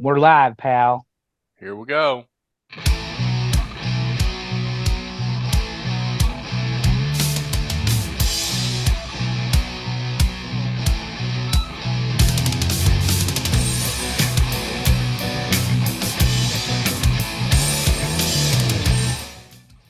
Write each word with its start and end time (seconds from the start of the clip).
We're 0.00 0.18
live, 0.18 0.56
pal. 0.56 1.06
Here 1.60 1.76
we 1.76 1.86
go. 1.86 2.24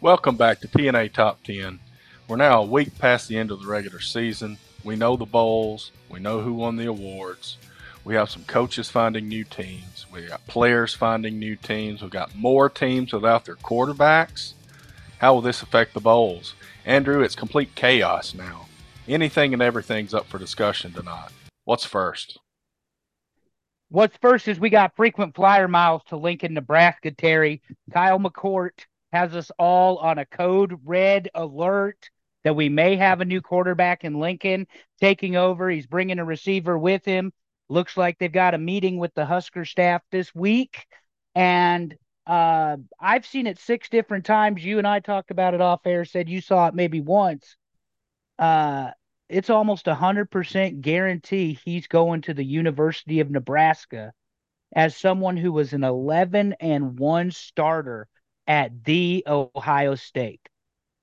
Welcome 0.03 0.37
back 0.37 0.61
to 0.61 0.69
TNA 0.69 1.15
Top 1.15 1.43
10. 1.45 1.81
We're 2.29 2.37
now 2.37 2.61
a 2.61 2.67
week 2.67 2.99
past 2.99 3.29
the 3.29 3.39
end 3.39 3.51
of 3.51 3.63
the 3.63 3.67
regular 3.67 4.01
season. 4.01 4.59
We 4.85 4.97
know 4.97 5.17
the 5.17 5.25
bowls, 5.25 5.93
we 6.11 6.21
know 6.21 6.43
who 6.43 6.53
won 6.53 6.77
the 6.77 6.89
awards. 6.89 7.57
We 8.05 8.15
have 8.17 8.29
some 8.29 8.45
coaches 8.45 8.91
finding 8.91 9.29
new 9.29 9.45
teams. 9.45 10.05
We 10.13 10.27
got 10.27 10.47
players 10.47 10.93
finding 10.93 11.39
new 11.39 11.57
teams. 11.57 12.03
We've 12.03 12.11
got 12.11 12.35
more 12.35 12.69
teams 12.69 13.15
without 13.15 13.47
their 13.47 13.57
quarterbacks. 13.57 14.53
How 15.19 15.33
will 15.33 15.41
this 15.41 15.63
affect 15.63 15.95
the 15.95 16.01
bowls? 16.01 16.55
Andrew, 16.85 17.23
it's 17.23 17.35
complete 17.35 17.75
chaos 17.75 18.35
now. 18.35 18.67
Anything 19.09 19.55
and 19.55 19.63
everything's 19.63 20.13
up 20.13 20.27
for 20.27 20.39
discussion 20.39 20.93
tonight. 20.93 21.31
What's 21.65 21.87
first? 21.87 22.39
What's 23.89 24.19
first 24.19 24.49
is 24.49 24.61
we 24.61 24.69
got 24.69 24.97
frequent 24.97 25.35
flyer 25.35 25.69
miles 25.69 26.03
to 26.09 26.17
Lincoln, 26.17 26.53
Nebraska, 26.53 27.11
Terry. 27.11 27.63
Kyle 27.93 28.19
McCord 28.19 28.73
has 29.13 29.35
us 29.35 29.51
all 29.59 29.97
on 29.99 30.19
a 30.19 30.27
code 30.27 30.79
red 30.85 31.31
alert 31.35 32.11
that 32.43 32.57
we 32.57 32.69
may 32.69 32.97
have 32.97 33.23
a 33.23 33.25
new 33.25 33.41
quarterback 33.41 34.05
in 34.05 34.21
Lincoln 34.21 34.67
taking 35.01 35.37
over. 35.37 35.71
He's 35.71 35.87
bringing 35.87 36.19
a 36.19 36.25
receiver 36.25 36.79
with 36.79 37.05
him. 37.05 37.33
Looks 37.69 37.97
like 37.97 38.19
they've 38.19 38.31
got 38.31 38.55
a 38.55 38.59
meeting 38.59 38.99
with 38.99 39.15
the 39.15 39.25
Husker 39.25 39.65
staff 39.65 40.03
this 40.11 40.35
week. 40.35 40.87
And 41.35 41.95
uh, 42.27 42.77
I've 43.01 43.27
seen 43.27 43.47
it 43.47 43.59
six 43.59 43.89
different 43.89 44.25
times. 44.25 44.65
You 44.65 44.79
and 44.79 44.87
I 44.87 45.01
talked 45.01 45.31
about 45.31 45.55
it 45.55 45.61
off 45.61 45.87
air, 45.87 46.05
said 46.05 46.29
you 46.29 46.41
saw 46.41 46.69
it 46.69 46.75
maybe 46.75 47.01
once. 47.01 47.57
Uh, 48.39 48.91
it's 49.29 49.51
almost 49.51 49.89
a 49.89 49.95
hundred 49.95 50.31
percent 50.31 50.81
guarantee 50.81 51.59
he's 51.65 51.87
going 51.87 52.23
to 52.23 52.35
the 52.35 52.45
University 52.45 53.21
of 53.21 53.31
Nebraska 53.31 54.13
as 54.75 54.97
someone 54.97 55.37
who 55.37 55.53
was 55.53 55.73
an 55.73 55.85
11 55.85 56.55
and 56.61 56.99
one 56.99 57.31
starter 57.31 58.09
at 58.47 58.85
the 58.85 59.25
Ohio 59.27 59.95
State. 59.95 60.41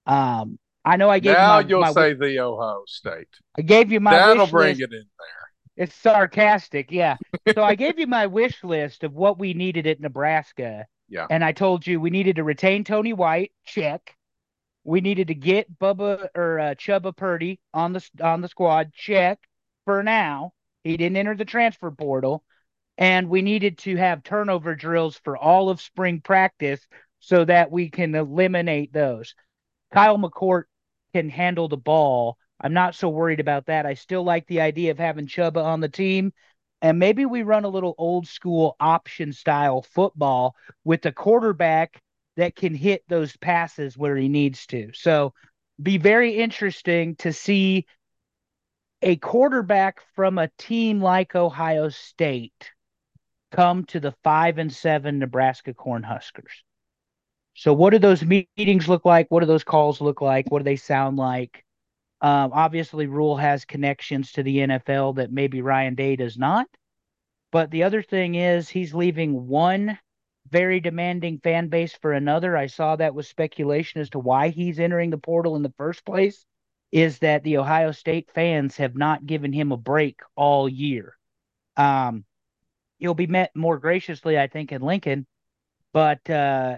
Um, 0.06 0.60
I 0.84 0.98
know 0.98 1.10
I 1.10 1.20
gave 1.20 1.34
now 1.34 1.62
my, 1.62 1.68
you'll 1.68 1.82
my, 1.82 1.94
say 1.94 2.14
the 2.14 2.40
Ohio 2.40 2.84
State. 2.88 3.28
I 3.58 3.62
gave 3.62 3.92
you 3.92 4.00
my 4.00 4.12
That'll 4.12 4.48
bring 4.48 4.78
list. 4.78 4.82
it 4.82 4.94
in 4.94 5.06
there. 5.20 5.41
It's 5.82 5.96
sarcastic, 5.96 6.92
yeah. 6.92 7.18
so 7.56 7.64
I 7.64 7.74
gave 7.74 7.98
you 7.98 8.06
my 8.06 8.28
wish 8.28 8.64
list 8.64 9.04
of 9.04 9.16
what 9.16 9.40
we 9.40 9.56
needed 9.56 9.88
at 9.88 10.00
Nebraska. 10.00 10.86
Yeah. 11.10 11.26
And 11.28 11.44
I 11.44 11.54
told 11.54 11.88
you 11.88 12.00
we 12.00 12.12
needed 12.12 12.36
to 12.36 12.44
retain 12.44 12.84
Tony 12.84 13.14
White, 13.14 13.52
check. 13.66 14.16
We 14.84 15.02
needed 15.02 15.30
to 15.30 15.34
get 15.34 15.80
Bubba 15.80 16.28
or 16.36 16.60
uh, 16.60 16.76
Chubba 16.76 17.18
Purdy 17.18 17.60
on 17.74 17.94
the 17.94 18.08
on 18.22 18.42
the 18.42 18.48
squad, 18.48 18.94
check. 18.94 19.40
For 19.86 20.04
now, 20.04 20.54
he 20.84 20.98
didn't 20.98 21.18
enter 21.18 21.36
the 21.36 21.46
transfer 21.46 21.90
portal, 21.90 22.44
and 23.00 23.28
we 23.28 23.42
needed 23.42 23.80
to 23.80 23.96
have 23.96 24.22
turnover 24.22 24.76
drills 24.76 25.20
for 25.24 25.36
all 25.36 25.72
of 25.72 25.82
spring 25.82 26.22
practice 26.22 26.86
so 27.22 27.44
that 27.44 27.72
we 27.72 27.90
can 27.90 28.14
eliminate 28.14 28.94
those. 28.94 29.34
Kyle 29.92 30.20
McCord 30.20 30.66
can 31.16 31.30
handle 31.30 31.68
the 31.68 31.76
ball. 31.76 32.38
I'm 32.62 32.74
not 32.74 32.96
so 32.96 33.10
worried 33.10 33.40
about 33.40 33.66
that. 33.66 33.86
I 33.86 33.96
still 33.96 34.24
like 34.24 34.46
the 34.48 34.62
idea 34.62 34.92
of 34.92 35.00
having 35.00 35.28
Chubba 35.28 35.64
on 35.64 35.80
the 35.80 35.90
team. 35.90 36.32
And 36.82 37.00
maybe 37.00 37.26
we 37.26 37.44
run 37.44 37.64
a 37.64 37.70
little 37.70 37.96
old 37.98 38.28
school 38.28 38.76
option 38.80 39.34
style 39.34 39.82
football 39.82 40.56
with 40.84 41.06
a 41.06 41.12
quarterback 41.12 42.02
that 42.38 42.56
can 42.56 42.74
hit 42.74 43.04
those 43.08 43.36
passes 43.38 43.98
where 43.98 44.16
he 44.16 44.30
needs 44.30 44.66
to. 44.68 44.92
So 44.94 45.34
be 45.82 45.98
very 45.98 46.38
interesting 46.38 47.16
to 47.18 47.34
see 47.34 47.86
a 49.02 49.16
quarterback 49.16 50.02
from 50.16 50.38
a 50.38 50.52
team 50.58 51.02
like 51.02 51.36
Ohio 51.36 51.90
State 51.90 52.72
come 53.52 53.86
to 53.86 54.00
the 54.00 54.14
five 54.24 54.58
and 54.58 54.72
seven 54.72 55.20
Nebraska 55.20 55.74
Cornhuskers. 55.74 56.52
So, 57.54 57.74
what 57.74 57.90
do 57.90 58.00
those 58.00 58.24
meetings 58.24 58.88
look 58.88 59.04
like? 59.04 59.28
What 59.30 59.42
do 59.42 59.46
those 59.46 59.64
calls 59.64 60.02
look 60.02 60.22
like? 60.22 60.50
What 60.50 60.60
do 60.60 60.64
they 60.64 60.78
sound 60.78 61.18
like? 61.18 61.66
Um, 62.22 62.52
obviously, 62.54 63.08
Rhule 63.08 63.38
has 63.38 63.66
connections 63.66 64.32
to 64.34 64.44
the 64.44 64.58
NFL 64.58 65.16
that 65.16 65.32
maybe 65.32 65.62
Ryan 65.62 65.96
Day 65.96 66.16
does 66.16 66.38
not. 66.38 66.68
But 67.52 67.72
the 67.72 67.84
other 67.84 68.02
thing 68.02 68.36
is, 68.36 68.70
he's 68.70 68.94
leaving 68.94 69.48
one 69.48 69.98
very 70.50 70.80
demanding 70.80 71.40
fan 71.40 71.68
base 71.68 71.94
for 71.94 72.14
another. 72.14 72.56
I 72.56 72.68
saw 72.68 72.96
that 72.96 73.16
was 73.16 73.28
speculation 73.28 74.02
as 74.02 74.10
to 74.12 74.20
why 74.20 74.50
he's 74.50 74.80
entering 74.80 75.10
the 75.10 75.18
portal 75.18 75.56
in 75.56 75.64
the 75.64 75.74
first 75.78 76.06
place. 76.06 76.46
Is 76.92 77.20
that 77.20 77.44
the 77.44 77.58
Ohio 77.58 77.92
State 77.92 78.30
fans 78.34 78.78
have 78.78 78.96
not 78.96 79.26
given 79.26 79.54
him 79.54 79.72
a 79.72 79.78
break 79.78 80.20
all 80.36 80.68
year? 80.68 81.16
Um, 81.78 82.26
he'll 82.98 83.14
be 83.14 83.28
met 83.28 83.56
more 83.56 83.80
graciously, 83.80 84.38
I 84.38 84.48
think, 84.48 84.72
in 84.72 84.82
Lincoln, 84.82 85.26
but 85.94 86.30
uh, 86.30 86.78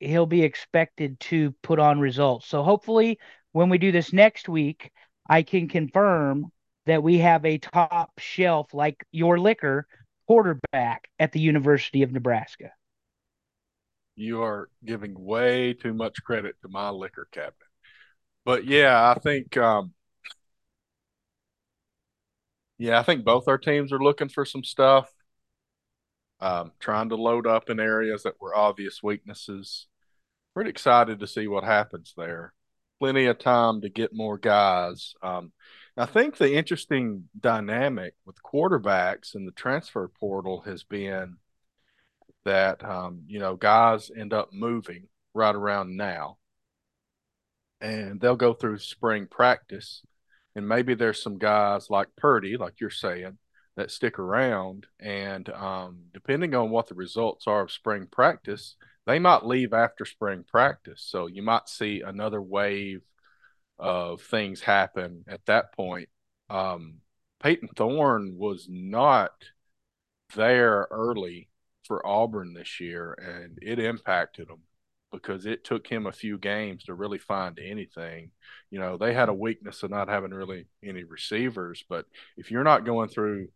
he'll 0.00 0.26
be 0.26 0.42
expected 0.42 1.20
to 1.20 1.52
put 1.62 1.78
on 1.78 2.00
results. 2.00 2.46
So 2.46 2.64
hopefully, 2.64 3.20
when 3.52 3.68
we 3.68 3.78
do 3.78 3.92
this 3.92 4.12
next 4.12 4.48
week, 4.48 4.90
I 5.28 5.42
can 5.42 5.68
confirm 5.68 6.50
that 6.86 7.02
we 7.02 7.18
have 7.18 7.44
a 7.44 7.58
top 7.58 8.12
shelf 8.18 8.74
like 8.74 9.04
your 9.12 9.38
liquor 9.38 9.86
quarterback 10.26 11.08
at 11.18 11.32
the 11.32 11.40
University 11.40 12.02
of 12.02 12.12
Nebraska. 12.12 12.70
You 14.16 14.42
are 14.42 14.68
giving 14.84 15.14
way 15.18 15.74
too 15.74 15.94
much 15.94 16.22
credit 16.22 16.56
to 16.62 16.68
my 16.68 16.90
liquor 16.90 17.28
cabinet. 17.32 17.54
But 18.44 18.64
yeah, 18.64 19.10
I 19.10 19.18
think 19.18 19.56
um 19.56 19.94
yeah, 22.78 22.98
I 22.98 23.02
think 23.04 23.24
both 23.24 23.46
our 23.46 23.58
teams 23.58 23.92
are 23.92 24.02
looking 24.02 24.28
for 24.28 24.44
some 24.44 24.64
stuff. 24.64 25.12
Um, 26.40 26.72
trying 26.80 27.10
to 27.10 27.16
load 27.16 27.46
up 27.46 27.70
in 27.70 27.78
areas 27.78 28.24
that 28.24 28.40
were 28.40 28.56
obvious 28.56 29.00
weaknesses. 29.00 29.86
Pretty 30.54 30.70
excited 30.70 31.20
to 31.20 31.26
see 31.28 31.46
what 31.46 31.62
happens 31.62 32.12
there. 32.16 32.52
Plenty 33.02 33.26
of 33.26 33.40
time 33.40 33.80
to 33.80 33.88
get 33.88 34.14
more 34.14 34.38
guys. 34.38 35.14
Um, 35.24 35.50
I 35.96 36.06
think 36.06 36.36
the 36.36 36.54
interesting 36.54 37.24
dynamic 37.36 38.14
with 38.24 38.40
quarterbacks 38.44 39.34
in 39.34 39.44
the 39.44 39.50
transfer 39.50 40.06
portal 40.06 40.60
has 40.66 40.84
been 40.84 41.38
that 42.44 42.84
um, 42.84 43.24
you 43.26 43.40
know 43.40 43.56
guys 43.56 44.12
end 44.16 44.32
up 44.32 44.50
moving 44.52 45.08
right 45.34 45.52
around 45.52 45.96
now, 45.96 46.36
and 47.80 48.20
they'll 48.20 48.36
go 48.36 48.54
through 48.54 48.78
spring 48.78 49.26
practice, 49.28 50.02
and 50.54 50.68
maybe 50.68 50.94
there's 50.94 51.20
some 51.20 51.38
guys 51.38 51.90
like 51.90 52.06
Purdy, 52.16 52.56
like 52.56 52.74
you're 52.80 52.88
saying, 52.88 53.36
that 53.74 53.90
stick 53.90 54.20
around, 54.20 54.86
and 55.00 55.48
um, 55.48 56.02
depending 56.14 56.54
on 56.54 56.70
what 56.70 56.86
the 56.86 56.94
results 56.94 57.48
are 57.48 57.62
of 57.62 57.72
spring 57.72 58.06
practice, 58.08 58.76
they 59.06 59.18
might 59.18 59.44
leave 59.44 59.72
after 59.72 60.04
spring 60.04 60.44
practice. 60.46 61.04
So 61.06 61.26
you 61.26 61.42
might 61.42 61.68
see 61.68 62.02
another 62.02 62.40
wave 62.40 63.02
of 63.78 64.22
things 64.22 64.60
happen 64.60 65.24
at 65.26 65.44
that 65.46 65.72
point. 65.74 66.08
Um, 66.48 67.00
Payton 67.42 67.70
Thorne 67.76 68.36
was 68.36 68.66
not 68.68 69.32
there 70.36 70.86
early 70.90 71.48
for 71.86 72.06
Auburn 72.06 72.54
this 72.54 72.80
year, 72.80 73.12
and 73.12 73.58
it 73.60 73.78
impacted 73.78 74.48
them 74.48 74.60
because 75.10 75.44
it 75.44 75.64
took 75.64 75.86
him 75.86 76.06
a 76.06 76.12
few 76.12 76.38
games 76.38 76.84
to 76.84 76.94
really 76.94 77.18
find 77.18 77.58
anything. 77.58 78.30
You 78.70 78.78
know, 78.78 78.96
they 78.96 79.12
had 79.12 79.28
a 79.28 79.34
weakness 79.34 79.82
of 79.82 79.90
not 79.90 80.08
having 80.08 80.30
really 80.30 80.66
any 80.82 81.04
receivers, 81.04 81.84
but 81.88 82.06
if 82.36 82.50
you're 82.50 82.64
not 82.64 82.86
going 82.86 83.08
through 83.08 83.48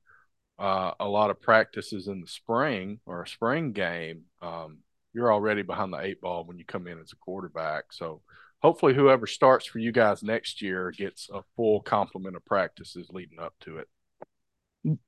uh, 0.59 0.93
a 1.01 1.09
lot 1.09 1.31
of 1.31 1.41
practices 1.41 2.09
in 2.09 2.21
the 2.21 2.27
spring 2.27 3.01
or 3.07 3.23
a 3.23 3.29
spring 3.29 3.73
game, 3.73 4.25
um, 4.43 4.79
you're 5.17 5.33
already 5.33 5.63
behind 5.63 5.95
the 5.95 6.01
eight 6.01 6.21
ball 6.21 6.45
when 6.45 6.59
you 6.59 6.65
come 6.67 6.87
in 6.87 7.01
as 7.01 7.11
a 7.11 7.17
quarterback. 7.17 7.85
So 7.91 8.21
hopefully, 8.61 8.93
whoever 8.93 9.27
starts 9.27 9.65
for 9.65 9.79
you 9.79 9.91
guys 9.91 10.23
next 10.23 10.61
year 10.61 10.93
gets 10.95 11.31
a 11.33 11.41
full 11.57 11.81
complement 11.81 12.37
of 12.37 12.45
practices 12.45 13.09
leading 13.11 13.41
up 13.41 13.55
to 13.61 13.79
it. 13.79 13.89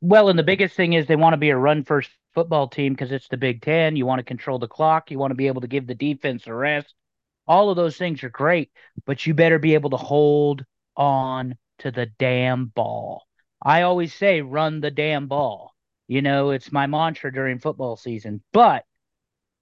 Well, 0.00 0.30
and 0.30 0.38
the 0.38 0.44
biggest 0.44 0.74
thing 0.74 0.94
is 0.94 1.06
they 1.06 1.14
want 1.14 1.34
to 1.34 1.38
be 1.38 1.50
a 1.50 1.56
run 1.58 1.84
first 1.84 2.08
football 2.34 2.68
team 2.68 2.94
because 2.94 3.12
it's 3.12 3.28
the 3.28 3.36
Big 3.36 3.60
Ten. 3.60 3.96
You 3.96 4.06
want 4.06 4.18
to 4.20 4.24
control 4.24 4.58
the 4.58 4.66
clock. 4.66 5.10
You 5.10 5.18
want 5.18 5.30
to 5.30 5.36
be 5.36 5.46
able 5.46 5.60
to 5.60 5.68
give 5.68 5.86
the 5.86 5.94
defense 5.94 6.46
a 6.46 6.54
rest. 6.54 6.94
All 7.46 7.68
of 7.68 7.76
those 7.76 7.98
things 7.98 8.24
are 8.24 8.30
great, 8.30 8.70
but 9.04 9.26
you 9.26 9.34
better 9.34 9.58
be 9.58 9.74
able 9.74 9.90
to 9.90 9.98
hold 9.98 10.64
on 10.96 11.54
to 11.80 11.90
the 11.90 12.06
damn 12.18 12.66
ball. 12.66 13.24
I 13.62 13.82
always 13.82 14.14
say, 14.14 14.40
run 14.40 14.80
the 14.80 14.90
damn 14.90 15.28
ball. 15.28 15.74
You 16.06 16.22
know, 16.22 16.50
it's 16.50 16.72
my 16.72 16.86
mantra 16.86 17.30
during 17.30 17.58
football 17.58 17.96
season. 17.98 18.42
But 18.54 18.84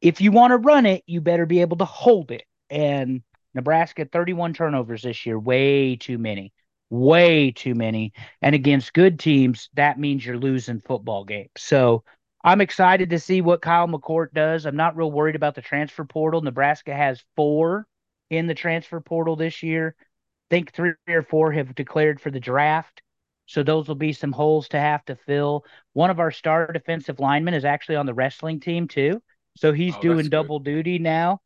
if 0.01 0.21
you 0.21 0.33
want 0.33 0.53
to 0.53 0.59
run 0.59 0.87
it, 0.87 1.03
you 1.07 1.21
better 1.21 1.47
be 1.47 1.61
able 1.61 1.79
to 1.79 1.85
hold 1.85 2.31
it. 2.31 2.45
And 2.71 3.23
Nebraska, 3.55 4.07
31 4.11 4.55
turnovers 4.55 5.03
this 5.03 5.25
year, 5.25 5.39
way 5.39 5.97
too 5.97 6.19
many, 6.19 6.53
way 6.91 7.51
too 7.51 7.75
many. 7.75 8.13
And 8.43 8.55
against 8.55 8.93
good 8.93 9.19
teams, 9.19 9.71
that 9.75 9.99
means 9.99 10.25
you're 10.25 10.39
losing 10.39 10.81
football 10.81 11.25
games. 11.25 11.51
So 11.57 12.05
I'm 12.45 12.61
excited 12.61 13.11
to 13.11 13.19
see 13.19 13.41
what 13.41 13.63
Kyle 13.63 13.89
McCord 13.89 14.33
does. 14.33 14.67
I'm 14.67 14.77
not 14.77 14.97
real 14.97 15.11
worried 15.11 15.37
about 15.37 15.55
the 15.55 15.63
transfer 15.63 16.05
portal. 16.05 16.43
Nebraska 16.43 16.95
has 16.95 17.25
four 17.35 17.87
in 18.31 18.47
the 18.47 18.55
transfer 18.55 19.01
portal 19.01 19.37
this 19.37 19.63
year. 19.63 19.97
I 19.99 20.05
think 20.51 20.73
three 20.73 20.93
or 21.09 21.23
four 21.23 21.51
have 21.53 21.75
declared 21.75 22.21
for 22.21 22.31
the 22.31 22.39
draft. 22.39 23.03
So 23.47 23.63
those 23.63 23.89
will 23.89 23.95
be 23.95 24.13
some 24.13 24.33
holes 24.33 24.69
to 24.69 24.79
have 24.79 25.05
to 25.07 25.17
fill. 25.17 25.65
One 25.93 26.11
of 26.11 26.21
our 26.21 26.31
star 26.31 26.71
defensive 26.73 27.21
linemen 27.21 27.55
is 27.55 27.65
actually 27.65 27.97
on 27.97 28.07
the 28.07 28.15
wrestling 28.15 28.61
team 28.61 28.87
too. 28.89 29.23
So 29.57 29.73
he's 29.73 29.97
Oh, 29.97 30.01
doing 30.03 30.29
double 30.31 30.61
duty 30.61 30.99
now. 30.99 31.41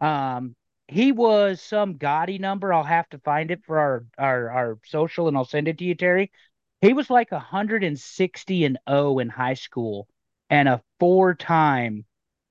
Um, 0.00 0.56
he 0.88 1.12
was 1.12 1.60
some 1.62 1.96
gaudy 1.98 2.38
number. 2.38 2.72
I'll 2.72 2.84
have 2.84 3.08
to 3.10 3.18
find 3.18 3.50
it 3.50 3.64
for 3.64 3.78
our, 3.78 4.04
our 4.18 4.50
our 4.50 4.78
social 4.86 5.28
and 5.28 5.36
I'll 5.36 5.44
send 5.44 5.68
it 5.68 5.78
to 5.78 5.84
you, 5.84 5.94
Terry. 5.94 6.32
He 6.80 6.92
was 6.94 7.10
like 7.10 7.32
160 7.32 8.64
and 8.64 8.78
0 8.88 9.18
in 9.20 9.28
high 9.28 9.54
school 9.54 10.08
and 10.50 10.68
a 10.68 10.82
four-time 10.98 12.04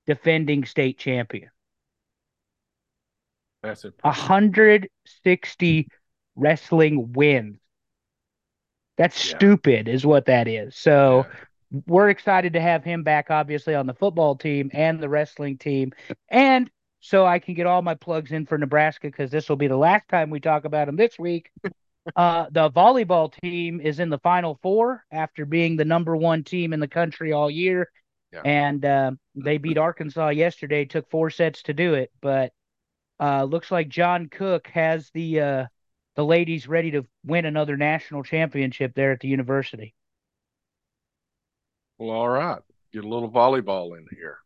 defending 0.06 0.64
state 0.64 0.98
champion. 0.98 1.50
That's 3.62 3.84
impressive. 3.84 4.36
160 4.42 5.88
wrestling 6.36 7.12
wins. 7.12 7.58
That's 8.96 9.18
Yeah. 9.22 9.36
stupid, 9.36 9.88
is 9.88 10.04
what 10.06 10.26
that 10.26 10.46
is. 10.46 10.76
So 10.76 11.26
Yeah. 11.26 11.49
We're 11.86 12.10
excited 12.10 12.54
to 12.54 12.60
have 12.60 12.84
him 12.84 13.02
back, 13.02 13.30
obviously, 13.30 13.74
on 13.74 13.86
the 13.86 13.94
football 13.94 14.36
team 14.36 14.70
and 14.72 15.00
the 15.00 15.08
wrestling 15.08 15.58
team. 15.58 15.92
And 16.28 16.70
so 17.00 17.24
I 17.24 17.38
can 17.38 17.54
get 17.54 17.66
all 17.66 17.82
my 17.82 17.94
plugs 17.94 18.32
in 18.32 18.46
for 18.46 18.58
Nebraska 18.58 19.06
because 19.08 19.30
this 19.30 19.48
will 19.48 19.56
be 19.56 19.68
the 19.68 19.76
last 19.76 20.08
time 20.08 20.30
we 20.30 20.40
talk 20.40 20.64
about 20.64 20.88
him 20.88 20.96
this 20.96 21.18
week. 21.18 21.50
Uh, 22.16 22.46
the 22.50 22.70
volleyball 22.70 23.30
team 23.42 23.78
is 23.78 24.00
in 24.00 24.08
the 24.08 24.18
final 24.20 24.58
four 24.62 25.04
after 25.12 25.44
being 25.44 25.76
the 25.76 25.84
number 25.84 26.16
one 26.16 26.42
team 26.42 26.72
in 26.72 26.80
the 26.80 26.88
country 26.88 27.30
all 27.30 27.50
year. 27.50 27.90
Yeah. 28.32 28.40
And 28.42 28.84
uh, 28.84 29.12
they 29.34 29.58
beat 29.58 29.76
Arkansas 29.76 30.30
yesterday, 30.30 30.86
took 30.86 31.10
four 31.10 31.28
sets 31.28 31.62
to 31.64 31.74
do 31.74 31.94
it. 31.94 32.10
But 32.22 32.52
uh, 33.20 33.44
looks 33.44 33.70
like 33.70 33.90
John 33.90 34.28
Cook 34.28 34.68
has 34.68 35.10
the 35.12 35.40
uh, 35.40 35.66
the 36.16 36.24
ladies 36.24 36.66
ready 36.66 36.92
to 36.92 37.06
win 37.24 37.44
another 37.44 37.76
national 37.76 38.22
championship 38.22 38.94
there 38.94 39.12
at 39.12 39.20
the 39.20 39.28
university. 39.28 39.94
Well, 42.00 42.16
all 42.16 42.28
right. 42.28 42.58
Get 42.94 43.04
a 43.04 43.08
little 43.08 43.30
volleyball 43.30 43.96
in 43.96 44.06
here. 44.10 44.38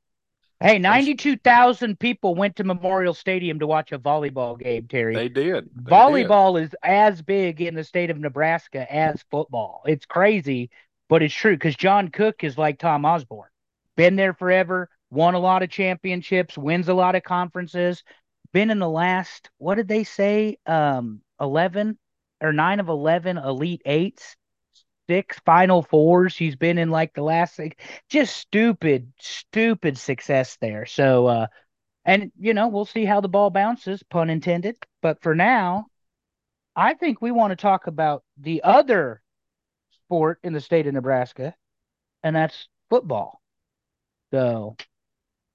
Hey, 0.59 0.79
92,000 0.79 1.99
people 1.99 2.35
went 2.35 2.57
to 2.57 2.65
Memorial 2.65 3.15
Stadium 3.15 3.61
to 3.61 3.67
watch 3.67 3.93
a 3.93 3.99
volleyball 3.99 4.59
game, 4.59 4.89
Terry. 4.89 5.15
They 5.15 5.29
did. 5.29 5.71
They 5.75 5.83
did. 5.83 5.87
volleyball 5.87 6.61
is 6.61 6.75
as 6.83 7.23
big 7.23 7.61
in 7.61 7.75
the 7.75 7.85
state 7.85 8.11
of 8.11 8.19
Nebraska 8.19 8.93
as 8.93 9.25
football. 9.31 9.83
It's 9.87 10.05
crazy, 10.05 10.71
but 11.09 11.23
it's 11.23 11.35
true 11.35 11.55
because 11.55 11.77
John 11.77 12.09
Cook 12.09 12.43
is 12.43 12.59
like 12.59 12.79
Tom 12.81 13.05
Osborne. 13.05 13.51
Been 13.97 14.17
there 14.17 14.35
forever, 14.35 14.89
won 15.11 15.35
a 15.35 15.39
lot 15.39 15.63
of 15.63 15.71
championships, 15.71 16.59
wins 16.59 16.89
a 16.89 16.95
lot 16.95 17.15
of 17.15 17.23
conferences, 17.23 18.03
been 18.53 18.71
in 18.71 18.81
the 18.81 18.89
last, 18.89 19.51
what 19.59 19.77
did 19.77 19.87
they 19.87 20.03
say? 20.03 20.57
Um, 20.67 21.21
11 21.41 21.99
or 22.41 22.53
9 22.53 22.81
of 22.81 22.89
11 22.89 23.39
Elite 23.39 23.83
Eights, 23.85 24.35
six 25.09 25.39
Final 25.45 25.83
Fours. 25.83 26.37
He's 26.37 26.57
been 26.57 26.79
in 26.79 26.91
like 26.91 27.15
the 27.15 27.23
last, 27.23 27.59
like, 27.59 27.81
just 28.09 28.37
stupid, 28.37 29.13
stupid 29.19 29.99
success 29.99 30.57
there. 30.61 30.87
So, 30.87 31.27
uh, 31.27 31.47
and 32.05 32.33
you 32.39 32.55
know, 32.55 32.69
we'll 32.69 32.85
see 32.85 33.05
how 33.05 33.21
the 33.21 33.29
ball 33.29 33.51
bounces, 33.51 34.03
pun 34.03 34.31
intended. 34.31 34.77
But 35.03 35.23
for 35.23 35.35
now, 35.35 35.87
I 36.77 36.95
think 36.95 37.23
we 37.23 37.31
want 37.31 37.53
to 37.53 37.57
talk 37.57 37.87
about 37.87 38.25
the 38.39 38.63
other 38.63 39.23
sport 40.05 40.39
in 40.43 40.53
the 40.53 40.61
state 40.61 40.87
of 40.87 40.95
Nebraska, 40.95 41.55
and 42.23 42.37
that's 42.37 42.69
football. 42.91 43.41
So 44.33 44.77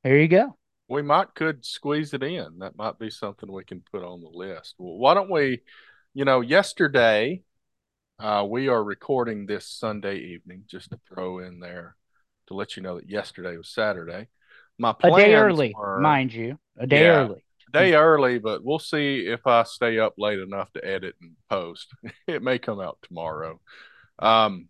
here 0.03 0.17
you 0.17 0.27
go. 0.27 0.57
We 0.87 1.01
might 1.03 1.35
could 1.35 1.65
squeeze 1.65 2.13
it 2.13 2.23
in. 2.23 2.59
That 2.59 2.75
might 2.75 2.97
be 2.97 3.11
something 3.11 3.51
we 3.51 3.63
can 3.63 3.83
put 3.91 4.03
on 4.03 4.21
the 4.21 4.29
list. 4.29 4.75
Well, 4.77 4.97
why 4.97 5.13
don't 5.13 5.29
we, 5.29 5.61
you 6.13 6.25
know, 6.25 6.41
yesterday, 6.41 7.43
uh, 8.19 8.45
we 8.47 8.67
are 8.67 8.83
recording 8.83 9.45
this 9.45 9.67
Sunday 9.67 10.17
evening, 10.17 10.63
just 10.67 10.89
to 10.91 10.99
throw 11.07 11.39
in 11.39 11.59
there 11.59 11.95
to 12.47 12.53
let 12.53 12.75
you 12.75 12.83
know 12.83 12.95
that 12.95 13.09
yesterday 13.09 13.55
was 13.55 13.69
Saturday. 13.69 14.27
My 14.77 14.91
A 14.91 15.09
plans 15.09 15.17
day 15.17 15.35
early, 15.35 15.75
were 15.77 16.01
mind 16.01 16.33
you. 16.33 16.59
A 16.77 16.87
day 16.87 17.03
Yeah. 17.03 17.25
early. 17.25 17.43
day 17.71 17.93
early, 17.93 18.39
but 18.39 18.63
we'll 18.63 18.79
see 18.79 19.27
if 19.27 19.45
I 19.45 19.63
stay 19.63 19.99
up 19.99 20.15
late 20.17 20.39
enough 20.39 20.71
to 20.73 20.85
edit 20.85 21.15
and 21.21 21.35
post. 21.49 21.93
it 22.27 22.41
may 22.41 22.59
come 22.59 22.79
out 22.79 22.97
tomorrow. 23.03 23.59
Um, 24.17 24.67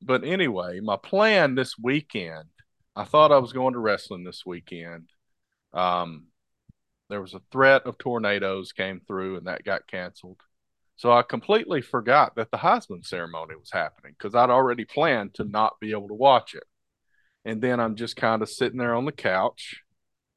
but 0.00 0.24
anyway, 0.24 0.80
my 0.80 0.96
plan 0.96 1.54
this 1.54 1.76
weekend, 1.78 2.48
I 2.94 3.04
thought 3.04 3.32
I 3.32 3.38
was 3.38 3.52
going 3.52 3.72
to 3.74 3.80
wrestling 3.80 4.24
this 4.24 4.44
weekend. 4.46 5.08
Um, 5.72 6.26
there 7.10 7.20
was 7.20 7.34
a 7.34 7.42
threat 7.50 7.82
of 7.84 7.98
tornadoes 7.98 8.72
came 8.72 9.00
through 9.00 9.36
and 9.36 9.46
that 9.46 9.64
got 9.64 9.86
canceled. 9.86 10.40
So 10.96 11.12
I 11.12 11.22
completely 11.22 11.82
forgot 11.82 12.36
that 12.36 12.50
the 12.50 12.58
Heisman 12.58 13.04
ceremony 13.04 13.56
was 13.56 13.70
happening 13.72 14.14
because 14.16 14.34
I'd 14.34 14.50
already 14.50 14.84
planned 14.84 15.34
to 15.34 15.44
not 15.44 15.80
be 15.80 15.90
able 15.90 16.08
to 16.08 16.14
watch 16.14 16.54
it. 16.54 16.64
And 17.44 17.60
then 17.60 17.80
I'm 17.80 17.96
just 17.96 18.16
kind 18.16 18.42
of 18.42 18.48
sitting 18.48 18.78
there 18.78 18.94
on 18.94 19.04
the 19.04 19.12
couch. 19.12 19.82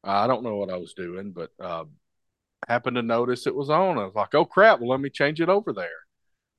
I 0.04 0.28
don't 0.28 0.44
know 0.44 0.56
what 0.56 0.72
I 0.72 0.78
was 0.78 0.94
doing, 0.94 1.32
but 1.32 1.52
uh, 1.60 1.86
happened 2.68 2.96
to 2.96 3.02
notice 3.02 3.48
it 3.48 3.56
was 3.56 3.70
on. 3.70 3.98
I 3.98 4.06
was 4.06 4.16
like, 4.16 4.34
"Oh 4.36 4.46
crap! 4.46 4.80
Well, 4.80 4.90
let 4.90 5.00
me 5.02 5.10
change 5.10 5.42
it 5.42 5.50
over 5.50 5.74
there." 5.74 5.90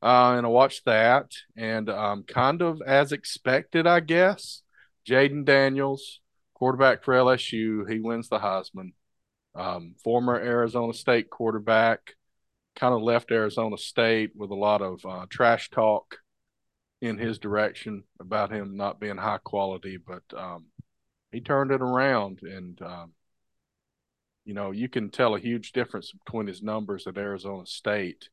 Uh, 0.02 0.34
and 0.36 0.46
I 0.46 0.48
watched 0.48 0.84
that, 0.84 1.32
and 1.56 1.90
um, 1.90 2.22
kind 2.24 2.62
of 2.62 2.80
as 2.86 3.12
expected, 3.12 3.86
I 3.86 4.00
guess. 4.00 4.62
Jayden 5.08 5.44
Daniels, 5.44 6.20
quarterback 6.54 7.02
for 7.02 7.14
LSU, 7.14 7.90
he 7.90 7.98
wins 7.98 8.28
the 8.28 8.38
Heisman. 8.38 8.92
Um, 9.54 9.94
former 10.04 10.36
Arizona 10.36 10.92
State 10.92 11.30
quarterback, 11.30 12.14
kind 12.78 12.94
of 12.94 13.02
left 13.02 13.30
Arizona 13.32 13.76
State 13.76 14.30
with 14.36 14.50
a 14.50 14.54
lot 14.54 14.80
of 14.82 15.04
uh, 15.04 15.26
trash 15.28 15.68
talk 15.70 16.18
in 17.00 17.18
his 17.18 17.38
direction 17.38 18.04
about 18.20 18.52
him 18.52 18.76
not 18.76 19.00
being 19.00 19.16
high 19.16 19.38
quality, 19.38 19.96
but 19.98 20.22
um, 20.36 20.66
he 21.32 21.40
turned 21.40 21.70
it 21.70 21.82
around 21.82 22.40
and 22.42 22.80
um, 22.82 23.12
you 24.48 24.54
know, 24.54 24.70
you 24.70 24.88
can 24.88 25.10
tell 25.10 25.34
a 25.34 25.38
huge 25.40 25.72
difference 25.72 26.10
between 26.24 26.46
his 26.46 26.62
numbers 26.62 27.06
at 27.06 27.18
Arizona 27.18 27.66
State 27.66 28.30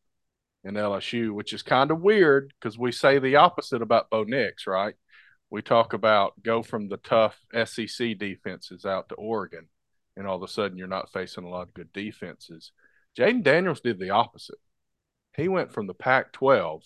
and 0.64 0.78
LSU, 0.78 1.32
which 1.32 1.52
is 1.52 1.62
kind 1.62 1.92
of 1.92 2.00
weird 2.00 2.54
because 2.58 2.78
we 2.78 2.94
say 2.94 3.20
the 3.20 3.36
opposite 3.36 3.82
about 3.82 4.10
Bo 4.10 4.24
Nix, 4.24 4.66
right? 4.66 4.96
We 5.50 5.62
talk 5.62 5.92
about 5.92 6.42
go 6.42 6.64
from 6.64 6.88
the 6.88 6.98
tough 6.98 7.38
SEC 7.66 8.18
defenses 8.18 8.86
out 8.86 9.10
to 9.10 9.16
Oregon, 9.16 9.68
and 10.16 10.26
all 10.26 10.38
of 10.38 10.44
a 10.44 10.48
sudden 10.48 10.78
you're 10.78 10.88
not 10.88 11.12
facing 11.12 11.44
a 11.44 11.50
lot 11.50 11.68
of 11.68 11.74
good 11.74 11.92
defenses. 11.92 12.72
Jayden 13.18 13.44
Daniels 13.44 13.82
did 13.82 14.00
the 14.00 14.10
opposite. 14.10 14.60
He 15.36 15.48
went 15.48 15.72
from 15.72 15.88
the 15.88 15.94
Pac 15.94 16.34
12, 16.34 16.84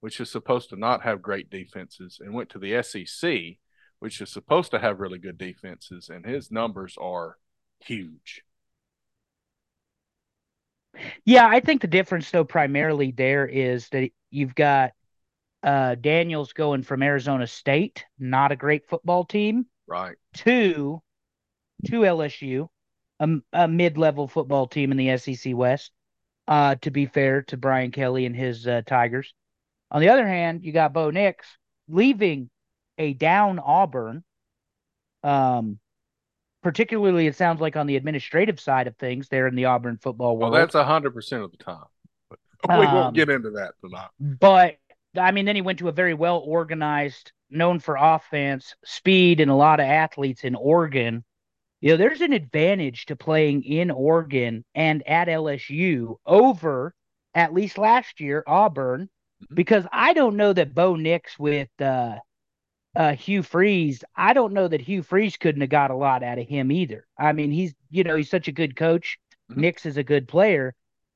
which 0.00 0.20
is 0.20 0.30
supposed 0.30 0.70
to 0.70 0.76
not 0.76 1.02
have 1.02 1.22
great 1.22 1.50
defenses, 1.50 2.18
and 2.20 2.34
went 2.34 2.50
to 2.50 2.58
the 2.58 2.82
SEC, 2.82 3.58
which 3.98 4.20
is 4.20 4.30
supposed 4.30 4.70
to 4.70 4.78
have 4.78 5.00
really 5.00 5.18
good 5.18 5.38
defenses, 5.38 6.08
and 6.08 6.24
his 6.24 6.50
numbers 6.50 6.96
are 7.00 7.36
huge. 7.80 8.42
Yeah, 11.24 11.46
I 11.46 11.60
think 11.60 11.80
the 11.80 11.86
difference, 11.86 12.30
though, 12.30 12.44
primarily 12.44 13.12
there 13.12 13.46
is 13.46 13.88
that 13.90 14.10
you've 14.30 14.54
got 14.54 14.92
uh, 15.62 15.94
Daniels 15.94 16.52
going 16.52 16.82
from 16.82 17.02
Arizona 17.02 17.46
State, 17.46 18.04
not 18.18 18.52
a 18.52 18.56
great 18.56 18.88
football 18.88 19.24
team, 19.24 19.66
Right. 19.86 20.16
to 20.38 21.02
to 21.86 22.00
LSU, 22.00 22.68
a, 23.20 23.28
a 23.52 23.68
mid-level 23.68 24.26
football 24.26 24.66
team 24.66 24.90
in 24.90 24.96
the 24.96 25.16
SEC 25.18 25.54
West. 25.54 25.92
Uh, 26.48 26.74
to 26.82 26.90
be 26.90 27.06
fair 27.06 27.42
to 27.42 27.56
Brian 27.56 27.92
Kelly 27.92 28.26
and 28.26 28.34
his 28.34 28.66
uh, 28.66 28.82
Tigers. 28.84 29.32
On 29.92 30.00
the 30.00 30.08
other 30.08 30.26
hand, 30.26 30.64
you 30.64 30.72
got 30.72 30.92
Bo 30.92 31.10
Nix 31.10 31.46
leaving 31.88 32.50
a 32.98 33.12
down 33.14 33.60
Auburn. 33.60 34.24
Um, 35.22 35.78
particularly, 36.62 37.28
it 37.28 37.36
sounds 37.36 37.60
like 37.60 37.76
on 37.76 37.86
the 37.86 37.96
administrative 37.96 38.58
side 38.58 38.88
of 38.88 38.96
things, 38.96 39.28
there 39.28 39.46
in 39.46 39.54
the 39.54 39.66
Auburn 39.66 39.98
football 39.98 40.36
world. 40.36 40.52
Well, 40.52 40.60
that's 40.60 40.74
a 40.74 40.84
hundred 40.84 41.12
percent 41.14 41.42
of 41.44 41.52
the 41.52 41.58
time. 41.58 41.84
We 42.68 42.74
Um, 42.74 42.94
won't 42.94 43.14
get 43.14 43.30
into 43.30 43.50
that 43.52 43.72
tonight. 43.82 44.10
But 44.20 44.76
I 45.16 45.30
mean, 45.30 45.44
then 45.44 45.56
he 45.56 45.62
went 45.62 45.78
to 45.78 45.88
a 45.88 45.92
very 45.92 46.14
well 46.14 46.38
organized, 46.38 47.32
known 47.48 47.78
for 47.80 47.96
offense, 47.96 48.74
speed, 48.84 49.40
and 49.40 49.50
a 49.50 49.54
lot 49.54 49.80
of 49.80 49.86
athletes 49.86 50.44
in 50.44 50.54
Oregon. 50.54 51.24
You 51.80 51.90
know, 51.92 51.96
there's 51.96 52.20
an 52.20 52.32
advantage 52.32 53.06
to 53.06 53.16
playing 53.16 53.64
in 53.64 53.90
Oregon 53.90 54.64
and 54.74 55.06
at 55.08 55.28
LSU 55.28 56.16
over, 56.26 56.94
at 57.34 57.54
least 57.54 57.78
last 57.78 58.20
year, 58.20 58.44
Auburn, 58.46 59.08
Mhm. 59.42 59.54
because 59.54 59.86
I 59.90 60.12
don't 60.12 60.36
know 60.36 60.52
that 60.52 60.74
Bo 60.74 60.96
Nix 60.96 61.38
with 61.38 61.70
uh, 61.80 62.18
uh, 62.96 63.14
Hugh 63.14 63.42
Freeze, 63.42 64.04
I 64.16 64.32
don't 64.32 64.52
know 64.52 64.68
that 64.68 64.80
Hugh 64.80 65.02
Freeze 65.02 65.36
couldn't 65.36 65.60
have 65.62 65.70
got 65.70 65.90
a 65.90 65.96
lot 65.96 66.22
out 66.22 66.38
of 66.38 66.46
him 66.48 66.70
either. 66.72 67.06
I 67.16 67.32
mean, 67.32 67.50
he's, 67.52 67.72
you 67.88 68.04
know, 68.04 68.16
he's 68.16 68.30
such 68.30 68.48
a 68.48 68.52
good 68.52 68.76
coach. 68.76 69.18
Mhm. 69.50 69.56
Nix 69.58 69.86
is 69.86 69.96
a 69.96 70.02
good 70.02 70.28
player, 70.28 70.74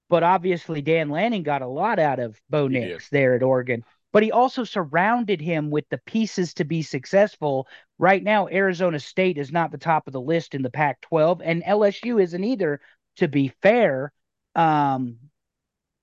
but 0.09 0.23
obviously 0.23 0.81
Dan 0.83 1.11
Lanning 1.11 1.43
got 1.43 1.63
a 1.63 1.67
lot 1.67 1.99
out 1.99 2.21
of 2.21 2.41
Bo 2.49 2.69
He 2.69 2.79
Nix 2.79 3.09
there 3.11 3.35
at 3.35 3.43
Oregon. 3.43 3.85
But 4.15 4.23
he 4.23 4.31
also 4.31 4.63
surrounded 4.63 5.41
him 5.41 5.71
with 5.71 5.89
the 5.89 5.99
pieces 5.99 6.55
to 6.55 6.65
be 6.65 6.83
successful. 6.83 7.67
Right 7.99 8.23
now, 8.23 8.47
Arizona 8.47 9.01
State 9.01 9.39
is 9.39 9.51
not 9.51 9.73
the 9.73 9.77
top 9.77 10.07
of 10.07 10.13
the 10.13 10.21
list 10.21 10.55
in 10.55 10.63
the 10.63 10.71
Pac 10.71 11.01
12, 11.01 11.43
and 11.43 11.65
LSU 11.65 12.23
isn't 12.23 12.45
either, 12.45 12.81
to 13.17 13.27
be 13.27 13.53
fair. 13.61 14.13
Um, 14.55 15.17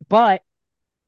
but 0.09 0.43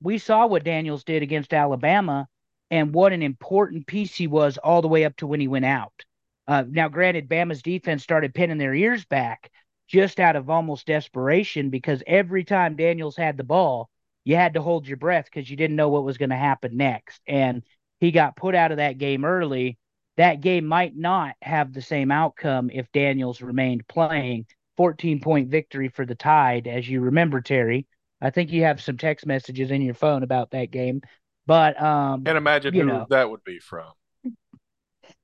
we 0.01 0.17
saw 0.17 0.47
what 0.47 0.63
Daniels 0.63 1.03
did 1.03 1.23
against 1.23 1.53
Alabama 1.53 2.29
and 2.71 2.93
what 2.93 3.11
an 3.11 3.21
important 3.21 3.85
piece 3.85 4.15
he 4.15 4.27
was 4.27 4.57
all 4.57 4.81
the 4.81 4.87
way 4.87 5.03
up 5.03 5.17
to 5.17 5.27
when 5.27 5.41
he 5.41 5.49
went 5.49 5.65
out. 5.65 6.05
Uh, 6.47 6.63
now, 6.69 6.87
granted, 6.87 7.27
Bama's 7.27 7.61
defense 7.61 8.01
started 8.01 8.33
pinning 8.33 8.57
their 8.57 8.73
ears 8.73 9.03
back 9.03 9.51
just 9.89 10.21
out 10.21 10.37
of 10.37 10.49
almost 10.49 10.87
desperation 10.87 11.69
because 11.69 12.01
every 12.07 12.45
time 12.45 12.77
Daniels 12.77 13.17
had 13.17 13.35
the 13.35 13.43
ball, 13.43 13.89
you 14.23 14.35
had 14.35 14.53
to 14.53 14.61
hold 14.61 14.87
your 14.87 14.97
breath 14.97 15.25
because 15.25 15.49
you 15.49 15.57
didn't 15.57 15.75
know 15.75 15.89
what 15.89 16.03
was 16.03 16.17
going 16.17 16.29
to 16.29 16.35
happen 16.35 16.77
next. 16.77 17.21
And 17.27 17.63
he 17.99 18.11
got 18.11 18.35
put 18.35 18.55
out 18.55 18.71
of 18.71 18.77
that 18.77 18.97
game 18.97 19.25
early. 19.25 19.77
That 20.17 20.41
game 20.41 20.65
might 20.65 20.95
not 20.95 21.35
have 21.41 21.73
the 21.73 21.81
same 21.81 22.11
outcome 22.11 22.69
if 22.71 22.91
Daniels 22.91 23.41
remained 23.41 23.87
playing. 23.87 24.45
14 24.77 25.21
point 25.21 25.49
victory 25.49 25.89
for 25.89 26.05
the 26.05 26.15
Tide, 26.15 26.67
as 26.67 26.89
you 26.89 27.01
remember, 27.01 27.41
Terry. 27.41 27.85
I 28.19 28.29
think 28.29 28.51
you 28.51 28.63
have 28.63 28.81
some 28.81 28.97
text 28.97 29.25
messages 29.25 29.69
in 29.69 29.81
your 29.81 29.93
phone 29.93 30.23
about 30.23 30.51
that 30.51 30.71
game. 30.71 31.01
But 31.45 31.79
um 31.81 32.23
Can't 32.23 32.37
imagine 32.37 32.73
who 32.73 32.85
know, 32.85 33.05
that 33.09 33.29
would 33.29 33.43
be 33.43 33.59
from. 33.59 33.91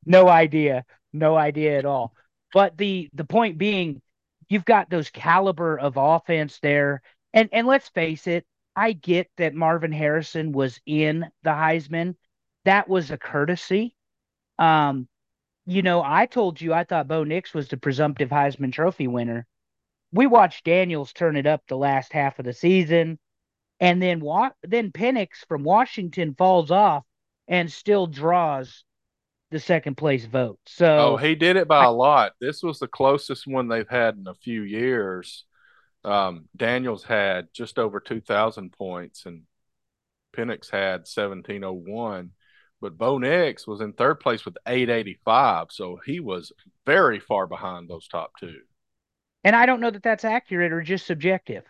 No 0.05 0.27
idea. 0.27 0.85
No 1.13 1.35
idea 1.35 1.77
at 1.77 1.85
all. 1.85 2.13
But 2.53 2.77
the 2.77 3.09
the 3.13 3.25
point 3.25 3.57
being, 3.57 4.01
you've 4.49 4.65
got 4.65 4.89
those 4.89 5.09
caliber 5.09 5.79
of 5.79 5.93
offense 5.97 6.59
there. 6.59 7.01
And 7.33 7.49
and 7.51 7.67
let's 7.67 7.89
face 7.89 8.27
it, 8.27 8.45
I 8.79 8.93
get 8.93 9.29
that 9.35 9.53
Marvin 9.53 9.91
Harrison 9.91 10.53
was 10.53 10.79
in 10.85 11.25
the 11.43 11.49
Heisman. 11.49 12.15
That 12.63 12.87
was 12.87 13.11
a 13.11 13.17
courtesy. 13.17 13.93
Um, 14.57 15.09
you 15.65 15.81
know, 15.81 16.01
I 16.01 16.27
told 16.27 16.61
you 16.61 16.71
I 16.71 16.85
thought 16.85 17.09
Bo 17.09 17.25
Nix 17.25 17.53
was 17.53 17.67
the 17.67 17.75
presumptive 17.75 18.29
Heisman 18.29 18.71
Trophy 18.71 19.07
winner. 19.09 19.45
We 20.13 20.27
watched 20.27 20.63
Daniels 20.63 21.11
turn 21.11 21.35
it 21.35 21.45
up 21.45 21.61
the 21.67 21.75
last 21.75 22.13
half 22.13 22.39
of 22.39 22.45
the 22.45 22.53
season, 22.53 23.19
and 23.81 24.01
then 24.01 24.21
wa- 24.21 24.51
then 24.63 24.93
Penix 24.93 25.45
from 25.49 25.65
Washington 25.65 26.33
falls 26.33 26.71
off 26.71 27.03
and 27.49 27.69
still 27.69 28.07
draws 28.07 28.85
the 29.51 29.59
second 29.59 29.95
place 29.97 30.25
vote. 30.25 30.59
So 30.67 30.85
Oh, 30.85 31.17
he 31.17 31.35
did 31.35 31.57
it 31.57 31.67
by 31.67 31.83
I, 31.83 31.85
a 31.85 31.91
lot. 31.91 32.31
This 32.39 32.63
was 32.63 32.79
the 32.79 32.87
closest 32.87 33.45
one 33.45 33.67
they've 33.67 33.89
had 33.89 34.15
in 34.15 34.25
a 34.25 34.35
few 34.35 34.61
years. 34.61 35.43
Um, 36.03 36.45
Daniels 36.55 37.03
had 37.03 37.49
just 37.53 37.77
over 37.77 37.99
2,000 37.99 38.71
points, 38.71 39.25
and 39.25 39.43
Penix 40.35 40.69
had 40.69 41.01
1,701. 41.01 42.31
But 42.81 42.97
Bo 42.97 43.17
Nix 43.17 43.67
was 43.67 43.81
in 43.81 43.93
third 43.93 44.21
place 44.21 44.45
with 44.45 44.57
885. 44.65 45.67
So 45.71 45.99
he 46.05 46.19
was 46.19 46.53
very 46.85 47.19
far 47.19 47.45
behind 47.45 47.89
those 47.89 48.07
top 48.07 48.31
two. 48.39 48.55
And 49.43 49.55
I 49.55 49.65
don't 49.65 49.81
know 49.81 49.91
that 49.91 50.03
that's 50.03 50.23
accurate 50.23 50.71
or 50.71 50.81
just 50.81 51.05
subjective. 51.05 51.63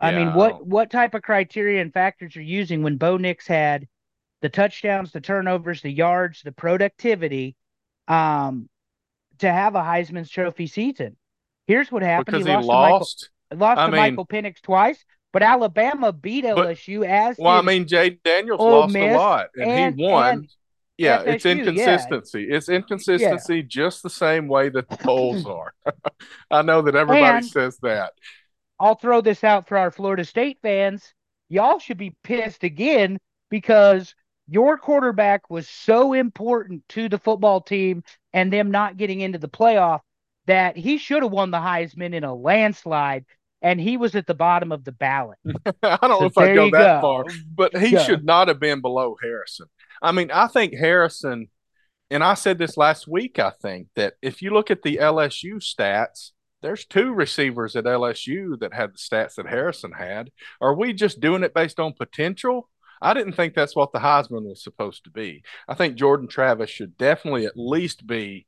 Yeah, 0.00 0.08
I 0.08 0.12
mean, 0.12 0.34
what 0.34 0.66
what 0.66 0.90
type 0.90 1.14
of 1.14 1.22
criteria 1.22 1.82
and 1.82 1.92
factors 1.92 2.36
are 2.36 2.42
using 2.42 2.82
when 2.82 2.96
Bo 2.96 3.16
Nix 3.16 3.46
had 3.46 3.86
the 4.40 4.48
touchdowns, 4.48 5.12
the 5.12 5.20
turnovers, 5.20 5.82
the 5.82 5.90
yards, 5.90 6.42
the 6.42 6.52
productivity, 6.52 7.56
um, 8.08 8.68
to 9.38 9.52
have 9.52 9.74
a 9.74 9.80
Heisman's 9.80 10.30
Trophy 10.30 10.66
season? 10.66 11.16
Here's 11.66 11.92
what 11.92 12.02
happened: 12.02 12.44
because 12.44 12.46
he 12.46 12.52
lost. 12.52 12.64
He 12.64 12.68
lost 12.68 13.30
lost 13.54 13.78
I 13.78 13.86
to 13.86 13.92
mean, 13.92 14.00
Michael 14.00 14.26
Penix 14.26 14.60
twice, 14.60 15.04
but 15.32 15.42
Alabama 15.42 16.12
beat 16.12 16.44
LSU 16.44 17.00
but, 17.00 17.08
as 17.08 17.36
well. 17.38 17.56
I 17.56 17.62
mean, 17.62 17.86
Jay 17.86 18.18
Daniels 18.24 18.60
Ole 18.60 18.80
lost 18.80 18.92
Miss 18.94 19.14
a 19.14 19.16
lot, 19.16 19.46
and, 19.54 19.70
and 19.70 20.00
he 20.00 20.06
won. 20.06 20.28
And 20.30 20.48
yeah, 20.98 21.22
FSU, 21.22 21.26
it's 21.26 21.46
inconsistency. 21.46 22.42
Yeah. 22.42 22.56
It's 22.56 22.68
inconsistency 22.68 23.56
yeah. 23.56 23.62
just 23.66 24.02
the 24.02 24.10
same 24.10 24.48
way 24.48 24.68
that 24.68 24.88
the 24.88 24.96
polls 24.98 25.46
are. 25.46 25.72
I 26.50 26.62
know 26.62 26.82
that 26.82 26.94
everybody 26.94 27.38
and 27.38 27.46
says 27.46 27.78
that. 27.82 28.12
I'll 28.78 28.96
throw 28.96 29.20
this 29.20 29.44
out 29.44 29.68
for 29.68 29.76
our 29.76 29.90
Florida 29.90 30.24
State 30.24 30.58
fans. 30.62 31.14
Y'all 31.48 31.78
should 31.78 31.98
be 31.98 32.16
pissed 32.22 32.64
again 32.64 33.18
because 33.50 34.14
your 34.48 34.78
quarterback 34.78 35.48
was 35.48 35.68
so 35.68 36.12
important 36.12 36.82
to 36.88 37.08
the 37.08 37.18
football 37.18 37.60
team 37.60 38.02
and 38.32 38.52
them 38.52 38.70
not 38.70 38.96
getting 38.96 39.20
into 39.20 39.38
the 39.38 39.48
playoff 39.48 40.00
that 40.46 40.76
he 40.76 40.98
should 40.98 41.22
have 41.22 41.32
won 41.32 41.50
the 41.50 41.58
Heisman 41.58 42.14
in 42.14 42.24
a 42.24 42.34
landslide 42.34 43.24
and 43.62 43.80
he 43.80 43.96
was 43.96 44.14
at 44.14 44.26
the 44.26 44.34
bottom 44.34 44.72
of 44.72 44.84
the 44.84 44.92
ballot. 44.92 45.38
I 45.82 45.98
don't 46.00 46.00
so 46.02 46.20
know 46.20 46.26
if 46.26 46.38
I 46.38 46.54
go 46.54 46.70
that 46.70 46.96
go. 46.96 47.00
far, 47.00 47.24
but 47.54 47.76
he 47.76 47.92
go. 47.92 48.02
should 48.02 48.24
not 48.24 48.48
have 48.48 48.60
been 48.60 48.80
below 48.80 49.16
Harrison. 49.22 49.66
I 50.02 50.12
mean, 50.12 50.30
I 50.30 50.46
think 50.46 50.74
Harrison, 50.74 51.48
and 52.10 52.24
I 52.24 52.34
said 52.34 52.58
this 52.58 52.76
last 52.76 53.06
week, 53.06 53.38
I 53.38 53.52
think 53.62 53.88
that 53.96 54.14
if 54.22 54.42
you 54.42 54.50
look 54.50 54.70
at 54.70 54.82
the 54.82 54.96
LSU 54.96 55.56
stats, 55.56 56.30
there's 56.62 56.86
two 56.86 57.12
receivers 57.12 57.76
at 57.76 57.84
LSU 57.84 58.58
that 58.60 58.74
had 58.74 58.94
the 58.94 58.98
stats 58.98 59.34
that 59.36 59.46
Harrison 59.46 59.92
had. 59.92 60.30
Are 60.60 60.74
we 60.74 60.92
just 60.92 61.20
doing 61.20 61.42
it 61.42 61.54
based 61.54 61.80
on 61.80 61.94
potential? 61.94 62.68
I 63.02 63.14
didn't 63.14 63.32
think 63.32 63.54
that's 63.54 63.76
what 63.76 63.92
the 63.92 63.98
Heisman 63.98 64.46
was 64.46 64.62
supposed 64.62 65.04
to 65.04 65.10
be. 65.10 65.42
I 65.66 65.74
think 65.74 65.96
Jordan 65.96 66.28
Travis 66.28 66.68
should 66.68 66.98
definitely 66.98 67.46
at 67.46 67.56
least 67.56 68.06
be, 68.06 68.46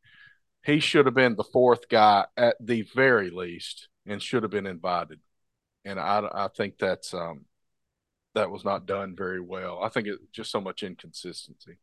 he 0.65 0.79
should 0.79 1.07
have 1.07 1.15
been 1.15 1.37
the 1.37 1.45
fourth 1.45 1.89
guy 1.89 2.27
at 2.37 2.57
the 2.61 2.83
very 2.95 3.31
least 3.31 3.89
and 4.07 4.23
should 4.23 4.43
have 4.43 4.53
been 4.53 4.67
invited. 4.67 5.21
And 5.85 5.99
I, 5.99 6.23
I 6.33 6.49
think 6.49 6.79
that's 6.79 7.13
um, 7.15 7.45
that 8.35 8.51
was 8.51 8.65
not 8.65 8.87
done 8.87 9.15
very 9.17 9.41
well. 9.41 9.81
I 9.83 9.89
think 9.89 10.07
it's 10.07 10.19
just 10.33 10.51
so 10.51 10.61
much 10.61 10.83
inconsistency. 10.83 11.79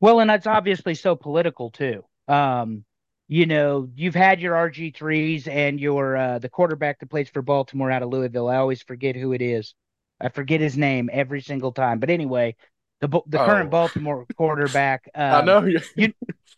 Well, 0.00 0.20
and 0.20 0.30
that's 0.30 0.46
obviously 0.46 0.94
so 0.94 1.16
political 1.16 1.70
too. 1.70 2.04
Um, 2.28 2.84
you 3.26 3.46
know, 3.46 3.88
you've 3.94 4.14
had 4.14 4.40
your 4.40 4.54
RG 4.54 4.96
threes 4.96 5.48
and 5.48 5.80
your 5.80 6.16
uh, 6.16 6.38
the 6.38 6.48
quarterback 6.48 7.00
that 7.00 7.10
plays 7.10 7.28
for 7.28 7.42
Baltimore 7.42 7.90
out 7.90 8.02
of 8.02 8.08
Louisville. 8.10 8.48
I 8.48 8.56
always 8.56 8.82
forget 8.82 9.16
who 9.16 9.32
it 9.32 9.42
is. 9.42 9.74
I 10.20 10.28
forget 10.30 10.60
his 10.60 10.76
name 10.76 11.10
every 11.12 11.40
single 11.40 11.72
time. 11.72 11.98
But 11.98 12.10
anyway, 12.10 12.56
the 13.00 13.08
the 13.08 13.40
oh. 13.40 13.46
current 13.46 13.70
Baltimore 13.70 14.26
quarterback. 14.36 15.08
Um, 15.14 15.32
I 15.32 15.42
know 15.42 15.68
you. 15.96 16.12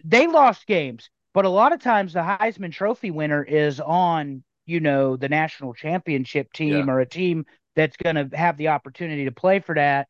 They 0.05 0.27
lost 0.27 0.67
games, 0.67 1.11
but 1.35 1.45
a 1.45 1.51
lot 1.51 1.73
of 1.73 1.83
times 1.83 2.13
the 2.13 2.21
Heisman 2.21 2.73
Trophy 2.73 3.11
winner 3.11 3.43
is 3.43 3.81
on 3.81 4.43
you 4.71 4.81
know 4.81 5.17
the 5.17 5.29
national 5.29 5.75
championship 5.75 6.53
team 6.53 6.87
yeah. 6.87 6.93
or 6.93 7.01
a 7.01 7.07
team 7.07 7.45
that's 7.75 7.97
going 7.97 8.17
to 8.17 8.37
have 8.37 8.57
the 8.57 8.69
opportunity 8.69 9.25
to 9.25 9.33
play 9.33 9.59
for 9.59 9.75
that. 9.75 10.09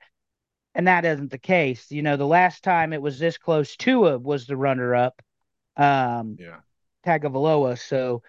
And 0.75 0.87
that 0.87 1.05
isn't 1.05 1.31
the 1.31 1.39
case. 1.39 1.91
You 1.91 2.03
know, 2.03 2.17
the 2.17 2.27
last 2.27 2.63
time 2.63 2.93
it 2.93 3.03
was 3.03 3.19
this 3.19 3.39
close, 3.39 3.75
Tua 3.77 4.19
was 4.19 4.47
the 4.47 4.57
runner 4.57 4.95
up. 4.95 5.21
Um, 5.77 6.37
yeah. 6.39 6.59
Tagovailoa. 7.07 7.79
So 7.79 8.23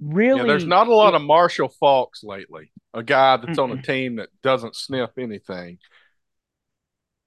really, 0.00 0.42
yeah, 0.42 0.46
there's 0.46 0.66
not 0.66 0.86
a 0.88 0.94
lot 0.94 1.14
of 1.14 1.22
Marshall 1.22 1.72
Faulks 1.82 2.22
lately. 2.22 2.70
A 2.94 3.02
guy 3.02 3.38
that's 3.38 3.58
on 3.58 3.72
a 3.72 3.82
team 3.82 4.16
that 4.16 4.28
doesn't 4.42 4.76
sniff 4.76 5.10
anything, 5.18 5.78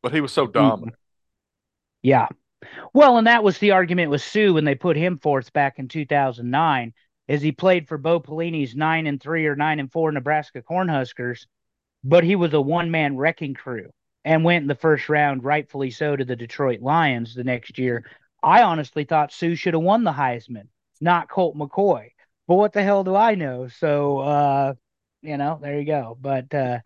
but 0.04 0.14
he 0.14 0.22
was 0.22 0.32
so 0.32 0.46
dominant. 0.46 0.96
Yeah. 2.02 2.28
Well, 2.94 3.18
and 3.18 3.28
that 3.28 3.44
was 3.44 3.58
the 3.58 3.72
argument 3.72 4.12
with 4.12 4.22
Suh 4.22 4.54
when 4.54 4.64
they 4.64 4.76
put 4.76 4.96
him 4.96 5.20
fourth 5.20 5.52
back 5.54 5.80
in 5.80 5.88
2009 5.88 6.94
is 7.28 7.42
he 7.42 7.52
played 7.52 7.88
for 7.88 7.98
Bo 7.98 8.20
Pelini's 8.20 8.76
nine 8.76 9.08
and 9.08 9.22
three 9.22 9.48
or 9.48 9.56
nine 9.56 9.80
and 9.80 9.92
four 9.92 10.12
Nebraska 10.12 10.62
Cornhuskers, 10.62 11.46
but 12.04 12.24
he 12.24 12.36
was 12.36 12.54
a 12.54 12.62
one 12.62 12.92
man 12.92 13.18
wrecking 13.18 13.54
crew 13.54 13.90
and 14.24 14.44
went 14.44 14.64
in 14.64 14.68
the 14.68 14.76
first 14.76 15.10
round, 15.10 15.44
rightfully 15.44 15.92
so, 15.92 16.16
to 16.16 16.26
the 16.26 16.36
Detroit 16.36 16.82
Lions 16.82 17.34
the 17.34 17.44
next 17.44 17.78
year. 17.78 18.06
I 18.44 18.64
honestly 18.64 19.06
thought 19.06 19.32
Suh 19.32 19.56
should 19.56 19.74
have 19.74 19.84
won 19.84 20.04
the 20.04 20.12
Heisman, 20.12 20.68
not 21.02 21.30
Colt 21.30 21.58
McCoy. 21.58 22.10
But 22.48 22.56
what 22.56 22.74
the 22.74 22.84
hell 22.84 23.04
do 23.04 23.16
I 23.16 23.36
know? 23.36 23.68
So, 23.68 24.20
uh, 24.20 24.74
you 25.22 25.38
know, 25.38 25.60
there 25.62 25.80
you 25.80 25.86
go. 25.86 26.16
But 26.20 26.54
uh, 26.54 26.80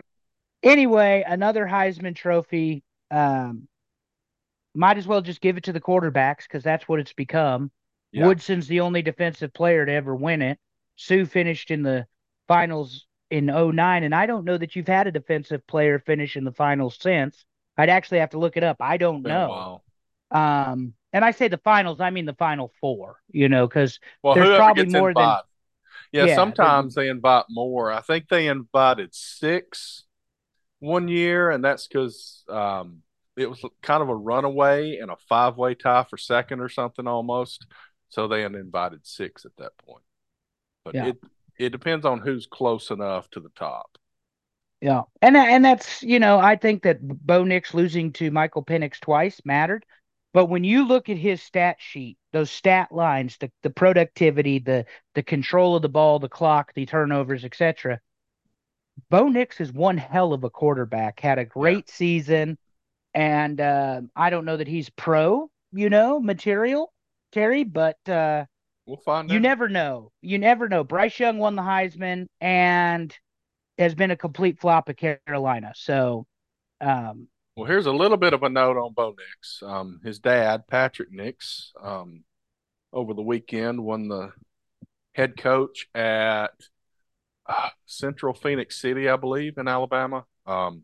anyway, 0.64 1.24
another 1.28 1.66
Heisman 1.66 2.16
Trophy. 2.16 2.84
Um, 3.12 3.68
might 4.76 4.98
as 4.98 5.08
well 5.08 5.22
just 5.22 5.42
give 5.42 5.58
it 5.58 5.64
to 5.64 5.74
the 5.74 5.82
quarterbacks 5.82 6.44
because 6.44 6.64
that's 6.64 6.88
what 6.88 7.00
it's 7.00 7.14
become. 7.14 7.72
Yeah. 8.12 8.26
Woodson's 8.26 8.68
the 8.68 8.80
only 8.82 9.02
defensive 9.02 9.54
player 9.54 9.86
to 9.86 9.92
ever 9.92 10.16
win 10.16 10.42
it. 10.42 10.60
Suh 10.96 11.26
finished 11.26 11.72
in 11.72 11.84
the 11.84 12.08
finals 12.48 13.06
in 13.30 13.46
09, 13.46 14.04
and 14.04 14.16
I 14.16 14.26
don't 14.26 14.46
know 14.46 14.58
that 14.58 14.76
you've 14.76 14.88
had 14.88 15.08
a 15.08 15.12
defensive 15.12 15.66
player 15.68 16.00
finish 16.00 16.36
in 16.36 16.44
the 16.44 16.52
finals 16.52 16.98
since. 17.00 17.46
I'd 17.78 17.90
actually 17.90 18.20
have 18.20 18.32
to 18.32 18.40
look 18.40 18.58
it 18.58 18.64
up. 18.64 18.78
I 18.80 18.98
don't 18.98 19.22
know. 19.22 19.82
Um, 20.32 20.94
and 21.14 21.24
I 21.24 21.32
say 21.32 21.48
the 21.48 21.58
finals, 21.58 22.02
I 22.02 22.10
mean 22.10 22.26
the 22.26 22.34
final 22.34 22.74
four, 22.82 23.18
you 23.32 23.50
know, 23.50 23.68
because 23.68 24.00
well, 24.22 24.36
there's 24.36 24.58
probably 24.58 24.86
more 24.86 25.14
than. 25.14 25.38
Yeah, 26.12 26.26
yeah, 26.26 26.36
sometimes 26.36 26.96
they 26.96 27.08
invite 27.08 27.46
more. 27.50 27.92
I 27.92 28.02
think 28.02 28.30
they 28.30 28.48
invited 28.48 29.14
six 29.14 30.06
one 30.80 31.08
year, 31.08 31.52
and 31.52 31.64
that's 31.64 31.88
because 31.88 32.44
um, 32.50 33.04
it 33.38 33.50
was 33.50 33.64
kind 33.82 34.02
of 34.02 34.10
a 34.10 34.16
runaway 34.16 34.98
and 34.98 35.12
a 35.12 35.18
five 35.28 35.58
way 35.58 35.76
tie 35.76 36.06
for 36.10 36.18
second 36.18 36.62
or 36.62 36.70
something 36.70 37.08
almost. 37.08 37.66
So 38.10 38.28
they 38.28 38.44
invited 38.44 39.06
six 39.06 39.46
at 39.46 39.56
that 39.58 39.78
point. 39.78 40.04
But 40.84 40.96
yeah. 40.96 41.08
it 41.08 41.18
it 41.58 41.70
depends 41.70 42.06
on 42.06 42.20
who's 42.20 42.48
close 42.48 42.90
enough 42.90 43.30
to 43.32 43.40
the 43.40 43.50
top. 43.50 43.98
Yeah, 44.82 45.04
and 45.22 45.36
and 45.36 45.64
that's 45.64 46.02
you 46.04 46.20
know 46.20 46.40
I 46.40 46.56
think 46.56 46.84
that 46.84 47.00
Bo 47.02 47.44
Nix 47.44 47.74
losing 47.74 48.14
to 48.14 48.32
Michael 48.32 48.64
Penix 48.64 49.00
twice 49.00 49.42
mattered, 49.44 49.86
but 50.34 50.46
when 50.46 50.64
you 50.64 50.88
look 50.88 51.10
at 51.10 51.18
his 51.18 51.42
stat 51.42 51.78
sheet, 51.80 52.18
those 52.32 52.50
stat 52.50 52.92
lines, 52.92 53.38
the 53.38 53.52
the 53.62 53.70
productivity, 53.70 54.60
the 54.60 54.86
the 55.16 55.24
control 55.24 55.76
of 55.76 55.82
the 55.82 55.90
ball, 55.90 56.20
the 56.20 56.30
clock, 56.30 56.74
the 56.74 56.86
turnovers, 56.86 57.44
etc. 57.44 58.00
Bo 59.10 59.28
Nix 59.28 59.60
is 59.60 59.72
one 59.72 59.98
hell 59.98 60.34
of 60.34 60.44
a 60.44 60.50
quarterback. 60.50 61.20
Had 61.20 61.40
a 61.40 61.46
great 61.46 61.86
yeah. 61.88 61.94
season, 61.94 62.58
and 63.14 63.60
uh, 63.60 64.02
I 64.16 64.30
don't 64.30 64.46
know 64.46 64.58
that 64.58 64.68
he's 64.68 64.90
pro, 64.90 65.50
you 65.74 65.90
know, 65.90 66.20
material, 66.20 66.94
Terry, 67.32 67.64
but 67.64 67.98
uh, 68.08 68.46
we'll 68.86 68.98
find. 68.98 69.30
You 69.30 69.38
out. 69.38 69.42
never 69.42 69.70
know. 69.70 70.12
You 70.22 70.40
never 70.40 70.70
know. 70.70 70.84
Bryce 70.84 71.20
Young 71.20 71.38
won 71.38 71.56
the 71.56 71.62
Heisman, 71.62 72.28
and 72.42 73.16
has 73.78 73.96
been 73.96 74.12
a 74.12 74.18
complete 74.18 74.60
flop 74.60 74.90
at 74.90 74.98
Carolina. 74.98 75.72
So, 75.76 76.26
um, 76.82 77.28
well, 77.56 77.66
here's 77.66 77.86
a 77.86 77.92
little 77.92 78.18
bit 78.18 78.34
of 78.34 78.44
a 78.44 78.50
note 78.50 78.78
on 78.78 78.94
Bo 78.94 79.16
Nix. 79.18 79.64
Um, 79.64 80.00
his 80.04 80.20
dad, 80.20 80.68
Patrick 80.68 81.12
Nix, 81.12 81.74
um, 81.82 82.24
over 82.92 83.14
the 83.14 83.22
weekend 83.22 83.84
won 83.84 84.08
the 84.08 84.32
head 85.14 85.38
coach 85.38 85.88
at 85.94 86.52
uh, 87.46 87.70
Central 87.86 88.34
Phoenix 88.34 88.80
City, 88.80 89.10
I 89.10 89.16
believe, 89.16 89.58
in 89.58 89.68
Alabama. 89.68 90.26
Um, 90.46 90.84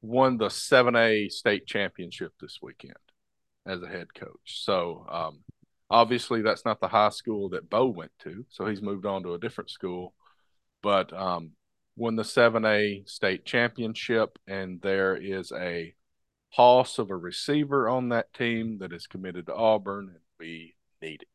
won 0.00 0.36
the 0.36 0.46
7A 0.46 1.30
state 1.30 1.66
championship 1.66 2.32
this 2.40 2.58
weekend 2.60 2.94
as 3.66 3.82
a 3.82 3.88
head 3.88 4.12
coach. 4.14 4.64
So, 4.64 5.06
um, 5.08 5.40
obviously, 5.90 6.42
that's 6.42 6.64
not 6.64 6.80
the 6.80 6.88
high 6.88 7.10
school 7.10 7.50
that 7.50 7.70
Bo 7.70 7.86
went 7.86 8.12
to. 8.24 8.44
So, 8.48 8.66
he's 8.66 8.82
moved 8.82 9.06
on 9.06 9.22
to 9.22 9.34
a 9.34 9.38
different 9.38 9.70
school. 9.70 10.14
But 10.82 11.12
um, 11.12 11.52
won 11.96 12.16
the 12.16 12.22
7A 12.22 13.08
state 13.08 13.44
championship, 13.44 14.38
and 14.46 14.80
there 14.82 15.16
is 15.16 15.52
a 15.52 15.94
hoss 16.50 16.98
of 16.98 17.10
a 17.10 17.16
receiver 17.16 17.88
on 17.88 18.10
that 18.10 18.32
team 18.34 18.78
that 18.78 18.92
is 18.92 19.06
committed 19.06 19.46
to 19.46 19.54
Auburn, 19.54 20.08
and 20.08 20.20
we 20.38 20.74
need 21.00 21.22
it. 21.22 21.28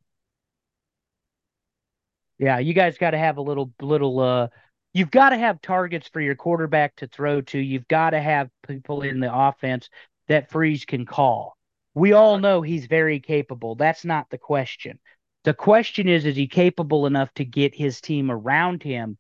Yeah, 2.40 2.60
you 2.60 2.74
guys 2.74 2.98
got 2.98 3.12
to 3.12 3.18
have 3.18 3.38
a 3.38 3.42
little, 3.42 3.72
little, 3.82 4.20
uh, 4.20 4.48
you've 4.94 5.10
got 5.10 5.30
to 5.30 5.38
have 5.38 5.60
targets 5.62 6.08
for 6.08 6.22
your 6.22 6.36
quarterback 6.36 6.96
to 6.98 7.08
throw 7.08 7.42
to. 7.42 7.58
You've 7.58 7.88
got 7.88 8.12
to 8.12 8.22
have 8.22 8.50
people 8.68 9.02
in 9.02 9.20
the 9.20 9.34
offense 9.34 9.90
that 10.28 10.52
Freeze 10.52 10.86
can 10.86 11.06
call. 11.06 11.57
We 11.98 12.14
all 12.14 12.38
know 12.38 12.62
he's 12.62 12.86
very 12.86 13.20
capable. 13.20 13.74
That's 13.76 14.06
not 14.06 14.30
the 14.30 14.38
question. 14.38 15.00
The 15.44 15.54
question 15.54 16.08
is, 16.08 16.26
is 16.26 16.36
he 16.36 16.48
capable 16.48 17.08
enough 17.08 17.34
to 17.36 17.46
get 17.46 17.74
his 17.74 18.02
team 18.02 18.30
around 18.30 18.84
him 18.84 19.18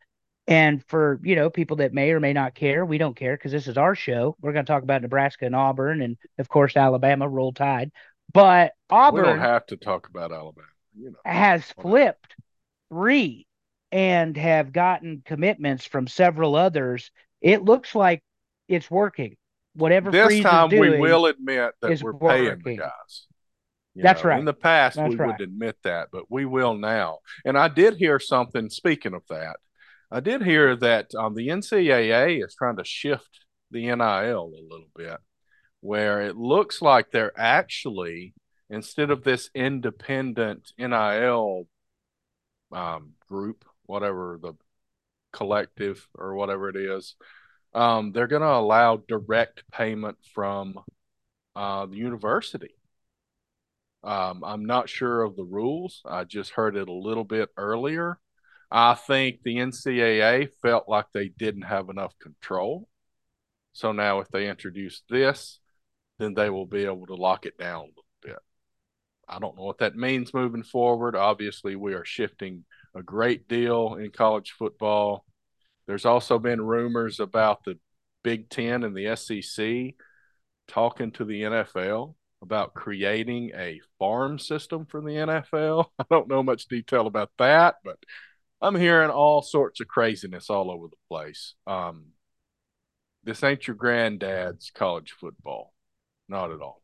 and 0.47 0.83
for 0.87 1.19
you 1.23 1.35
know 1.35 1.49
people 1.49 1.77
that 1.77 1.93
may 1.93 2.11
or 2.11 2.19
may 2.19 2.33
not 2.33 2.55
care, 2.55 2.85
we 2.85 2.97
don't 2.97 3.15
care 3.15 3.35
because 3.35 3.51
this 3.51 3.67
is 3.67 3.77
our 3.77 3.95
show. 3.95 4.37
We're 4.41 4.53
going 4.53 4.65
to 4.65 4.71
talk 4.71 4.83
about 4.83 5.01
Nebraska 5.01 5.45
and 5.45 5.55
Auburn, 5.55 6.01
and 6.01 6.17
of 6.37 6.47
course 6.47 6.77
Alabama. 6.77 7.27
Roll 7.27 7.51
Tide, 7.51 7.91
but 8.31 8.73
Auburn 8.89 9.23
we 9.23 9.29
don't 9.29 9.39
have 9.39 9.65
to 9.67 9.77
talk 9.77 10.07
about 10.07 10.31
Alabama. 10.31 10.67
You 10.95 11.11
know, 11.11 11.17
has 11.25 11.63
flipped 11.81 12.35
three 12.89 13.45
and 13.91 14.37
have 14.37 14.71
gotten 14.71 15.21
commitments 15.25 15.85
from 15.85 16.07
several 16.07 16.55
others. 16.55 17.11
It 17.41 17.63
looks 17.63 17.93
like 17.93 18.21
it's 18.67 18.89
working. 18.89 19.35
Whatever 19.77 20.11
this 20.11 20.41
time 20.41 20.69
we 20.69 20.99
will 20.99 21.27
admit 21.27 21.73
that 21.81 22.01
we're 22.01 22.13
working. 22.13 22.61
paying 22.63 22.77
the 22.77 22.83
guys. 22.83 23.27
You 23.93 24.03
That's 24.03 24.23
know, 24.23 24.29
right. 24.29 24.39
In 24.39 24.45
the 24.45 24.53
past, 24.53 24.95
That's 24.95 25.09
we 25.09 25.15
right. 25.15 25.27
would 25.27 25.41
admit 25.41 25.77
that, 25.83 26.09
but 26.11 26.29
we 26.29 26.45
will 26.45 26.75
now. 26.75 27.19
And 27.45 27.57
I 27.57 27.67
did 27.67 27.95
hear 27.95 28.19
something. 28.19 28.69
Speaking 28.69 29.13
of 29.13 29.23
that, 29.29 29.57
I 30.11 30.19
did 30.19 30.43
hear 30.43 30.75
that 30.75 31.13
um, 31.15 31.33
the 31.33 31.47
NCAA 31.47 32.45
is 32.45 32.55
trying 32.55 32.77
to 32.77 32.83
shift 32.83 33.45
the 33.71 33.87
NIL 33.87 33.97
a 33.97 34.65
little 34.69 34.89
bit, 34.95 35.17
where 35.81 36.21
it 36.21 36.37
looks 36.37 36.81
like 36.81 37.11
they're 37.11 37.37
actually 37.39 38.33
instead 38.69 39.09
of 39.09 39.23
this 39.23 39.49
independent 39.55 40.71
NIL 40.77 41.67
um, 42.71 43.13
group, 43.29 43.65
whatever 43.85 44.39
the 44.41 44.53
collective 45.31 46.07
or 46.15 46.35
whatever 46.35 46.69
it 46.69 46.75
is, 46.75 47.15
um, 47.77 48.11
they're 48.11 48.27
going 48.27 48.41
to 48.41 48.47
allow 48.47 48.97
direct 48.97 49.63
payment 49.71 50.17
from 50.33 50.79
uh, 51.55 51.85
the 51.85 51.95
university. 51.95 52.73
Um, 54.03 54.43
I'm 54.43 54.65
not 54.65 54.89
sure 54.89 55.21
of 55.21 55.35
the 55.35 55.43
rules. 55.43 56.01
I 56.03 56.23
just 56.23 56.51
heard 56.51 56.75
it 56.75 56.87
a 56.87 56.93
little 56.93 57.23
bit 57.23 57.49
earlier. 57.55 58.19
I 58.71 58.95
think 58.95 59.43
the 59.43 59.57
NCAA 59.57 60.49
felt 60.59 60.89
like 60.89 61.05
they 61.13 61.27
didn't 61.29 61.63
have 61.63 61.89
enough 61.89 62.17
control. 62.19 62.89
So 63.73 63.91
now, 63.91 64.21
if 64.21 64.29
they 64.29 64.49
introduce 64.49 65.03
this, 65.07 65.59
then 66.17 66.33
they 66.33 66.49
will 66.49 66.65
be 66.65 66.85
able 66.85 67.05
to 67.05 67.15
lock 67.15 67.45
it 67.45 67.59
down 67.59 67.75
a 67.75 67.83
little 67.83 68.05
bit. 68.23 68.39
I 69.29 69.37
don't 69.37 69.55
know 69.55 69.65
what 69.65 69.77
that 69.79 69.95
means 69.95 70.33
moving 70.33 70.63
forward. 70.63 71.15
Obviously, 71.15 71.75
we 71.75 71.93
are 71.93 72.05
shifting 72.05 72.65
a 72.95 73.03
great 73.03 73.47
deal 73.47 73.95
in 73.95 74.09
college 74.09 74.55
football. 74.57 75.26
There's 75.87 76.05
also 76.05 76.37
been 76.37 76.61
rumors 76.61 77.19
about 77.19 77.63
the 77.63 77.79
Big 78.23 78.49
Ten 78.49 78.83
and 78.83 78.95
the 78.95 79.15
SEC 79.15 79.95
talking 80.67 81.11
to 81.13 81.23
the 81.23 81.43
NFL 81.43 82.15
about 82.41 82.73
creating 82.73 83.51
a 83.55 83.79
farm 83.97 84.37
system 84.37 84.85
for 84.85 85.01
the 85.01 85.11
NFL. 85.11 85.85
I 85.99 86.05
don't 86.09 86.27
know 86.27 86.43
much 86.43 86.67
detail 86.67 87.07
about 87.07 87.31
that, 87.39 87.75
but 87.83 87.97
I'm 88.61 88.75
hearing 88.75 89.09
all 89.09 89.41
sorts 89.41 89.79
of 89.79 89.87
craziness 89.87 90.49
all 90.49 90.69
over 90.69 90.87
the 90.87 90.97
place. 91.09 91.55
Um, 91.65 92.07
this 93.23 93.43
ain't 93.43 93.67
your 93.67 93.75
granddad's 93.75 94.71
college 94.71 95.13
football, 95.19 95.73
not 96.27 96.51
at 96.51 96.61
all. 96.61 96.81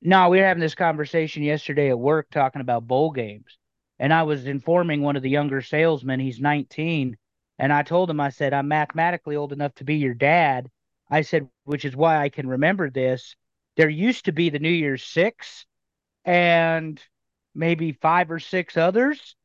No, 0.00 0.28
we 0.28 0.38
were 0.38 0.44
having 0.44 0.60
this 0.60 0.74
conversation 0.74 1.42
yesterday 1.42 1.90
at 1.90 1.98
work 1.98 2.28
talking 2.30 2.60
about 2.60 2.86
bowl 2.86 3.12
games, 3.12 3.58
and 3.98 4.12
I 4.12 4.24
was 4.24 4.46
informing 4.46 5.00
one 5.00 5.16
of 5.16 5.22
the 5.22 5.30
younger 5.30 5.60
salesmen. 5.60 6.18
He's 6.18 6.40
19, 6.40 7.16
and 7.58 7.72
I 7.72 7.82
told 7.82 8.10
him, 8.10 8.20
I 8.20 8.30
said, 8.30 8.52
I'm 8.52 8.68
mathematically 8.68 9.36
old 9.36 9.52
enough 9.52 9.74
to 9.76 9.84
be 9.84 9.96
your 9.96 10.14
dad. 10.14 10.70
I 11.10 11.22
said, 11.22 11.48
which 11.64 11.84
is 11.84 11.94
why 11.94 12.18
I 12.18 12.28
can 12.28 12.48
remember 12.48 12.90
this. 12.90 13.36
There 13.76 13.88
used 13.88 14.26
to 14.26 14.32
be 14.32 14.50
the 14.50 14.58
New 14.58 14.70
Year's 14.70 15.04
Six, 15.04 15.66
and 16.24 17.02
maybe 17.54 17.92
five 17.92 18.30
or 18.30 18.38
six 18.38 18.76
others 18.76 19.36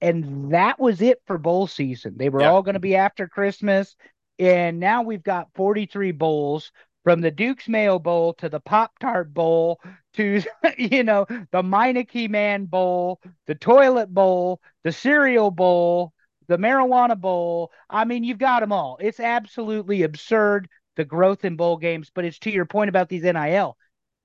and 0.00 0.52
that 0.52 0.78
was 0.78 1.00
it 1.02 1.20
for 1.26 1.38
bowl 1.38 1.66
season. 1.66 2.14
They 2.16 2.28
were 2.28 2.42
yeah. 2.42 2.50
all 2.50 2.62
going 2.62 2.74
to 2.74 2.80
be 2.80 2.96
after 2.96 3.26
Christmas, 3.26 3.96
and 4.38 4.78
now 4.78 5.02
we've 5.02 5.22
got 5.22 5.48
43 5.54 6.12
bowls 6.12 6.70
from 7.04 7.20
the 7.20 7.30
Duke's 7.30 7.68
Mayo 7.68 7.98
Bowl 7.98 8.34
to 8.34 8.48
the 8.48 8.60
Pop 8.60 8.98
Tart 8.98 9.32
Bowl 9.32 9.80
to 10.14 10.42
you 10.78 11.02
know 11.02 11.26
the 11.28 11.62
Meineke 11.62 12.30
Man 12.30 12.66
Bowl, 12.66 13.20
the 13.46 13.54
Toilet 13.54 14.12
Bowl, 14.12 14.60
the 14.84 14.92
Cereal 14.92 15.50
Bowl, 15.50 16.12
the 16.48 16.58
Marijuana 16.58 17.18
Bowl. 17.18 17.70
I 17.88 18.04
mean, 18.04 18.24
you've 18.24 18.38
got 18.38 18.60
them 18.60 18.72
all. 18.72 18.98
It's 19.00 19.20
absolutely 19.20 20.02
absurd 20.02 20.68
the 20.96 21.04
growth 21.04 21.44
in 21.44 21.56
bowl 21.56 21.76
games, 21.76 22.10
but 22.12 22.24
it's 22.24 22.38
to 22.40 22.50
your 22.50 22.66
point 22.66 22.88
about 22.88 23.08
these 23.08 23.22
NIL. 23.22 23.76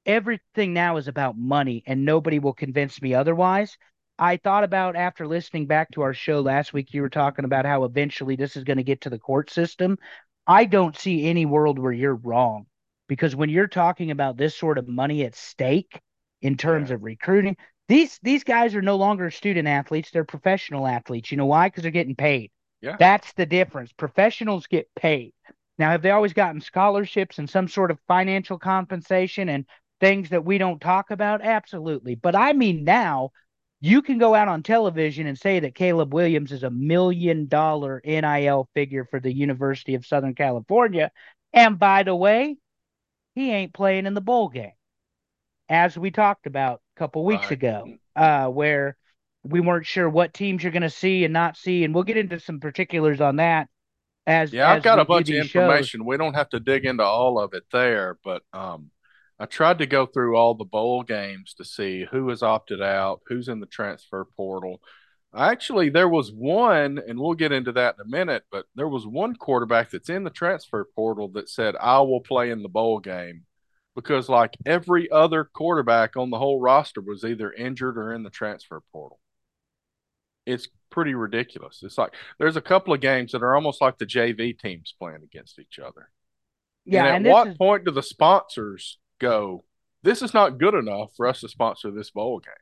Everything 0.06 0.74
now 0.74 0.98
is 0.98 1.08
about 1.08 1.38
money, 1.38 1.84
and 1.86 2.04
nobody 2.04 2.40
will 2.40 2.54
convince 2.54 3.02
me 3.02 3.14
otherwise. 3.14 3.78
I 4.18 4.38
thought 4.38 4.64
about 4.64 4.96
after 4.96 5.28
listening 5.28 5.68
back 5.68 5.92
to 5.92 6.02
our 6.02 6.14
show 6.14 6.42
last 6.42 6.74
week, 6.74 6.94
you 6.94 7.02
were 7.02 7.10
talking 7.10 7.46
about 7.46 7.66
how 7.66 7.84
eventually 7.84 8.36
this 8.36 8.56
is 8.56 8.64
going 8.64 8.78
to 8.78 8.84
get 8.84 9.02
to 9.02 9.10
the 9.10 9.20
court 9.20 9.50
system. 9.50 9.98
I 10.46 10.66
don't 10.66 10.98
see 10.98 11.26
any 11.26 11.46
world 11.46 11.80
where 11.80 11.92
you're 11.92 12.16
wrong 12.16 12.66
because 13.08 13.36
when 13.36 13.50
you're 13.50 13.68
talking 13.68 14.12
about 14.12 14.38
this 14.38 14.56
sort 14.56 14.78
of 14.78 14.88
money 14.88 15.24
at 15.24 15.36
stake 15.36 16.00
in 16.42 16.58
terms 16.58 16.90
yeah. 16.90 16.96
of 16.96 17.04
recruiting, 17.04 17.56
these 17.88 18.20
these 18.24 18.44
guys 18.44 18.76
are 18.76 18.82
no 18.82 18.96
longer 18.96 19.32
student 19.32 19.68
athletes; 19.68 20.12
they're 20.12 20.24
professional 20.24 20.88
athletes. 20.88 21.32
You 21.32 21.38
know 21.38 21.46
why? 21.46 21.68
Because 21.68 21.84
they're 21.84 21.92
getting 21.92 22.16
paid. 22.16 22.52
Yeah, 22.82 22.96
that's 23.00 23.34
the 23.34 23.46
difference. 23.46 23.92
Professionals 23.94 24.68
get 24.68 24.90
paid. 24.96 25.34
Now, 25.78 25.90
have 25.90 26.02
they 26.02 26.12
always 26.12 26.34
gotten 26.34 26.62
scholarships 26.62 27.40
and 27.40 27.50
some 27.50 27.68
sort 27.68 27.92
of 27.92 28.00
financial 28.08 28.60
compensation 28.60 29.50
and 29.50 29.66
things 30.00 30.30
that 30.30 30.46
we 30.46 30.58
don't 30.58 30.80
talk 30.80 31.12
about? 31.12 31.42
Absolutely. 31.42 32.16
But 32.16 32.36
I 32.36 32.54
mean 32.54 32.84
now 32.84 33.32
you 33.84 34.02
can 34.02 34.18
go 34.18 34.34
out 34.34 34.48
on 34.48 34.64
television 34.64 35.28
and 35.28 35.38
say 35.38 35.60
that 35.60 35.76
Caleb 35.76 36.14
Williams 36.14 36.54
is 36.54 36.64
a 36.64 36.70
million 36.70 37.48
dollar 37.48 38.02
NIL 38.06 38.70
figure 38.74 39.06
for 39.12 39.20
the 39.20 39.34
University 39.34 39.96
of 39.96 40.06
Southern 40.06 40.36
California. 40.36 41.12
And 41.52 41.78
by 41.78 42.04
the 42.04 42.16
way, 42.16 42.56
he 43.36 43.52
ain't 43.52 43.74
playing 43.74 44.06
in 44.06 44.14
the 44.14 44.22
bowl 44.22 44.48
game, 44.48 44.72
as 45.70 45.98
we 45.98 46.12
talked 46.12 46.48
about 46.48 46.82
a 46.96 47.00
couple 47.00 47.26
weeks 47.26 47.44
right. 47.44 47.52
ago, 47.52 47.94
uh, 48.16 48.48
where 48.48 48.98
we 49.44 49.60
weren't 49.60 49.86
sure 49.86 50.10
what 50.10 50.34
teams 50.34 50.64
you're 50.64 50.72
going 50.72 50.84
to 50.84 50.90
see 50.90 51.24
and 51.24 51.34
not 51.34 51.58
see. 51.58 51.84
And 51.84 51.94
we'll 51.94 52.04
get 52.04 52.18
into 52.18 52.40
some 52.40 52.60
particulars 52.60 53.22
on 53.22 53.38
that. 53.38 53.68
As 54.26 54.54
yeah, 54.54 54.72
as 54.72 54.78
I've 54.78 54.84
got 54.84 55.00
a 55.00 55.06
bunch 55.06 55.30
of 55.30 55.36
information. 55.36 56.00
Shows. 56.00 56.08
We 56.08 56.18
don't 56.18 56.36
have 56.36 56.50
to 56.50 56.60
dig 56.60 56.86
into 56.86 57.04
all 57.04 57.40
of 57.40 57.54
it 57.54 57.64
there, 57.74 58.18
but 58.24 58.42
um, 58.54 58.90
I 59.38 59.46
tried 59.46 59.80
to 59.80 59.86
go 59.86 60.06
through 60.06 60.38
all 60.38 60.54
the 60.54 60.64
bowl 60.64 61.04
games 61.04 61.54
to 61.56 61.66
see 61.66 62.06
who 62.10 62.30
has 62.30 62.42
opted 62.42 62.82
out, 62.82 63.22
who's 63.28 63.50
in 63.50 63.60
the 63.60 63.66
transfer 63.66 64.26
portal. 64.38 64.80
Actually, 65.36 65.90
there 65.90 66.08
was 66.08 66.32
one, 66.32 67.02
and 67.06 67.20
we'll 67.20 67.34
get 67.34 67.52
into 67.52 67.72
that 67.74 67.96
in 67.96 68.06
a 68.06 68.10
minute, 68.10 68.44
but 68.52 68.66
there 68.76 68.88
was 68.88 69.06
one 69.06 69.36
quarterback 69.36 69.90
that's 69.90 70.10
in 70.10 70.24
the 70.24 70.30
transfer 70.30 70.88
portal 70.96 71.28
that 71.30 71.50
said, 71.50 71.76
I 71.76 72.00
will 72.02 72.22
play 72.22 72.52
in 72.52 72.62
the 72.62 72.70
bowl 72.70 73.00
game 73.00 73.44
because, 73.96 74.30
like 74.30 74.58
every 74.66 75.10
other 75.12 75.44
quarterback 75.44 76.16
on 76.16 76.30
the 76.30 76.40
whole 76.40 76.60
roster, 76.60 77.02
was 77.02 77.24
either 77.24 77.52
injured 77.52 77.98
or 77.98 78.14
in 78.14 78.24
the 78.24 78.30
transfer 78.30 78.82
portal. 78.92 79.20
It's 80.46 80.68
pretty 80.90 81.14
ridiculous. 81.14 81.82
It's 81.84 81.98
like 81.98 82.14
there's 82.40 82.58
a 82.58 82.62
couple 82.62 82.94
of 82.94 83.02
games 83.02 83.32
that 83.32 83.44
are 83.44 83.56
almost 83.56 83.82
like 83.82 83.98
the 83.98 84.06
JV 84.06 84.58
teams 84.58 84.94
playing 84.98 85.24
against 85.24 85.60
each 85.60 85.80
other. 85.80 86.10
Yeah. 86.86 87.06
And 87.06 87.08
at 87.08 87.16
and 87.16 87.26
what 87.26 87.48
is... 87.50 87.58
point 87.58 87.86
do 87.86 87.92
the 87.92 88.04
sponsors 88.04 88.98
go, 89.20 89.64
this 90.02 90.22
is 90.22 90.34
not 90.34 90.58
good 90.58 90.74
enough 90.74 91.12
for 91.16 91.28
us 91.28 91.42
to 91.42 91.50
sponsor 91.50 91.92
this 91.92 92.12
bowl 92.12 92.40
game? 92.40 92.54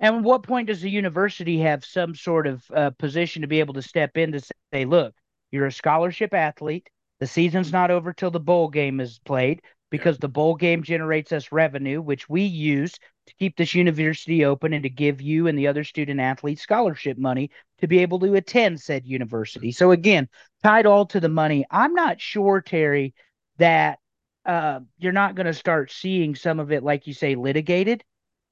And 0.00 0.24
what 0.24 0.42
point 0.42 0.66
does 0.66 0.80
the 0.80 0.90
university 0.90 1.58
have 1.58 1.84
some 1.84 2.14
sort 2.14 2.46
of 2.46 2.64
uh, 2.74 2.90
position 2.90 3.42
to 3.42 3.48
be 3.48 3.60
able 3.60 3.74
to 3.74 3.82
step 3.82 4.16
in 4.16 4.32
to 4.32 4.40
say, 4.72 4.84
look, 4.84 5.14
you're 5.52 5.66
a 5.66 5.72
scholarship 5.72 6.34
athlete. 6.34 6.88
The 7.20 7.26
season's 7.26 7.70
not 7.70 7.92
over 7.92 8.12
till 8.12 8.32
the 8.32 8.40
bowl 8.40 8.68
game 8.68 8.98
is 8.98 9.20
played 9.20 9.62
because 9.92 10.18
the 10.18 10.28
bowl 10.28 10.56
game 10.56 10.82
generates 10.82 11.30
us 11.30 11.52
revenue, 11.52 12.00
which 12.00 12.28
we 12.28 12.42
use 12.42 12.92
to 13.26 13.34
keep 13.38 13.56
this 13.56 13.74
university 13.74 14.44
open 14.44 14.72
and 14.72 14.82
to 14.82 14.90
give 14.90 15.20
you 15.20 15.46
and 15.46 15.56
the 15.56 15.68
other 15.68 15.84
student 15.84 16.18
athletes 16.18 16.62
scholarship 16.62 17.16
money 17.16 17.50
to 17.78 17.86
be 17.86 17.98
able 17.98 18.18
to 18.18 18.34
attend 18.34 18.80
said 18.80 19.06
university. 19.06 19.70
So 19.70 19.92
again, 19.92 20.28
tied 20.64 20.86
all 20.86 21.06
to 21.06 21.20
the 21.20 21.28
money. 21.28 21.66
I'm 21.70 21.94
not 21.94 22.20
sure, 22.20 22.60
Terry, 22.60 23.14
that 23.58 23.98
uh, 24.46 24.80
you're 24.98 25.12
not 25.12 25.36
going 25.36 25.46
to 25.46 25.54
start 25.54 25.92
seeing 25.92 26.34
some 26.34 26.58
of 26.58 26.72
it, 26.72 26.82
like 26.82 27.06
you 27.06 27.14
say, 27.14 27.36
litigated 27.36 28.02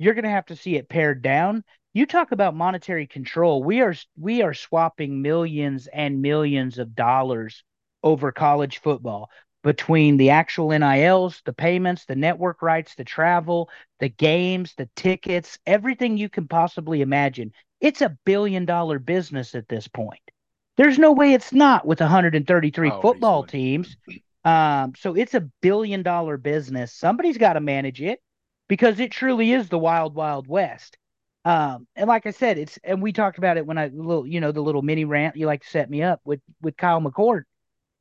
you're 0.00 0.14
going 0.14 0.24
to 0.24 0.30
have 0.30 0.46
to 0.46 0.56
see 0.56 0.76
it 0.76 0.88
pared 0.88 1.20
down. 1.20 1.62
You 1.92 2.06
talk 2.06 2.32
about 2.32 2.56
monetary 2.56 3.06
control. 3.06 3.62
We 3.62 3.82
are 3.82 3.94
we 4.18 4.40
are 4.40 4.54
swapping 4.54 5.20
millions 5.20 5.88
and 5.92 6.22
millions 6.22 6.78
of 6.78 6.94
dollars 6.94 7.62
over 8.02 8.32
college 8.32 8.80
football 8.80 9.28
between 9.62 10.16
the 10.16 10.30
actual 10.30 10.70
NILs, 10.70 11.42
the 11.44 11.52
payments, 11.52 12.04
the 12.06 12.16
network 12.16 12.62
rights, 12.62 12.94
the 12.94 13.04
travel, 13.04 13.68
the 13.98 14.08
games, 14.08 14.74
the 14.76 14.88
tickets, 14.96 15.58
everything 15.66 16.16
you 16.16 16.28
can 16.28 16.48
possibly 16.48 17.02
imagine. 17.02 17.52
It's 17.80 18.00
a 18.00 18.16
billion 18.24 18.64
dollar 18.64 18.98
business 18.98 19.54
at 19.54 19.68
this 19.68 19.88
point. 19.88 20.20
There's 20.76 20.98
no 20.98 21.12
way 21.12 21.34
it's 21.34 21.52
not 21.52 21.86
with 21.86 22.00
133 22.00 22.90
oh, 22.90 23.00
football 23.02 23.44
teams. 23.44 23.96
Um, 24.44 24.94
so 24.96 25.14
it's 25.14 25.34
a 25.34 25.48
billion 25.60 26.02
dollar 26.02 26.38
business. 26.38 26.94
Somebody's 26.94 27.36
got 27.36 27.54
to 27.54 27.60
manage 27.60 28.00
it 28.00 28.20
because 28.68 28.98
it 29.00 29.10
truly 29.10 29.52
is 29.52 29.68
the 29.68 29.78
wild, 29.78 30.14
wild 30.14 30.48
west. 30.48 30.96
Um, 31.44 31.86
and 31.96 32.06
like 32.06 32.26
I 32.26 32.30
said, 32.30 32.58
it's 32.58 32.78
and 32.84 33.02
we 33.02 33.12
talked 33.12 33.38
about 33.38 33.56
it 33.56 33.66
when 33.66 33.78
I 33.78 33.88
little, 33.88 34.26
you 34.26 34.40
know, 34.40 34.52
the 34.52 34.60
little 34.60 34.82
mini 34.82 35.04
rant 35.04 35.36
you 35.36 35.46
like 35.46 35.62
to 35.62 35.70
set 35.70 35.88
me 35.88 36.02
up 36.02 36.20
with 36.24 36.40
with 36.60 36.76
Kyle 36.76 37.00
McCord. 37.00 37.42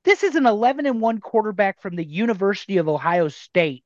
This 0.03 0.23
is 0.23 0.35
an 0.35 0.45
11 0.45 0.85
and 0.85 1.01
1 1.01 1.19
quarterback 1.19 1.81
from 1.81 1.95
the 1.95 2.05
University 2.05 2.77
of 2.77 2.87
Ohio 2.87 3.27
State 3.27 3.85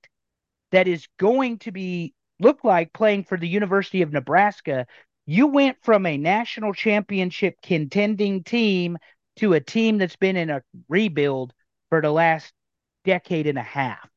that 0.72 0.88
is 0.88 1.08
going 1.18 1.60
to 1.60 1.72
be 1.72 2.14
look 2.40 2.64
like 2.64 2.94
playing 2.94 3.24
for 3.24 3.38
the 3.38 3.48
University 3.48 4.02
of 4.02 4.12
Nebraska. 4.12 4.86
You 5.26 5.48
went 5.48 5.78
from 5.82 6.06
a 6.06 6.18
national 6.18 6.74
championship 6.74 7.56
contending 7.62 8.44
team 8.44 8.98
to 9.38 9.54
a 9.54 9.60
team 9.60 9.98
that's 9.98 10.16
been 10.16 10.36
in 10.36 10.50
a 10.50 10.62
rebuild 10.90 11.54
for 11.90 12.02
the 12.02 12.12
last 12.12 12.52
decade 13.04 13.48
and 13.48 13.58
a 13.58 13.64
half 13.64 14.10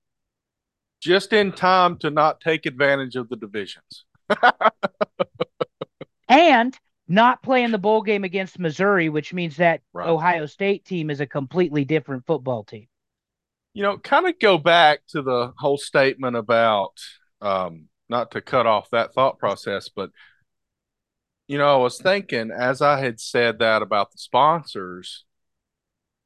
just 1.06 1.32
in 1.32 1.52
time 1.52 1.96
to 1.98 2.10
not 2.10 2.40
take 2.40 2.66
advantage 2.66 3.14
of 3.16 3.28
the 3.28 3.36
divisions. 3.36 4.04
and 6.28 6.76
not 7.08 7.42
playing 7.42 7.70
the 7.70 7.78
bowl 7.78 8.02
game 8.02 8.24
against 8.24 8.58
Missouri, 8.58 9.08
which 9.08 9.32
means 9.32 9.56
that 9.56 9.80
right. 9.92 10.08
Ohio 10.08 10.46
State 10.46 10.84
team 10.84 11.10
is 11.10 11.20
a 11.20 11.26
completely 11.26 11.84
different 11.84 12.26
football 12.26 12.64
team. 12.64 12.88
You 13.74 13.82
know, 13.82 13.98
kind 13.98 14.26
of 14.26 14.38
go 14.38 14.58
back 14.58 15.00
to 15.08 15.22
the 15.22 15.52
whole 15.58 15.78
statement 15.78 16.36
about 16.36 16.98
um, 17.40 17.88
not 18.08 18.32
to 18.32 18.40
cut 18.40 18.66
off 18.66 18.90
that 18.90 19.14
thought 19.14 19.38
process, 19.38 19.88
but 19.88 20.10
you 21.46 21.58
know, 21.58 21.74
I 21.74 21.76
was 21.76 22.00
thinking 22.00 22.50
as 22.50 22.82
I 22.82 22.98
had 22.98 23.20
said 23.20 23.60
that 23.60 23.82
about 23.82 24.10
the 24.10 24.18
sponsors, 24.18 25.24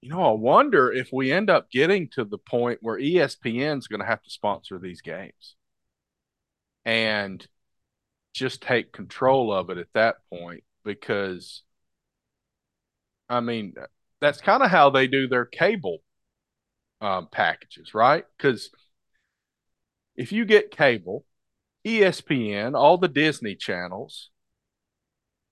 you 0.00 0.08
know, 0.08 0.22
I 0.22 0.32
wonder 0.32 0.90
if 0.90 1.10
we 1.12 1.30
end 1.30 1.50
up 1.50 1.70
getting 1.70 2.08
to 2.10 2.24
the 2.24 2.38
point 2.38 2.78
where 2.80 2.98
ESPN 2.98 3.78
is 3.78 3.86
going 3.86 4.00
to 4.00 4.06
have 4.06 4.22
to 4.22 4.30
sponsor 4.30 4.78
these 4.78 5.02
games 5.02 5.56
and 6.86 7.46
just 8.32 8.62
take 8.62 8.92
control 8.92 9.52
of 9.52 9.68
it 9.68 9.76
at 9.76 9.92
that 9.92 10.16
point 10.32 10.64
because 10.84 11.62
I 13.30 13.40
mean, 13.40 13.74
that's 14.20 14.40
kind 14.40 14.62
of 14.62 14.70
how 14.70 14.90
they 14.90 15.06
do 15.06 15.28
their 15.28 15.46
cable 15.46 15.98
um, 17.00 17.28
packages, 17.30 17.94
right? 17.94 18.24
Because 18.36 18.70
if 20.16 20.32
you 20.32 20.44
get 20.44 20.72
cable, 20.72 21.24
ESPN, 21.86 22.76
all 22.76 22.98
the 22.98 23.08
Disney 23.08 23.54
channels 23.54 24.30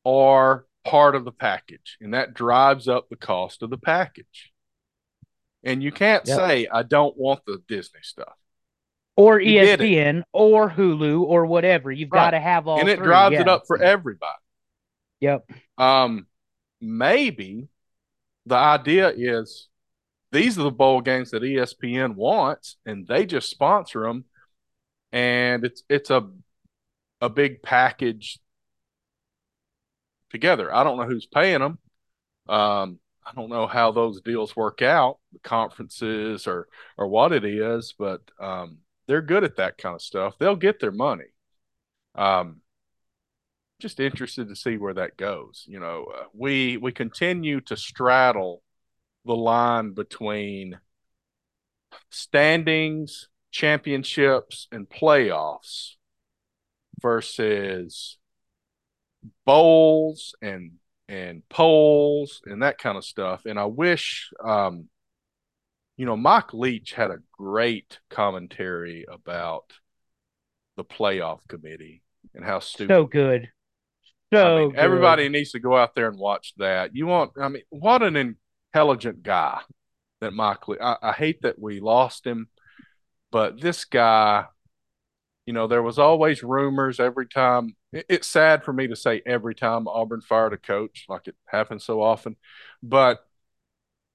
are 0.04 0.66
part 0.84 1.14
of 1.14 1.24
the 1.24 1.32
package, 1.32 1.96
and 2.00 2.14
that 2.14 2.34
drives 2.34 2.88
up 2.88 3.08
the 3.08 3.16
cost 3.16 3.62
of 3.62 3.70
the 3.70 3.78
package. 3.78 4.52
And 5.62 5.82
you 5.82 5.92
can't 5.92 6.26
yep. 6.26 6.36
say, 6.36 6.66
I 6.70 6.82
don't 6.82 7.16
want 7.16 7.40
the 7.46 7.62
Disney 7.68 8.00
stuff. 8.02 8.34
Or 9.16 9.40
you 9.40 9.60
ESPN 9.60 10.22
or 10.32 10.70
Hulu 10.70 11.22
or 11.22 11.46
whatever. 11.46 11.90
You've 11.90 12.12
right. 12.12 12.26
got 12.26 12.30
to 12.30 12.40
have 12.40 12.68
all 12.68 12.78
And 12.78 12.88
it 12.88 12.98
three. 12.98 13.06
drives 13.06 13.36
it 13.36 13.48
up 13.48 13.64
for 13.66 13.82
everybody. 13.82 14.38
Yep. 15.20 15.50
Um, 15.76 16.26
maybe 16.81 17.68
the 18.46 18.57
idea 18.57 19.12
is 19.16 19.68
these 20.33 20.59
are 20.59 20.64
the 20.64 20.70
bowl 20.70 21.00
games 21.00 21.31
that 21.33 21.44
ESPN 21.44 22.14
wants, 22.14 22.76
and 22.87 23.07
they 23.07 23.26
just 23.26 23.50
sponsor 23.50 24.02
them, 24.02 24.24
and 25.12 25.64
it's 25.64 25.83
it's 25.88 26.11
a 26.11 26.28
a 27.20 27.28
big 27.31 27.62
package 27.62 28.38
together. 30.31 30.74
I 30.74 30.85
don't 30.85 30.96
know 30.98 31.07
who's 31.07 31.26
paying 31.26 31.61
them. 31.61 31.78
Um, 32.48 32.98
I 33.24 33.33
don't 33.35 33.50
know 33.50 33.66
how 33.66 33.92
those 33.92 34.20
deals 34.22 34.57
work 34.57 34.83
out, 34.83 35.18
the 35.33 35.38
conferences 35.40 36.46
or 36.46 36.68
or 36.96 37.09
what 37.09 37.33
it 37.33 37.44
is, 37.44 37.94
but 37.98 38.22
um, 38.40 38.78
they're 39.07 39.22
good 39.22 39.44
at 39.44 39.57
that 39.57 39.78
kind 39.78 39.94
of 39.94 40.02
stuff. 40.02 40.35
They'll 40.38 40.57
get 40.57 40.81
their 40.81 40.92
money. 40.92 41.26
Um, 42.14 42.61
just 43.78 44.00
interested 44.00 44.48
to 44.48 44.56
see 44.56 44.76
where 44.76 44.94
that 44.94 45.16
goes. 45.16 45.64
You 45.68 45.80
know, 45.80 46.06
uh, 46.14 46.24
we 46.32 46.76
we 46.76 46.92
continue 46.92 47.60
to 47.62 47.76
straddle 47.76 48.62
the 49.24 49.36
line 49.36 49.92
between 49.92 50.78
standings, 52.10 53.28
championships, 53.50 54.68
and 54.72 54.88
playoffs 54.88 55.94
versus 57.00 58.18
bowls 59.44 60.34
and 60.42 60.72
and 61.08 61.48
polls 61.48 62.42
and 62.44 62.62
that 62.62 62.78
kind 62.78 62.98
of 62.98 63.04
stuff. 63.04 63.46
And 63.46 63.58
I 63.58 63.64
wish, 63.64 64.30
um, 64.44 64.88
you 65.96 66.04
know, 66.04 66.16
Mike 66.16 66.52
Leach 66.52 66.92
had 66.92 67.10
a 67.10 67.18
great 67.32 67.98
commentary 68.10 69.06
about 69.10 69.72
the 70.76 70.84
playoff 70.84 71.40
committee 71.48 72.02
and 72.34 72.44
how 72.44 72.58
stupid. 72.58 72.92
So 72.92 73.06
good. 73.06 73.50
So 74.32 74.56
I 74.56 74.60
mean, 74.66 74.76
everybody 74.76 75.28
needs 75.28 75.52
to 75.52 75.60
go 75.60 75.76
out 75.76 75.94
there 75.94 76.08
and 76.08 76.18
watch 76.18 76.52
that. 76.58 76.94
You 76.94 77.06
want, 77.06 77.32
I 77.40 77.48
mean, 77.48 77.62
what 77.70 78.02
an 78.02 78.36
intelligent 78.74 79.22
guy 79.22 79.60
that 80.20 80.32
Mike. 80.32 80.58
I, 80.80 80.96
I 81.02 81.12
hate 81.12 81.42
that 81.42 81.58
we 81.58 81.80
lost 81.80 82.26
him, 82.26 82.48
but 83.30 83.60
this 83.60 83.84
guy 83.84 84.46
you 85.48 85.54
know, 85.54 85.66
there 85.66 85.82
was 85.82 85.98
always 85.98 86.42
rumors 86.42 87.00
every 87.00 87.26
time. 87.26 87.74
It's 87.90 88.28
sad 88.28 88.64
for 88.64 88.72
me 88.74 88.88
to 88.88 88.94
say 88.94 89.22
every 89.24 89.54
time 89.54 89.88
Auburn 89.88 90.20
fired 90.20 90.52
a 90.52 90.58
coach, 90.58 91.06
like 91.08 91.26
it 91.26 91.36
happens 91.46 91.84
so 91.84 92.02
often, 92.02 92.36
but 92.82 93.20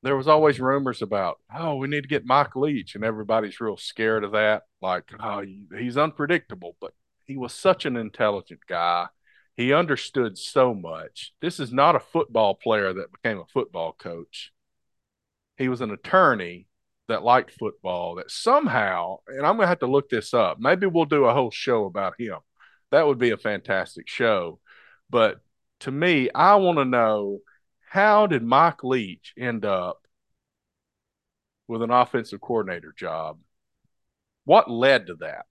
there 0.03 0.15
was 0.15 0.27
always 0.27 0.59
rumors 0.59 1.01
about, 1.01 1.39
oh, 1.51 1.77
we 1.77 1.87
need 1.87 2.01
to 2.01 2.07
get 2.07 2.27
Mike 2.27 2.55
Leach, 2.55 2.93
and 2.93 3.03
everybody's 3.03 3.59
real 3.59 3.77
scared 3.77 4.23
of 4.23 4.33
that. 4.33 4.61
Like, 4.79 5.11
oh, 5.19 5.43
he's 5.75 5.97
unpredictable, 5.97 6.77
but 6.79 6.93
he 7.25 7.35
was 7.35 7.51
such 7.51 7.87
an 7.87 7.97
intelligent 7.97 8.59
guy. 8.67 9.07
He 9.55 9.73
understood 9.73 10.37
so 10.37 10.73
much. 10.73 11.33
This 11.41 11.59
is 11.59 11.71
not 11.71 11.95
a 11.95 11.99
football 11.99 12.55
player 12.55 12.93
that 12.93 13.11
became 13.11 13.39
a 13.39 13.45
football 13.45 13.93
coach. 13.93 14.51
He 15.57 15.69
was 15.69 15.81
an 15.81 15.91
attorney 15.91 16.67
that 17.07 17.23
liked 17.23 17.51
football 17.51 18.15
that 18.15 18.31
somehow, 18.31 19.17
and 19.27 19.45
I'm 19.45 19.55
going 19.55 19.65
to 19.65 19.67
have 19.67 19.79
to 19.79 19.87
look 19.87 20.09
this 20.09 20.33
up. 20.33 20.59
Maybe 20.59 20.87
we'll 20.87 21.05
do 21.05 21.25
a 21.25 21.33
whole 21.33 21.51
show 21.51 21.85
about 21.85 22.19
him. 22.19 22.37
That 22.91 23.05
would 23.05 23.19
be 23.19 23.31
a 23.31 23.37
fantastic 23.37 24.07
show. 24.07 24.59
But 25.09 25.41
to 25.81 25.91
me, 25.91 26.29
I 26.33 26.55
want 26.55 26.79
to 26.79 26.85
know 26.85 27.39
how 27.87 28.25
did 28.25 28.41
Mike 28.41 28.83
Leach 28.83 29.33
end 29.37 29.65
up 29.65 30.07
with 31.67 31.83
an 31.83 31.91
offensive 31.91 32.41
coordinator 32.41 32.93
job? 32.97 33.37
What 34.45 34.69
led 34.69 35.07
to 35.07 35.15
that? 35.15 35.45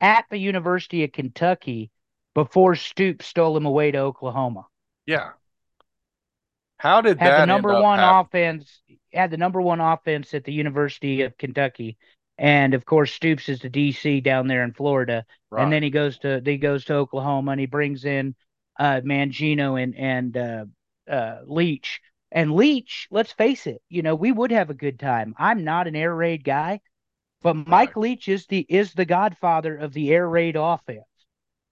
At 0.00 0.26
the 0.30 0.38
University 0.38 1.04
of 1.04 1.12
Kentucky, 1.12 1.90
before 2.34 2.74
Stoops 2.74 3.26
stole 3.26 3.56
him 3.56 3.66
away 3.66 3.90
to 3.92 3.98
Oklahoma. 3.98 4.66
Yeah. 5.06 5.32
How 6.78 7.00
did 7.02 7.18
had 7.18 7.34
that 7.34 7.36
the 7.36 7.46
number 7.46 7.74
one 7.74 7.98
happening? 7.98 8.26
offense 8.26 8.82
had 9.12 9.30
the 9.30 9.36
number 9.36 9.60
one 9.60 9.80
offense 9.80 10.32
at 10.34 10.44
the 10.44 10.52
University 10.52 11.22
of 11.22 11.36
Kentucky, 11.36 11.98
and 12.38 12.74
of 12.74 12.84
course 12.86 13.12
Stoops 13.12 13.48
is 13.48 13.60
the 13.60 13.68
DC 13.70 14.20
down 14.20 14.46
there 14.48 14.64
in 14.64 14.72
Florida, 14.72 15.26
Right. 15.50 15.62
and 15.64 15.72
then 15.72 15.82
he 15.82 15.90
goes 15.90 16.18
to 16.20 16.40
he 16.44 16.56
goes 16.58 16.84
to 16.86 16.94
Oklahoma 16.94 17.52
and 17.52 17.60
he 17.60 17.66
brings 17.66 18.04
in 18.04 18.34
uh, 18.78 19.00
Mangino 19.04 19.80
and 19.82 19.94
and 19.96 20.36
uh, 20.36 20.64
uh, 21.10 21.40
Leach. 21.46 22.00
And 22.32 22.52
Leach, 22.54 23.08
let's 23.10 23.32
face 23.32 23.66
it, 23.66 23.82
you 23.88 24.02
know 24.02 24.14
we 24.14 24.32
would 24.32 24.52
have 24.52 24.70
a 24.70 24.74
good 24.74 24.98
time. 24.98 25.34
I'm 25.36 25.64
not 25.64 25.86
an 25.88 25.96
air 25.96 26.14
raid 26.14 26.44
guy, 26.44 26.80
but 27.42 27.54
Mike 27.56 27.96
Leach 27.96 28.28
is 28.28 28.46
the 28.46 28.60
is 28.68 28.94
the 28.94 29.04
godfather 29.04 29.76
of 29.76 29.92
the 29.92 30.10
air 30.12 30.28
raid 30.28 30.56
offense. 30.56 31.04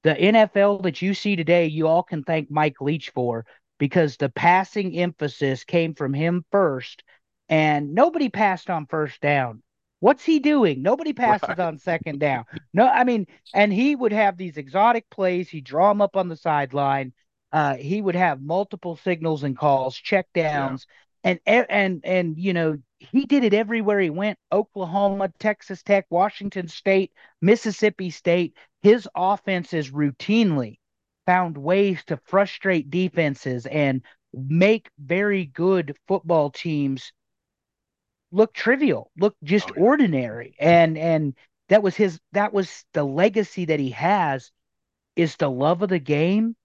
The 0.05 0.15
NFL 0.15 0.79
that 0.79 1.03
you 1.03 1.15
see 1.15 1.37
today, 1.37 1.67
you 1.67 1.89
all 1.89 2.03
can 2.03 2.23
thank 2.23 2.51
Mike 2.51 2.81
Leach 2.81 3.11
for 3.11 3.45
because 3.79 4.17
the 4.17 4.29
passing 4.29 4.97
emphasis 4.99 5.65
came 5.65 5.95
from 5.95 6.13
him 6.15 6.45
first, 6.51 7.03
and 7.49 7.95
nobody 7.95 8.29
passed 8.29 8.71
on 8.71 8.87
first 8.87 9.21
down. 9.21 9.63
What's 10.01 10.25
he 10.25 10.39
doing? 10.39 10.83
Nobody 10.83 11.13
passes 11.13 11.49
Right. 11.49 11.59
on 11.59 11.79
second 11.79 12.21
down. 12.21 12.45
No, 12.73 12.87
I 12.89 13.05
mean, 13.05 13.27
and 13.53 13.73
he 13.73 13.97
would 13.97 14.13
have 14.13 14.37
these 14.37 14.57
exotic 14.57 15.09
plays. 15.11 15.49
He'd 15.49 15.65
draw 15.65 15.89
them 15.89 16.01
up 16.01 16.17
on 16.17 16.29
the 16.29 16.37
sideline. 16.37 17.13
Uh, 17.51 17.75
he 17.75 18.01
would 18.01 18.15
have 18.15 18.41
multiple 18.41 18.97
signals 18.97 19.43
and 19.43 19.57
calls, 19.57 19.97
check 19.97 20.27
downs, 20.35 20.87
and 21.25 21.41
and 21.47 22.01
and 22.05 22.39
you 22.39 22.53
know 22.53 22.79
he 22.99 23.27
did 23.27 23.45
it 23.45 23.55
everywhere 23.55 24.01
he 24.01 24.11
went. 24.11 24.39
Oklahoma, 24.53 25.33
Texas 25.39 25.83
Tech, 25.83 26.07
Washington 26.11 26.69
State, 26.69 27.13
Mississippi 27.41 28.11
State. 28.11 28.57
His 28.83 29.09
offenses 29.15 29.91
routinely 29.91 30.79
found 31.27 31.59
ways 31.59 32.05
to 32.07 32.17
frustrate 32.27 32.91
defenses 32.91 33.67
and 33.67 34.03
make 34.33 34.89
very 34.99 35.45
good 35.47 35.97
football 36.07 36.51
teams 36.51 37.13
look 38.31 38.53
trivial, 38.53 39.11
look 39.19 39.37
just 39.43 39.71
Oh, 39.71 39.75
yeah. 39.75 39.83
ordinary. 39.83 40.55
And 40.59 40.99
and 40.99 41.35
that 41.69 41.83
was 41.83 41.97
his 41.97 42.21
that 42.33 42.53
was 42.53 42.85
the 42.93 43.05
legacy 43.05 43.67
that 43.67 43.81
he 43.81 43.91
has 43.91 44.51
is 45.17 45.37
the 45.37 45.51
love 45.51 45.83
of 45.83 45.91
the 45.91 45.99
game. 45.99 46.57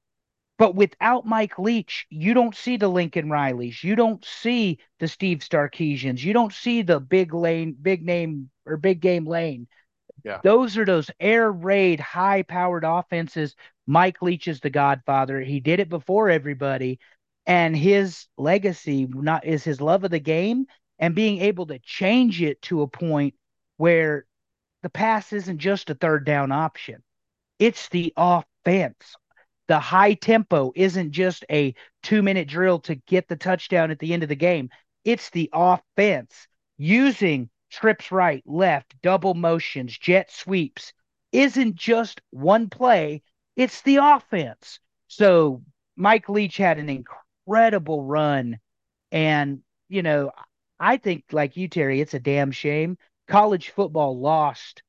But 0.58 0.76
without 0.76 1.26
Mike 1.26 1.58
Leach, 1.58 2.06
you 2.10 2.34
don't 2.34 2.56
see 2.56 2.78
the 2.78 2.88
Lincoln 2.88 3.28
Rileys, 3.28 3.84
you 3.84 3.96
don't 3.96 4.24
see 4.24 4.80
the 5.00 5.08
Steve 5.08 5.40
Sarkisians, 5.40 6.24
you 6.24 6.34
don't 6.34 6.54
see 6.54 6.84
the 6.84 7.00
big 7.00 7.34
lane, 7.34 7.76
big 7.82 8.06
name 8.06 8.50
or 8.66 8.78
big 8.78 9.02
game 9.02 9.26
lane. 9.26 9.68
Yeah. 10.24 10.40
Those 10.44 10.78
are 10.78 10.86
those 10.86 11.10
air 11.20 11.52
raid, 11.52 12.00
high 12.00 12.44
powered 12.44 12.84
offenses. 12.86 13.56
Mike 13.88 14.22
Leach 14.22 14.48
is 14.48 14.60
the 14.60 14.70
godfather. 14.70 15.42
He 15.42 15.60
did 15.60 15.80
it 15.80 15.90
before 15.90 16.30
everybody. 16.30 17.00
And 17.46 17.76
his 17.76 18.28
legacy 18.38 19.06
not 19.06 19.46
is 19.46 19.64
his 19.64 19.82
love 19.82 20.04
of 20.06 20.12
the 20.12 20.20
game 20.20 20.66
and 20.98 21.16
being 21.16 21.40
able 21.40 21.66
to 21.68 21.80
change 21.80 22.42
it 22.42 22.62
to 22.64 22.84
a 22.84 22.88
point 22.88 23.34
where 23.78 24.26
the 24.82 24.90
pass 24.90 25.34
isn't 25.34 25.58
just 25.58 25.90
a 25.90 25.96
third 25.96 26.26
down 26.26 26.52
option. 26.52 27.04
It's 27.60 27.90
the 27.90 28.14
offense. 28.16 29.16
The 29.74 29.80
high 29.80 30.14
tempo 30.14 30.72
isn't 30.76 31.14
just 31.14 31.46
a 31.50 31.74
two 32.04 32.22
minute 32.22 32.48
drill 32.48 32.78
to 32.82 32.94
get 32.94 33.28
the 33.28 33.36
touchdown 33.36 33.90
at 33.90 33.98
the 33.98 34.14
end 34.14 34.22
of 34.22 34.30
the 34.30 34.36
game. 34.36 34.70
It's 35.04 35.32
the 35.32 35.50
offense 35.52 36.48
using 36.78 37.50
trips 37.72 38.12
right, 38.12 38.44
left, 38.46 38.94
double 39.02 39.34
motions, 39.34 39.98
jet 39.98 40.32
sweeps. 40.32 40.94
Isn't 41.32 41.74
just 41.74 42.22
one 42.30 42.70
play, 42.70 43.24
it's 43.56 43.82
the 43.82 43.96
offense. 43.96 44.80
So 45.08 45.64
Mike 45.96 46.30
Leach 46.30 46.58
had 46.58 46.78
an 46.78 46.88
incredible 46.88 48.04
run. 48.04 48.60
And, 49.12 49.62
you 49.90 50.04
know, 50.04 50.30
I 50.80 50.98
think, 50.98 51.24
like 51.32 51.58
you, 51.58 51.68
Terry, 51.68 52.00
it's 52.00 52.14
a 52.14 52.20
damn 52.20 52.52
shame. 52.52 53.00
College 53.28 53.72
football 53.72 54.20
lost 54.20 54.84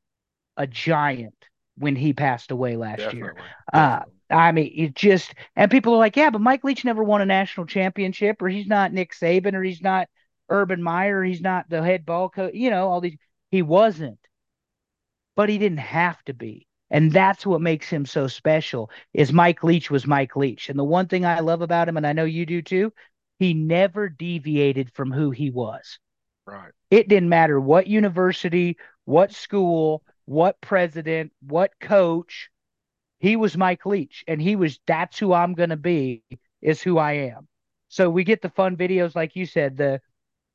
a 0.59 0.67
giant 0.67 1.47
when 1.79 1.97
he 1.97 2.13
passed 2.13 2.51
away 2.51 2.77
last 2.77 2.99
Definitely. 2.99 3.17
year. 3.17 3.37
Uh. 3.73 4.01
I 4.35 4.53
mean, 4.53 4.73
it 4.77 4.95
just 4.95 5.35
and 5.57 5.71
people 5.71 5.95
are 5.95 5.99
like, 5.99 6.17
yeah, 6.17 6.31
but 6.31 6.41
Mike 6.41 6.65
Leach 6.65 6.85
never 6.85 7.05
won 7.05 7.21
a 7.23 7.27
national 7.27 7.67
championship, 7.67 8.43
or 8.43 8.49
he's 8.49 8.67
not 8.67 8.93
Nick 8.93 9.13
Saban, 9.15 9.55
or 9.55 9.63
he's 9.63 9.83
not 9.83 10.09
Urban 10.51 10.83
Meyer, 10.83 11.21
or 11.21 11.25
he's 11.25 11.41
not 11.41 11.69
the 11.71 11.83
head 11.83 12.05
ball 12.07 12.29
coach. 12.31 12.55
You 12.55 12.71
know, 12.71 12.89
all 12.89 13.01
these. 13.01 13.17
He 13.51 13.63
wasn't, 13.63 14.19
but 15.37 15.49
he 15.49 15.59
didn't 15.59 15.79
have 15.79 16.23
to 16.25 16.35
be, 16.35 16.67
and 16.91 17.13
that's 17.13 17.47
what 17.47 17.61
makes 17.61 17.89
him 17.89 18.07
so 18.07 18.27
special. 18.27 18.91
Is 19.13 19.33
Mike 19.33 19.63
Leach 19.65 19.91
was 19.91 20.07
Mike 20.07 20.37
Leach, 20.37 20.69
and 20.69 20.79
the 20.79 20.85
one 20.85 21.07
thing 21.09 21.25
I 21.25 21.41
love 21.41 21.63
about 21.63 21.89
him, 21.89 21.97
and 21.97 22.07
I 22.07 22.13
know 22.13 22.25
you 22.25 22.47
do 22.47 22.63
too, 22.63 22.93
he 23.39 23.55
never 23.55 24.09
deviated 24.09 24.93
from 24.93 25.13
who 25.13 25.31
he 25.31 25.51
was. 25.51 25.99
right. 26.47 26.73
It 26.91 27.09
didn't 27.09 27.29
matter 27.29 27.61
what 27.61 27.87
university, 27.89 28.79
what 29.05 29.33
school, 29.33 30.03
what 30.27 30.61
president, 30.63 31.33
what 31.43 31.73
coach. 31.81 32.51
He 33.25 33.37
was 33.37 33.57
Mike 33.57 33.87
Leach, 33.87 34.25
and 34.29 34.41
he 34.41 34.57
was 34.57 34.79
that's 34.87 35.19
who 35.19 35.33
I'm 35.33 35.55
going 35.55 35.71
to 35.71 35.77
be, 35.77 36.23
is 36.63 36.83
who 36.83 36.99
I 36.99 37.13
am. 37.13 37.49
So 37.89 38.11
we 38.11 38.25
get 38.25 38.43
the 38.43 38.51
fun 38.51 38.77
videos, 38.77 39.15
like 39.15 39.37
you 39.37 39.47
said. 39.47 39.77
The 39.77 40.01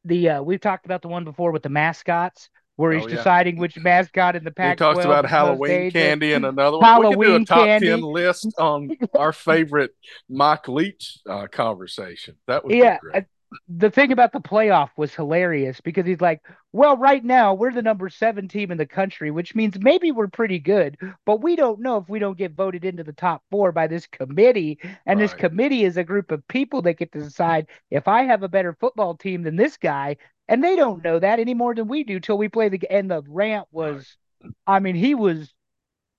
the 0.05 0.29
uh, 0.29 0.43
we've 0.43 0.61
talked 0.61 0.85
about 0.85 1.01
the 1.01 1.09
one 1.09 1.25
before 1.25 1.51
with 1.51 1.63
the 1.63 1.69
mascots, 1.69 2.49
where 2.77 2.93
he's 2.93 3.05
Oh, 3.05 3.07
yeah. 3.07 3.27
deciding 3.27 3.57
which 3.57 3.79
mascot 3.79 4.35
in 4.35 4.43
the 4.43 4.51
He 4.61 4.73
pack. 4.73 4.73
talks 4.73 5.05
about 5.05 5.25
Halloween 5.25 5.85
candy 5.85 6.33
and 6.33 6.45
another 6.45 6.77
one. 6.77 6.95
we 6.95 7.05
could 7.07 7.21
do 7.21 7.35
a 7.35 7.39
top 7.39 7.75
candy. 7.75 7.77
ten 7.77 8.01
list 8.01 8.53
on 8.57 8.93
our 9.15 9.31
favorite 9.31 9.95
Mike 10.29 10.67
Leach 10.67 11.19
uh, 11.29 11.47
conversation. 11.47 12.35
That 12.47 12.65
would 12.65 12.77
Yeah, 12.77 12.79
be 12.79 12.91
great. 12.91 13.23
The 13.67 13.89
thing 13.89 14.11
about 14.11 14.31
the 14.31 14.39
playoff 14.39 14.89
was 14.95 15.13
hilarious 15.13 15.81
because 15.81 16.05
he's 16.05 16.21
like, 16.21 16.41
well, 16.71 16.97
right 16.97 17.23
now 17.23 17.53
we're 17.53 17.73
the 17.73 17.81
number 17.81 18.09
seven 18.09 18.47
team 18.47 18.71
in 18.71 18.77
the 18.77 18.85
country, 18.85 19.31
which 19.31 19.55
means 19.55 19.79
maybe 19.79 20.11
we're 20.11 20.27
pretty 20.27 20.59
good, 20.59 20.97
but 21.25 21.41
we 21.41 21.55
don't 21.55 21.79
know 21.79 21.97
if 21.97 22.07
we 22.07 22.19
don't 22.19 22.37
get 22.37 22.53
voted 22.53 22.85
into 22.85 23.03
the 23.03 23.13
top 23.13 23.41
four 23.49 23.71
by 23.71 23.87
this 23.87 24.05
committee. 24.07 24.79
And 25.05 25.19
this 25.19 25.33
committee 25.33 25.83
is 25.83 25.97
a 25.97 26.03
group 26.03 26.31
of 26.31 26.47
people 26.47 26.83
that 26.83 26.97
get 26.97 27.11
to 27.13 27.19
decide 27.19 27.67
if 27.89 28.07
I 28.07 28.23
have 28.23 28.43
a 28.43 28.49
better 28.49 28.77
football 28.79 29.15
team 29.15 29.43
than 29.43 29.55
this 29.55 29.77
guy. 29.77 30.17
And 30.47 30.63
they 30.63 30.75
don't 30.75 31.03
know 31.03 31.19
that 31.19 31.39
any 31.39 31.53
more 31.53 31.73
than 31.73 31.87
we 31.87 32.03
do 32.03 32.19
till 32.19 32.37
we 32.37 32.49
play 32.49 32.69
the 32.69 32.81
and 32.89 33.09
the 33.09 33.23
rant 33.27 33.67
was 33.71 34.15
I 34.65 34.79
mean, 34.79 34.95
he 34.95 35.15
was 35.15 35.53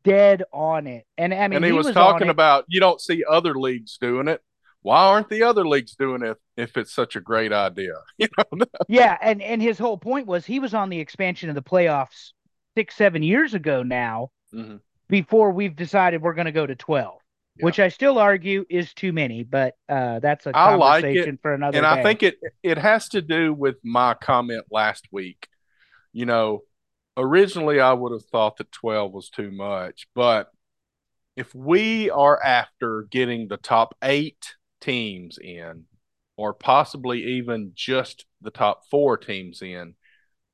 dead 0.04 0.44
on 0.52 0.86
it. 0.86 1.06
And 1.16 1.32
I 1.32 1.48
mean 1.48 1.56
and 1.56 1.64
he, 1.64 1.72
was, 1.72 1.88
on 1.88 1.94
talking 1.94 2.28
about 2.28 2.64
you 2.68 2.80
don't 2.80 3.00
see 3.00 3.24
other 3.28 3.54
leagues 3.54 3.98
doing 3.98 4.28
it. 4.28 4.42
Why 4.82 5.04
aren't 5.04 5.28
the 5.28 5.42
other 5.42 5.66
leagues 5.66 5.94
doing 5.94 6.22
it 6.22 6.38
if 6.56 6.76
it's 6.76 6.92
such 6.92 7.16
a 7.16 7.20
great 7.20 7.52
idea? 7.52 7.94
You 8.18 8.28
know, 8.38 8.64
Yeah, 8.88 9.16
and 9.20 9.42
and 9.42 9.60
his 9.60 9.78
whole 9.78 9.98
point 9.98 10.26
was 10.26 10.46
he 10.46 10.58
was 10.58 10.74
on 10.74 10.88
the 10.88 11.00
expansion 11.00 11.48
of 11.48 11.54
the 11.54 11.62
playoffs 11.62 12.32
six, 12.76 12.94
seven 12.94 13.22
years 13.22 13.54
ago 13.54 13.82
now, 13.82 14.30
Mhm. 14.54 14.80
before 15.08 15.50
we've 15.52 15.76
decided 15.76 16.22
we're 16.22 16.34
going 16.34 16.46
to 16.46 16.52
go 16.52 16.66
to 16.66 16.74
twelve, 16.76 17.20
Yeah. 17.56 17.64
which 17.66 17.78
I 17.78 17.88
still 17.88 18.18
argue 18.18 18.64
is 18.70 18.94
too 18.94 19.12
many, 19.12 19.42
but 19.44 19.74
uh, 19.88 20.20
that's 20.20 20.46
a 20.46 20.56
I 20.56 20.74
like 20.76 21.04
it, 21.04 21.40
for 21.42 21.52
another 21.52 21.78
and 21.78 21.84
day. 21.84 22.00
I 22.00 22.02
think 22.02 22.22
it 22.22 22.38
it 22.62 22.78
has 22.78 23.08
to 23.10 23.20
do 23.22 23.52
with 23.52 23.76
my 23.84 24.14
comment 24.14 24.64
last 24.70 25.08
week. 25.12 25.46
You 26.12 26.26
know, 26.26 26.62
originally 27.16 27.80
I 27.80 27.92
would 27.92 28.12
have 28.12 28.24
thought 28.26 28.56
that 28.56 28.72
12 28.72 29.12
was 29.12 29.30
too 29.30 29.50
much, 29.50 30.08
but 30.14 30.50
if 31.36 31.54
we 31.54 32.10
are 32.10 32.42
after 32.42 33.02
getting 33.10 33.48
the 33.48 33.56
top 33.56 33.94
8 34.02 34.56
teams 34.80 35.38
in 35.38 35.84
or 36.36 36.54
possibly 36.54 37.36
even 37.38 37.72
just 37.74 38.24
the 38.40 38.50
top 38.50 38.82
4 38.90 39.18
teams 39.18 39.62
in, 39.62 39.94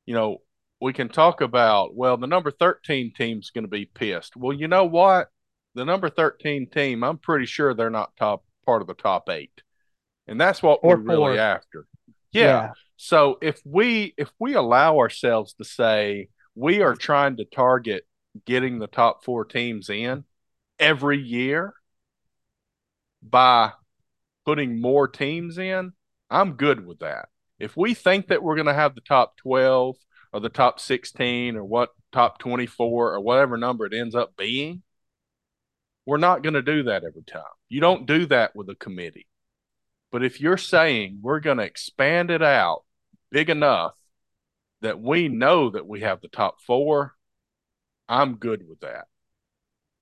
you 0.07 0.15
know, 0.15 0.39
we 0.81 0.93
can 0.93 1.09
talk 1.09 1.41
about 1.41 1.95
well, 1.95 2.17
the 2.17 2.27
number 2.27 2.51
13 2.51 3.13
team's 3.17 3.51
going 3.51 3.65
to 3.65 3.69
be 3.71 3.87
pissed. 3.87 4.37
Well, 4.37 4.57
you 4.57 4.69
know 4.69 4.85
what? 4.85 5.29
The 5.75 5.85
number 5.85 6.11
13 6.11 6.69
team, 6.71 7.05
I'm 7.05 7.19
pretty 7.19 7.47
sure 7.47 7.75
they're 7.75 7.91
not 7.91 8.17
top 8.17 8.45
part 8.65 8.83
of 8.83 8.89
the 8.89 8.95
top 8.95 9.29
8. 9.29 9.51
And 10.27 10.41
that's 10.41 10.63
what 10.63 10.81
Or 10.83 10.97
we're 10.97 10.97
really 10.97 11.37
four. 11.37 11.39
after. 11.39 11.87
yeah. 12.33 12.73
So 12.97 13.39
if 13.43 13.61
we 13.65 14.15
if 14.17 14.31
we 14.39 14.55
allow 14.55 14.99
ourselves 14.99 15.55
to 15.55 15.65
say 15.65 16.29
we 16.55 16.83
are 16.83 16.95
trying 16.97 17.37
to 17.37 17.45
target 17.45 18.07
getting 18.47 18.79
the 18.79 18.87
top 18.87 19.25
four 19.25 19.45
teams 19.45 19.91
in 19.91 20.25
every 20.79 21.19
year 21.19 21.75
by 23.23 23.73
putting 24.47 24.81
more 24.81 25.09
teams 25.09 25.59
in, 25.59 25.93
I'm 26.31 26.53
good 26.55 26.87
with 26.87 27.01
that. 27.01 27.29
If 27.59 27.77
we 27.77 27.95
think 27.95 28.29
that 28.29 28.43
we're 28.43 28.55
going 28.55 28.67
to 28.67 28.75
have 28.75 28.95
the 28.95 29.01
top 29.01 29.37
12 29.39 29.97
or 30.33 30.41
the 30.41 30.49
top 30.49 30.79
16 30.81 31.57
or 31.57 31.65
what 31.65 31.91
top 32.13 32.39
24 32.39 33.15
or 33.15 33.21
whatever 33.21 33.57
number 33.57 33.87
it 33.87 33.93
ends 33.93 34.15
up 34.15 34.37
being, 34.37 34.83
we're 36.07 36.17
not 36.17 36.43
going 36.43 36.55
to 36.55 36.63
do 36.63 36.85
that 36.85 37.03
every 37.05 37.25
time. 37.25 37.43
You 37.69 37.81
don't 37.81 38.07
do 38.07 38.27
that 38.27 38.55
with 38.55 38.69
a 38.71 38.77
committee. 38.77 39.27
But 40.13 40.23
if 40.23 40.41
you're 40.41 40.57
saying 40.57 41.19
we're 41.21 41.41
going 41.41 41.59
to 41.59 41.65
expand 41.65 42.31
it 42.31 42.43
out 42.43 42.85
big 43.33 43.51
enough 43.51 43.95
that 44.83 45.01
we 45.01 45.29
know 45.29 45.71
that 45.71 45.87
we 45.87 46.03
have 46.03 46.21
the 46.21 46.29
top 46.29 46.61
four, 46.61 47.15
I'm 48.09 48.37
good 48.37 48.63
with 48.69 48.81
that. 48.81 49.07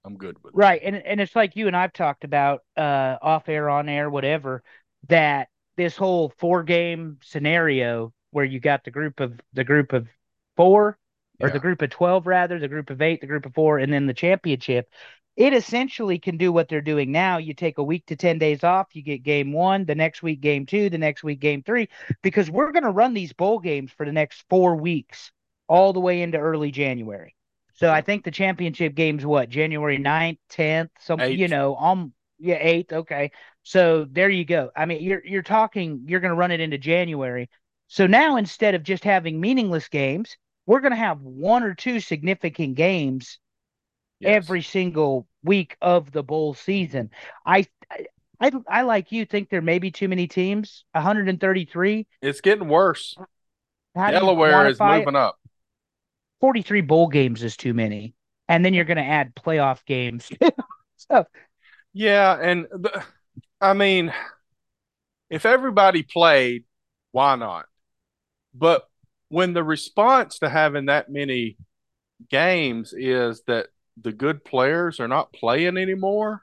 I'm 0.04 0.16
good 0.16 0.36
with 0.42 0.54
right. 0.54 0.80
And 0.82 0.96
and 0.96 1.20
it's 1.20 1.34
like 1.34 1.56
you 1.56 1.66
and 1.66 1.76
I've 1.76 1.92
talked 1.92 2.24
about 2.24 2.62
uh 2.76 3.16
off 3.22 3.48
air, 3.48 3.68
on 3.70 3.88
air, 3.88 4.10
whatever, 4.10 4.62
that 5.08 5.48
this 5.76 5.96
whole 5.96 6.32
four 6.38 6.62
game 6.62 7.18
scenario 7.22 8.12
where 8.30 8.44
you 8.44 8.60
got 8.60 8.84
the 8.84 8.90
group 8.90 9.20
of 9.20 9.40
the 9.52 9.64
group 9.64 9.92
of 9.92 10.08
four 10.56 10.98
or 11.40 11.48
Yeah. 11.48 11.52
the 11.52 11.58
group 11.58 11.82
of 11.82 11.90
12 11.90 12.26
rather, 12.26 12.58
the 12.58 12.68
group 12.68 12.90
of 12.90 13.02
8, 13.02 13.20
the 13.20 13.26
group 13.26 13.46
of 13.46 13.54
4 13.54 13.78
and 13.78 13.92
then 13.92 14.06
the 14.06 14.14
championship. 14.14 14.88
It 15.36 15.52
essentially 15.52 16.18
can 16.20 16.36
do 16.36 16.52
what 16.52 16.68
they're 16.68 16.80
doing 16.80 17.10
now. 17.10 17.38
You 17.38 17.54
take 17.54 17.78
a 17.78 17.82
week 17.82 18.06
to 18.06 18.16
10 18.16 18.38
days 18.38 18.62
off, 18.62 18.94
you 18.94 19.02
get 19.02 19.24
game 19.24 19.52
1, 19.52 19.84
the 19.84 19.94
next 19.96 20.22
week 20.22 20.40
game 20.40 20.64
2, 20.66 20.90
the 20.90 20.98
next 20.98 21.24
week 21.24 21.40
game 21.40 21.62
3 21.62 21.88
because 22.22 22.50
we're 22.50 22.70
going 22.72 22.84
to 22.84 22.90
run 22.90 23.14
these 23.14 23.32
bowl 23.32 23.58
games 23.58 23.90
for 23.92 24.06
the 24.06 24.12
next 24.12 24.44
4 24.48 24.76
weeks 24.76 25.32
all 25.68 25.92
the 25.92 26.00
way 26.00 26.22
into 26.22 26.38
early 26.38 26.70
January. 26.70 27.34
So 27.74 27.90
I 27.90 28.00
think 28.02 28.24
the 28.24 28.30
championship 28.30 28.94
game's 28.94 29.26
what, 29.26 29.48
January 29.48 29.98
9th, 29.98 30.38
10th, 30.50 30.90
some 31.00 31.20
you 31.20 31.48
know, 31.48 31.76
um 31.76 32.12
yeah, 32.38 32.56
8th, 32.56 32.92
okay. 32.92 33.30
So 33.62 34.06
there 34.10 34.28
you 34.28 34.44
go. 34.44 34.70
I 34.76 34.86
mean, 34.86 35.02
you're 35.02 35.24
you're 35.24 35.42
talking 35.42 36.02
you're 36.06 36.20
going 36.20 36.30
to 36.32 36.36
run 36.36 36.50
it 36.50 36.60
into 36.60 36.78
January. 36.78 37.48
So 37.88 38.06
now 38.06 38.36
instead 38.36 38.74
of 38.74 38.82
just 38.82 39.04
having 39.04 39.40
meaningless 39.40 39.88
games, 39.88 40.36
we're 40.66 40.80
going 40.80 40.92
to 40.92 40.96
have 40.96 41.20
one 41.20 41.62
or 41.62 41.74
two 41.74 42.00
significant 42.00 42.74
games 42.76 43.38
Yes. 44.20 44.44
every 44.44 44.62
single 44.62 45.26
week 45.42 45.76
of 45.82 46.10
the 46.12 46.22
bowl 46.22 46.54
season. 46.54 47.10
I 47.44 47.66
I 48.40 48.52
I 48.68 48.82
like 48.82 49.12
you 49.12 49.24
think 49.26 49.48
there 49.50 49.60
may 49.62 49.78
be 49.78 49.90
too 49.90 50.08
many 50.08 50.26
teams. 50.28 50.84
133. 50.92 52.06
It's 52.22 52.40
getting 52.40 52.68
worse. 52.68 53.16
How 53.94 54.10
Delaware 54.10 54.68
is 54.68 54.78
quantify 54.78 54.96
it? 54.96 55.00
moving 55.00 55.16
up. 55.16 55.38
43 56.40 56.80
bowl 56.82 57.08
games 57.08 57.42
is 57.42 57.56
too 57.56 57.74
many. 57.74 58.14
And 58.48 58.64
then 58.64 58.74
you're 58.74 58.84
going 58.84 58.98
to 58.98 59.02
add 59.02 59.34
playoff 59.34 59.84
games. 59.86 60.30
so 60.96 61.26
Yeah, 61.92 62.38
and 62.40 62.66
the, 62.70 63.02
I 63.60 63.72
mean, 63.72 64.12
if 65.30 65.46
everybody 65.46 66.02
played, 66.02 66.64
why 67.12 67.36
not? 67.36 67.66
But 68.54 68.88
when 69.28 69.52
the 69.52 69.64
response 69.64 70.38
to 70.40 70.48
having 70.48 70.86
that 70.86 71.10
many 71.10 71.56
games 72.28 72.92
is 72.96 73.42
that 73.46 73.68
the 74.00 74.12
good 74.12 74.44
players 74.44 75.00
are 75.00 75.08
not 75.08 75.32
playing 75.32 75.76
anymore, 75.76 76.42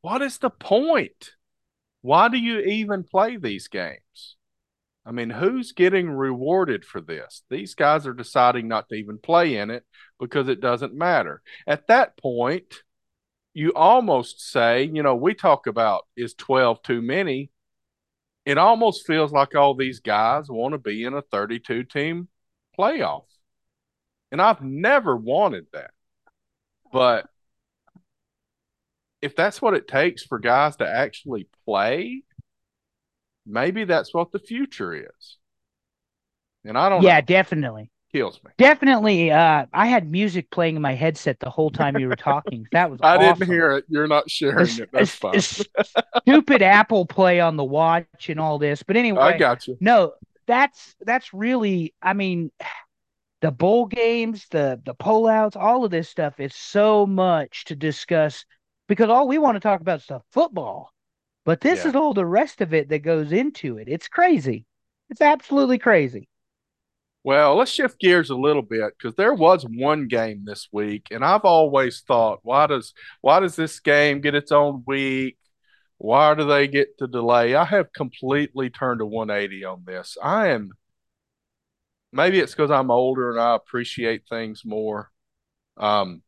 what 0.00 0.22
is 0.22 0.38
the 0.38 0.50
point? 0.50 1.32
Why 2.02 2.28
do 2.28 2.38
you 2.38 2.60
even 2.60 3.04
play 3.04 3.36
these 3.36 3.68
games? 3.68 3.98
I 5.10 5.12
mean, 5.12 5.30
who's 5.30 5.72
getting 5.72 6.08
rewarded 6.08 6.84
for 6.84 7.00
this? 7.00 7.42
These 7.50 7.74
guys 7.74 8.06
are 8.06 8.14
deciding 8.14 8.68
not 8.68 8.88
to 8.88 8.94
even 8.94 9.18
play 9.18 9.56
in 9.56 9.68
it 9.68 9.84
because 10.20 10.46
it 10.46 10.60
doesn't 10.60 10.94
matter. 10.94 11.42
At 11.66 11.88
that 11.88 12.16
point, 12.16 12.72
you 13.52 13.72
almost 13.74 14.40
say, 14.40 14.84
you 14.84 15.02
know, 15.02 15.16
we 15.16 15.34
talk 15.34 15.66
about 15.66 16.06
is 16.16 16.34
12 16.34 16.80
too 16.82 17.02
many? 17.02 17.50
It 18.46 18.56
almost 18.56 19.04
feels 19.04 19.32
like 19.32 19.56
all 19.56 19.74
these 19.74 19.98
guys 19.98 20.48
want 20.48 20.74
to 20.74 20.78
be 20.78 21.02
in 21.02 21.14
a 21.14 21.22
32 21.22 21.82
team 21.82 22.28
playoff. 22.78 23.24
And 24.30 24.40
I've 24.40 24.62
never 24.62 25.16
wanted 25.16 25.66
that. 25.72 25.90
But 26.92 27.26
if 29.20 29.34
that's 29.34 29.60
what 29.60 29.74
it 29.74 29.88
takes 29.88 30.22
for 30.22 30.38
guys 30.38 30.76
to 30.76 30.88
actually 30.88 31.48
play, 31.64 32.22
maybe 33.46 33.84
that's 33.84 34.12
what 34.14 34.32
the 34.32 34.38
future 34.38 34.94
is. 34.94 35.36
And 36.64 36.76
I 36.76 36.88
don't 36.88 37.02
yeah, 37.02 37.20
know. 37.20 37.20
definitely. 37.20 37.90
Kills 38.12 38.40
me. 38.44 38.50
Definitely 38.58 39.30
uh 39.30 39.66
I 39.72 39.86
had 39.86 40.10
music 40.10 40.50
playing 40.50 40.76
in 40.76 40.82
my 40.82 40.94
headset 40.94 41.38
the 41.40 41.48
whole 41.50 41.70
time 41.70 41.96
you 41.96 42.08
were 42.08 42.16
talking. 42.16 42.66
That 42.72 42.90
was 42.90 43.00
I 43.02 43.16
awesome. 43.16 43.38
didn't 43.38 43.46
hear 43.46 43.72
it. 43.72 43.84
You're 43.88 44.08
not 44.08 44.28
sharing 44.30 44.60
It's- 44.60 44.78
it. 44.78 44.90
That's 44.92 45.14
fine. 45.14 45.40
stupid 46.26 46.62
Apple 46.62 47.06
play 47.06 47.40
on 47.40 47.56
the 47.56 47.64
watch 47.64 48.28
and 48.28 48.40
all 48.40 48.58
this. 48.58 48.82
But 48.82 48.96
anyway, 48.96 49.20
I 49.20 49.38
got 49.38 49.66
you. 49.66 49.76
no, 49.80 50.14
that's 50.46 50.96
that's 51.00 51.32
really 51.32 51.94
I 52.02 52.12
mean 52.14 52.50
the 53.42 53.50
bowl 53.50 53.86
games, 53.86 54.46
the 54.50 54.80
the 54.84 54.94
pullouts, 54.94 55.56
all 55.56 55.84
of 55.84 55.90
this 55.90 56.08
stuff 56.08 56.40
is 56.40 56.54
so 56.54 57.06
much 57.06 57.66
to 57.66 57.76
discuss 57.76 58.44
because 58.88 59.08
all 59.10 59.28
we 59.28 59.38
want 59.38 59.56
to 59.56 59.60
talk 59.60 59.80
about 59.80 60.00
is 60.00 60.06
the 60.06 60.20
football. 60.32 60.92
But 61.44 61.60
this 61.60 61.84
Yeah. 61.84 61.86
is 61.86 61.94
all 61.94 62.14
the 62.14 62.24
rest 62.26 62.60
of 62.62 62.72
it 62.74 62.88
that 62.88 63.00
goes 63.00 63.32
into 63.32 63.76
it. 63.78 63.88
It's 63.88 64.08
crazy. 64.08 64.66
It's 65.10 65.20
absolutely 65.20 65.78
crazy. 65.78 66.28
Well, 67.22 67.56
let's 67.56 67.70
shift 67.70 68.00
gears 68.00 68.30
a 68.30 68.34
little 68.34 68.62
bit 68.62 68.94
because 68.96 69.14
there 69.14 69.34
was 69.34 69.64
one 69.64 70.08
game 70.08 70.44
this 70.44 70.68
week, 70.72 71.08
and 71.10 71.22
I've 71.24 71.44
always 71.44 72.00
thought, 72.00 72.40
why 72.42 72.66
does 72.66 72.94
why 73.20 73.40
does 73.40 73.56
this 73.56 73.78
game 73.80 74.20
get 74.22 74.34
its 74.34 74.52
own 74.52 74.82
week? 74.86 75.36
Why 75.98 76.34
do 76.34 76.46
they 76.46 76.66
get 76.68 76.98
to 76.98 77.06
delay? 77.08 77.54
I 77.54 77.64
have 77.66 77.92
completely 77.92 78.70
turned 78.70 79.00
a 79.02 79.06
180 79.06 79.64
on 79.64 79.84
this. 79.86 80.16
I 80.22 80.48
am 80.48 80.72
maybe 82.12 82.38
it's 82.40 82.52
because 82.52 82.70
I'm 82.70 82.90
older 82.90 83.30
and 83.30 83.40
I 83.40 83.54
appreciate 83.54 84.22
things 84.28 84.62
more. 84.64 85.10
Um, 85.78 86.22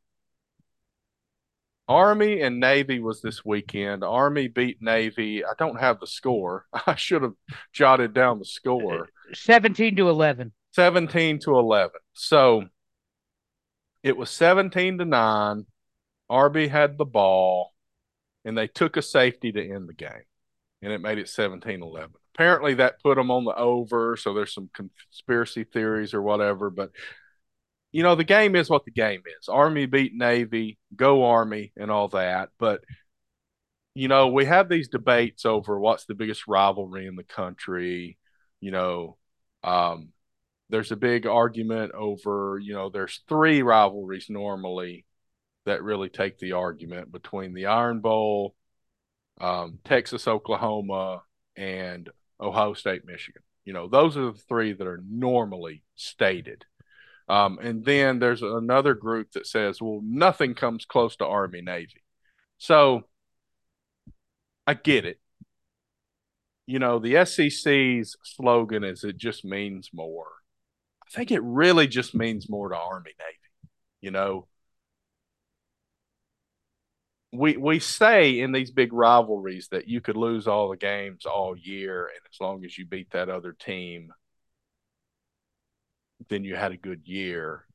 Army 1.92 2.40
and 2.40 2.58
Navy 2.58 3.00
was 3.00 3.20
this 3.20 3.44
weekend. 3.44 4.02
Army 4.02 4.48
beat 4.48 4.80
Navy. 4.80 5.44
I 5.44 5.52
don't 5.58 5.78
have 5.78 6.00
the 6.00 6.06
score. 6.06 6.64
I 6.86 6.94
should 6.94 7.22
have 7.22 7.34
jotted 7.72 8.14
down 8.14 8.38
the 8.38 8.46
score. 8.46 9.08
17 9.34 9.96
to 9.96 10.08
11. 10.08 10.52
17 10.74 11.38
to 11.40 11.58
11. 11.58 11.90
So 12.14 12.64
it 14.02 14.16
was 14.16 14.30
17 14.30 14.98
to 14.98 15.04
9. 15.04 15.66
Army 16.30 16.66
had 16.66 16.96
the 16.96 17.04
ball, 17.04 17.72
and 18.46 18.56
they 18.56 18.68
took 18.68 18.96
a 18.96 19.02
safety 19.02 19.52
to 19.52 19.70
end 19.70 19.86
the 19.86 19.92
game, 19.92 20.24
and 20.80 20.92
it 20.92 21.02
made 21.02 21.18
it 21.18 21.28
17 21.28 21.82
11. 21.82 22.10
Apparently, 22.34 22.72
that 22.74 23.02
put 23.02 23.16
them 23.16 23.30
on 23.30 23.44
the 23.44 23.54
over, 23.54 24.16
so 24.16 24.32
there's 24.32 24.54
some 24.54 24.70
conspiracy 24.72 25.64
theories 25.64 26.14
or 26.14 26.22
whatever. 26.22 26.70
But, 26.70 26.92
you 27.92 28.02
know, 28.02 28.14
the 28.14 28.24
game 28.24 28.56
is 28.56 28.70
what 28.70 28.84
the 28.84 28.90
game 28.90 29.22
is. 29.38 29.48
Army 29.48 29.86
beat 29.86 30.14
Navy, 30.14 30.78
go 30.96 31.24
Army, 31.24 31.72
and 31.76 31.90
all 31.90 32.08
that. 32.08 32.48
But, 32.58 32.80
you 33.94 34.08
know, 34.08 34.28
we 34.28 34.46
have 34.46 34.68
these 34.68 34.88
debates 34.88 35.44
over 35.44 35.78
what's 35.78 36.06
the 36.06 36.14
biggest 36.14 36.48
rivalry 36.48 37.06
in 37.06 37.16
the 37.16 37.24
country, 37.24 38.18
you 38.60 38.70
know. 38.70 39.18
Um, 39.62 40.08
there's 40.70 40.90
a 40.90 40.96
big 40.96 41.26
argument 41.26 41.92
over, 41.92 42.58
you 42.58 42.72
know, 42.72 42.88
there's 42.88 43.20
three 43.28 43.62
rivalries 43.62 44.26
normally 44.30 45.04
that 45.66 45.82
really 45.82 46.08
take 46.08 46.38
the 46.38 46.52
argument 46.52 47.12
between 47.12 47.52
the 47.52 47.66
Iron 47.66 48.00
Bowl, 48.00 48.54
um, 49.38 49.78
Texas, 49.84 50.26
Oklahoma, 50.26 51.22
and 51.56 52.08
Ohio 52.40 52.72
State, 52.72 53.02
Michigan. 53.04 53.42
You 53.64 53.74
know, 53.74 53.86
those 53.86 54.16
are 54.16 54.32
the 54.32 54.38
three 54.48 54.72
that 54.72 54.86
are 54.86 55.02
normally 55.08 55.82
stated. 55.94 56.64
Um, 57.28 57.58
and 57.62 57.84
then 57.84 58.18
there's 58.18 58.42
another 58.42 58.94
group 58.94 59.32
that 59.32 59.46
says, 59.46 59.80
well, 59.80 60.00
nothing 60.02 60.54
comes 60.54 60.84
close 60.84 61.16
to 61.16 61.26
Army 61.26 61.62
Navy. 61.62 62.02
So 62.58 63.04
I 64.66 64.74
get 64.74 65.04
it. 65.04 65.18
You 66.66 66.78
know, 66.78 66.98
the 66.98 67.24
SEC's 67.24 68.16
slogan 68.22 68.84
is 68.84 69.04
it 69.04 69.16
just 69.16 69.44
means 69.44 69.90
more. 69.92 70.28
I 71.06 71.10
think 71.10 71.30
it 71.30 71.42
really 71.42 71.86
just 71.88 72.14
means 72.14 72.48
more 72.48 72.68
to 72.68 72.76
Army 72.76 73.12
Navy. 73.18 73.70
You 74.00 74.10
know, 74.10 74.46
we 77.32 77.56
we 77.56 77.78
say 77.78 78.40
in 78.40 78.52
these 78.52 78.70
big 78.70 78.92
rivalries 78.92 79.68
that 79.68 79.88
you 79.88 80.00
could 80.00 80.16
lose 80.16 80.46
all 80.46 80.68
the 80.68 80.76
games 80.76 81.24
all 81.26 81.56
year, 81.56 82.06
and 82.06 82.20
as 82.30 82.40
long 82.40 82.64
as 82.64 82.76
you 82.76 82.86
beat 82.86 83.10
that 83.10 83.28
other 83.28 83.52
team, 83.52 84.12
then 86.28 86.44
you 86.44 86.56
had 86.56 86.72
a 86.72 86.76
good 86.76 87.02
year. 87.04 87.66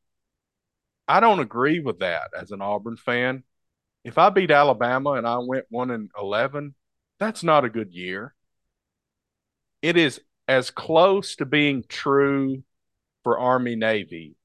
I 1.08 1.20
don't 1.20 1.40
agree 1.40 1.80
with 1.80 2.00
that 2.00 2.32
as 2.38 2.52
an 2.52 2.62
Auburn 2.62 2.98
fan. 2.98 3.44
If 4.04 4.18
I 4.18 4.30
beat 4.30 4.52
Alabama 4.52 5.12
and 5.12 5.28
I 5.28 5.38
went 5.38 5.66
one 5.70 5.92
and 5.92 6.10
eleven, 6.18 6.76
that's 7.20 7.44
not 7.44 7.66
a 7.66 7.70
good 7.70 7.94
year. 7.94 8.34
It 9.82 9.98
is 9.98 10.22
as 10.48 10.70
close 10.70 11.36
to 11.38 11.46
being 11.46 11.84
true 11.88 12.64
for 13.24 13.40
Army 13.40 13.76
Navy 13.76 14.36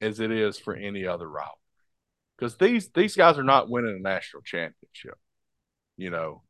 as 0.00 0.20
it 0.20 0.30
is 0.30 0.58
for 0.58 0.74
any 0.74 1.06
other 1.06 1.28
rival. 1.28 1.58
Because 2.36 2.56
these 2.56 2.88
these 2.88 3.14
guys 3.14 3.38
are 3.38 3.44
not 3.44 3.70
winning 3.70 3.96
a 3.96 4.02
national 4.02 4.42
championship. 4.42 5.18
You 5.96 6.10
know, 6.10 6.42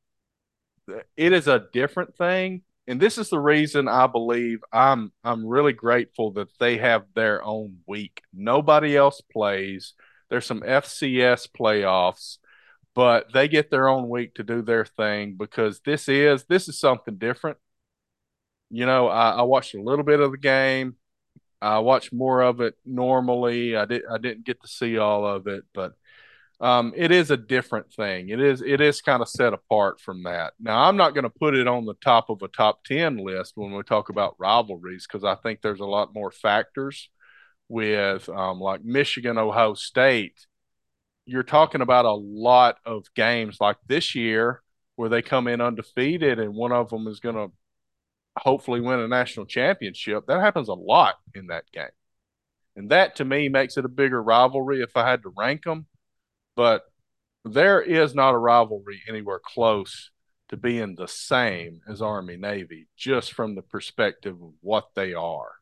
it 1.17 1.33
is 1.33 1.49
a 1.49 1.67
different 1.73 2.17
thing, 2.17 2.63
and 2.87 3.01
this 3.01 3.19
is 3.19 3.31
the 3.31 3.39
reason 3.39 3.89
I 3.89 4.07
believe 4.07 4.61
I'm 4.73 5.13
I'm 5.23 5.47
really 5.47 5.73
grateful 5.73 6.33
that 6.33 6.49
they 6.59 6.79
have 6.79 7.05
their 7.15 7.45
own 7.45 7.79
week. 7.87 8.23
Nobody 8.33 8.97
else 8.97 9.21
plays. 9.21 9.95
There's 10.31 10.47
some 10.47 10.63
FCS 10.63 11.49
playoffs, 11.59 12.39
but 12.95 13.33
they 13.33 13.49
get 13.49 13.71
their 13.71 13.89
own 13.89 14.09
week 14.09 14.35
to 14.37 14.43
do 14.43 14.63
their 14.63 14.85
thing 14.85 15.37
because 15.39 15.81
this 15.85 16.09
is 16.09 16.45
this 16.45 16.69
is 16.69 16.79
something 16.79 17.17
different. 17.17 17.59
You 18.71 18.87
know, 18.87 19.09
I, 19.09 19.31
I 19.31 19.43
watched 19.43 19.75
a 19.75 19.83
little 19.83 20.05
bit 20.05 20.21
of 20.21 20.31
the 20.33 20.39
game. 20.39 20.97
I 21.61 21.79
watched 21.81 22.13
more 22.13 22.43
of 22.43 22.61
it 22.61 22.75
normally. 22.85 23.77
I 23.77 23.85
did 23.85 24.03
I 24.11 24.19
didn't 24.19 24.45
get 24.45 24.61
to 24.63 24.69
see 24.69 24.99
all 24.99 25.27
of 25.27 25.47
it, 25.47 25.65
but 25.75 25.93
um, 26.63 26.93
it 26.95 27.11
is 27.11 27.33
a 27.33 27.37
different 27.37 27.93
thing. 27.93 28.29
It 28.29 28.41
is 28.41 28.63
it 28.63 28.81
is 28.81 29.03
kind 29.03 29.21
of 29.21 29.29
set 29.29 29.53
apart 29.53 30.01
from 30.01 30.23
that. 30.23 30.53
Now, 30.61 30.85
I'm 30.85 30.97
not 30.97 31.13
going 31.13 31.25
to 31.25 31.31
put 31.31 31.57
it 31.57 31.67
on 31.67 31.87
the 31.87 31.95
top 31.95 32.31
of 32.31 32.41
a 32.41 32.49
top 32.49 32.85
ten 32.85 33.17
list 33.17 33.55
when 33.57 33.73
we 33.73 33.83
talk 33.83 34.11
about 34.11 34.37
rivalries 34.39 35.05
because 35.07 35.25
I 35.25 35.35
think 35.35 35.61
there's 35.61 35.81
a 35.81 35.85
lot 35.85 36.15
more 36.15 36.31
factors 36.31 37.11
with 37.69 38.29
um, 38.29 38.61
like 38.61 38.85
Michigan, 38.85 39.39
Ohio 39.39 39.75
State. 39.75 40.47
You're 41.27 41.43
talking 41.43 41.81
about 41.81 42.05
a 42.05 42.13
lot 42.13 42.77
of 42.87 43.07
games 43.17 43.57
like 43.61 43.79
this 43.89 44.15
year 44.15 44.63
where 44.95 45.09
they 45.09 45.23
come 45.23 45.49
in 45.49 45.61
undefeated 45.61 46.39
and 46.39 46.55
one 46.55 46.71
of 46.71 46.91
them 46.91 47.09
is 47.09 47.19
going 47.19 47.35
to 47.35 47.51
hopefully 48.39 48.81
win 48.81 49.01
a 49.01 49.09
national 49.09 49.47
championship. 49.47 50.27
That 50.27 50.41
happens 50.41 50.69
a 50.69 50.75
lot 50.75 51.17
in 51.35 51.49
that 51.49 51.65
game. 51.73 51.87
And 52.77 52.91
that 52.91 53.17
to 53.17 53.25
me 53.25 53.49
makes 53.49 53.77
it 53.77 53.85
a 53.85 53.89
bigger 53.89 54.23
rivalry 54.23 54.81
if 54.81 54.97
I 54.97 55.09
had 55.09 55.23
to 55.25 55.33
rank 55.37 55.65
them 55.65 55.87
but 56.57 56.83
there 57.45 57.81
is 57.81 58.15
not 58.15 58.35
a 58.35 58.39
rivalry 58.39 59.03
anywhere 59.09 59.41
close 59.45 60.11
to 60.49 60.57
being 60.57 60.95
the 60.95 61.09
same 61.09 61.81
as 61.89 62.03
Army 62.03 62.37
Navy, 62.37 62.87
just 62.97 63.33
from 63.33 63.55
the 63.55 63.63
perspective 63.63 64.35
of 64.35 64.53
what 64.61 64.89
they 64.95 65.15
are. 65.15 65.53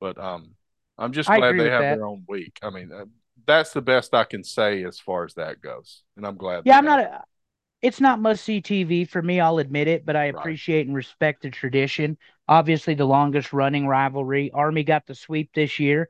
But 0.00 0.18
um, 0.18 0.52
I'm 0.96 1.12
just 1.12 1.28
glad 1.28 1.58
they 1.58 1.70
have 1.70 1.82
that. 1.82 1.96
their 1.96 2.06
own 2.06 2.24
week. 2.28 2.58
I 2.62 2.70
mean, 2.70 2.90
uh, 2.92 3.06
that's 3.46 3.72
the 3.72 3.82
best 3.82 4.14
I 4.14 4.24
can 4.24 4.44
say 4.44 4.84
as 4.84 4.98
far 4.98 5.24
as 5.24 5.34
that 5.34 5.60
goes, 5.60 6.02
and 6.16 6.26
I'm 6.26 6.36
glad. 6.36 6.62
Yeah, 6.64 6.78
I'm 6.78 6.84
not. 6.84 7.00
A, 7.00 7.24
it's 7.82 8.00
not 8.00 8.20
must 8.20 8.44
see 8.44 8.62
TV 8.62 9.08
for 9.08 9.20
me. 9.20 9.40
I'll 9.40 9.58
admit 9.58 9.88
it, 9.88 10.06
but 10.06 10.14
I 10.14 10.26
appreciate 10.26 10.78
right. 10.78 10.86
and 10.86 10.94
respect 10.94 11.42
the 11.42 11.50
tradition. 11.50 12.16
Obviously, 12.46 12.94
the 12.94 13.04
longest 13.04 13.52
running 13.52 13.86
rivalry. 13.88 14.52
Army 14.52 14.84
got 14.84 15.06
the 15.06 15.14
sweep 15.16 15.50
this 15.54 15.80
year. 15.80 16.08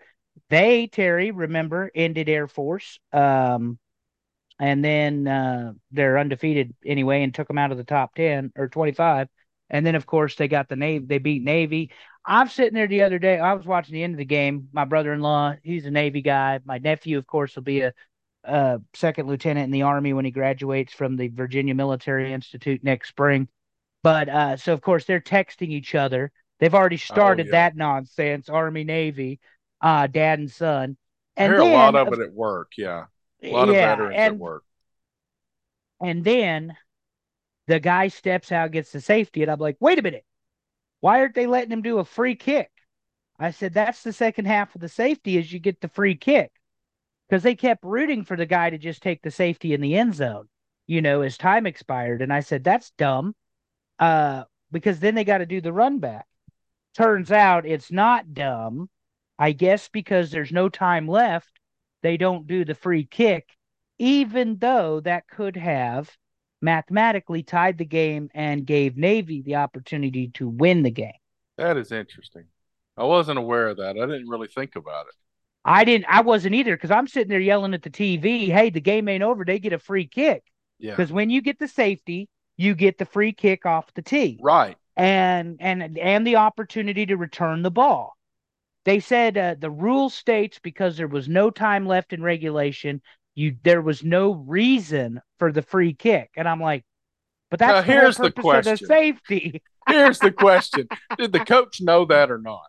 They, 0.51 0.87
Terry, 0.87 1.31
remember, 1.31 1.91
ended 1.95 2.29
Air 2.29 2.47
Force. 2.47 2.99
Um, 3.13 3.79
and 4.59 4.85
then 4.85 5.27
uh, 5.27 5.73
they're 5.91 6.19
undefeated 6.19 6.75
anyway 6.85 7.23
and 7.23 7.35
took 7.35 7.49
them 7.49 7.59
out 7.59 7.73
of 7.73 7.79
the 7.79 7.85
top 7.85 8.15
10 8.15 8.53
or 8.57 8.69
25. 8.69 9.29
And 9.71 9.85
then, 9.87 9.95
of 9.95 10.07
course, 10.07 10.37
they 10.37 10.49
got 10.49 10.69
the 10.69 10.77
Navy, 10.77 11.05
they 11.07 11.19
beat 11.19 11.43
Navy. 11.43 11.91
I'm 12.25 12.49
sitting 12.49 12.75
there 12.75 12.87
the 12.87 13.03
other 13.03 13.19
day. 13.19 13.39
I 13.41 13.55
was 13.55 13.67
watching 13.67 13.95
the 13.95 14.05
end 14.05 14.15
of 14.15 14.19
the 14.19 14.25
game. 14.25 14.69
My 14.73 14.85
brother 14.85 15.13
in 15.13 15.21
law, 15.21 15.55
he's 15.63 15.87
a 15.87 15.91
Navy 15.91 16.23
guy. 16.23 16.61
My 16.65 16.79
nephew, 16.79 17.19
of 17.19 17.27
course, 17.27 17.57
will 17.57 17.63
be 17.63 17.81
a, 17.81 17.93
a 18.45 18.81
second 18.95 19.27
lieutenant 19.27 19.65
in 19.65 19.71
the 19.73 19.83
Army 19.83 20.13
when 20.13 20.25
he 20.25 20.31
graduates 20.31 20.93
from 20.93 21.17
the 21.17 21.29
Virginia 21.29 21.75
Military 21.75 22.33
Institute 22.33 22.85
next 22.85 23.09
spring. 23.09 23.49
But 24.03 24.29
uh, 24.29 24.57
so, 24.57 24.73
of 24.73 24.83
course, 24.83 25.05
they're 25.07 25.21
texting 25.21 25.71
each 25.71 25.95
other. 25.95 26.31
They've 26.61 26.75
already 26.75 26.97
oh, 26.97 26.99
started 26.99 27.47
oh, 27.47 27.49
yeah. 27.49 27.69
that 27.69 27.77
nonsense, 27.77 28.49
Army 28.49 28.85
Navy 28.85 29.41
uh, 29.83 30.07
dad 30.07 30.39
and 30.39 30.51
son. 30.51 30.97
And 31.37 31.53
I 31.53 31.57
hear 31.57 31.65
then, 31.65 31.73
a 31.73 31.75
lot 31.75 31.95
of 31.95 32.13
it 32.13 32.21
at 32.21 32.33
work. 32.33 32.73
Yeah. 32.79 33.07
A 33.43 33.51
lot 33.51 33.69
yeah, 33.69 33.93
of 33.93 33.99
veterans 33.99 34.15
and, 34.17 34.35
at 34.35 34.39
work. 34.39 34.65
And 36.01 36.25
then 36.25 36.77
the 37.67 37.81
guy 37.81 38.09
steps 38.09 38.53
out, 38.53 38.71
gets 38.71 38.93
the 38.93 39.01
safety, 39.01 39.43
and 39.43 39.51
I'm 39.51 39.59
like, 39.59 39.77
wait 39.81 39.99
a 39.99 40.03
minute. 40.03 40.25
Why 41.01 41.21
aren't 41.21 41.35
they 41.35 41.47
letting 41.47 41.73
him 41.73 41.83
do 41.83 41.99
a 41.99 42.05
free 42.05 42.37
kick? 42.37 42.71
I 43.39 43.51
said, 43.51 43.75
that's 43.75 44.03
the 44.03 44.13
second 44.13 44.45
half 44.45 44.75
of 44.75 44.81
the 44.81 44.89
safety 44.89 45.37
is 45.37 45.53
you 45.53 45.59
get 45.59 45.81
the 45.81 45.89
free 45.89 46.15
kick. 46.15 46.53
Because 47.29 47.43
they 47.43 47.55
kept 47.55 47.83
rooting 47.83 48.25
for 48.25 48.37
the 48.37 48.47
guy 48.47 48.71
to 48.71 48.79
just 48.79 49.03
take 49.03 49.23
the 49.23 49.31
safety 49.31 49.73
in 49.73 49.81
the 49.81 49.97
end 49.97 50.15
zone, 50.15 50.49
you 50.87 51.01
know, 51.01 51.23
as 51.23 51.39
time 51.39 51.67
expired. 51.67 52.23
And 52.23 52.33
I 52.33 52.41
said, 52.41 52.63
that's 52.63 52.93
dumb. 52.99 53.35
Uh, 53.99 54.45
because 54.71 55.01
then 55.01 55.15
they 55.15 55.25
got 55.25 55.39
to 55.39 55.47
do 55.47 55.61
the 55.61 55.73
run 55.73 55.99
back. 55.99 56.27
Turns 56.95 57.33
out 57.33 57.67
it's 57.67 57.91
not 57.91 58.35
dumb 58.35 58.91
I 59.43 59.51
guess 59.51 59.89
because 59.89 60.31
there's 60.31 60.53
no 60.53 60.69
time 60.69 61.09
left, 61.09 61.59
they 62.05 62.17
don't 62.17 62.47
do 62.47 62.65
the 62.65 62.77
free 62.77 63.05
kick, 63.05 63.49
even 63.99 64.59
though 64.59 65.01
that 65.01 65.27
could 65.27 65.57
have 65.57 66.17
mathematically 66.61 67.43
tied 67.43 67.77
the 67.77 67.85
game 67.85 68.31
and 68.35 68.65
gave 68.65 68.97
Navy 68.97 69.43
the 69.43 69.57
opportunity 69.57 70.29
to 70.35 70.49
win 70.49 70.85
the 70.85 70.93
game. 70.93 71.19
That 71.59 71.77
is 71.77 71.91
interesting. 71.91 72.45
I 72.97 73.03
wasn't 73.03 73.41
aware 73.41 73.67
of 73.67 73.79
that. 73.79 73.97
I 73.97 74.07
didn't 74.07 74.29
really 74.29 74.47
think 74.47 74.77
about 74.77 75.09
it. 75.09 75.15
I 75.65 75.83
didn't. 75.83 76.07
I 76.09 76.21
wasn't 76.21 76.55
either 76.55 76.77
because 76.77 76.93
I'm 76.93 77.09
sitting 77.09 77.29
there 77.29 77.41
yelling 77.41 77.75
at 77.75 77.83
the 77.83 77.91
TV, 77.91 78.47
"Hey, 78.47 78.71
the 78.71 78.81
game 78.81 79.09
ain't 79.09 79.25
over. 79.25 79.45
They 79.45 79.59
get 79.59 79.73
a 79.73 79.79
free 79.81 80.07
kick." 80.07 80.45
Yeah. 80.79 80.93
Because 80.93 81.11
when 81.11 81.31
you 81.31 81.43
get 81.43 81.59
the 81.59 81.67
safety, 81.67 82.29
you 82.57 82.77
get 82.77 82.97
the 82.97 83.07
free 83.07 83.33
kick 83.33 83.67
off 83.67 83.93
the 83.95 84.03
tee. 84.03 84.39
Right. 84.41 84.77
And 84.97 85.57
and 85.59 85.99
and 85.99 86.25
the 86.25 86.37
opportunity 86.37 87.07
to 87.07 87.17
return 87.17 87.63
the 87.63 87.73
ball. 87.73 88.17
They 88.85 89.01
said 89.01 89.39
uh, 89.39 89.55
the 89.59 89.71
rule 89.71 90.11
states 90.11 90.59
because 90.63 90.97
there 90.97 91.09
was 91.09 91.29
no 91.29 91.51
time 91.51 91.87
left 91.87 92.13
in 92.13 92.23
regulation, 92.23 93.01
you 93.35 93.57
there 93.63 93.83
was 93.83 94.03
no 94.03 94.33
reason 94.33 95.21
for 95.39 95.53
the 95.53 95.63
free 95.63 95.95
kick, 95.95 96.31
and 96.37 96.49
I'm 96.49 96.61
like, 96.61 96.85
but 97.51 97.59
that's 97.59 97.87
now, 97.87 97.95
here's 97.95 98.17
the, 98.17 98.25
the 98.25 98.33
question: 98.33 98.79
the 98.81 98.87
safety. 98.87 99.63
here's 99.89 100.19
the 100.19 100.33
question: 100.33 100.89
Did 101.17 101.33
the 101.33 101.45
coach 101.45 101.81
know 101.81 102.05
that 102.07 102.31
or 102.31 102.39
not? 102.39 102.67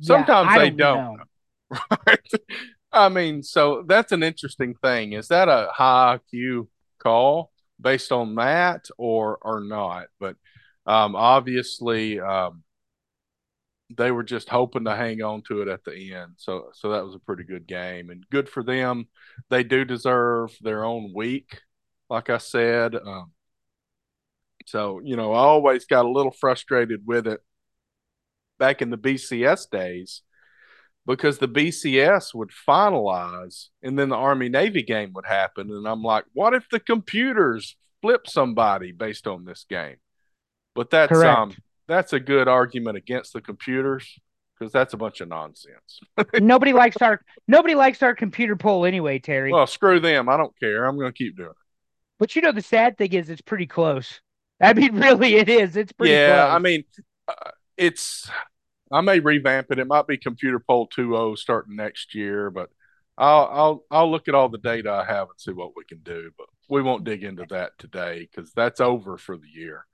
Sometimes 0.00 0.50
yeah, 0.52 0.58
they 0.58 0.70
don't. 0.70 1.16
don't. 1.16 1.80
Right? 2.06 2.30
I 2.92 3.08
mean, 3.08 3.42
so 3.42 3.84
that's 3.86 4.12
an 4.12 4.22
interesting 4.22 4.74
thing. 4.74 5.12
Is 5.12 5.28
that 5.28 5.48
a 5.48 5.68
high 5.72 6.18
IQ 6.32 6.68
call 6.98 7.50
based 7.80 8.12
on 8.12 8.34
that 8.36 8.88
or 8.96 9.38
or 9.42 9.60
not? 9.60 10.06
But 10.18 10.36
um, 10.86 11.14
obviously, 11.14 12.20
um, 12.20 12.62
they 13.96 14.10
were 14.10 14.22
just 14.22 14.48
hoping 14.48 14.84
to 14.84 14.94
hang 14.94 15.22
on 15.22 15.42
to 15.48 15.62
it 15.62 15.68
at 15.68 15.84
the 15.84 16.14
end. 16.14 16.32
So 16.36 16.70
so 16.74 16.90
that 16.90 17.04
was 17.04 17.14
a 17.14 17.20
pretty 17.20 17.44
good 17.44 17.66
game 17.66 18.10
and 18.10 18.28
good 18.30 18.48
for 18.48 18.62
them. 18.62 19.06
They 19.50 19.64
do 19.64 19.84
deserve 19.84 20.50
their 20.60 20.84
own 20.84 21.12
week, 21.14 21.60
like 22.10 22.28
I 22.30 22.38
said. 22.38 22.94
Um, 22.94 23.32
so 24.66 25.00
you 25.02 25.16
know, 25.16 25.32
I 25.32 25.38
always 25.38 25.86
got 25.86 26.04
a 26.04 26.10
little 26.10 26.32
frustrated 26.32 27.06
with 27.06 27.26
it 27.26 27.40
back 28.58 28.82
in 28.82 28.90
the 28.90 28.98
BCS 28.98 29.70
days 29.70 30.22
because 31.06 31.38
the 31.38 31.48
BCS 31.48 32.34
would 32.34 32.50
finalize 32.68 33.68
and 33.82 33.98
then 33.98 34.10
the 34.10 34.16
Army 34.16 34.50
Navy 34.50 34.82
game 34.82 35.12
would 35.14 35.24
happen. 35.24 35.70
And 35.70 35.86
I'm 35.88 36.02
like, 36.02 36.24
what 36.34 36.52
if 36.52 36.68
the 36.70 36.80
computers 36.80 37.76
flip 38.02 38.26
somebody 38.26 38.92
based 38.92 39.26
on 39.26 39.46
this 39.46 39.64
game? 39.66 39.96
But 40.74 40.90
that's 40.90 41.12
Correct. 41.12 41.38
um 41.38 41.56
that's 41.88 42.12
a 42.12 42.20
good 42.20 42.46
argument 42.46 42.96
against 42.96 43.32
the 43.32 43.40
computers 43.40 44.18
because 44.58 44.72
that's 44.72 44.94
a 44.94 44.96
bunch 44.96 45.20
of 45.20 45.28
nonsense. 45.28 46.00
nobody 46.34 46.72
likes 46.72 46.96
our 46.98 47.20
nobody 47.46 47.74
likes 47.74 48.02
our 48.02 48.14
computer 48.14 48.56
poll 48.56 48.84
anyway, 48.84 49.18
Terry. 49.18 49.52
Well, 49.52 49.66
screw 49.66 49.98
them. 49.98 50.28
I 50.28 50.36
don't 50.36 50.58
care. 50.60 50.84
I'm 50.84 50.96
going 50.96 51.12
to 51.12 51.16
keep 51.16 51.36
doing 51.36 51.50
it. 51.50 51.56
But 52.18 52.36
you 52.36 52.42
know, 52.42 52.52
the 52.52 52.62
sad 52.62 52.98
thing 52.98 53.12
is, 53.12 53.30
it's 53.30 53.40
pretty 53.40 53.66
close. 53.66 54.20
I 54.60 54.74
mean, 54.74 54.96
really, 55.00 55.36
it 55.36 55.48
is. 55.48 55.76
It's 55.76 55.92
pretty. 55.92 56.12
Yeah, 56.12 56.44
close. 56.44 56.54
I 56.54 56.58
mean, 56.58 56.84
uh, 57.26 57.50
it's. 57.76 58.30
I 58.90 59.00
may 59.02 59.20
revamp 59.20 59.70
it. 59.70 59.78
It 59.78 59.86
might 59.86 60.06
be 60.06 60.16
computer 60.16 60.58
poll 60.58 60.88
2.0 60.88 61.36
starting 61.36 61.76
next 61.76 62.14
year, 62.14 62.50
but 62.50 62.70
I'll 63.16 63.48
I'll 63.52 63.84
I'll 63.90 64.10
look 64.10 64.28
at 64.28 64.34
all 64.34 64.48
the 64.48 64.58
data 64.58 64.90
I 64.90 65.04
have 65.04 65.28
and 65.28 65.38
see 65.38 65.52
what 65.52 65.72
we 65.76 65.84
can 65.84 65.98
do. 65.98 66.30
But 66.36 66.46
we 66.68 66.82
won't 66.82 67.04
dig 67.04 67.22
into 67.22 67.44
that 67.50 67.72
today 67.78 68.28
because 68.30 68.52
that's 68.52 68.80
over 68.80 69.18
for 69.18 69.36
the 69.36 69.48
year. 69.48 69.84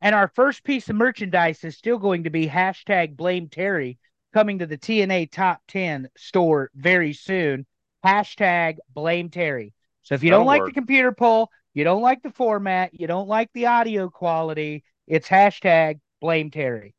And 0.00 0.14
our 0.14 0.28
first 0.28 0.62
piece 0.64 0.88
of 0.88 0.96
merchandise 0.96 1.64
is 1.64 1.76
still 1.76 1.98
going 1.98 2.24
to 2.24 2.30
be 2.30 2.46
hashtag 2.46 3.16
blame 3.16 3.48
Terry 3.48 3.98
coming 4.34 4.58
to 4.58 4.66
the 4.66 4.76
TNA 4.76 5.30
top 5.30 5.62
10 5.68 6.08
store 6.16 6.70
very 6.74 7.12
soon. 7.12 7.66
Hashtag 8.04 8.76
blame 8.94 9.30
Terry. 9.30 9.72
So 10.02 10.14
if 10.14 10.22
you 10.22 10.30
That'll 10.30 10.40
don't 10.40 10.46
like 10.46 10.60
work. 10.60 10.68
the 10.68 10.74
computer 10.74 11.12
poll, 11.12 11.50
you 11.74 11.84
don't 11.84 12.02
like 12.02 12.22
the 12.22 12.30
format, 12.30 12.92
you 12.92 13.06
don't 13.06 13.28
like 13.28 13.50
the 13.52 13.66
audio 13.66 14.08
quality, 14.08 14.84
it's 15.06 15.28
hashtag 15.28 16.00
blame 16.20 16.50
Terry. 16.50 16.94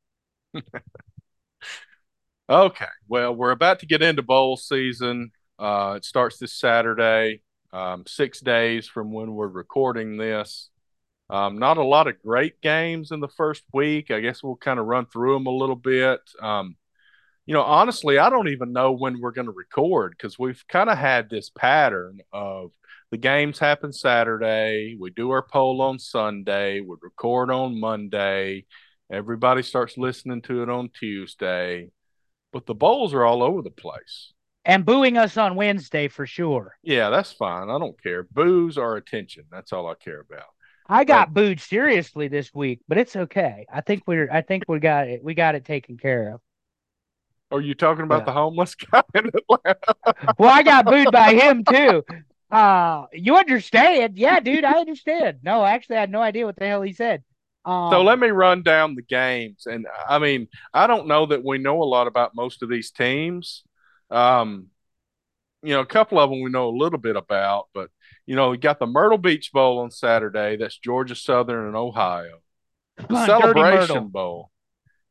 okay. 2.49 2.85
Well, 3.07 3.35
we're 3.35 3.51
about 3.51 3.79
to 3.79 3.85
get 3.85 4.01
into 4.01 4.23
bowl 4.23 4.57
season. 4.57 5.31
Uh, 5.59 5.95
it 5.97 6.05
starts 6.05 6.37
this 6.37 6.53
Saturday, 6.53 7.41
um, 7.71 8.03
six 8.07 8.39
days 8.39 8.87
from 8.87 9.11
when 9.11 9.33
we're 9.33 9.47
recording 9.47 10.17
this. 10.17 10.69
Um, 11.30 11.57
not 11.59 11.78
a 11.78 11.84
lot 11.84 12.07
of 12.07 12.21
great 12.21 12.61
games 12.61 13.11
in 13.11 13.19
the 13.19 13.28
first 13.28 13.63
week. 13.73 14.11
I 14.11 14.21
guess 14.21 14.41
we'll 14.41 14.55
kind 14.55 14.80
of 14.80 14.86
run 14.86 15.05
through 15.05 15.34
them 15.34 15.47
a 15.47 15.51
little 15.51 15.75
bit. 15.75 16.21
Um, 16.41 16.78
you 17.45 17.53
know, 17.53 17.63
honestly, 17.63 18.17
I 18.17 18.30
don't 18.30 18.49
even 18.49 18.73
know 18.73 18.91
when 18.91 19.19
we're 19.19 19.32
going 19.32 19.47
to 19.47 19.53
record 19.53 20.11
because 20.11 20.38
we've 20.38 20.63
kind 20.67 20.89
of 20.89 20.97
had 20.97 21.30
this 21.30 21.49
pattern 21.49 22.19
of 22.32 22.71
the 23.09 23.17
games 23.17 23.57
happen 23.57 23.93
Saturday, 23.93 24.97
we 24.99 25.11
do 25.11 25.32
our 25.32 25.41
poll 25.41 25.82
on 25.82 25.97
Sunday, 25.97 26.82
we 26.82 26.95
record 27.01 27.49
on 27.49 27.80
Monday, 27.80 28.65
everybody 29.09 29.63
starts 29.63 29.97
listening 29.97 30.41
to 30.41 30.61
it 30.61 30.69
on 30.69 30.89
Tuesday, 30.89 31.89
but 32.51 32.65
the 32.65 32.75
bowls 32.75 33.13
are 33.13 33.23
all 33.23 33.43
over 33.43 33.61
the 33.61 33.71
place. 33.71 34.34
And 34.65 34.86
booing 34.86 35.17
us 35.17 35.38
on 35.38 35.55
Wednesday 35.55 36.09
for 36.09 36.25
sure. 36.25 36.75
Yeah, 36.84 37.09
that's 37.09 37.32
fine. 37.32 37.69
I 37.69 37.80
don't 37.80 38.01
care. 38.03 38.23
Boos 38.23 38.78
are 38.78 38.97
attention. 38.97 39.45
That's 39.49 39.71
all 39.71 39.88
I 39.88 39.93
care 39.93 40.19
about. 40.19 40.49
I 40.89 41.03
got 41.03 41.33
booed 41.33 41.59
seriously 41.59 42.27
this 42.27 42.53
week, 42.53 42.79
but 42.88 42.97
it's 42.97 43.15
okay. 43.15 43.65
I 43.71 43.81
think 43.81 44.03
we're 44.07 44.29
I 44.31 44.41
think 44.41 44.63
we 44.67 44.79
got 44.79 45.07
it 45.07 45.23
we 45.23 45.33
got 45.33 45.55
it 45.55 45.65
taken 45.65 45.97
care 45.97 46.33
of. 46.33 46.41
Are 47.51 47.61
you 47.61 47.75
talking 47.75 48.03
about 48.03 48.21
yeah. 48.21 48.25
the 48.25 48.31
homeless 48.33 48.75
guy 48.91 49.03
in 49.15 49.27
Atlanta? 49.27 50.35
well, 50.38 50.49
I 50.49 50.63
got 50.63 50.85
booed 50.85 51.11
by 51.11 51.33
him 51.33 51.63
too. 51.63 52.03
Uh, 52.49 53.05
you 53.11 53.35
understand? 53.35 54.17
Yeah, 54.17 54.39
dude, 54.39 54.63
I 54.63 54.79
understand. 54.79 55.39
No, 55.43 55.65
actually, 55.65 55.97
I 55.97 56.01
had 56.01 56.11
no 56.11 56.21
idea 56.21 56.45
what 56.45 56.55
the 56.55 56.65
hell 56.65 56.81
he 56.81 56.93
said. 56.93 57.23
Um, 57.65 57.91
so 57.91 58.01
let 58.01 58.19
me 58.19 58.29
run 58.29 58.63
down 58.63 58.95
the 58.95 59.01
games, 59.01 59.65
and 59.65 59.85
I 60.07 60.19
mean, 60.19 60.47
I 60.73 60.88
don't 60.88 61.07
know 61.07 61.25
that 61.25 61.43
we 61.43 61.57
know 61.57 61.83
a 61.83 61.85
lot 61.85 62.07
about 62.07 62.35
most 62.35 62.63
of 62.63 62.69
these 62.69 62.91
teams. 62.91 63.63
Um, 64.09 64.67
you 65.63 65.73
know, 65.73 65.81
a 65.81 65.85
couple 65.85 66.19
of 66.19 66.29
them 66.29 66.41
we 66.41 66.49
know 66.49 66.69
a 66.69 66.77
little 66.77 66.99
bit 66.99 67.17
about, 67.17 67.67
but 67.73 67.89
you 68.28 68.36
know, 68.36 68.49
we 68.49 68.57
got 68.57 68.78
the 68.78 68.86
Myrtle 68.86 69.17
Beach 69.17 69.51
Bowl 69.53 69.80
on 69.80 69.89
Saturday. 69.89 70.57
That's 70.57 70.78
Georgia 70.78 71.15
Southern 71.15 71.65
and 71.65 71.75
Ohio. 71.75 72.41
The 73.09 73.25
Celebration 73.25 74.09
Bowl. 74.09 74.51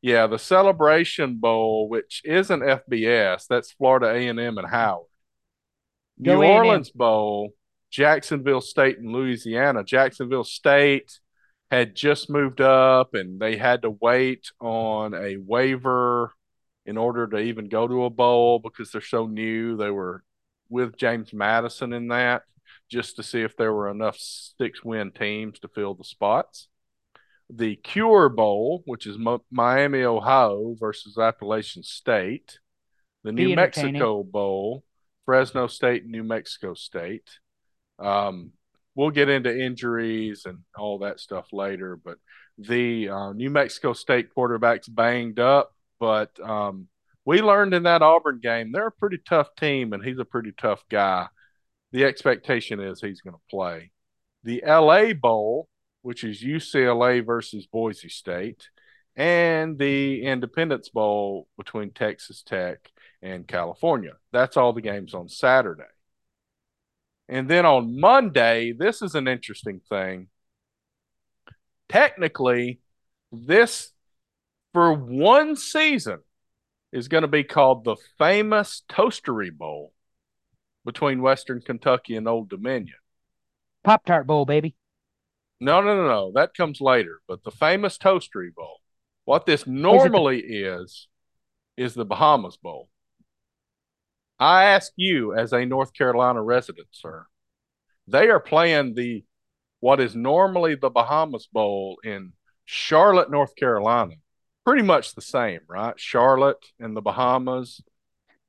Yeah, 0.01 0.27
the 0.27 0.37
Celebration 0.37 1.37
Bowl, 1.39 1.89
which 1.89 2.21
isn't 2.23 2.61
FBS, 2.61 3.47
that's 3.49 3.71
Florida 3.71 4.07
A&M 4.07 4.39
and 4.39 4.67
Howard. 4.69 5.07
Go 6.21 6.35
New 6.35 6.43
A&M. 6.43 6.51
Orleans 6.51 6.91
Bowl, 6.91 7.53
Jacksonville 7.89 8.61
State 8.61 8.99
and 8.99 9.11
Louisiana. 9.11 9.83
Jacksonville 9.83 10.43
State 10.43 11.19
had 11.71 11.95
just 11.95 12.29
moved 12.29 12.61
up 12.61 13.15
and 13.15 13.39
they 13.39 13.57
had 13.57 13.81
to 13.81 13.89
wait 13.89 14.51
on 14.61 15.15
a 15.15 15.37
waiver 15.37 16.31
in 16.85 16.97
order 16.97 17.27
to 17.27 17.37
even 17.39 17.67
go 17.67 17.87
to 17.87 18.05
a 18.05 18.09
bowl 18.09 18.59
because 18.59 18.91
they're 18.91 19.01
so 19.01 19.25
new. 19.25 19.75
They 19.75 19.89
were 19.89 20.23
with 20.69 20.97
James 20.97 21.33
Madison 21.33 21.93
in 21.93 22.09
that 22.09 22.43
just 22.89 23.15
to 23.17 23.23
see 23.23 23.41
if 23.41 23.55
there 23.57 23.73
were 23.73 23.89
enough 23.89 24.17
six 24.17 24.83
win 24.83 25.11
teams 25.11 25.59
to 25.59 25.67
fill 25.67 25.93
the 25.93 26.03
spots. 26.03 26.67
The 27.49 27.75
Cure 27.77 28.29
Bowl, 28.29 28.83
which 28.85 29.07
is 29.07 29.17
Miami, 29.51 30.03
Ohio 30.03 30.75
versus 30.79 31.17
Appalachian 31.17 31.83
State. 31.83 32.59
The 33.23 33.33
Be 33.33 33.45
New 33.45 33.55
Mexico 33.55 34.23
Bowl, 34.23 34.83
Fresno 35.25 35.67
State 35.67 36.05
New 36.05 36.23
Mexico 36.23 36.73
State. 36.73 37.29
Um, 37.99 38.51
we'll 38.95 39.11
get 39.11 39.29
into 39.29 39.57
injuries 39.57 40.43
and 40.45 40.59
all 40.77 40.99
that 40.99 41.19
stuff 41.19 41.53
later, 41.53 41.97
but 41.97 42.17
the 42.57 43.09
uh, 43.09 43.33
New 43.33 43.49
Mexico 43.49 43.93
State 43.93 44.33
quarterback's 44.33 44.87
banged 44.87 45.39
up, 45.39 45.73
but 45.99 46.37
um, 46.39 46.87
we 47.25 47.41
learned 47.41 47.73
in 47.73 47.83
that 47.83 48.01
Auburn 48.01 48.39
game 48.41 48.71
they're 48.71 48.87
a 48.87 48.91
pretty 48.91 49.19
tough 49.27 49.49
team, 49.55 49.93
and 49.93 50.03
he's 50.03 50.19
a 50.19 50.25
pretty 50.25 50.53
tough 50.57 50.83
guy 50.89 51.27
the 51.91 52.05
expectation 52.05 52.79
is 52.79 53.01
he's 53.01 53.21
going 53.21 53.35
to 53.35 53.49
play. 53.49 53.91
The 54.43 54.63
LA 54.65 55.13
Bowl, 55.13 55.67
which 56.01 56.23
is 56.23 56.43
UCLA 56.43 57.25
versus 57.25 57.67
Boise 57.67 58.09
State, 58.09 58.69
and 59.15 59.77
the 59.79 60.23
Independence 60.23 60.89
Bowl 60.89 61.47
between 61.57 61.91
Texas 61.91 62.43
Tech 62.43 62.91
and 63.21 63.47
California. 63.47 64.13
That's 64.31 64.57
all 64.57 64.73
the 64.73 64.81
games 64.81 65.13
on 65.13 65.27
Saturday. 65.27 65.83
And 67.27 67.49
then 67.49 67.65
on 67.65 67.99
Monday, 67.99 68.73
this 68.77 69.01
is 69.01 69.15
an 69.15 69.27
interesting 69.27 69.81
thing. 69.89 70.27
Technically, 71.89 72.79
this 73.31 73.91
for 74.73 74.93
one 74.93 75.55
season 75.55 76.19
is 76.91 77.07
going 77.07 77.23
to 77.23 77.27
be 77.27 77.43
called 77.43 77.83
the 77.83 77.97
famous 78.17 78.83
Toastery 78.89 79.51
Bowl 79.51 79.93
between 80.87 81.21
Western 81.21 81.59
Kentucky 81.59 82.15
and 82.15 82.29
Old 82.29 82.49
Dominion. 82.49 82.95
Pop 83.83 84.05
Tart 84.05 84.25
Bowl, 84.25 84.45
baby. 84.45 84.73
No, 85.59 85.81
no, 85.81 85.97
no, 85.97 86.07
no. 86.07 86.31
That 86.33 86.53
comes 86.55 86.79
later. 86.79 87.19
But 87.27 87.43
the 87.43 87.51
famous 87.51 87.97
Toastery 87.97 88.55
Bowl. 88.55 88.77
What 89.25 89.45
this 89.45 89.67
normally 89.67 90.39
is, 90.39 91.09
the- 91.75 91.83
is 91.83 91.93
the 91.93 92.05
Bahamas 92.05 92.55
Bowl. 92.55 92.87
I 94.39 94.63
ask 94.63 94.93
you, 94.95 95.33
as 95.33 95.51
a 95.51 95.65
North 95.65 95.91
Carolina 95.93 96.41
resident, 96.41 96.87
sir, 96.91 97.25
they 98.07 98.29
are 98.29 98.39
playing 98.39 98.95
the 98.95 99.25
what 99.81 99.99
is 99.99 100.15
normally 100.15 100.75
the 100.75 100.89
Bahamas 100.89 101.47
Bowl 101.51 101.99
in 102.05 102.31
Charlotte, 102.63 103.29
North 103.29 103.57
Carolina. 103.57 104.13
Pretty 104.65 104.83
much 104.83 105.15
the 105.15 105.21
same, 105.21 105.59
right? 105.67 105.99
Charlotte 105.99 106.65
and 106.79 106.95
the 106.95 107.01
Bahamas 107.01 107.81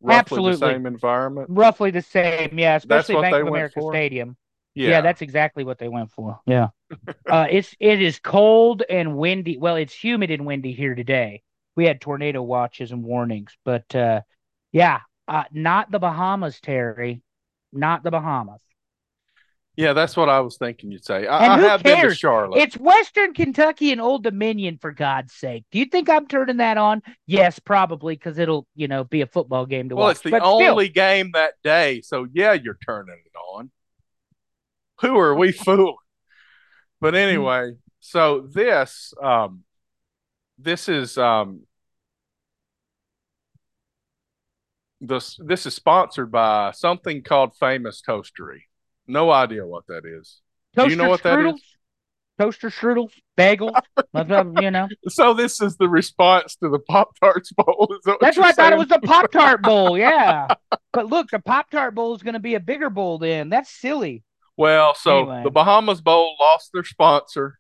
roughly 0.01 0.19
Absolutely. 0.19 0.53
the 0.53 0.73
same 0.75 0.87
environment. 0.87 1.49
Roughly 1.51 1.91
the 1.91 2.03
same, 2.03 2.59
yeah. 2.59 2.77
Especially 2.77 3.17
Bank 3.17 3.35
of 3.35 3.47
America 3.49 3.81
Stadium. 3.89 4.37
Yeah. 4.75 4.91
yeah. 4.91 5.01
that's 5.01 5.23
exactly 5.23 5.65
what 5.65 5.79
they 5.79 5.89
went 5.89 6.13
for. 6.13 6.41
Yeah, 6.47 6.69
uh, 7.31 7.47
it's 7.51 7.75
it 7.81 8.01
is 8.01 8.19
cold 8.21 8.83
and 8.89 9.17
windy. 9.17 9.59
Well, 9.59 9.77
it's 9.77 9.95
humid 9.95 10.31
and 10.31 10.47
windy 10.47 10.73
here 10.73 10.95
today. 10.95 11.43
We 11.77 11.85
had 11.85 12.01
tornado 12.01 12.43
watches 12.43 12.93
and 12.93 13.05
warnings, 13.05 13.57
but 13.65 13.95
uh, 13.95 14.23
yeah, 14.73 15.01
uh, 15.27 15.45
not 15.53 15.91
the 15.91 15.99
Bahamas, 15.99 16.61
Terry, 16.61 17.23
not 17.73 18.03
the 18.03 18.11
Bahamas. 18.11 18.61
Yeah, 19.79 19.93
that's 19.93 20.17
what 20.17 20.29
I 20.29 20.41
was 20.41 20.57
thinking 20.57 20.91
you'd 20.91 21.05
say. 21.05 21.29
I, 21.29 21.55
I 21.55 21.59
have 21.61 21.85
cares? 21.85 22.01
been 22.01 22.09
to 22.09 22.15
Charlotte. 22.17 22.59
It's 22.59 22.77
Western 22.77 23.33
Kentucky 23.33 23.93
and 23.93 24.01
Old 24.01 24.25
Dominion, 24.25 24.77
for 24.77 24.91
God's 24.91 25.33
sake. 25.35 25.67
Do 25.71 25.79
you 25.79 25.85
think 25.85 26.11
I'm 26.11 26.27
turning 26.27 26.57
that 26.57 26.77
on? 26.77 27.01
Yes, 27.29 27.61
probably, 27.61 28.17
because 28.17 28.39
it'll, 28.39 28.67
you 28.75 28.89
know, 28.89 29.05
be 29.05 29.21
a 29.21 29.27
football 29.29 29.67
game 29.67 29.89
to 29.91 29.95
well, 29.95 30.07
watch. 30.07 30.07
Well, 30.07 30.11
it's 30.11 30.23
the 30.23 30.31
but 30.33 30.43
only 30.43 30.87
still. 30.87 30.95
game 30.95 31.31
that 31.35 31.53
day, 31.63 32.01
so 32.01 32.27
yeah, 32.33 32.55
you're 32.55 32.77
turning 32.85 33.21
it 33.25 33.39
on. 33.55 33.71
Who 35.03 35.17
are 35.17 35.37
we 35.37 35.53
fooling? 35.53 35.95
But 37.01 37.15
mm-hmm. 37.15 37.29
anyway, 37.29 37.75
so 38.01 38.49
this, 38.53 39.15
um, 39.23 39.63
this 40.59 40.89
is 40.89 41.17
um, 41.17 41.61
this 45.01 45.39
this 45.41 45.67
is 45.67 45.75
sponsored 45.77 46.33
by 46.33 46.73
something 46.73 47.23
called 47.23 47.55
Famous 47.61 48.03
Toastery. 48.03 48.63
No 49.09 49.31
idea 49.31 49.67
what 49.67 49.87
that 49.89 50.03
is. 50.05 50.41
Toaster 50.77 50.89
Do 50.89 50.91
you 50.91 51.03
know 51.03 51.09
what 51.09 51.23
strudels? 51.23 51.53
that 51.53 51.55
is? 51.55 51.63
Toaster 52.39 52.71
strudels, 52.71 53.11
bagels, 53.37 53.83
you 54.63 54.71
know. 54.71 54.87
So 55.09 55.35
this 55.35 55.61
is 55.61 55.77
the 55.77 55.89
response 55.89 56.55
to 56.57 56.69
the 56.69 56.79
Pop 56.79 57.19
Tarts 57.19 57.51
Bowl. 57.53 57.93
That 58.05 58.19
That's 58.21 58.39
why 58.39 58.51
I 58.51 58.53
thought 58.53 58.73
it 58.73 58.79
was 58.79 58.89
the 58.89 59.01
Pop 59.01 59.33
Tart 59.33 59.63
Bowl. 59.63 59.89
Yeah, 59.99 60.47
but 60.93 61.07
look, 61.07 61.31
the 61.31 61.41
Pop 61.41 61.71
Tart 61.71 61.95
Bowl 61.95 62.15
is 62.15 62.23
going 62.23 62.35
to 62.35 62.41
be 62.41 62.55
a 62.55 62.61
bigger 62.61 62.91
bowl. 62.91 63.19
Then 63.19 63.49
that's 63.49 63.71
silly. 63.71 64.23
Well, 64.57 64.95
so 64.95 65.19
anyway. 65.21 65.43
the 65.45 65.51
Bahamas 65.51 66.01
Bowl 66.01 66.37
lost 66.39 66.71
their 66.73 66.85
sponsor. 66.85 67.59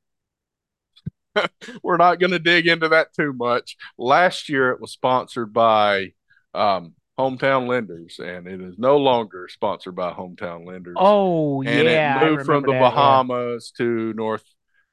We're 1.82 1.96
not 1.96 2.20
going 2.20 2.32
to 2.32 2.38
dig 2.38 2.66
into 2.66 2.88
that 2.88 3.14
too 3.14 3.32
much. 3.32 3.76
Last 3.96 4.48
year, 4.48 4.70
it 4.70 4.80
was 4.80 4.92
sponsored 4.92 5.52
by 5.52 6.12
um, 6.54 6.94
Hometown 7.18 7.66
Lenders, 7.66 8.20
and 8.20 8.46
it 8.46 8.60
is 8.60 8.78
no 8.78 8.96
longer 8.96 9.48
sponsored 9.48 9.96
by 9.96 10.12
Hometown 10.12 10.64
Lenders. 10.66 10.96
Oh, 10.96 11.62
and 11.62 11.84
yeah. 11.88 12.20
And 12.20 12.22
it 12.22 12.30
moved 12.30 12.46
from 12.46 12.62
the 12.62 12.72
that, 12.72 12.80
Bahamas 12.80 13.72
yeah. 13.78 13.84
to 13.84 14.12
North 14.14 14.44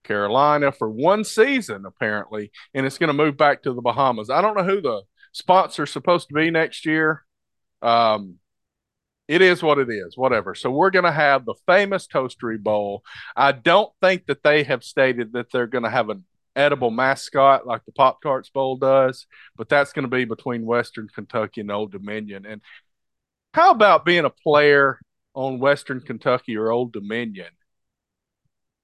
Carolina 0.03 0.71
for 0.71 0.89
one 0.89 1.23
season, 1.23 1.85
apparently, 1.85 2.51
and 2.73 2.85
it's 2.85 2.97
going 2.97 3.09
to 3.09 3.13
move 3.13 3.37
back 3.37 3.63
to 3.63 3.73
the 3.73 3.81
Bahamas. 3.81 4.29
I 4.29 4.41
don't 4.41 4.57
know 4.57 4.63
who 4.63 4.81
the 4.81 5.03
sponsor's 5.33 5.91
supposed 5.91 6.29
to 6.29 6.33
be 6.33 6.49
next 6.49 6.85
year. 6.85 7.23
Um, 7.81 8.39
it 9.27 9.41
is 9.41 9.61
what 9.61 9.79
it 9.79 9.89
is, 9.89 10.15
whatever. 10.15 10.55
So 10.55 10.69
we're 10.69 10.91
going 10.91 11.05
to 11.05 11.11
have 11.11 11.45
the 11.45 11.55
famous 11.65 12.07
Toastery 12.07 12.61
Bowl. 12.61 13.03
I 13.35 13.51
don't 13.51 13.91
think 14.01 14.27
that 14.27 14.43
they 14.43 14.63
have 14.63 14.83
stated 14.83 15.33
that 15.33 15.51
they're 15.51 15.67
going 15.67 15.83
to 15.83 15.89
have 15.89 16.09
an 16.09 16.23
edible 16.55 16.91
mascot 16.91 17.67
like 17.67 17.83
the 17.85 17.91
Pop 17.91 18.21
Tarts 18.21 18.49
Bowl 18.49 18.77
does, 18.77 19.27
but 19.55 19.69
that's 19.69 19.93
going 19.93 20.03
to 20.03 20.09
be 20.09 20.25
between 20.25 20.65
Western 20.65 21.07
Kentucky 21.07 21.61
and 21.61 21.71
Old 21.71 21.91
Dominion. 21.91 22.45
And 22.45 22.61
how 23.53 23.71
about 23.71 24.05
being 24.05 24.25
a 24.25 24.29
player 24.29 24.99
on 25.33 25.59
Western 25.59 26.01
Kentucky 26.01 26.57
or 26.57 26.71
Old 26.71 26.93
Dominion? 26.93 27.49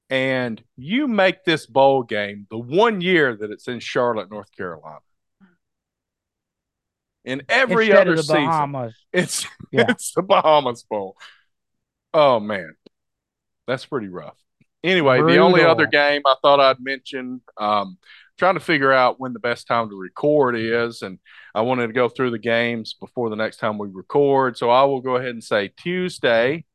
And 0.09 0.61
you 0.75 1.07
make 1.07 1.45
this 1.45 1.65
bowl 1.65 2.03
game 2.03 2.45
the 2.49 2.57
one 2.57 2.99
year 2.99 3.35
that 3.35 3.49
it's 3.49 3.69
in 3.69 3.79
Charlotte, 3.79 4.29
North 4.29 4.51
Carolina. 4.55 4.99
In 7.23 7.43
every 7.47 7.85
Instead 7.85 8.07
other 8.07 8.17
season, 8.17 8.45
Bahamas. 8.45 8.95
it's 9.13 9.45
yeah. 9.71 9.85
it's 9.89 10.11
the 10.13 10.23
Bahamas 10.23 10.83
Bowl. 10.83 11.15
Oh 12.13 12.39
man, 12.39 12.75
that's 13.67 13.85
pretty 13.85 14.09
rough. 14.09 14.35
Anyway, 14.83 15.19
Brutal. 15.19 15.35
the 15.35 15.41
only 15.41 15.63
other 15.63 15.85
game 15.85 16.21
I 16.25 16.35
thought 16.41 16.59
I'd 16.59 16.79
mention, 16.79 17.41
um, 17.57 17.97
trying 18.37 18.55
to 18.55 18.59
figure 18.59 18.91
out 18.91 19.19
when 19.19 19.33
the 19.33 19.39
best 19.39 19.67
time 19.67 19.89
to 19.89 19.95
record 19.95 20.55
is, 20.57 21.03
and 21.03 21.19
I 21.53 21.61
wanted 21.61 21.87
to 21.87 21.93
go 21.93 22.09
through 22.09 22.31
the 22.31 22.39
games 22.39 22.95
before 22.99 23.29
the 23.29 23.35
next 23.35 23.57
time 23.57 23.77
we 23.77 23.87
record. 23.91 24.57
So 24.57 24.69
I 24.69 24.83
will 24.83 25.01
go 25.01 25.17
ahead 25.17 25.29
and 25.29 25.43
say 25.43 25.71
Tuesday. 25.77 26.65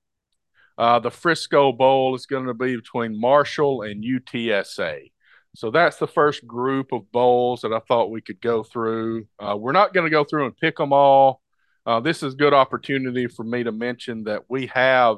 Uh, 0.79 1.01
the 1.01 1.11
Frisco 1.11 1.73
Bowl 1.73 2.15
is 2.15 2.27
going 2.27 2.47
to 2.47 2.55
be 2.55 2.77
between 2.77 3.19
Marshall 3.19 3.83
and 3.83 4.05
UTSA. 4.05 5.11
So 5.57 5.71
that's 5.71 5.97
the 5.97 6.07
first 6.07 6.47
group 6.47 6.93
of 6.93 7.11
bowls 7.11 7.63
that 7.63 7.73
I 7.73 7.81
thought 7.81 8.11
we 8.11 8.21
could 8.21 8.41
go 8.43 8.63
through. 8.63 9.27
Uh, 9.39 9.57
we're 9.59 9.73
not 9.73 9.95
going 9.95 10.05
to 10.05 10.11
go 10.11 10.23
through 10.23 10.45
and 10.45 10.57
pick 10.57 10.77
them 10.77 10.93
all. 10.93 11.41
Uh, 11.87 12.01
this 12.01 12.23
is 12.23 12.35
a 12.35 12.37
good 12.37 12.53
opportunity 12.53 13.27
for 13.27 13.43
me 13.43 13.65
to 13.65 13.73
mention 13.73 14.25
that 14.25 14.43
we 14.49 14.67
have 14.67 15.17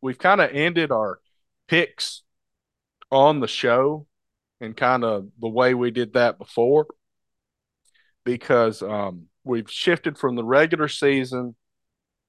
we've 0.00 0.18
kind 0.18 0.40
of 0.40 0.50
ended 0.50 0.90
our 0.90 1.20
picks 1.68 2.22
on 3.10 3.40
the 3.40 3.48
show 3.48 4.06
and 4.60 4.76
kind 4.76 5.04
of 5.04 5.28
the 5.40 5.48
way 5.48 5.74
we 5.74 5.90
did 5.90 6.14
that 6.14 6.38
before 6.38 6.86
because 8.24 8.82
um, 8.82 9.26
we've 9.44 9.70
shifted 9.70 10.18
from 10.18 10.34
the 10.34 10.44
regular 10.44 10.88
season 10.88 11.54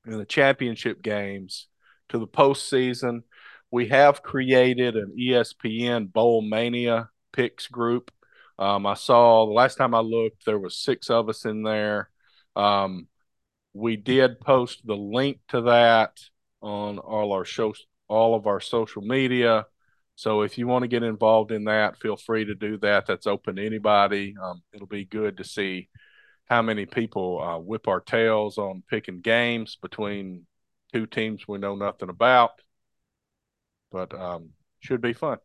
and 0.06 0.20
the 0.20 0.26
championship 0.26 1.02
games 1.02 1.68
to 2.10 2.20
the 2.20 2.28
postseason. 2.28 3.24
We 3.72 3.88
have 3.88 4.24
created 4.24 4.96
an 4.96 5.16
ESPN 5.20 6.14
Bowl 6.14 6.42
Mania 6.42 7.10
picks 7.34 7.68
group. 7.68 8.12
Um, 8.60 8.86
I 8.86 8.94
saw 8.94 9.46
the 9.46 9.52
last 9.52 9.76
time 9.76 9.94
I 9.94 10.00
looked, 10.00 10.46
there 10.46 10.60
was 10.60 10.78
six 10.78 11.10
of 11.10 11.30
us 11.30 11.46
in 11.46 11.64
there. 11.64 12.10
Um, 12.56 13.08
we 13.74 13.96
did 13.96 14.40
post 14.40 14.82
the 14.86 14.96
link 14.96 15.40
to 15.50 15.62
that 15.62 16.20
on 16.62 16.98
all 17.00 17.34
our 17.34 17.46
shows, 17.46 17.86
all 18.08 18.36
of 18.36 18.48
our 18.48 18.60
social 18.60 19.02
media. 19.02 19.66
So 20.18 20.42
if 20.42 20.58
you 20.58 20.66
want 20.66 20.82
to 20.82 20.88
get 20.88 21.04
involved 21.04 21.52
in 21.52 21.66
that, 21.66 22.00
feel 22.00 22.18
free 22.18 22.44
to 22.46 22.56
do 22.56 22.80
that. 22.80 23.06
That's 23.06 23.28
open 23.28 23.58
to 23.58 23.66
anybody. 23.66 24.34
Um, 24.42 24.64
it'll 24.74 24.88
be 24.88 25.06
good 25.06 25.38
to 25.38 25.44
see 25.44 25.90
how 26.46 26.64
many 26.64 26.88
people 26.88 27.40
uh, 27.40 27.60
whip 27.60 27.88
our 27.88 28.00
tails 28.00 28.58
on 28.58 28.82
picking 28.90 29.22
games 29.22 29.78
between 29.80 30.48
two 30.92 31.06
teams 31.06 31.48
we 31.48 31.60
know 31.60 31.76
nothing 31.76 32.10
about. 32.10 32.50
But 33.92 34.12
um, 34.20 34.50
should 34.80 35.02
be 35.02 35.14
fun. 35.14 35.38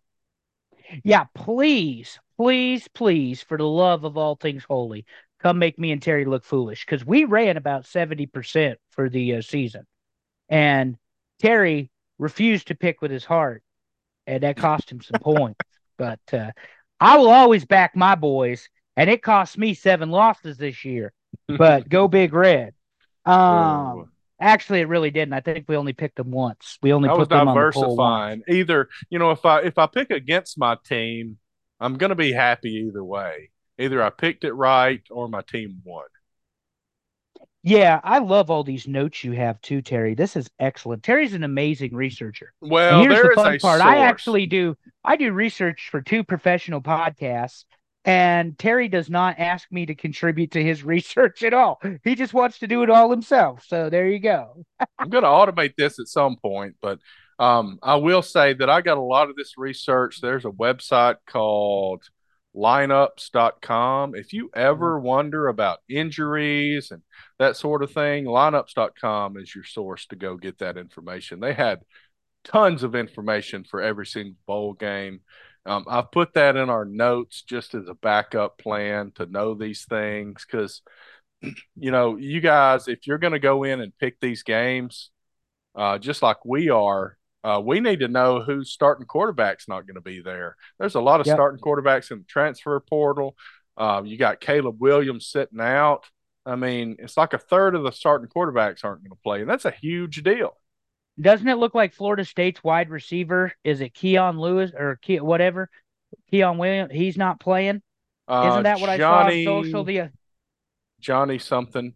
Yeah, 1.05 1.25
please, 1.35 2.19
please, 2.39 2.89
please, 2.89 3.43
for 3.43 3.59
the 3.59 3.69
love 3.69 4.05
of 4.05 4.17
all 4.17 4.37
things 4.37 4.65
holy, 4.65 5.05
come 5.39 5.59
make 5.59 5.79
me 5.79 5.93
and 5.93 6.01
Terry 6.01 6.25
look 6.25 6.45
foolish 6.47 6.87
because 6.87 7.05
we 7.05 7.25
ran 7.25 7.59
about 7.59 7.85
70% 7.85 8.77
for 8.93 9.11
the 9.11 9.35
uh, 9.35 9.43
season. 9.43 9.87
And 10.49 10.97
Terry 11.41 11.91
refused 12.19 12.69
to 12.69 12.75
pick 12.75 13.03
with 13.03 13.11
his 13.11 13.27
heart, 13.27 13.63
and 14.27 14.43
that 14.43 14.57
cost 14.57 14.91
him 14.91 15.01
some 15.01 15.21
points. 15.21 15.61
But 15.99 16.21
uh, 16.33 16.53
I 17.01 17.19
will 17.19 17.31
always 17.31 17.65
back 17.65 17.97
my 17.97 18.15
boys 18.15 18.69
and 18.97 19.09
it 19.11 19.23
cost 19.23 19.59
me 19.59 19.75
seven 19.75 20.11
losses 20.11 20.57
this 20.57 20.85
year. 20.85 21.13
But 21.49 21.89
go 21.89 22.09
big 22.09 22.33
red. 22.33 22.75
Um, 23.25 24.11
actually, 24.41 24.81
it 24.81 24.89
really 24.89 25.11
didn't. 25.11 25.33
I 25.33 25.41
think 25.41 25.67
we 25.69 25.77
only 25.77 25.93
picked 25.93 26.17
them 26.17 26.31
once. 26.31 26.79
We 26.83 26.93
only 26.93 27.09
I 27.09 27.15
put 27.15 27.29
them 27.29 27.47
diversifying. 27.47 28.43
The 28.47 28.55
either 28.55 28.89
you 29.11 29.19
know, 29.19 29.31
if 29.31 29.45
I 29.45 29.61
if 29.63 29.79
I 29.79 29.87
pick 29.87 30.11
against 30.11 30.59
my 30.59 30.77
team, 30.85 31.39
I'm 31.81 31.97
going 31.97 32.11
to 32.11 32.17
be 32.17 32.33
happy 32.33 32.87
either 32.87 33.05
way. 33.05 33.51
Either 33.79 34.03
I 34.03 34.11
picked 34.11 34.45
it 34.45 34.53
right 34.53 35.03
or 35.11 35.29
my 35.29 35.43
team 35.43 35.81
won. 35.85 36.05
Yeah, 37.65 38.01
I 38.03 38.19
love 38.19 38.51
all 38.51 38.65
these 38.65 38.89
notes 38.89 39.23
you 39.23 39.33
have 39.33 39.61
too, 39.61 39.83
Terry. 39.83 40.15
This 40.15 40.35
is 40.35 40.51
excellent. 40.59 41.05
Terry's 41.05 41.33
an 41.33 41.45
amazing 41.45 41.95
researcher. 41.95 42.53
Well, 42.61 43.03
and 43.03 43.11
here's 43.11 43.29
the 43.29 43.35
fun 43.35 43.45
part. 43.45 43.61
Source. 43.61 43.81
I 43.81 43.99
actually 43.99 44.47
do. 44.47 44.77
I 45.05 45.17
do 45.17 45.33
research 45.33 45.89
for 45.91 46.03
two 46.03 46.25
professional 46.25 46.81
podcasts, 46.81 47.65
and 48.05 48.59
Terry 48.59 48.89
does 48.89 49.09
not 49.09 49.39
ask 49.39 49.71
me 49.71 49.87
to 49.87 49.95
contribute 49.95 50.51
to 50.53 50.63
his 50.63 50.83
research 50.85 51.45
at 51.45 51.55
all. 51.55 51.81
He 52.03 52.17
just 52.17 52.35
wants 52.35 52.59
to 52.61 52.67
do 52.67 52.83
it 52.83 52.91
all 52.91 53.11
himself. 53.11 53.65
So 53.67 53.91
there 53.91 54.09
you 54.09 54.19
go. 54.19 54.65
I'm 54.99 55.09
going 55.09 55.25
to 55.25 55.31
automate 55.31 55.77
this 55.77 56.01
at 56.01 56.09
some 56.09 56.37
point, 56.37 56.75
but 56.83 56.99
um, 57.39 57.79
I 57.83 57.97
will 57.97 58.23
say 58.23 58.55
that 58.55 58.71
I 58.71 58.81
got 58.81 58.99
a 58.99 59.03
lot 59.03 59.31
of 59.31 59.37
this 59.37 59.57
research. 59.57 60.21
There's 60.21 60.45
a 60.45 60.51
website 60.51 61.17
called 61.29 62.03
lineups.com. 62.55 64.15
If 64.15 64.33
you 64.33 64.51
ever 64.55 64.97
mm-hmm. 64.97 65.07
wonder 65.07 65.49
about 65.49 65.81
injuries 65.89 66.91
and 66.91 67.03
that 67.39 67.57
sort 67.57 67.83
of 67.83 67.93
thing, 67.93 68.25
lineups.com 68.25 69.37
is 69.39 69.55
your 69.55 69.65
source 69.65 70.07
to 70.07 70.17
go 70.17 70.37
get 70.37 70.59
that 70.59 70.77
information. 70.77 71.41
They 71.41 71.55
had 71.55 71.81
tons 72.45 72.83
of 72.83 72.95
information 72.95 73.65
for 73.65 73.81
every 73.81 74.07
single 74.07 74.37
bowl 74.47 74.73
game. 74.75 75.21
Um, 75.65 75.85
I've 75.89 76.11
put 76.11 76.35
that 76.35 76.57
in 76.57 76.71
our 76.71 76.85
notes 76.85 77.43
just 77.43 77.75
as 77.75 77.87
a 77.89 77.95
backup 77.95 78.59
plan 78.59 79.13
to 79.15 79.27
know 79.27 79.55
these 79.55 79.85
things 79.85 80.45
because, 80.45 80.83
you 81.77 81.91
know, 81.91 82.17
you 82.17 82.41
guys, 82.41 82.89
if 82.89 83.07
you're 83.07 83.19
going 83.19 83.33
to 83.33 83.39
go 83.39 83.63
in 83.63 83.81
and 83.81 83.97
pick 83.97 84.19
these 84.21 84.43
games, 84.43 85.11
uh, 85.75 85.99
just 85.99 86.21
like 86.21 86.45
we 86.45 86.69
are, 86.69 87.17
uh, 87.45 87.61
we 87.65 87.81
need 87.81 88.01
to 88.01 88.09
know 88.09 88.41
who's 88.41 88.71
starting 88.71 89.07
quarterback's 89.07 89.69
not 89.69 89.87
going 89.87 89.97
to 89.97 90.01
be 90.01 90.21
there. 90.21 90.57
There's 90.79 90.95
a 90.95 91.01
lot 91.01 91.21
of 91.21 91.27
yep. 91.27 91.37
starting 91.37 91.61
quarterbacks 91.61 92.11
in 92.11 92.19
the 92.19 92.25
transfer 92.25 92.79
portal. 92.81 93.37
Uh, 93.77 94.03
you 94.05 94.17
got 94.17 94.41
Caleb 94.41 94.81
Williams 94.81 95.27
sitting 95.27 95.61
out. 95.61 96.05
I 96.45 96.57
mean, 96.57 96.97
it's 96.99 97.17
like 97.17 97.33
a 97.33 97.39
third 97.39 97.75
of 97.75 97.83
the 97.83 97.93
starting 97.93 98.29
quarterbacks 98.29 98.85
aren't 98.85 99.03
going 99.03 99.11
to 99.11 99.23
play, 99.23 99.41
and 99.41 99.51
that's 99.51 99.65
a 99.65 99.71
huge 99.71 100.23
deal. 100.23 100.57
Doesn't 101.21 101.47
it 101.49 101.57
look 101.59 101.75
like 101.75 101.95
Florida 101.95 102.25
State's 102.25 102.65
wide 102.65 102.91
receiver? 102.91 103.53
Is 103.65 103.81
it 103.81 103.95
Keon 103.95 104.39
Lewis 104.39 104.73
or 104.77 104.97
Ke- 104.97 105.23
whatever? 105.23 105.69
Keon 106.31 106.59
Williams. 106.59 106.93
He's 106.93 107.17
not 107.17 107.39
playing. 107.39 107.83
Uh, 108.27 108.49
Isn't 108.51 108.63
that 108.65 108.81
what 108.81 108.97
Johnny, 108.99 109.43
I 109.43 109.45
saw 109.45 109.59
on 109.59 109.65
social? 109.65 109.85
The 109.85 110.01
uh, 110.01 110.09
Johnny 111.01 111.39
something. 111.39 111.93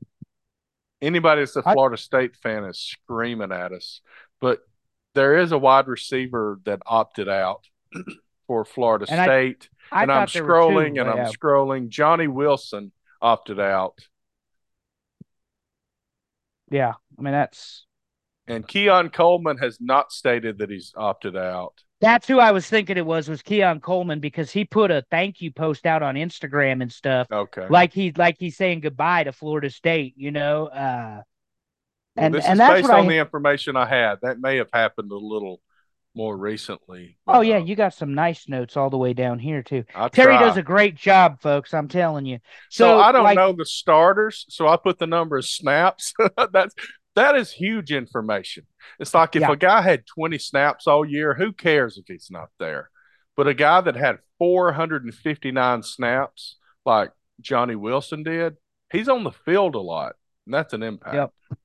Anybody 1.01 1.43
that's 1.43 1.57
a 1.57 1.63
Florida 1.63 1.95
I, 1.95 2.03
State 2.03 2.37
fan 2.37 2.65
is 2.65 2.79
screaming 2.79 3.53
at 3.53 3.73
us, 3.73 4.01
but 4.41 4.61
there 5.17 5.39
is 5.39 5.51
a 5.51 5.59
wide 5.59 5.89
receiver 5.89 6.61
that 6.65 6.81
opted 6.87 7.29
out 7.29 7.65
for 8.47 8.65
Florida 8.65 9.07
and 9.09 9.23
State. 9.25 9.69
I, 9.91 10.01
I 10.01 10.03
and 10.03 10.13
I'm 10.13 10.27
scrolling 10.29 10.95
two, 10.95 11.01
and 11.01 11.11
I'm 11.11 11.33
scrolling. 11.33 11.89
Johnny 11.89 12.29
Wilson 12.29 12.93
opted 13.21 13.59
out. 13.59 13.99
Yeah, 16.71 16.93
I 17.19 17.23
mean 17.23 17.33
that's 17.33 17.87
and 18.47 18.69
Keon 18.69 19.09
Coleman 19.09 19.59
has 19.59 19.79
not 19.81 20.13
stated 20.13 20.59
that 20.59 20.71
he's 20.71 20.93
opted 20.97 21.37
out. 21.37 21.73
That's 22.01 22.29
who 22.29 22.39
I 22.39 22.53
was 22.53 22.69
thinking 22.69 22.99
it 22.99 23.07
was 23.07 23.27
was 23.27 23.41
Keon 23.41 23.81
Coleman 23.81 24.21
because 24.21 24.51
he 24.51 24.67
put 24.67 24.91
a 24.91 25.03
thank 25.11 25.41
you 25.41 25.51
post 25.51 25.87
out 25.87 26.03
on 26.03 26.15
Instagram 26.15 26.83
and 26.83 26.93
stuff. 26.93 27.27
Okay. 27.33 27.67
Like 27.71 27.95
he's 27.95 28.17
like 28.19 28.37
he's 28.39 28.57
saying 28.57 28.81
goodbye 28.81 29.25
to 29.25 29.33
Florida 29.33 29.71
State, 29.71 30.13
you 30.17 30.31
know. 30.31 30.67
Uh 30.67 31.23
well, 32.17 32.27
and, 32.27 32.35
this 32.35 32.45
and 32.45 32.61
is 32.61 32.69
based 32.69 32.91
on 32.91 33.07
I, 33.07 33.09
the 33.09 33.19
information 33.19 33.77
I 33.77 33.87
had. 33.87 34.17
That 34.23 34.41
may 34.41 34.57
have 34.57 34.71
happened 34.73 35.13
a 35.13 35.17
little 35.17 35.61
more 36.15 36.37
recently. 36.37 37.19
But, 37.27 37.37
oh 37.37 37.41
yeah, 37.43 37.57
uh, 37.57 37.65
you 37.65 37.77
got 37.77 37.95
some 37.95 38.15
nice 38.15 38.49
notes 38.49 38.77
all 38.77 38.91
the 38.91 38.97
way 38.97 39.13
down 39.13 39.39
here 39.39 39.63
too. 39.63 39.85
I 39.95 40.09
Terry 40.09 40.37
try. 40.37 40.41
does 40.41 40.57
a 40.57 40.63
great 40.63 40.97
job, 40.97 41.41
folks. 41.43 41.75
I'm 41.75 41.89
telling 41.89 42.25
you. 42.25 42.39
So, 42.71 42.87
so 42.87 42.99
I 43.01 43.13
don't 43.13 43.25
like, 43.25 43.37
know 43.37 43.53
the 43.53 43.67
starters, 43.67 44.47
so 44.49 44.67
I 44.67 44.77
put 44.77 44.99
the 44.99 45.07
number 45.07 45.37
of 45.37 45.45
snaps. 45.45 46.15
That's 46.53 46.75
that 47.15 47.37
is 47.37 47.53
huge 47.53 47.93
information. 47.93 48.67
It's 48.99 49.15
like 49.15 49.37
if 49.37 49.43
yeah. 49.43 49.53
a 49.53 49.57
guy 49.57 49.83
had 49.83 50.05
20 50.07 50.39
snaps 50.39 50.87
all 50.87 51.05
year, 51.05 51.35
who 51.35 51.53
cares 51.53 51.99
if 51.99 52.05
he's 52.09 52.29
not 52.31 52.49
there? 52.59 52.91
But 53.37 53.49
a 53.49 53.55
guy 53.55 53.81
that 53.83 53.97
had 53.97 54.19
459 54.39 55.83
snaps, 55.83 56.57
like 56.85 57.11
Johnny 57.41 57.75
Wilson 57.75 58.23
did, 58.23 58.57
he's 58.93 59.09
on 59.09 59.25
the 59.25 59.33
field 59.33 59.75
a 59.75 59.81
lot, 59.81 60.15
and 60.47 60.55
that's 60.55 60.73
an 60.73 60.83
impact. 60.83 61.15
Yep. 61.15 61.59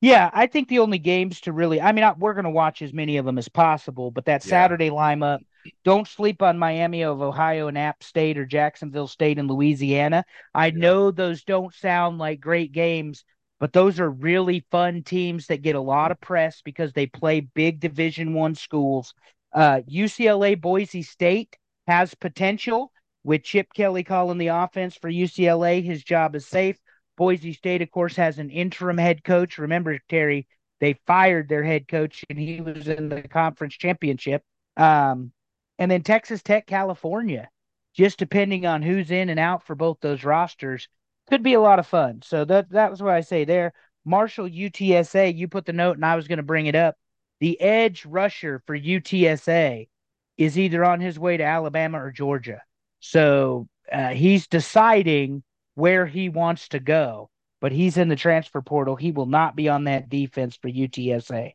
Yeah, 0.00 0.30
I 0.32 0.46
think 0.46 0.68
the 0.68 0.78
only 0.78 0.98
games 0.98 1.42
to 1.42 1.52
really, 1.52 1.80
I 1.80 1.92
mean, 1.92 2.04
I, 2.04 2.12
we're 2.12 2.32
going 2.34 2.44
to 2.44 2.50
watch 2.50 2.80
as 2.80 2.92
many 2.92 3.18
of 3.18 3.26
them 3.26 3.36
as 3.36 3.48
possible, 3.48 4.10
but 4.10 4.24
that 4.24 4.44
yeah. 4.44 4.50
Saturday 4.50 4.88
lineup, 4.88 5.40
don't 5.84 6.08
sleep 6.08 6.40
on 6.40 6.58
Miami 6.58 7.02
of 7.04 7.20
Ohio 7.20 7.68
and 7.68 7.76
App 7.76 8.02
State 8.02 8.38
or 8.38 8.46
Jacksonville 8.46 9.08
State 9.08 9.38
and 9.38 9.50
Louisiana. 9.50 10.24
I 10.54 10.68
yeah. 10.68 10.76
know 10.76 11.10
those 11.10 11.44
don't 11.44 11.74
sound 11.74 12.16
like 12.16 12.40
great 12.40 12.72
games, 12.72 13.24
but 13.60 13.74
those 13.74 14.00
are 14.00 14.10
really 14.10 14.64
fun 14.70 15.02
teams 15.02 15.46
that 15.46 15.62
get 15.62 15.76
a 15.76 15.80
lot 15.80 16.10
of 16.10 16.20
press 16.20 16.62
because 16.62 16.92
they 16.92 17.06
play 17.06 17.40
big 17.40 17.78
division 17.78 18.34
one 18.34 18.54
schools 18.54 19.14
uh, 19.52 19.80
ucla 19.88 20.60
boise 20.60 21.02
state 21.02 21.56
has 21.86 22.14
potential 22.14 22.92
with 23.22 23.42
chip 23.42 23.72
kelly 23.74 24.02
calling 24.02 24.38
the 24.38 24.48
offense 24.48 24.96
for 24.96 25.10
ucla 25.10 25.82
his 25.82 26.02
job 26.02 26.34
is 26.34 26.46
safe 26.46 26.78
boise 27.20 27.52
state 27.52 27.82
of 27.82 27.90
course 27.90 28.16
has 28.16 28.38
an 28.38 28.50
interim 28.50 28.98
head 28.98 29.22
coach 29.22 29.58
remember 29.58 29.98
terry 30.08 30.46
they 30.80 30.98
fired 31.06 31.48
their 31.48 31.62
head 31.62 31.86
coach 31.86 32.24
and 32.30 32.38
he 32.38 32.60
was 32.60 32.88
in 32.88 33.10
the 33.10 33.22
conference 33.22 33.74
championship 33.74 34.42
um, 34.76 35.30
and 35.78 35.90
then 35.90 36.02
texas 36.02 36.42
tech 36.42 36.66
california 36.66 37.48
just 37.94 38.18
depending 38.18 38.66
on 38.66 38.82
who's 38.82 39.10
in 39.10 39.28
and 39.28 39.38
out 39.38 39.66
for 39.66 39.74
both 39.74 39.98
those 40.00 40.24
rosters 40.24 40.88
could 41.30 41.42
be 41.42 41.54
a 41.54 41.60
lot 41.60 41.78
of 41.78 41.86
fun. 41.86 42.20
So 42.22 42.44
that 42.44 42.70
that 42.70 42.90
was 42.90 43.02
what 43.02 43.14
I 43.14 43.20
say 43.20 43.44
there. 43.44 43.72
Marshall 44.04 44.48
UTSA, 44.48 45.36
you 45.36 45.48
put 45.48 45.64
the 45.64 45.72
note, 45.72 45.96
and 45.96 46.04
I 46.04 46.16
was 46.16 46.28
going 46.28 46.38
to 46.38 46.42
bring 46.42 46.66
it 46.66 46.74
up. 46.74 46.96
The 47.38 47.60
edge 47.60 48.04
rusher 48.04 48.62
for 48.66 48.78
UTSA 48.78 49.88
is 50.36 50.58
either 50.58 50.84
on 50.84 51.00
his 51.00 51.18
way 51.18 51.36
to 51.36 51.44
Alabama 51.44 52.02
or 52.02 52.10
Georgia. 52.10 52.62
So 52.98 53.68
uh, 53.92 54.08
he's 54.08 54.46
deciding 54.46 55.42
where 55.74 56.06
he 56.06 56.28
wants 56.28 56.68
to 56.68 56.80
go, 56.80 57.30
but 57.60 57.72
he's 57.72 57.96
in 57.96 58.08
the 58.08 58.16
transfer 58.16 58.62
portal. 58.62 58.96
He 58.96 59.12
will 59.12 59.26
not 59.26 59.56
be 59.56 59.68
on 59.68 59.84
that 59.84 60.08
defense 60.08 60.56
for 60.56 60.68
UTSA. 60.68 61.52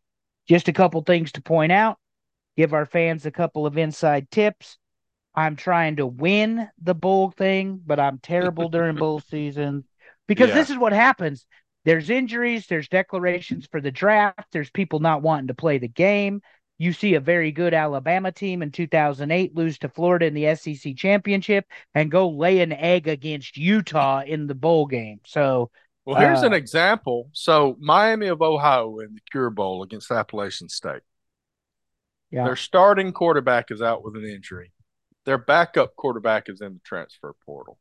Just 0.48 0.68
a 0.68 0.74
couple 0.74 1.02
things 1.02 1.32
to 1.34 1.42
point 1.42 1.72
out. 1.72 1.98
Give 2.58 2.74
our 2.74 2.86
fans 2.86 3.26
a 3.26 3.32
couple 3.32 3.66
of 3.66 3.78
inside 3.78 4.30
tips. 4.32 4.78
I'm 5.36 5.56
trying 5.56 5.98
to 5.98 6.08
win 6.08 6.70
the 6.82 6.96
bowl 6.96 7.32
thing, 7.32 7.82
but 7.86 8.00
I'm 8.00 8.20
terrible 8.20 8.70
during 8.70 8.96
bowl 8.96 9.20
season 9.30 9.84
because 10.28 10.50
yeah. 10.50 10.56
this 10.56 10.70
is 10.70 10.78
what 10.78 10.94
happens. 10.94 11.46
There's 11.84 12.10
injuries, 12.10 12.66
there's 12.68 12.88
declarations 12.88 13.68
for 13.70 13.80
the 13.80 13.92
draft, 13.92 14.48
there's 14.52 14.72
people 14.72 15.00
not 15.00 15.22
wanting 15.22 15.48
to 15.48 15.54
play 15.54 15.78
the 15.78 15.88
game. 15.88 16.42
You 16.78 16.92
see 16.92 17.14
a 17.14 17.20
very 17.20 17.52
good 17.52 17.74
Alabama 17.74 18.32
team 18.32 18.62
in 18.62 18.72
2008 18.72 19.56
lose 19.56 19.78
to 19.80 19.90
Florida 19.90 20.26
in 20.26 20.34
the 20.34 20.56
SEC 20.56 20.96
championship 20.96 21.66
and 21.94 22.12
go 22.12 22.30
lay 22.30 22.60
an 22.60 22.74
egg 22.74 23.08
against 23.08 23.58
Utah 23.58 24.22
in 24.22 24.48
the 24.48 24.56
bowl 24.56 24.86
game. 24.86 25.22
So, 25.26 25.72
well, 26.06 26.20
here's 26.20 26.44
uh, 26.44 26.48
an 26.48 26.54
example. 26.54 27.30
So, 27.32 27.78
Miami 27.80 28.28
of 28.28 28.42
Ohio 28.42 29.00
in 29.00 29.16
the 29.16 29.22
Cure 29.32 29.50
Bowl 29.50 29.84
against 29.84 30.12
Appalachian 30.12 30.70
State. 30.70 31.02
Yeah. 32.30 32.44
Their 32.44 32.58
starting 32.58 33.14
quarterback 33.14 33.72
is 33.72 33.82
out 33.82 34.04
with 34.04 34.16
an 34.16 34.26
injury. 34.26 34.74
Their 35.26 35.38
backup 35.38 35.96
quarterback 35.96 36.50
is 36.50 36.62
in 36.62 36.74
the 36.74 36.82
transfer 36.84 37.34
portal. 37.46 37.78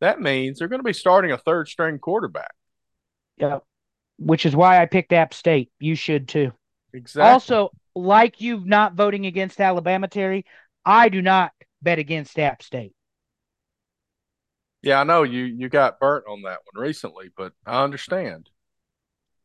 That 0.00 0.20
means 0.20 0.58
they're 0.58 0.68
going 0.68 0.80
to 0.80 0.84
be 0.84 0.92
starting 0.92 1.30
a 1.30 1.38
third 1.38 1.68
string 1.68 2.00
quarterback. 2.00 2.52
Yeah. 3.36 3.60
Which 4.18 4.44
is 4.44 4.56
why 4.56 4.82
I 4.82 4.86
picked 4.86 5.12
App 5.12 5.32
State. 5.32 5.70
You 5.78 5.94
should 5.94 6.26
too. 6.26 6.52
Exactly. 6.94 7.30
Also, 7.30 7.70
like 7.94 8.40
you 8.40 8.62
not 8.64 8.94
voting 8.94 9.26
against 9.26 9.60
Alabama, 9.60 10.08
Terry, 10.08 10.44
I 10.84 11.08
do 11.08 11.22
not 11.22 11.52
bet 11.80 11.98
against 11.98 12.38
App 12.38 12.62
State. 12.62 12.92
Yeah, 14.82 15.00
I 15.00 15.04
know 15.04 15.22
you 15.22 15.44
you 15.44 15.68
got 15.68 16.00
burnt 16.00 16.24
on 16.28 16.42
that 16.42 16.58
one 16.72 16.82
recently, 16.82 17.30
but 17.36 17.52
I 17.64 17.84
understand. 17.84 18.50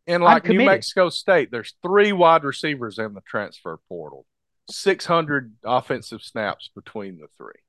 And 0.07 0.23
like 0.23 0.45
New 0.45 0.65
Mexico 0.65 1.09
State, 1.09 1.51
there's 1.51 1.75
three 1.83 2.13
wide 2.13 2.43
receivers 2.43 2.97
in 2.97 3.13
the 3.13 3.21
transfer 3.21 3.77
portal, 3.89 4.25
600 4.69 5.53
offensive 5.65 6.21
snaps 6.21 6.71
between 6.73 7.17
the 7.17 7.27
three. 7.37 7.59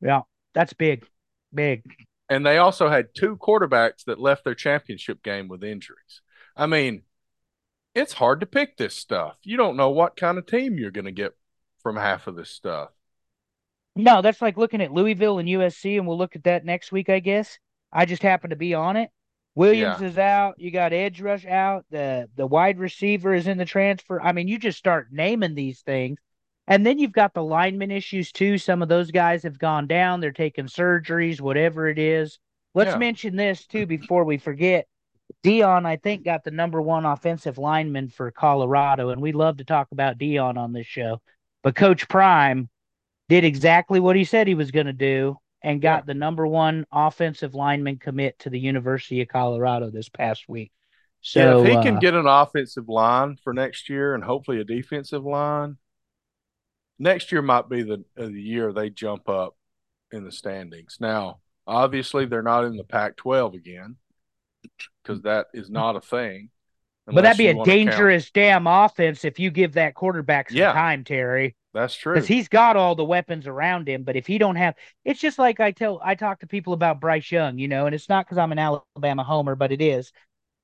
Yeah, 0.00 0.22
that's 0.54 0.72
big, 0.72 1.06
big. 1.52 1.84
And 2.30 2.44
they 2.44 2.58
also 2.58 2.88
had 2.88 3.08
two 3.14 3.36
quarterbacks 3.36 4.04
that 4.06 4.18
left 4.18 4.44
their 4.44 4.54
championship 4.54 5.22
game 5.22 5.48
with 5.48 5.62
injuries. 5.62 6.22
I 6.56 6.66
mean, 6.66 7.02
it's 7.98 8.12
hard 8.12 8.40
to 8.40 8.46
pick 8.46 8.76
this 8.76 8.94
stuff. 8.94 9.36
You 9.42 9.56
don't 9.56 9.76
know 9.76 9.90
what 9.90 10.16
kind 10.16 10.38
of 10.38 10.46
team 10.46 10.78
you're 10.78 10.90
going 10.90 11.04
to 11.04 11.12
get 11.12 11.34
from 11.82 11.96
half 11.96 12.26
of 12.26 12.36
this 12.36 12.50
stuff. 12.50 12.90
No, 13.96 14.22
that's 14.22 14.40
like 14.40 14.56
looking 14.56 14.80
at 14.80 14.92
Louisville 14.92 15.38
and 15.38 15.48
USC, 15.48 15.98
and 15.98 16.06
we'll 16.06 16.18
look 16.18 16.36
at 16.36 16.44
that 16.44 16.64
next 16.64 16.92
week, 16.92 17.08
I 17.08 17.18
guess. 17.18 17.58
I 17.92 18.04
just 18.04 18.22
happen 18.22 18.50
to 18.50 18.56
be 18.56 18.74
on 18.74 18.96
it. 18.96 19.10
Williams 19.54 20.00
yeah. 20.00 20.06
is 20.06 20.18
out. 20.18 20.54
You 20.60 20.70
got 20.70 20.92
edge 20.92 21.20
rush 21.20 21.44
out. 21.44 21.84
The 21.90 22.28
the 22.36 22.46
wide 22.46 22.78
receiver 22.78 23.34
is 23.34 23.48
in 23.48 23.58
the 23.58 23.64
transfer. 23.64 24.20
I 24.20 24.30
mean, 24.30 24.46
you 24.46 24.58
just 24.58 24.78
start 24.78 25.08
naming 25.10 25.56
these 25.56 25.80
things. 25.80 26.20
And 26.68 26.86
then 26.86 26.98
you've 26.98 27.12
got 27.12 27.34
the 27.34 27.42
lineman 27.42 27.90
issues 27.90 28.30
too. 28.30 28.58
Some 28.58 28.82
of 28.82 28.88
those 28.88 29.10
guys 29.10 29.42
have 29.42 29.58
gone 29.58 29.88
down. 29.88 30.20
They're 30.20 30.30
taking 30.32 30.66
surgeries, 30.66 31.40
whatever 31.40 31.88
it 31.88 31.98
is. 31.98 32.38
Let's 32.74 32.92
yeah. 32.92 32.98
mention 32.98 33.34
this 33.34 33.66
too 33.66 33.86
before 33.86 34.22
we 34.24 34.38
forget. 34.38 34.86
Deion, 35.44 35.86
I 35.86 35.96
think, 35.96 36.24
got 36.24 36.44
the 36.44 36.50
number 36.50 36.80
one 36.80 37.04
offensive 37.04 37.58
lineman 37.58 38.08
for 38.08 38.30
Colorado, 38.30 39.10
and 39.10 39.20
we 39.20 39.32
love 39.32 39.58
to 39.58 39.64
talk 39.64 39.88
about 39.92 40.18
Deion 40.18 40.56
on 40.56 40.72
this 40.72 40.86
show. 40.86 41.20
But 41.62 41.74
Coach 41.74 42.08
Prime 42.08 42.68
did 43.28 43.44
exactly 43.44 44.00
what 44.00 44.16
he 44.16 44.24
said 44.24 44.46
he 44.46 44.54
was 44.54 44.70
going 44.70 44.86
to 44.86 44.92
do 44.92 45.36
and 45.62 45.82
got 45.82 46.02
yeah. 46.02 46.06
the 46.06 46.14
number 46.14 46.46
one 46.46 46.86
offensive 46.92 47.54
lineman 47.54 47.98
commit 47.98 48.38
to 48.40 48.50
the 48.50 48.58
University 48.58 49.20
of 49.20 49.28
Colorado 49.28 49.90
this 49.90 50.08
past 50.08 50.48
week. 50.48 50.72
So 51.20 51.40
yeah, 51.40 51.62
if 51.62 51.68
he 51.68 51.76
uh, 51.76 51.82
can 51.82 51.98
get 51.98 52.14
an 52.14 52.26
offensive 52.26 52.88
line 52.88 53.36
for 53.42 53.52
next 53.52 53.88
year 53.88 54.14
and 54.14 54.22
hopefully 54.22 54.60
a 54.60 54.64
defensive 54.64 55.24
line, 55.24 55.76
next 56.98 57.32
year 57.32 57.42
might 57.42 57.68
be 57.68 57.82
the 57.82 58.04
uh, 58.16 58.26
the 58.26 58.40
year 58.40 58.72
they 58.72 58.88
jump 58.88 59.28
up 59.28 59.56
in 60.12 60.24
the 60.24 60.32
standings. 60.32 60.98
Now, 61.00 61.40
obviously, 61.66 62.24
they're 62.24 62.42
not 62.42 62.64
in 62.64 62.76
the 62.76 62.84
Pac-12 62.84 63.54
again 63.54 63.96
because 65.02 65.22
that 65.22 65.46
is 65.54 65.70
not 65.70 65.96
a 65.96 66.00
thing. 66.00 66.50
But 67.06 67.22
that'd 67.22 67.38
be 67.38 67.48
a 67.48 67.64
dangerous 67.64 68.30
damn 68.30 68.66
offense 68.66 69.24
if 69.24 69.38
you 69.38 69.50
give 69.50 69.74
that 69.74 69.94
quarterback 69.94 70.50
some 70.50 70.58
yeah, 70.58 70.72
time, 70.72 71.04
Terry. 71.04 71.56
That's 71.72 71.94
true. 71.94 72.14
Because 72.14 72.28
he's 72.28 72.48
got 72.48 72.76
all 72.76 72.94
the 72.94 73.04
weapons 73.04 73.46
around 73.46 73.88
him. 73.88 74.02
But 74.02 74.16
if 74.16 74.26
he 74.26 74.36
don't 74.36 74.56
have, 74.56 74.74
it's 75.04 75.20
just 75.20 75.38
like 75.38 75.60
I 75.60 75.70
tell, 75.70 76.00
I 76.04 76.14
talk 76.14 76.40
to 76.40 76.46
people 76.46 76.72
about 76.72 77.00
Bryce 77.00 77.30
Young, 77.30 77.58
you 77.58 77.68
know, 77.68 77.86
and 77.86 77.94
it's 77.94 78.08
not 78.08 78.26
because 78.26 78.38
I'm 78.38 78.52
an 78.52 78.58
Alabama 78.58 79.24
homer, 79.24 79.54
but 79.54 79.72
it 79.72 79.80
is. 79.80 80.12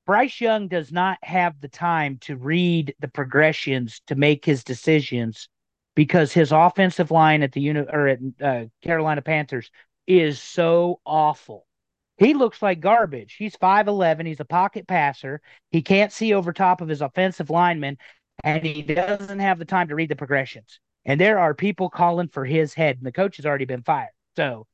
Bryce 0.07 0.41
Young 0.41 0.69
does 0.69 0.93
not 0.93 1.19
have 1.23 1.61
the 1.61 1.69
time 1.69 2.19
to 2.23 2.37
read 2.37 2.95
the 3.01 3.09
progressions 3.09 4.03
to 4.09 4.15
make 4.15 4.45
his 4.45 4.65
decisions 4.65 5.49
because 5.95 6.33
his 6.33 6.53
offensive 6.53 7.11
line 7.11 7.43
at 7.43 7.53
the 7.53 7.61
uni- 7.61 7.87
or 7.91 8.09
at 8.09 8.19
uh, 8.43 8.65
Carolina 8.83 9.23
Panthers 9.23 9.71
is 10.07 10.41
so 10.41 11.01
awful. 11.07 11.67
He 12.17 12.35
looks 12.35 12.63
like 12.63 12.81
garbage. 12.81 13.35
He's 13.39 13.57
5'11. 13.57 14.27
He's 14.27 14.41
a 14.41 14.45
pocket 14.45 14.87
passer. 14.87 15.41
He 15.71 15.83
can't 15.83 16.13
see 16.13 16.33
over 16.33 16.53
top 16.53 16.81
of 16.81 16.89
his 16.89 17.01
offensive 17.01 17.51
lineman, 17.51 17.99
and 18.45 18.65
he 18.65 18.83
doesn't 18.83 19.41
have 19.41 19.59
the 19.59 19.65
time 19.65 19.89
to 19.89 19.95
read 19.95 20.09
the 20.09 20.17
progressions. 20.17 20.79
And 21.05 21.21
there 21.21 21.39
are 21.39 21.55
people 21.55 21.91
calling 21.91 22.29
for 22.29 22.45
his 22.45 22.73
head, 22.75 22.97
and 22.97 23.07
the 23.07 23.13
coach 23.13 23.37
has 23.37 23.47
already 23.47 23.65
been 23.65 23.83
fired. 23.83 24.13
So, 24.37 24.67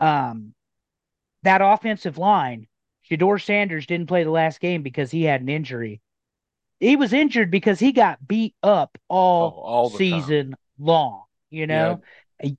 um, 0.00 0.54
that 1.44 1.62
offensive 1.62 2.18
line, 2.18 2.66
Shedeur 3.08 3.42
Sanders 3.42 3.86
didn't 3.86 4.08
play 4.08 4.24
the 4.24 4.30
last 4.30 4.60
game 4.60 4.82
because 4.82 5.10
he 5.10 5.22
had 5.22 5.40
an 5.40 5.48
injury. 5.48 6.00
He 6.80 6.96
was 6.96 7.12
injured 7.12 7.50
because 7.50 7.78
he 7.78 7.92
got 7.92 8.26
beat 8.26 8.54
up 8.62 8.98
all, 9.08 9.54
oh, 9.56 9.60
all 9.60 9.90
season 9.90 10.50
time. 10.50 10.58
long, 10.78 11.22
you 11.50 11.66
know? 11.66 12.02
Yeah. 12.42 12.50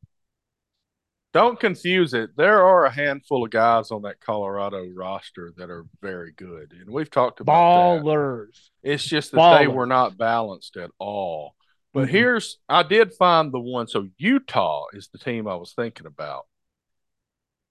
Don't 1.31 1.59
confuse 1.59 2.15
it. 2.15 2.35
There 2.35 2.65
are 2.65 2.85
a 2.85 2.91
handful 2.91 3.43
of 3.43 3.51
guys 3.51 3.91
on 3.91 4.01
that 4.01 4.19
Colorado 4.19 4.87
roster 4.95 5.53
that 5.57 5.69
are 5.69 5.85
very 6.01 6.31
good, 6.31 6.73
and 6.73 6.89
we've 6.89 7.09
talked 7.09 7.39
about 7.39 8.01
ballers. 8.03 8.69
That. 8.83 8.93
It's 8.93 9.03
just 9.03 9.31
that 9.31 9.37
ballers. 9.37 9.59
they 9.59 9.67
were 9.67 9.85
not 9.85 10.17
balanced 10.17 10.75
at 10.75 10.89
all. 10.97 11.53
But 11.93 12.05
mm-hmm. 12.05 12.11
here's 12.11 12.57
I 12.67 12.81
did 12.81 13.13
find 13.13 13.51
the 13.51 13.59
one. 13.59 13.87
So 13.87 14.07
Utah 14.17 14.85
is 14.93 15.09
the 15.09 15.19
team 15.19 15.47
I 15.47 15.55
was 15.55 15.73
thinking 15.73 16.07
about. 16.07 16.45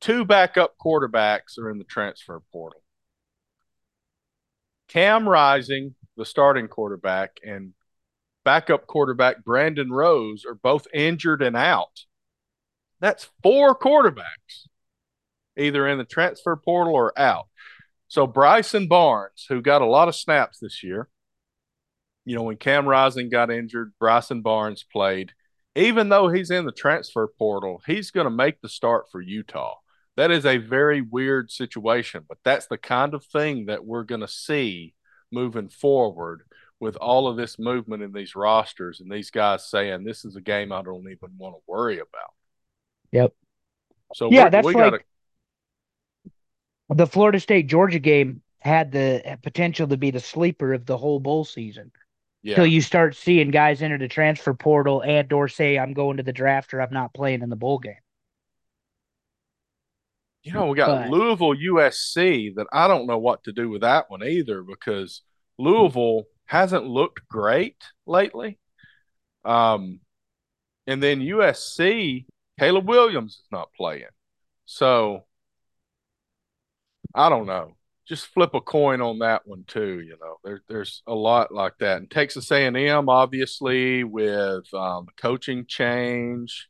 Two 0.01 0.25
backup 0.25 0.77
quarterbacks 0.79 1.59
are 1.59 1.71
in 1.71 1.79
the 1.79 1.85
transfer 1.85 2.41
portal. 2.53 2.83
Cam 4.89 5.29
Rising, 5.29 5.97
the 6.17 6.25
starting 6.25 6.69
quarterback, 6.69 7.39
and 7.45 7.73
backup 8.45 8.87
quarterback 8.87 9.45
Brandon 9.45 9.91
Rose 9.91 10.45
are 10.45 10.55
both 10.55 10.87
injured 10.95 11.43
and 11.43 11.57
out. 11.57 12.05
That's 13.01 13.29
four 13.43 13.79
quarterbacks, 13.79 14.67
either 15.57 15.87
in 15.87 15.99
the 15.99 16.05
transfer 16.05 16.57
portal 16.57 16.95
or 16.95 17.19
out. 17.19 17.47
So 18.09 18.27
Bryson 18.27 18.89
Barnes, 18.89 19.47
who 19.49 19.61
got 19.61 19.83
a 19.83 19.87
lot 19.87 20.09
of 20.09 20.17
snaps 20.17 20.59
this 20.59 20.83
year, 20.83 21.09
you 22.25 22.37
know, 22.37 22.43
when 22.43 22.57
Cam 22.57 22.87
Rising 22.87 23.31
got 23.31 23.51
injured, 23.51 23.93
Bryson 23.99 24.43
Barnes 24.43 24.85
played. 24.85 25.33
Even 25.75 26.09
though 26.09 26.29
he's 26.29 26.51
in 26.51 26.67
the 26.67 26.73
transfer 26.73 27.29
portal, 27.39 27.81
he's 27.87 28.11
going 28.11 28.25
to 28.25 28.31
make 28.31 28.61
the 28.61 28.69
start 28.69 29.07
for 29.11 29.21
Utah. 29.21 29.77
That 30.17 30.31
is 30.31 30.45
a 30.45 30.57
very 30.57 31.01
weird 31.01 31.51
situation, 31.51 32.25
but 32.29 32.39
that's 32.45 32.67
the 32.67 32.77
kind 32.79 33.15
of 33.15 33.25
thing 33.25 33.67
that 33.67 33.85
we're 33.85 34.03
going 34.03 34.23
to 34.23 34.29
see 34.29 34.95
moving 35.31 35.69
forward 35.69 36.43
with 36.81 36.97
all 36.97 37.29
of 37.29 37.37
this 37.37 37.59
movement 37.59 38.03
in 38.03 38.13
these 38.13 38.35
rosters 38.35 39.01
and 39.01 39.11
these 39.11 39.31
guys 39.31 39.71
saying 39.71 40.05
this 40.05 40.25
is 40.25 40.37
a 40.37 40.41
game 40.41 40.73
I 40.73 40.83
don't 40.83 41.09
even 41.11 41.31
want 41.39 41.55
to 41.55 41.63
worry 41.67 41.99
about. 41.99 42.35
Yep. 43.13 43.33
So 44.15 44.31
yeah, 44.31 44.49
that's 44.49 44.65
like 44.65 44.75
gotta... 44.75 45.01
the 46.89 47.07
Florida 47.07 47.41
State 47.41 47.67
Georgia 47.67 47.99
game 47.99 48.43
had 48.61 48.93
the 48.93 49.39
potential 49.43 49.87
to 49.89 49.97
be 49.97 50.11
the 50.11 50.21
sleeper 50.21 50.73
of 50.73 50.87
the 50.87 50.97
whole 50.97 51.21
bowl 51.21 51.45
season. 51.45 51.93
Yeah. 52.43 52.55
Till 52.55 52.67
you 52.67 52.81
start 52.81 53.17
seeing 53.17 53.51
guys 53.51 53.83
enter 53.83 53.99
the 53.99 54.09
transfer 54.09 54.55
portal 54.55 55.03
and 55.03 55.33
or 55.33 55.49
say 55.49 55.79
I'm 55.79 55.93
going 55.93 56.19
to 56.19 56.23
the 56.23 56.33
draft 56.33 56.73
or 56.73 56.81
I'm 56.81 56.93
not 56.93 57.13
playing 57.13 57.43
in 57.43 57.51
the 57.51 57.57
bowl 57.57 57.79
game. 57.79 57.95
You 60.45 60.53
know, 60.53 60.67
we 60.67 60.77
got 60.77 60.87
but, 60.87 61.11
Louisville 61.11 61.57
USC 61.57 62.55
that 62.55 62.69
I 62.73 62.89
don't 62.89 63.07
know 63.07 63.19
what 63.19 63.45
to 63.45 63.53
do 63.53 63.69
with 63.69 63.83
that 63.83 64.09
one 64.09 64.23
either 64.23 64.63
because 64.63 65.23
Louisville 65.59 66.25
hasn't 66.47 66.87
looked 66.87 67.27
great 67.29 67.77
lately. 68.07 68.59
Um, 69.45 70.01
and 70.87 71.03
then 71.03 71.21
USC 71.21 72.25
Caleb 72.59 72.89
Williams 72.89 73.33
is 73.33 73.49
not 73.51 73.69
playing. 73.77 74.05
So 74.67 75.25
I 77.15 77.29
don't 77.29 77.47
know. 77.47 77.75
Just 78.07 78.27
flip 78.27 78.55
a 78.55 78.61
coin 78.61 79.01
on 79.01 79.19
that 79.19 79.43
one 79.47 79.65
too. 79.67 80.01
You 80.01 80.17
know, 80.21 80.37
there, 80.43 80.63
there's 80.69 81.03
a 81.07 81.15
lot 81.15 81.53
like 81.53 81.75
that. 81.81 81.99
And 81.99 82.11
Texas 82.11 82.51
A&M, 82.51 83.09
obviously, 83.09 84.03
with 84.03 84.73
um, 84.73 85.07
coaching 85.21 85.67
change. 85.69 86.69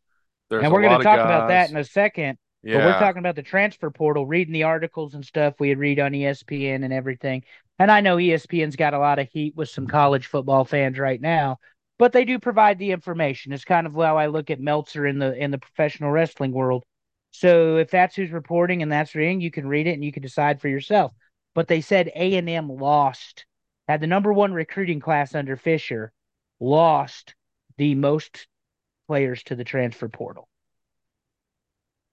There's 0.51 0.65
and 0.65 0.73
we're 0.73 0.83
going 0.83 0.99
to 0.99 1.05
talk 1.05 1.21
about 1.21 1.49
that 1.49 1.71
in 1.71 1.77
a 1.77 1.85
second. 1.85 2.39
Yeah. 2.65 2.79
But 2.79 2.87
we're 2.87 2.99
talking 2.99 3.21
about 3.21 3.37
the 3.37 3.43
transfer 3.43 3.91
portal, 3.91 4.27
reading 4.27 4.53
the 4.53 4.65
articles 4.65 5.15
and 5.15 5.25
stuff 5.25 5.55
we 5.61 5.69
had 5.69 5.79
read 5.79 6.01
on 6.01 6.11
ESPN 6.11 6.85
and 6.85 6.93
everything. 6.93 7.45
And 7.79 7.91
I 7.91 8.01
know 8.01 8.17
ESPN's 8.17 8.75
got 8.75 8.95
a 8.95 8.99
lot 8.99 9.21
of 9.21 9.29
heat 9.33 9.55
with 9.55 9.69
some 9.69 9.87
college 9.87 10.27
football 10.27 10.65
fans 10.65 10.99
right 10.99 11.21
now 11.21 11.59
but 11.99 12.13
they 12.13 12.25
do 12.25 12.39
provide 12.39 12.79
the 12.79 12.93
information. 12.93 13.53
It's 13.53 13.65
kind 13.65 13.87
of 13.87 13.95
how 13.95 14.17
I 14.17 14.27
look 14.27 14.51
at 14.51 14.61
Meltzer 14.61 15.07
in 15.07 15.19
the 15.19 15.35
in 15.35 15.51
the 15.51 15.59
professional 15.59 16.11
wrestling 16.11 16.53
world. 16.53 16.85
So 17.31 17.77
if 17.77 17.91
that's 17.91 18.17
who's 18.17 18.31
reporting 18.31 18.83
and 18.83 18.91
that's 18.91 19.15
reading, 19.15 19.41
you 19.41 19.51
can 19.51 19.69
read 19.69 19.87
it 19.87 19.93
and 19.93 20.05
you 20.05 20.13
can 20.13 20.23
decide 20.23 20.61
for 20.61 20.69
yourself. 20.69 21.13
But 21.55 21.69
they 21.69 21.81
said 21.81 22.11
A 22.15 22.37
and 22.37 22.49
M 22.49 22.69
lost 22.69 23.45
had 23.87 24.01
the 24.01 24.07
number 24.07 24.33
one 24.33 24.53
recruiting 24.53 25.01
class 25.01 25.35
under 25.35 25.57
Fisher, 25.57 26.13
lost 26.61 27.35
the 27.79 27.95
most 27.95 28.47
players 29.07 29.43
to 29.45 29.57
the 29.57 29.65
transfer 29.65 30.09
portal. 30.09 30.49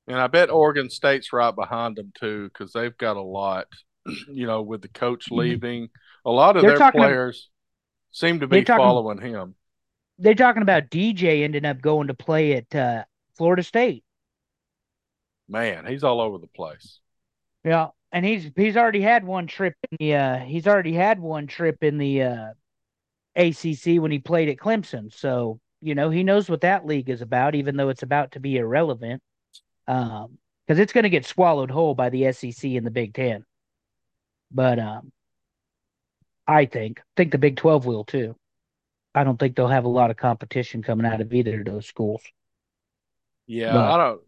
And 0.08 0.18
I 0.18 0.28
bet 0.28 0.50
Oregon 0.50 0.90
State's 0.90 1.34
right 1.34 1.56
behind 1.56 1.96
them 1.96 2.12
too, 2.18 2.50
because 2.50 2.72
they've 2.72 2.98
got 2.98 3.18
a 3.18 3.22
lot. 3.22 3.68
You 4.32 4.46
know, 4.46 4.62
with 4.62 4.84
the 4.84 4.88
coach 4.88 5.26
mm-hmm. 5.26 5.40
leaving, 5.40 5.90
a 6.26 6.30
lot 6.30 6.56
of 6.56 6.62
They're 6.62 6.78
their 6.78 6.92
players 6.92 7.50
seem 8.12 8.42
to 8.42 8.48
be 8.48 8.64
talking, 8.64 8.84
following 8.84 9.20
him. 9.20 9.56
They're 10.18 10.36
talking 10.36 10.62
about 10.62 10.90
DJ 10.90 11.44
ending 11.44 11.66
up 11.66 11.82
going 11.82 12.08
to 12.08 12.14
play 12.14 12.54
at 12.54 12.74
uh, 12.74 13.04
Florida 13.38 13.64
State. 13.64 14.04
Man, 15.48 15.86
he's 15.86 16.04
all 16.04 16.22
over 16.22 16.38
the 16.38 16.48
place. 16.48 17.00
Yeah, 17.64 17.88
and 18.12 18.26
he's 18.26 18.50
he's 18.56 18.78
already 18.78 19.02
had 19.02 19.24
one 19.24 19.48
trip 19.48 19.76
in 19.92 19.98
the 20.00 20.16
uh, 20.16 20.40
he's 20.40 20.68
already 20.68 20.94
had 20.94 21.20
one 21.20 21.48
trip 21.48 21.84
in 21.84 21.98
the 21.98 22.24
uh, 22.24 22.48
ACC 23.36 24.02
when 24.02 24.12
he 24.12 24.20
played 24.20 24.50
at 24.50 24.58
Clemson. 24.58 25.14
So 25.14 25.60
you 25.82 25.96
know 25.96 26.10
he 26.10 26.24
knows 26.24 26.50
what 26.50 26.62
that 26.62 26.86
league 26.86 27.10
is 27.10 27.22
about, 27.22 27.56
even 27.56 27.76
though 27.76 27.90
it's 27.90 28.04
about 28.04 28.32
to 28.32 28.40
be 28.40 28.58
irrelevant 28.58 29.22
um, 29.88 30.38
because 30.66 30.80
it's 30.80 30.94
going 30.94 31.04
to 31.04 31.10
get 31.10 31.26
swallowed 31.26 31.72
whole 31.72 31.96
by 31.96 32.10
the 32.10 32.32
SEC 32.32 32.72
and 32.72 32.86
the 32.86 32.92
Big 32.92 33.14
Ten. 33.14 33.46
But 34.52 34.80
um, 34.80 35.12
I 36.48 36.66
think 36.66 37.02
think 37.18 37.32
the 37.32 37.38
Big 37.38 37.58
Twelve 37.58 37.86
will 37.86 38.04
too. 38.04 38.36
I 39.16 39.24
don't 39.24 39.40
think 39.40 39.56
they'll 39.56 39.68
have 39.68 39.86
a 39.86 39.90
lot 39.90 40.12
of 40.12 40.18
competition 40.18 40.84
coming 40.84 41.06
out 41.06 41.22
of 41.22 41.34
either 41.34 41.60
of 41.60 41.66
those 41.66 41.86
schools. 41.86 42.22
Yeah, 43.48 43.74
but, 43.74 43.92
I 43.92 43.98
don't. 43.98 44.22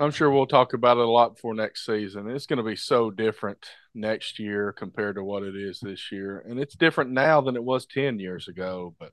I'm 0.00 0.10
sure 0.12 0.30
we'll 0.30 0.46
talk 0.46 0.74
about 0.74 0.98
it 0.98 1.04
a 1.04 1.10
lot 1.10 1.40
for 1.40 1.54
next 1.54 1.84
season. 1.84 2.30
It's 2.30 2.46
going 2.46 2.58
to 2.58 2.62
be 2.62 2.76
so 2.76 3.10
different 3.10 3.66
next 3.94 4.38
year 4.38 4.72
compared 4.72 5.16
to 5.16 5.24
what 5.24 5.42
it 5.42 5.56
is 5.56 5.80
this 5.80 6.12
year, 6.12 6.44
and 6.48 6.60
it's 6.60 6.76
different 6.76 7.10
now 7.10 7.40
than 7.40 7.56
it 7.56 7.64
was 7.64 7.84
ten 7.86 8.18
years 8.18 8.48
ago. 8.48 8.94
But 8.98 9.12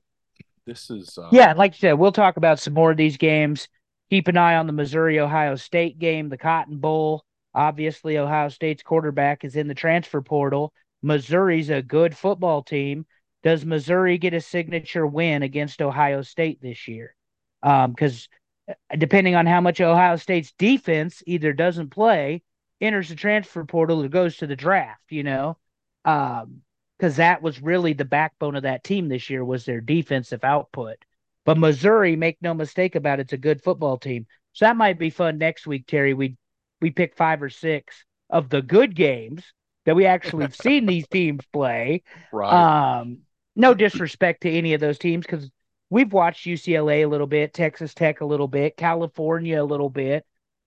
this 0.65 0.89
is 0.89 1.17
uh, 1.17 1.29
yeah, 1.31 1.53
like 1.53 1.73
you 1.73 1.79
said, 1.79 1.93
we'll 1.93 2.11
talk 2.11 2.37
about 2.37 2.59
some 2.59 2.73
more 2.73 2.91
of 2.91 2.97
these 2.97 3.17
games 3.17 3.67
keep 4.09 4.27
an 4.27 4.37
eye 4.37 4.55
on 4.55 4.67
the 4.67 4.73
Missouri 4.73 5.19
Ohio 5.19 5.55
State 5.55 5.99
game, 5.99 6.29
the 6.29 6.37
Cotton 6.37 6.77
Bowl. 6.77 7.23
Obviously, 7.53 8.17
Ohio 8.17 8.49
State's 8.49 8.83
quarterback 8.83 9.43
is 9.43 9.55
in 9.55 9.67
the 9.67 9.73
transfer 9.73 10.21
portal. 10.21 10.73
Missouri's 11.01 11.69
a 11.69 11.81
good 11.81 12.15
football 12.15 12.63
team. 12.63 13.05
Does 13.45 13.63
Missouri 13.63 14.17
get 14.17 14.33
a 14.33 14.41
signature 14.41 15.05
win 15.05 15.43
against 15.43 15.79
Ohio 15.79 16.23
State 16.23 16.59
this 16.63 16.87
year? 16.87 17.15
Because 17.61 18.27
um, 18.67 18.97
depending 18.97 19.35
on 19.35 19.45
how 19.45 19.61
much 19.61 19.79
Ohio 19.79 20.15
State's 20.15 20.51
defense 20.57 21.21
either 21.27 21.53
doesn't 21.53 21.91
play, 21.91 22.41
enters 22.81 23.09
the 23.09 23.15
transfer 23.15 23.63
portal, 23.63 24.03
or 24.03 24.09
goes 24.09 24.37
to 24.37 24.47
the 24.47 24.55
draft, 24.55 25.03
you 25.09 25.21
know, 25.21 25.57
because 26.03 26.43
um, 26.43 26.61
that 26.97 27.43
was 27.43 27.61
really 27.61 27.93
the 27.93 28.03
backbone 28.03 28.55
of 28.55 28.63
that 28.63 28.83
team 28.83 29.09
this 29.09 29.29
year 29.29 29.45
was 29.45 29.63
their 29.63 29.79
defensive 29.79 30.43
output. 30.43 30.97
But 31.45 31.59
Missouri, 31.59 32.15
make 32.15 32.39
no 32.41 32.55
mistake 32.55 32.95
about 32.95 33.19
it, 33.19 33.23
it's 33.23 33.33
a 33.33 33.37
good 33.37 33.63
football 33.63 33.99
team. 33.99 34.25
So 34.53 34.65
that 34.65 34.75
might 34.75 34.97
be 34.97 35.11
fun 35.11 35.37
next 35.37 35.67
week, 35.67 35.85
Terry. 35.85 36.15
We 36.15 36.35
we 36.81 36.89
pick 36.89 37.15
five 37.15 37.43
or 37.43 37.51
six 37.51 38.05
of 38.27 38.49
the 38.49 38.63
good 38.63 38.95
games 38.95 39.43
that 39.85 39.95
we 39.95 40.07
actually 40.07 40.45
have 40.45 40.55
seen 40.55 40.87
these 40.87 41.07
teams 41.07 41.45
play. 41.53 42.01
Right. 42.31 42.99
Um, 42.99 43.19
no 43.55 43.73
disrespect 43.73 44.41
to 44.41 44.51
any 44.51 44.73
of 44.73 44.81
those 44.81 44.97
teams 44.97 45.25
because 45.25 45.49
we've 45.89 46.11
watched 46.11 46.45
UCLA 46.45 47.03
a 47.03 47.07
little 47.07 47.27
bit, 47.27 47.53
Texas 47.53 47.93
Tech 47.93 48.21
a 48.21 48.25
little 48.25 48.47
bit, 48.47 48.77
California 48.77 49.61
a 49.61 49.63
little 49.63 49.89
bit. 49.89 50.25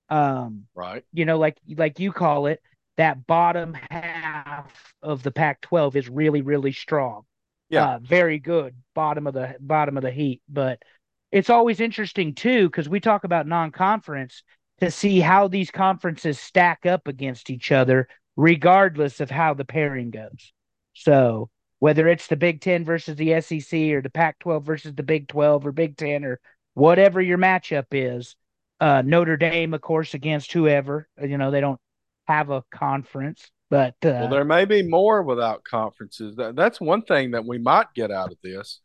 Um, 0.08 0.64
right. 0.74 1.04
You 1.12 1.24
know, 1.24 1.38
like 1.38 1.58
like 1.76 2.00
you 2.00 2.12
call 2.12 2.46
it, 2.46 2.62
that 2.96 3.26
bottom 3.26 3.76
half 3.90 4.94
of 5.02 5.22
the 5.22 5.30
Pac-12 5.30 5.96
is 5.96 6.08
really 6.08 6.42
really 6.42 6.72
strong. 6.72 7.22
Yeah, 7.68 7.94
uh, 7.94 7.98
very 7.98 8.38
good. 8.38 8.74
Bottom 8.94 9.26
of 9.26 9.34
the 9.34 9.56
bottom 9.60 9.96
of 9.96 10.02
the 10.02 10.10
heat, 10.10 10.40
but 10.48 10.82
it's 11.30 11.50
always 11.50 11.80
interesting 11.80 12.34
too 12.34 12.68
because 12.68 12.88
we 12.88 13.00
talk 13.00 13.24
about 13.24 13.46
non-conference 13.46 14.42
to 14.80 14.90
see 14.90 15.20
how 15.20 15.48
these 15.48 15.70
conferences 15.70 16.38
stack 16.38 16.86
up 16.86 17.06
against 17.08 17.50
each 17.50 17.70
other, 17.72 18.08
regardless 18.36 19.20
of 19.20 19.30
how 19.30 19.52
the 19.52 19.64
pairing 19.64 20.10
goes. 20.10 20.52
So 20.94 21.50
whether 21.80 22.08
it's 22.08 22.26
the 22.26 22.36
Big 22.36 22.60
Ten 22.60 22.84
versus 22.84 23.16
the 23.16 23.40
SEC 23.40 23.80
or 23.92 24.02
the 24.02 24.10
Pac-12 24.10 24.64
versus 24.64 24.94
the 24.94 25.02
Big 25.02 25.28
12 25.28 25.66
or 25.66 25.72
Big 25.72 25.96
Ten 25.96 26.24
or 26.24 26.40
whatever 26.74 27.20
your 27.20 27.38
matchup 27.38 27.86
is, 27.92 28.36
uh, 28.80 29.02
Notre 29.04 29.36
Dame, 29.36 29.74
of 29.74 29.80
course, 29.80 30.14
against 30.14 30.52
whoever. 30.52 31.08
You 31.20 31.38
know 31.38 31.50
they 31.50 31.60
don't 31.60 31.80
have 32.26 32.50
a 32.50 32.62
conference. 32.70 33.50
But 33.70 33.96
uh, 34.04 34.10
well, 34.22 34.28
there 34.28 34.44
may 34.44 34.64
be 34.64 34.82
more 34.82 35.22
without 35.22 35.64
conferences. 35.64 36.36
That, 36.36 36.56
that's 36.56 36.80
one 36.80 37.02
thing 37.02 37.32
that 37.32 37.44
we 37.44 37.58
might 37.58 37.92
get 37.94 38.10
out 38.10 38.32
of 38.32 38.38
this. 38.42 38.80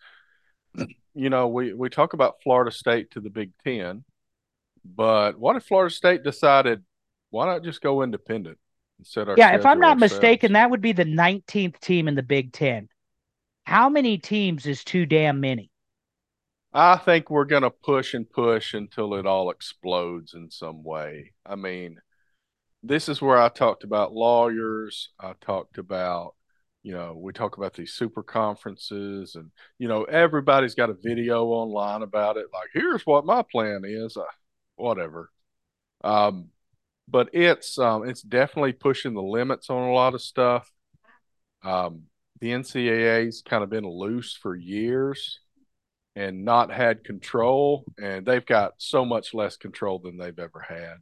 You 1.16 1.30
know, 1.30 1.48
we 1.48 1.74
we 1.74 1.89
talk 1.89 2.14
about 2.14 2.41
Florida 2.44 2.72
State 2.72 3.12
to 3.12 3.22
the 3.22 3.30
Big 3.30 3.52
Ten, 3.64 4.04
but 4.84 5.38
what 5.39 5.56
if 5.56 5.64
Florida 5.64 5.94
State 5.94 6.24
decided 6.24 6.84
why 7.30 7.46
not 7.46 7.64
just 7.64 7.82
go 7.82 8.02
independent 8.02 8.58
instead 9.04 9.28
of 9.28 9.38
yeah? 9.38 9.54
If 9.56 9.66
I'm 9.66 9.80
not 9.80 9.99
mistaken, 9.99 10.54
that 10.54 10.72
would 10.72 10.82
be 10.82 10.93
the 10.93 11.04
19th 11.04 11.78
team 11.82 12.08
in 12.08 12.16
the 12.16 12.24
Big 12.24 12.54
Ten. 12.54 12.88
How 13.66 13.89
many 13.89 14.18
teams 14.18 14.66
is 14.66 14.84
too 14.84 15.06
damn 15.06 15.41
many? 15.41 15.70
I 16.74 16.95
think 16.95 17.30
we're 17.30 17.45
going 17.45 17.64
to 17.64 17.70
push 17.70 18.14
and 18.14 18.30
push 18.30 18.74
until 18.74 19.14
it 19.16 19.26
all 19.28 19.51
explodes 19.51 20.34
in 20.34 20.49
some 20.49 20.84
way. 20.84 21.34
I 21.45 21.56
mean, 21.56 21.99
this 22.82 23.10
is 23.10 23.22
where 23.22 23.38
I 23.38 23.49
talked 23.49 23.84
about 23.84 24.14
lawyers. 24.14 25.10
I 25.20 25.34
talked 25.41 25.78
about, 25.78 26.36
you 26.82 26.93
know, 26.93 27.14
we 27.14 27.34
talk 27.34 27.58
about 27.58 27.74
these 27.74 27.93
super 27.93 28.24
conferences, 28.24 29.36
and 29.36 29.51
you 29.78 29.88
know, 29.89 30.06
everybody's 30.06 30.76
got 30.76 30.89
a 30.89 30.95
video 30.95 31.45
online 31.45 32.01
about 32.01 32.38
it. 32.38 32.47
Like, 32.54 32.70
here's 32.74 33.06
what 33.06 33.26
my 33.26 33.43
plan 33.43 33.84
is. 33.86 34.16
Uh, 34.18 34.24
whatever. 34.78 35.30
Um, 36.04 36.49
but 37.08 37.30
it's 37.34 37.78
um, 37.78 38.08
it's 38.08 38.22
definitely 38.22 38.74
pushing 38.74 39.14
the 39.14 39.22
limits 39.22 39.70
on 39.70 39.89
a 39.89 39.93
lot 39.93 40.14
of 40.14 40.22
stuff. 40.22 40.70
Um, 41.64 42.04
the 42.39 42.51
NCAA's 42.51 43.41
kind 43.41 43.64
of 43.64 43.70
been 43.70 43.88
loose 43.88 44.38
for 44.41 44.56
years 44.56 45.39
and 46.16 46.43
not 46.45 46.72
had 46.72 47.04
control, 47.04 47.86
and 48.01 48.26
they've 48.26 48.45
got 48.45 48.74
so 48.78 49.06
much 49.06 49.34
less 49.34 49.58
control 49.58 49.99
than 49.99 50.18
they've 50.18 50.38
ever 50.38 50.60
had 50.60 50.97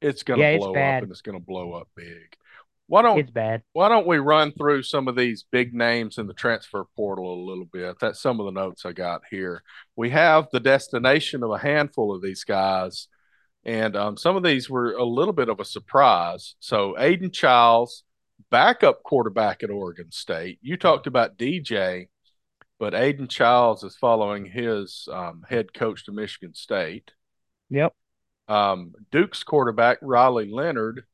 it's 0.00 0.22
going 0.22 0.40
to 0.40 0.52
yeah, 0.52 0.56
blow 0.58 0.70
up 0.70 1.02
and 1.02 1.10
it's 1.10 1.22
going 1.22 1.38
to 1.38 1.44
blow 1.44 1.72
up 1.72 1.88
big. 1.96 2.36
Why 2.86 3.02
don't 3.02 3.18
it's 3.18 3.30
bad? 3.30 3.62
Why 3.74 3.88
don't 3.88 4.06
we 4.06 4.16
run 4.16 4.52
through 4.52 4.82
some 4.82 5.08
of 5.08 5.16
these 5.16 5.44
big 5.50 5.74
names 5.74 6.16
in 6.16 6.26
the 6.26 6.32
transfer 6.32 6.84
portal 6.96 7.34
a 7.34 7.46
little 7.46 7.66
bit? 7.66 7.96
That's 8.00 8.20
some 8.20 8.40
of 8.40 8.46
the 8.46 8.58
notes 8.58 8.86
I 8.86 8.92
got 8.92 9.22
here. 9.30 9.62
We 9.94 10.08
have 10.10 10.48
the 10.52 10.60
destination 10.60 11.42
of 11.42 11.50
a 11.50 11.58
handful 11.58 12.14
of 12.14 12.22
these 12.22 12.44
guys, 12.44 13.08
and 13.68 13.96
um, 13.96 14.16
some 14.16 14.34
of 14.34 14.42
these 14.42 14.70
were 14.70 14.92
a 14.94 15.04
little 15.04 15.34
bit 15.34 15.50
of 15.50 15.60
a 15.60 15.64
surprise. 15.64 16.54
So 16.58 16.98
Aidan 16.98 17.32
Chiles, 17.32 18.02
backup 18.50 19.02
quarterback 19.02 19.62
at 19.62 19.68
Oregon 19.68 20.10
State. 20.10 20.58
You 20.62 20.78
talked 20.78 21.06
about 21.06 21.36
DJ, 21.36 22.08
but 22.78 22.94
Aidan 22.94 23.28
Chiles 23.28 23.84
is 23.84 23.94
following 23.94 24.46
his 24.46 25.06
um, 25.12 25.44
head 25.46 25.74
coach 25.74 26.06
to 26.06 26.12
Michigan 26.12 26.54
State. 26.54 27.10
Yep. 27.68 27.92
Um, 28.48 28.94
Duke's 29.12 29.42
quarterback, 29.42 29.98
Riley 30.00 30.50
Leonard, 30.50 31.04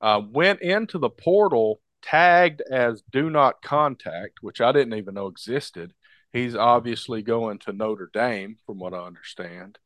uh, 0.00 0.20
went 0.24 0.60
into 0.60 0.98
the 0.98 1.10
portal 1.10 1.80
tagged 2.00 2.62
as 2.70 3.02
do 3.10 3.28
not 3.28 3.60
contact, 3.60 4.34
which 4.40 4.60
I 4.60 4.70
didn't 4.70 4.94
even 4.94 5.14
know 5.14 5.26
existed. 5.26 5.92
He's 6.32 6.54
obviously 6.54 7.22
going 7.22 7.58
to 7.60 7.72
Notre 7.72 8.08
Dame, 8.12 8.58
from 8.66 8.78
what 8.78 8.94
I 8.94 8.98
understand. 8.98 9.80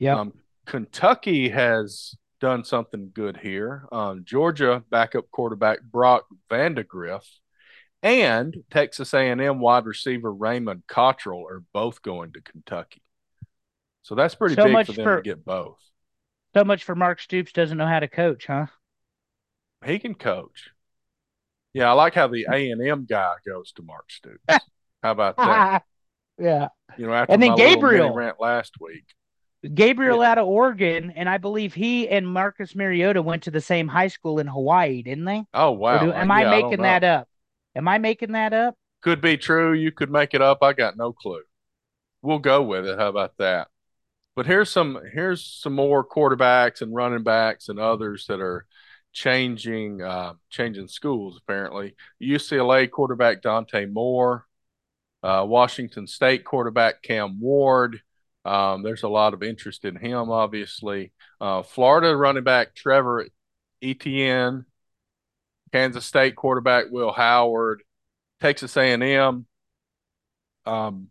Yeah. 0.00 0.18
Um, 0.18 0.32
Kentucky 0.66 1.48
has 1.48 2.14
done 2.40 2.64
something 2.64 3.10
good 3.12 3.36
here. 3.36 3.86
Um, 3.92 4.24
Georgia 4.24 4.82
backup 4.90 5.30
quarterback 5.30 5.82
Brock 5.82 6.24
Vandagriff 6.50 7.24
and 8.02 8.56
Texas 8.70 9.12
A&M 9.12 9.60
wide 9.60 9.84
receiver 9.84 10.32
Raymond 10.32 10.84
Cottrell 10.86 11.46
are 11.48 11.62
both 11.72 12.02
going 12.02 12.32
to 12.32 12.40
Kentucky. 12.40 13.02
So 14.02 14.14
that's 14.14 14.34
pretty 14.34 14.54
so 14.54 14.64
big 14.64 14.86
for 14.86 14.92
them 14.92 15.04
for, 15.04 15.16
to 15.16 15.22
get 15.22 15.44
both. 15.44 15.78
So 16.56 16.64
much 16.64 16.84
for 16.84 16.94
Mark 16.94 17.20
Stoops 17.20 17.52
doesn't 17.52 17.76
know 17.76 17.86
how 17.86 18.00
to 18.00 18.08
coach, 18.08 18.46
huh? 18.46 18.66
He 19.84 19.98
can 19.98 20.14
coach. 20.14 20.70
Yeah, 21.72 21.90
I 21.90 21.92
like 21.92 22.14
how 22.14 22.26
the 22.26 22.46
A 22.50 22.70
and 22.70 22.84
M 22.84 23.06
guy 23.08 23.34
goes 23.46 23.72
to 23.72 23.82
Mark 23.82 24.10
Stoops. 24.10 24.42
how 25.02 25.12
about 25.12 25.36
that? 25.36 25.84
yeah. 26.38 26.68
You 26.96 27.06
know, 27.06 27.12
after 27.12 27.32
and 27.32 27.42
then 27.42 27.54
Gabriel 27.54 28.12
rant 28.12 28.40
last 28.40 28.74
week. 28.80 29.04
Gabriel 29.74 30.22
yeah. 30.22 30.30
out 30.30 30.38
of 30.38 30.46
Oregon, 30.46 31.12
and 31.14 31.28
I 31.28 31.38
believe 31.38 31.74
he 31.74 32.08
and 32.08 32.26
Marcus 32.26 32.74
Mariota 32.74 33.20
went 33.20 33.42
to 33.42 33.50
the 33.50 33.60
same 33.60 33.88
high 33.88 34.08
school 34.08 34.38
in 34.38 34.46
Hawaii, 34.46 35.02
didn't 35.02 35.26
they? 35.26 35.44
Oh 35.52 35.72
wow! 35.72 35.98
Do, 35.98 36.12
am 36.12 36.28
yeah, 36.28 36.34
I 36.34 36.50
making 36.50 36.80
I 36.80 36.82
that 36.84 37.04
up? 37.04 37.28
Am 37.76 37.86
I 37.86 37.98
making 37.98 38.32
that 38.32 38.52
up? 38.52 38.74
Could 39.02 39.20
be 39.20 39.36
true. 39.36 39.72
You 39.72 39.92
could 39.92 40.10
make 40.10 40.34
it 40.34 40.42
up. 40.42 40.62
I 40.62 40.72
got 40.72 40.96
no 40.96 41.12
clue. 41.12 41.42
We'll 42.22 42.38
go 42.38 42.62
with 42.62 42.86
it. 42.86 42.98
How 42.98 43.08
about 43.08 43.36
that? 43.38 43.68
But 44.34 44.46
here's 44.46 44.70
some 44.70 44.98
here's 45.12 45.44
some 45.44 45.74
more 45.74 46.06
quarterbacks 46.06 46.80
and 46.80 46.94
running 46.94 47.22
backs 47.22 47.68
and 47.68 47.78
others 47.78 48.26
that 48.28 48.40
are 48.40 48.66
changing 49.12 50.00
uh, 50.00 50.34
changing 50.48 50.88
schools. 50.88 51.38
Apparently, 51.42 51.94
UCLA 52.22 52.90
quarterback 52.90 53.42
Dante 53.42 53.84
Moore, 53.84 54.46
uh, 55.22 55.44
Washington 55.46 56.06
State 56.06 56.44
quarterback 56.44 57.02
Cam 57.02 57.40
Ward. 57.40 58.00
Um, 58.44 58.82
there's 58.82 59.02
a 59.02 59.08
lot 59.08 59.34
of 59.34 59.42
interest 59.42 59.84
in 59.84 59.96
him, 59.96 60.30
obviously. 60.30 61.12
Uh, 61.40 61.62
Florida 61.62 62.16
running 62.16 62.44
back 62.44 62.74
Trevor 62.74 63.26
Etienne, 63.82 64.64
Kansas 65.72 66.06
State 66.06 66.36
quarterback 66.36 66.86
Will 66.90 67.12
Howard, 67.12 67.82
Texas 68.40 68.76
A&M, 68.76 69.46
um, 70.66 71.08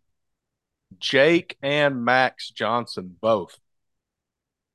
Jake 0.97 1.57
and 1.61 2.03
Max 2.03 2.49
Johnson 2.49 3.15
both. 3.21 3.57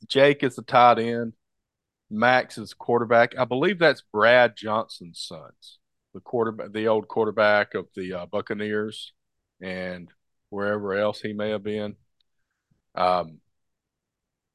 Jake 0.06 0.42
is 0.42 0.56
the 0.56 0.62
tight 0.62 0.98
end. 0.98 1.32
Max 2.10 2.58
is 2.58 2.74
quarterback. 2.74 3.36
I 3.36 3.44
believe 3.44 3.78
that's 3.78 4.02
Brad 4.12 4.56
Johnson's 4.56 5.20
sons, 5.20 5.78
the 6.12 6.20
quarterback, 6.20 6.72
the 6.72 6.88
old 6.88 7.08
quarterback 7.08 7.74
of 7.74 7.86
the 7.96 8.12
uh, 8.12 8.26
Buccaneers, 8.26 9.12
and 9.60 10.08
wherever 10.50 10.94
else 10.94 11.20
he 11.20 11.32
may 11.32 11.50
have 11.50 11.64
been. 11.64 11.96
Um, 12.94 13.38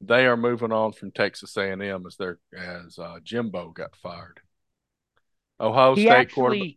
they 0.00 0.26
are 0.26 0.36
moving 0.36 0.72
on 0.72 0.92
from 0.92 1.10
Texas 1.10 1.56
A&M 1.56 2.06
as 2.06 2.16
their 2.16 2.38
as 2.56 2.98
uh, 2.98 3.18
Jimbo 3.22 3.70
got 3.70 3.94
fired. 3.96 4.40
Ohio 5.60 5.94
he 5.94 6.02
State 6.02 6.10
actually, 6.10 6.34
quarterback. 6.34 6.76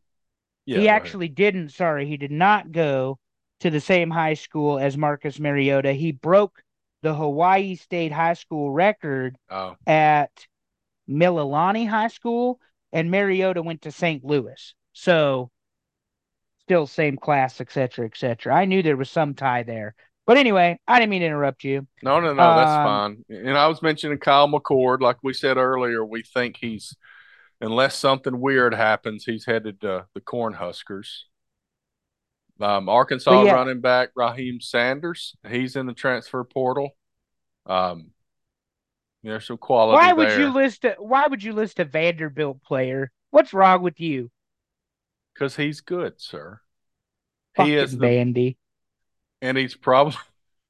Yeah, 0.65 0.79
he 0.79 0.89
actually 0.89 1.29
didn't. 1.29 1.69
Sorry, 1.69 2.05
he 2.05 2.17
did 2.17 2.31
not 2.31 2.71
go 2.71 3.17
to 3.61 3.69
the 3.69 3.79
same 3.79 4.09
high 4.09 4.33
school 4.33 4.77
as 4.77 4.97
Marcus 4.97 5.39
Mariota. 5.39 5.93
He 5.93 6.11
broke 6.11 6.61
the 7.01 7.13
Hawaii 7.13 7.75
State 7.75 8.11
high 8.11 8.33
school 8.33 8.71
record 8.71 9.37
ahead. 9.49 9.77
at 9.87 10.47
Mililani 11.09 11.87
High 11.87 12.07
School, 12.07 12.59
and 12.91 13.11
Mariota 13.11 13.61
went 13.61 13.83
to 13.83 13.91
St. 13.91 14.23
Louis. 14.23 14.73
So, 14.93 15.49
still 16.61 16.87
same 16.87 17.17
class, 17.17 17.61
etc., 17.61 18.05
etc. 18.05 18.53
I 18.53 18.65
knew 18.65 18.81
there 18.81 18.97
was 18.97 19.09
some 19.09 19.33
tie 19.33 19.63
there. 19.63 19.95
But 20.25 20.37
anyway, 20.37 20.79
I 20.87 20.99
didn't 20.99 21.09
mean 21.11 21.21
to 21.21 21.27
interrupt 21.27 21.63
you. 21.63 21.87
No, 22.01 22.19
no, 22.19 22.33
no, 22.33 22.53
that's 22.53 22.71
Um, 22.71 22.83
fine. 22.83 23.25
And 23.29 23.57
I 23.57 23.67
was 23.67 23.81
mentioning 23.81 24.17
Kyle 24.19 24.47
McCord, 24.47 25.01
like 25.01 25.17
we 25.23 25.33
said 25.33 25.57
earlier. 25.57 26.03
We 26.05 26.23
think 26.23 26.57
he's, 26.57 26.95
unless 27.61 27.95
something 27.95 28.39
weird 28.39 28.73
happens, 28.73 29.25
he's 29.25 29.45
headed 29.45 29.81
to 29.81 30.07
the 30.13 30.21
Cornhuskers. 30.21 31.07
Um, 32.59 32.87
Arkansas 32.87 33.43
yeah. 33.43 33.53
running 33.53 33.81
back 33.81 34.09
Raheem 34.15 34.61
Sanders, 34.61 35.35
he's 35.49 35.75
in 35.75 35.85
the 35.87 35.93
transfer 35.93 36.43
portal. 36.43 36.91
Um, 37.65 38.11
there's 39.23 39.47
some 39.47 39.57
quality 39.57 39.95
Why 39.95 40.13
would 40.13 40.29
there 40.29 40.39
you 40.39 40.49
list 40.49 40.85
a 40.85 40.95
Why 40.99 41.27
would 41.27 41.41
you 41.43 41.53
list 41.53 41.79
a 41.79 41.85
Vanderbilt 41.85 42.61
player? 42.63 43.11
What's 43.31 43.53
wrong 43.53 43.81
with 43.81 43.99
you? 43.99 44.29
because 45.33 45.55
he's 45.55 45.81
good, 45.81 46.19
sir. 46.19 46.59
He 47.55 47.75
is 47.75 47.97
the 47.97 48.05
Vandy. 48.05 48.57
And 49.43 49.57
he's 49.57 49.75
probably 49.75 50.17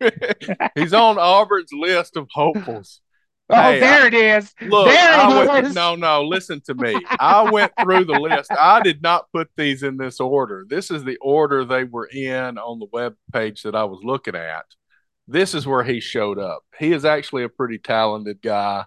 he's 0.75 0.93
on 0.93 1.17
Auburn's 1.17 1.71
list 1.71 2.17
of 2.17 2.27
hopefuls. 2.31 2.99
Oh, 3.49 3.55
Hey, 3.55 3.79
there 3.79 4.07
it 4.07 4.13
is. 4.13 4.53
Look, 4.61 4.87
There 4.87 5.43
it 5.43 5.47
went, 5.47 5.67
is. 5.67 5.75
no, 5.75 5.95
no, 5.95 6.23
listen 6.23 6.61
to 6.61 6.73
me. 6.73 6.95
I 7.19 7.49
went 7.51 7.71
through 7.79 8.05
the 8.05 8.19
list. 8.19 8.49
I 8.51 8.81
did 8.81 9.01
not 9.01 9.31
put 9.31 9.49
these 9.55 9.83
in 9.83 9.97
this 9.97 10.19
order. 10.19 10.65
This 10.67 10.89
is 10.89 11.03
the 11.03 11.17
order 11.17 11.63
they 11.65 11.83
were 11.83 12.07
in 12.07 12.57
on 12.57 12.79
the 12.79 12.87
web 12.91 13.15
page 13.31 13.63
that 13.63 13.75
I 13.75 13.83
was 13.83 13.99
looking 14.03 14.35
at. 14.35 14.65
This 15.27 15.53
is 15.53 15.67
where 15.67 15.83
he 15.83 15.99
showed 15.99 16.39
up. 16.39 16.63
He 16.79 16.93
is 16.93 17.05
actually 17.05 17.43
a 17.43 17.49
pretty 17.49 17.77
talented 17.77 18.41
guy. 18.41 18.85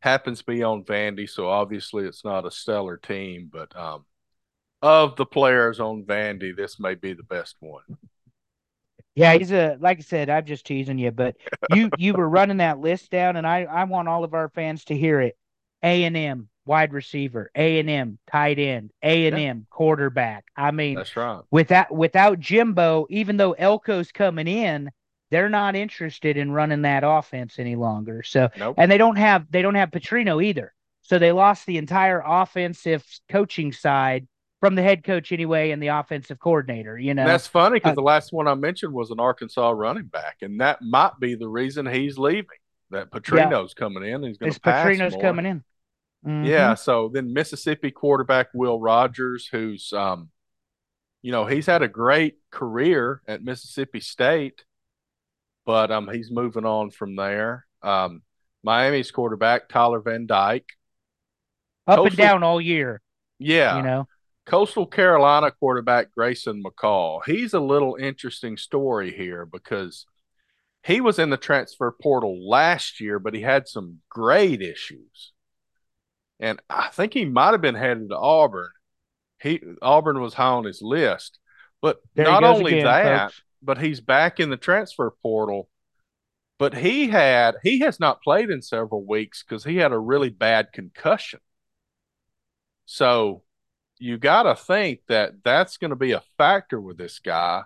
Happens 0.00 0.38
to 0.38 0.44
be 0.46 0.62
on 0.62 0.84
Vandy, 0.84 1.28
so 1.28 1.48
obviously 1.48 2.04
it's 2.04 2.24
not 2.24 2.46
a 2.46 2.50
stellar 2.50 2.96
team, 2.96 3.50
but 3.52 3.76
um, 3.76 4.04
of 4.82 5.16
the 5.16 5.26
players 5.26 5.80
on 5.80 6.04
Vandy, 6.04 6.56
this 6.56 6.78
may 6.78 6.94
be 6.94 7.12
the 7.12 7.22
best 7.24 7.56
one. 7.60 7.82
Yeah, 9.16 9.34
he's 9.34 9.50
a 9.50 9.76
like 9.80 9.98
I 9.98 10.02
said, 10.02 10.30
I'm 10.30 10.44
just 10.44 10.66
teasing 10.66 10.98
you, 10.98 11.10
but 11.10 11.36
you 11.74 11.90
you 11.98 12.12
were 12.12 12.28
running 12.28 12.58
that 12.58 12.78
list 12.78 13.10
down, 13.10 13.36
and 13.36 13.46
I 13.46 13.62
I 13.62 13.84
want 13.84 14.08
all 14.08 14.22
of 14.24 14.34
our 14.34 14.50
fans 14.50 14.84
to 14.84 14.96
hear 14.96 15.20
it. 15.20 15.36
A 15.82 16.04
and 16.04 16.16
M 16.16 16.48
wide 16.66 16.92
receiver, 16.92 17.50
A 17.54 17.78
and 17.78 17.88
M 17.88 18.18
tight 18.30 18.58
end, 18.58 18.90
A 19.02 19.26
and 19.26 19.38
M 19.38 19.66
quarterback. 19.70 20.44
I 20.56 20.70
mean, 20.70 20.96
That's 20.96 21.16
right. 21.16 21.40
without 21.50 21.94
without 21.94 22.38
Jimbo, 22.40 23.06
even 23.08 23.36
though 23.36 23.52
Elko's 23.52 24.12
coming 24.12 24.48
in, 24.48 24.90
they're 25.30 25.48
not 25.48 25.76
interested 25.76 26.36
in 26.36 26.52
running 26.52 26.82
that 26.82 27.02
offense 27.04 27.58
any 27.58 27.76
longer. 27.76 28.22
So 28.22 28.50
Nope. 28.56 28.74
and 28.78 28.90
they 28.90 28.98
don't 28.98 29.16
have 29.16 29.50
they 29.50 29.62
don't 29.62 29.74
have 29.76 29.90
Petrino 29.90 30.44
either. 30.44 30.74
So 31.02 31.18
they 31.18 31.32
lost 31.32 31.66
the 31.66 31.78
entire 31.78 32.22
offensive 32.24 33.04
coaching 33.30 33.72
side 33.72 34.26
from 34.66 34.74
the 34.74 34.82
head 34.82 35.04
coach 35.04 35.32
anyway 35.32 35.70
and 35.70 35.82
the 35.82 35.88
offensive 35.88 36.38
coordinator, 36.38 36.98
you 36.98 37.14
know. 37.14 37.22
And 37.22 37.30
that's 37.30 37.46
funny 37.46 37.76
because 37.76 37.92
Uh, 37.92 37.96
the 37.96 38.02
last 38.02 38.32
one 38.32 38.48
I 38.48 38.54
mentioned 38.54 38.92
was 38.92 39.10
an 39.10 39.20
Arkansas 39.20 39.70
running 39.70 40.06
back, 40.06 40.38
and 40.42 40.60
that 40.60 40.82
might 40.82 41.18
be 41.20 41.34
the 41.34 41.48
reason 41.48 41.86
he's 41.86 42.18
leaving. 42.18 42.58
That 42.90 43.10
Petrino's 43.10 43.74
coming 43.74 44.04
in, 44.04 44.22
he's 44.22 44.38
going 44.38 44.52
to 44.52 44.60
pass 44.60 44.86
Petrino's 44.86 45.12
more. 45.14 45.22
coming 45.22 45.46
in. 45.46 45.64
Mhm. 46.24 46.46
Yeah. 46.46 46.74
So 46.74 47.08
then 47.08 47.32
Mississippi 47.32 47.90
quarterback 47.90 48.48
Will 48.54 48.80
Rogers, 48.80 49.48
who's 49.48 49.92
um, 49.92 50.30
you 51.22 51.32
know, 51.32 51.46
he's 51.46 51.66
had 51.66 51.82
a 51.82 51.88
great 51.88 52.36
career 52.50 53.22
at 53.26 53.42
Mississippi 53.42 54.00
State, 54.00 54.64
but 55.64 55.90
um, 55.90 56.08
he's 56.12 56.30
moving 56.30 56.64
on 56.64 56.90
from 56.90 57.16
there. 57.16 57.66
Um, 57.82 58.22
Miami's 58.62 59.10
quarterback 59.10 59.68
Tyler 59.68 60.00
Van 60.00 60.26
Dyke. 60.26 60.68
Up 61.88 62.04
and 62.04 62.16
down 62.16 62.42
all 62.42 62.60
year, 62.60 63.00
Yeah. 63.38 63.76
you 63.76 63.82
know. 63.82 64.08
Coastal 64.46 64.86
Carolina 64.86 65.50
quarterback 65.50 66.12
Grayson 66.14 66.62
McCall. 66.62 67.20
He's 67.26 67.52
a 67.52 67.60
little 67.60 67.96
interesting 67.96 68.56
story 68.56 69.12
here 69.12 69.44
because 69.44 70.06
he 70.84 71.00
was 71.00 71.18
in 71.18 71.30
the 71.30 71.36
transfer 71.36 71.90
portal 72.00 72.48
last 72.48 73.00
year, 73.00 73.18
but 73.18 73.34
he 73.34 73.40
had 73.40 73.66
some 73.66 73.98
grade 74.08 74.62
issues. 74.62 75.32
And 76.38 76.60
I 76.70 76.88
think 76.92 77.12
he 77.12 77.24
might 77.24 77.52
have 77.52 77.60
been 77.60 77.74
headed 77.74 78.10
to 78.10 78.16
Auburn. 78.16 78.70
He 79.42 79.60
Auburn 79.82 80.20
was 80.20 80.34
high 80.34 80.46
on 80.46 80.64
his 80.64 80.80
list. 80.80 81.38
But 81.82 81.98
There 82.14 82.26
not 82.26 82.44
only 82.44 82.74
again, 82.74 82.84
that, 82.84 83.30
folks. 83.30 83.42
but 83.62 83.78
he's 83.78 84.00
back 84.00 84.38
in 84.38 84.50
the 84.50 84.56
transfer 84.56 85.12
portal. 85.22 85.68
But 86.58 86.74
he 86.74 87.08
had 87.08 87.56
he 87.62 87.80
has 87.80 87.98
not 88.00 88.22
played 88.22 88.50
in 88.50 88.62
several 88.62 89.04
weeks 89.04 89.42
because 89.42 89.64
he 89.64 89.76
had 89.76 89.92
a 89.92 89.98
really 89.98 90.30
bad 90.30 90.72
concussion. 90.72 91.40
So 92.86 93.42
you 93.98 94.18
got 94.18 94.44
to 94.44 94.54
think 94.54 95.00
that 95.08 95.42
that's 95.44 95.76
going 95.76 95.90
to 95.90 95.96
be 95.96 96.12
a 96.12 96.22
factor 96.38 96.80
with 96.80 96.98
this 96.98 97.18
guy. 97.18 97.62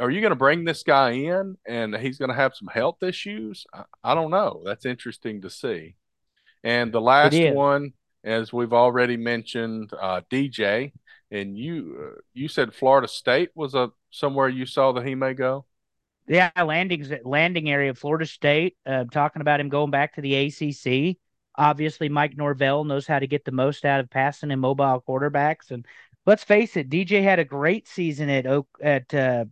Are 0.00 0.10
you 0.10 0.20
going 0.20 0.30
to 0.30 0.36
bring 0.36 0.64
this 0.64 0.82
guy 0.82 1.10
in 1.10 1.56
and 1.66 1.96
he's 1.96 2.18
going 2.18 2.30
to 2.30 2.36
have 2.36 2.54
some 2.54 2.68
health 2.68 3.02
issues? 3.02 3.66
I, 3.74 3.84
I 4.04 4.14
don't 4.14 4.30
know. 4.30 4.62
That's 4.64 4.86
interesting 4.86 5.42
to 5.42 5.50
see. 5.50 5.96
And 6.62 6.92
the 6.92 7.00
last 7.00 7.36
one, 7.54 7.92
as 8.24 8.52
we've 8.52 8.72
already 8.72 9.16
mentioned, 9.16 9.92
uh, 10.00 10.22
DJ, 10.30 10.92
and 11.30 11.58
you 11.58 12.12
uh, 12.16 12.20
you 12.32 12.48
said 12.48 12.74
Florida 12.74 13.06
State 13.06 13.50
was 13.54 13.74
a 13.74 13.90
somewhere 14.10 14.48
you 14.48 14.66
saw 14.66 14.92
that 14.92 15.06
he 15.06 15.14
may 15.14 15.34
go. 15.34 15.66
Yeah, 16.26 16.50
landings 16.56 17.10
landing 17.24 17.70
area 17.70 17.90
of 17.90 17.98
Florida 17.98 18.26
State. 18.26 18.76
Uh, 18.84 19.04
talking 19.04 19.40
about 19.40 19.60
him 19.60 19.68
going 19.68 19.90
back 19.90 20.14
to 20.14 20.20
the 20.20 20.34
ACC. 20.34 21.16
Obviously, 21.58 22.08
Mike 22.08 22.36
Norvell 22.36 22.84
knows 22.84 23.06
how 23.06 23.18
to 23.18 23.26
get 23.26 23.44
the 23.44 23.52
most 23.52 23.84
out 23.84 24.00
of 24.00 24.08
passing 24.08 24.50
and 24.50 24.60
mobile 24.60 25.02
quarterbacks. 25.06 25.70
And 25.70 25.84
let's 26.24 26.44
face 26.44 26.76
it, 26.76 26.88
DJ 26.88 27.22
had 27.22 27.38
a 27.38 27.44
great 27.44 27.88
season 27.88 28.30
at 28.30 28.46
Oak 28.46 28.68
at 28.80 29.12
uh, 29.12 29.44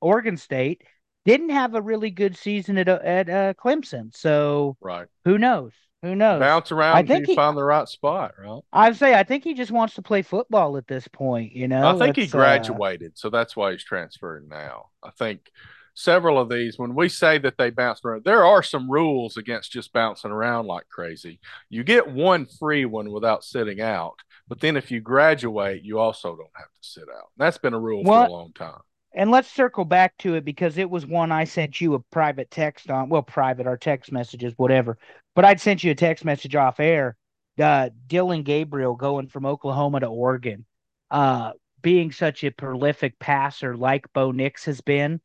Oregon 0.00 0.36
State. 0.36 0.82
Didn't 1.24 1.50
have 1.50 1.74
a 1.76 1.80
really 1.82 2.10
good 2.10 2.36
season 2.36 2.76
at 2.78 2.88
at 2.88 3.30
uh, 3.30 3.54
Clemson. 3.54 4.14
So 4.14 4.76
Right. 4.80 5.06
who 5.24 5.38
knows? 5.38 5.72
Who 6.02 6.16
knows? 6.16 6.40
Bounce 6.40 6.72
around 6.72 6.96
I 6.96 7.02
think 7.04 7.28
he- 7.28 7.36
find 7.36 7.56
the 7.56 7.62
right 7.62 7.88
spot, 7.88 8.34
right? 8.38 8.60
I'd 8.72 8.96
say 8.96 9.14
I 9.14 9.22
think 9.22 9.44
he 9.44 9.54
just 9.54 9.70
wants 9.70 9.94
to 9.94 10.02
play 10.02 10.22
football 10.22 10.76
at 10.76 10.88
this 10.88 11.06
point. 11.06 11.52
You 11.52 11.68
know, 11.68 11.86
I 11.86 11.92
think 11.92 12.16
he 12.16 12.24
uh, 12.24 12.26
graduated, 12.26 13.16
so 13.16 13.30
that's 13.30 13.54
why 13.56 13.70
he's 13.70 13.84
transferring 13.84 14.48
now. 14.48 14.86
I 15.02 15.10
think 15.10 15.50
several 15.94 16.38
of 16.38 16.48
these, 16.48 16.78
when 16.78 16.94
we 16.94 17.08
say 17.08 17.38
that 17.38 17.58
they 17.58 17.70
bounce 17.70 18.00
around, 18.04 18.24
there 18.24 18.44
are 18.44 18.62
some 18.62 18.90
rules 18.90 19.36
against 19.36 19.72
just 19.72 19.92
bouncing 19.92 20.30
around 20.30 20.66
like 20.66 20.88
crazy. 20.88 21.40
You 21.68 21.84
get 21.84 22.08
one 22.08 22.46
free 22.46 22.84
one 22.84 23.10
without 23.10 23.44
sitting 23.44 23.80
out, 23.80 24.14
but 24.48 24.60
then 24.60 24.76
if 24.76 24.90
you 24.90 25.00
graduate, 25.00 25.82
you 25.82 25.98
also 25.98 26.36
don't 26.36 26.48
have 26.54 26.66
to 26.66 26.88
sit 26.88 27.04
out. 27.14 27.30
That's 27.36 27.58
been 27.58 27.74
a 27.74 27.80
rule 27.80 28.04
for 28.04 28.26
a 28.26 28.30
long 28.30 28.52
time. 28.54 28.80
And 29.14 29.30
let's 29.30 29.50
circle 29.50 29.84
back 29.84 30.16
to 30.18 30.36
it 30.36 30.44
because 30.44 30.78
it 30.78 30.88
was 30.88 31.04
one 31.04 31.32
I 31.32 31.44
sent 31.44 31.80
you 31.80 31.94
a 31.94 32.00
private 32.00 32.50
text 32.50 32.90
on. 32.90 33.10
Well, 33.10 33.22
private, 33.22 33.66
our 33.66 33.76
text 33.76 34.10
messages, 34.10 34.54
whatever. 34.56 34.96
But 35.34 35.44
I'd 35.44 35.60
sent 35.60 35.84
you 35.84 35.90
a 35.90 35.94
text 35.94 36.24
message 36.24 36.56
off 36.56 36.80
air. 36.80 37.16
Uh, 37.60 37.90
Dillon 38.06 38.42
Gabriel 38.42 38.94
going 38.94 39.28
from 39.28 39.44
Oklahoma 39.44 40.00
to 40.00 40.06
Oregon, 40.06 40.64
uh, 41.10 41.52
being 41.82 42.10
such 42.10 42.42
a 42.44 42.50
prolific 42.50 43.18
passer 43.18 43.76
like 43.76 44.10
Bo 44.14 44.32
Nix 44.32 44.64
has 44.64 44.80
been, 44.80 45.20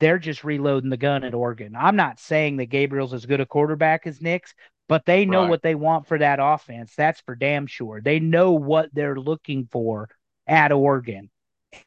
they're 0.00 0.18
just 0.18 0.44
reloading 0.44 0.90
the 0.90 0.96
gun 0.96 1.24
at 1.24 1.34
Oregon. 1.34 1.74
I'm 1.76 1.96
not 1.96 2.18
saying 2.20 2.56
that 2.58 2.66
Gabriel's 2.66 3.14
as 3.14 3.26
good 3.26 3.40
a 3.40 3.46
quarterback 3.46 4.06
as 4.06 4.20
Nix, 4.20 4.54
but 4.88 5.04
they 5.06 5.24
know 5.24 5.42
Right. 5.42 5.50
what 5.50 5.62
they 5.62 5.74
want 5.74 6.06
for 6.06 6.18
that 6.18 6.38
offense. 6.40 6.94
That's 6.94 7.20
for 7.22 7.34
damn 7.34 7.66
sure. 7.66 8.00
They 8.00 8.20
know 8.20 8.52
what 8.52 8.94
they're 8.94 9.18
looking 9.18 9.68
for 9.70 10.08
at 10.46 10.70
Oregon. 10.72 11.30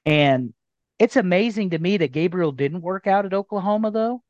And 0.05 0.53
it's 0.97 1.15
amazing 1.15 1.69
to 1.69 1.79
me 1.79 1.97
that 1.97 2.11
Gabriel 2.11 2.51
didn't 2.51 2.81
work 2.81 3.07
out 3.07 3.25
at 3.25 3.33
Oklahoma, 3.33 3.91
though, 3.91 4.21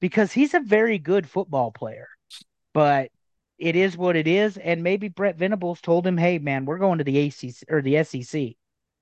because 0.00 0.32
he's 0.32 0.54
a 0.54 0.60
very 0.60 0.98
good 0.98 1.28
football 1.28 1.70
player. 1.70 2.08
But 2.74 3.10
it 3.58 3.76
is 3.76 3.96
what 3.96 4.14
it 4.14 4.28
is. 4.28 4.56
And 4.58 4.82
maybe 4.82 5.08
Brent 5.08 5.38
Venables 5.38 5.80
told 5.80 6.06
him, 6.06 6.16
hey, 6.16 6.38
man, 6.38 6.64
we're 6.64 6.78
going 6.78 6.98
to 6.98 7.04
the 7.04 7.18
ACC 7.26 7.64
or 7.70 7.82
the 7.82 8.04
SEC. 8.04 8.56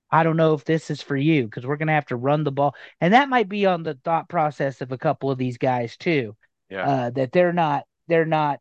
I 0.09 0.23
don't 0.23 0.37
know 0.37 0.53
if 0.53 0.63
this 0.63 0.89
is 0.89 1.01
for 1.01 1.17
you 1.17 1.43
because 1.43 1.65
we're 1.65 1.77
going 1.77 1.87
to 1.87 1.93
have 1.93 2.05
to 2.07 2.15
run 2.15 2.43
the 2.43 2.51
ball. 2.51 2.75
And 3.01 3.13
that 3.13 3.29
might 3.29 3.49
be 3.49 3.65
on 3.65 3.83
the 3.83 3.97
thought 4.03 4.29
process 4.29 4.81
of 4.81 4.91
a 4.91 4.97
couple 4.97 5.31
of 5.31 5.37
these 5.37 5.57
guys, 5.57 5.97
too, 5.97 6.35
Yeah. 6.69 6.87
uh, 6.87 7.09
that 7.11 7.31
they're 7.31 7.53
not, 7.53 7.85
they're 8.07 8.25
not, 8.25 8.59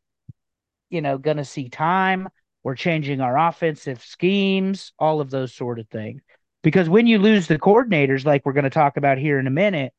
you 0.90 1.00
know, 1.00 1.18
going 1.18 1.36
to 1.36 1.44
see 1.44 1.68
time. 1.68 2.28
We're 2.62 2.74
changing 2.74 3.20
our 3.20 3.38
offensive 3.38 4.02
schemes, 4.02 4.92
all 4.98 5.20
of 5.20 5.30
those 5.30 5.54
sort 5.54 5.78
of 5.78 5.88
things. 5.88 6.22
Because 6.62 6.88
when 6.88 7.06
you 7.06 7.18
lose 7.18 7.46
the 7.46 7.60
coordinators, 7.60 8.24
like 8.24 8.44
we're 8.44 8.52
going 8.52 8.64
to 8.64 8.70
talk 8.70 8.96
about 8.96 9.18
here 9.18 9.38
in 9.38 9.46
a 9.46 9.50
minute, 9.50 9.92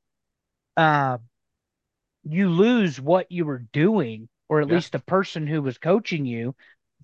uh, 0.75 1.17
you 2.23 2.49
lose 2.49 2.99
what 2.99 3.31
you 3.31 3.45
were 3.45 3.63
doing, 3.71 4.27
or 4.49 4.59
at 4.59 4.67
Yeah. 4.67 4.75
least 4.75 4.91
the 4.91 4.99
person 4.99 5.47
who 5.47 5.61
was 5.61 5.77
coaching 5.77 6.25
you 6.25 6.55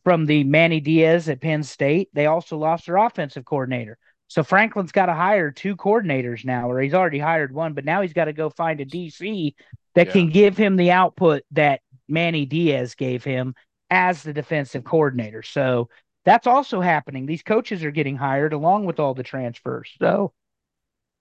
from 0.03 0.25
the 0.25 0.43
Manny 0.43 0.81
Diaz 0.81 1.29
at 1.29 1.39
Penn 1.39 1.63
State. 1.63 2.09
They 2.11 2.25
also 2.25 2.57
lost 2.57 2.87
their 2.87 2.97
offensive 2.97 3.45
coordinator. 3.45 3.97
So 4.34 4.43
Franklin's 4.43 4.91
got 4.91 5.05
to 5.05 5.13
hire 5.13 5.51
two 5.51 5.75
coordinators 5.75 6.43
now, 6.43 6.67
or 6.67 6.81
he's 6.81 6.95
already 6.95 7.19
hired 7.19 7.53
one, 7.53 7.73
but 7.73 7.86
now 7.86 8.01
he's 8.01 8.13
got 8.13 8.25
to 8.25 8.34
go 8.34 8.49
find 8.49 8.81
a 8.81 8.86
DC 8.86 9.53
that 9.93 10.07
Yeah. 10.07 10.11
can 10.11 10.29
give 10.31 10.57
him 10.57 10.75
the 10.75 10.89
output 10.89 11.43
that 11.51 11.81
Manny 12.07 12.47
Diaz 12.47 12.95
gave 12.95 13.23
him 13.23 13.53
as 13.91 14.23
the 14.23 14.34
defensive 14.34 14.84
coordinator. 14.84 15.43
So 15.43 15.88
that's 16.25 16.47
also 16.47 16.81
happening. 16.81 17.27
These 17.27 17.43
coaches 17.43 17.84
are 17.84 17.91
getting 17.91 18.15
hired 18.15 18.53
along 18.53 18.86
with 18.86 18.99
all 18.99 19.13
the 19.13 19.21
transfers. 19.21 19.91
So 20.01 20.34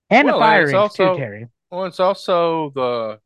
and 0.08 0.24
Well, 0.24 0.38
the 0.38 0.44
firings 0.46 0.72
also- 0.72 1.12
too, 1.12 1.20
Terry. 1.20 1.46
Well, 1.70 1.84
it's 1.84 2.00
also 2.00 2.70
the 2.70 3.20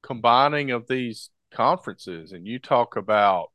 combining 0.00 0.70
of 0.70 0.86
these 0.86 1.30
conferences, 1.50 2.30
and 2.30 2.46
you 2.46 2.60
talk 2.60 2.94
about 2.94 3.50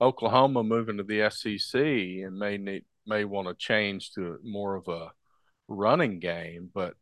Oklahoma 0.00 0.62
moving 0.64 0.96
to 0.96 1.02
the 1.02 1.20
SEC 1.20 2.22
and 2.22 2.38
may 2.38 2.56
need 2.56 2.86
may 3.06 3.24
want 3.24 3.48
to 3.48 3.54
change 3.54 4.12
to 4.12 4.38
more 4.42 4.74
of 4.74 4.88
a 4.88 5.10
running 5.68 6.18
game, 6.20 6.70
but 6.72 6.94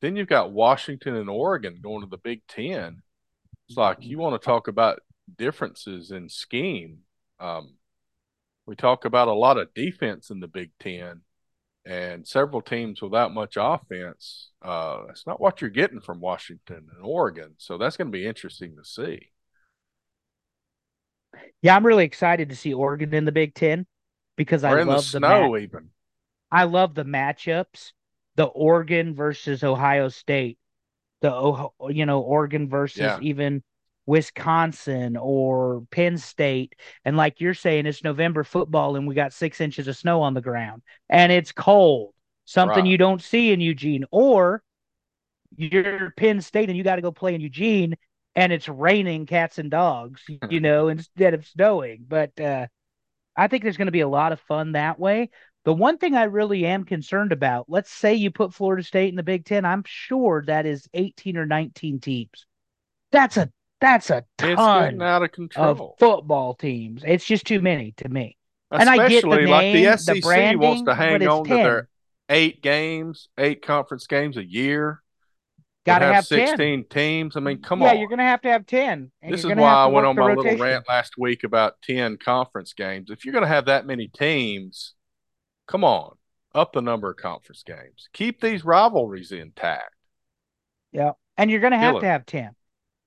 then 0.00 0.16
you've 0.16 0.28
got 0.28 0.52
Washington 0.52 1.16
and 1.16 1.28
Oregon 1.28 1.80
going 1.82 2.02
to 2.02 2.08
the 2.08 2.16
Big 2.16 2.46
Ten. 2.46 3.02
It's 3.68 3.76
like 3.76 3.98
you 4.00 4.18
want 4.18 4.40
to 4.40 4.44
talk 4.44 4.68
about 4.68 5.00
differences 5.36 6.10
in 6.10 6.28
scheme. 6.28 7.00
Um, 7.38 7.74
we 8.66 8.76
talk 8.76 9.04
about 9.04 9.28
a 9.28 9.32
lot 9.32 9.58
of 9.58 9.74
defense 9.74 10.30
in 10.30 10.40
the 10.40 10.48
Big 10.48 10.70
Ten 10.80 11.22
and 11.86 12.26
several 12.26 12.62
teams 12.62 13.00
without 13.00 13.32
much 13.32 13.56
offense. 13.58 14.50
Uh, 14.62 15.06
that's 15.06 15.26
not 15.26 15.40
what 15.40 15.60
you're 15.60 15.70
getting 15.70 16.00
from 16.00 16.20
Washington 16.20 16.86
and 16.94 17.04
Oregon. 17.04 17.54
So 17.58 17.78
that's 17.78 17.96
going 17.96 18.08
to 18.08 18.12
be 18.12 18.26
interesting 18.26 18.76
to 18.76 18.84
see. 18.84 19.30
Yeah, 21.62 21.76
I'm 21.76 21.86
really 21.86 22.04
excited 22.04 22.48
to 22.48 22.56
see 22.56 22.72
Oregon 22.72 23.14
in 23.14 23.24
the 23.24 23.32
Big 23.32 23.54
Ten 23.54 23.86
because 24.40 24.64
I 24.64 24.72
Or 24.72 24.78
in 24.78 24.88
love 24.88 25.10
the, 25.10 25.20
snow, 25.20 25.54
ma- 25.54 25.58
even. 25.58 25.90
I 26.50 26.64
love 26.64 26.94
the 26.94 27.04
matchups. 27.04 27.92
The 28.36 28.44
Oregon 28.46 29.14
versus 29.14 29.64
Ohio 29.64 30.08
State, 30.08 30.58
the 31.22 31.68
you 31.90 32.06
know 32.06 32.20
Oregon 32.20 32.68
versus 32.68 33.00
Yeah. 33.00 33.18
even 33.18 33.62
Wisconsin 34.06 35.16
or 35.16 35.86
Penn 35.90 36.18
State, 36.18 36.76
and 37.04 37.16
like 37.16 37.40
you're 37.40 37.54
saying, 37.54 37.86
it's 37.86 38.04
November 38.04 38.44
football 38.44 38.96
and 38.96 39.06
we 39.08 39.14
got 39.14 39.32
six 39.34 39.60
inches 39.60 39.88
of 39.88 39.96
snow 39.96 40.22
on 40.22 40.34
the 40.34 40.40
ground 40.42 40.82
and 41.10 41.32
it's 41.32 41.52
cold, 41.52 42.14
something 42.46 42.84
Right. 42.84 42.86
you 42.86 42.98
don't 42.98 43.22
see 43.22 43.52
in 43.52 43.60
Eugene, 43.60 44.04
or 44.12 44.62
you're 45.56 46.12
Penn 46.16 46.40
State 46.40 46.68
and 46.68 46.78
you 46.78 46.84
got 46.84 46.96
to 46.96 47.02
go 47.02 47.12
play 47.12 47.34
in 47.34 47.40
Eugene 47.40 47.96
and 48.36 48.52
it's 48.52 48.68
raining 48.68 49.26
cats 49.26 49.58
and 49.58 49.70
dogs, 49.70 50.22
you 50.48 50.60
know, 50.60 50.88
instead 50.88 51.34
of 51.34 51.46
snowing. 51.46 52.04
But 52.08 52.38
uh, 52.40 52.66
I 53.40 53.48
think 53.48 53.62
there's 53.62 53.78
going 53.78 53.86
to 53.86 53.92
be 53.92 54.00
a 54.00 54.08
lot 54.08 54.32
of 54.32 54.40
fun 54.40 54.72
that 54.72 54.98
way. 54.98 55.30
The 55.64 55.72
one 55.72 55.96
thing 55.96 56.14
I 56.14 56.24
really 56.24 56.66
am 56.66 56.84
concerned 56.84 57.32
about, 57.32 57.66
let's 57.68 57.90
say 57.90 58.14
you 58.14 58.30
put 58.30 58.52
Florida 58.52 58.82
State 58.82 59.08
in 59.08 59.16
the 59.16 59.22
Big 59.22 59.46
Ten, 59.46 59.64
I'm 59.64 59.82
sure 59.86 60.44
that 60.46 60.66
is 60.66 60.86
18 60.92 61.38
or 61.38 61.46
19 61.46 62.00
teams. 62.00 62.46
That's 63.12 63.38
a 63.38 63.50
that's 63.80 64.10
a 64.10 64.24
ton 64.36 65.00
out 65.00 65.22
of 65.22 65.32
control 65.32 65.70
of 65.70 65.98
football 65.98 66.54
teams. 66.54 67.02
It's 67.06 67.24
just 67.24 67.46
too 67.46 67.62
many 67.62 67.92
to 67.96 68.10
me. 68.10 68.36
and 68.70 68.90
I 68.90 69.08
get 69.08 69.22
the 69.22 69.30
Especially 69.30 69.46
like 69.46 69.62
name, 69.62 69.84
the 69.84 69.90
the 69.92 70.20
SEC 70.20 70.56
wants 70.58 70.82
to 70.82 70.94
hang 70.94 71.26
on 71.26 71.44
to 71.44 71.48
their 71.48 71.88
eight 72.28 72.62
games, 72.62 73.28
eight 73.38 73.62
conference 73.62 74.06
games 74.06 74.36
a 74.36 74.44
year. 74.44 75.02
Got 75.86 76.00
to 76.00 76.06
have 76.06 76.28
10. 76.28 76.48
16 76.48 76.84
teams. 76.90 77.36
I 77.36 77.40
mean, 77.40 77.62
come 77.62 77.80
yeah, 77.80 77.88
on. 77.88 77.94
Yeah, 77.94 78.00
you're 78.00 78.08
going 78.08 78.18
to 78.18 78.24
have 78.24 78.42
to 78.42 78.48
have 78.48 78.66
10. 78.66 79.10
And 79.22 79.32
this 79.32 79.40
is 79.40 79.46
why 79.46 79.54
have 79.54 79.78
I 79.78 79.86
went 79.86 80.06
on 80.06 80.16
my 80.16 80.26
rotation. 80.26 80.58
little 80.58 80.66
rant 80.66 80.88
last 80.88 81.16
week 81.16 81.44
about 81.44 81.80
10 81.82 82.18
conference 82.18 82.72
games. 82.74 83.10
If 83.10 83.24
you're 83.24 83.32
going 83.32 83.44
to 83.44 83.48
have 83.48 83.66
that 83.66 83.86
many 83.86 84.08
teams, 84.08 84.94
come 85.66 85.84
on, 85.84 86.16
up 86.54 86.72
the 86.72 86.82
number 86.82 87.10
of 87.10 87.16
conference 87.16 87.62
games. 87.62 88.08
Keep 88.12 88.40
these 88.40 88.64
rivalries 88.64 89.32
intact. 89.32 89.94
Yeah. 90.92 91.12
And 91.36 91.50
you're 91.50 91.60
going 91.60 91.72
to 91.72 91.78
have 91.78 91.94
Kill 91.94 92.00
to 92.00 92.06
it. 92.06 92.10
have 92.10 92.26
10 92.26 92.50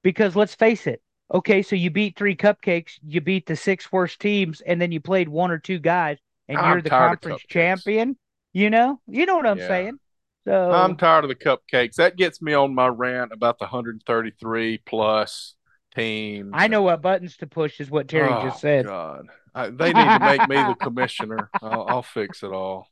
because 0.02 0.36
let's 0.36 0.56
face 0.56 0.88
it. 0.88 1.02
Okay, 1.34 1.62
so 1.64 1.76
you 1.76 1.90
beat 1.90 2.16
three 2.16 2.36
cupcakes, 2.36 3.00
you 3.08 3.20
beat 3.22 3.46
the 3.48 3.56
six 3.56 3.92
worst 3.92 4.20
teams, 4.20 4.62
and 4.62 4.80
then 4.80 4.92
you 4.92 5.00
played 5.00 5.28
one 5.28 5.50
or 5.50 5.58
two 5.58 5.80
guys, 5.80 6.18
and 6.48 6.60
I'm 6.60 6.74
you're 6.74 6.82
the 6.82 6.90
conference 6.90 7.42
champion. 7.50 8.18
You 8.52 8.70
know, 8.70 9.00
you 9.08 9.26
know 9.26 9.38
what 9.38 9.48
I'm 9.48 9.58
Yeah. 9.58 9.68
saying. 9.68 10.00
So 10.46 10.72
I'm 10.72 10.98
tired 10.98 11.24
of 11.24 11.30
the 11.30 11.36
cupcakes. 11.36 11.96
That 11.96 12.18
gets 12.18 12.42
me 12.42 12.54
on 12.54 12.76
my 12.76 12.88
rant 12.88 13.32
about 13.32 13.60
the 13.60 13.66
133 13.66 14.80
plus 14.86 15.56
teams. 15.96 16.52
I 16.54 16.68
know 16.68 16.82
what 16.82 17.02
buttons 17.02 17.38
to 17.38 17.48
push, 17.48 17.80
is 17.80 17.90
what 17.90 18.08
Terry 18.08 18.30
oh, 18.30 18.44
just 18.44 18.60
said. 18.60 18.86
God, 18.86 19.28
I, 19.56 19.70
they 19.70 19.94
need 19.94 19.94
to 19.94 20.20
make 20.20 20.50
me 20.50 20.56
the 20.56 20.76
commissioner. 20.80 21.50
I'll, 21.62 21.86
I'll 21.88 22.04
fix 22.04 22.44
it 22.44 22.52
all. 22.52 22.88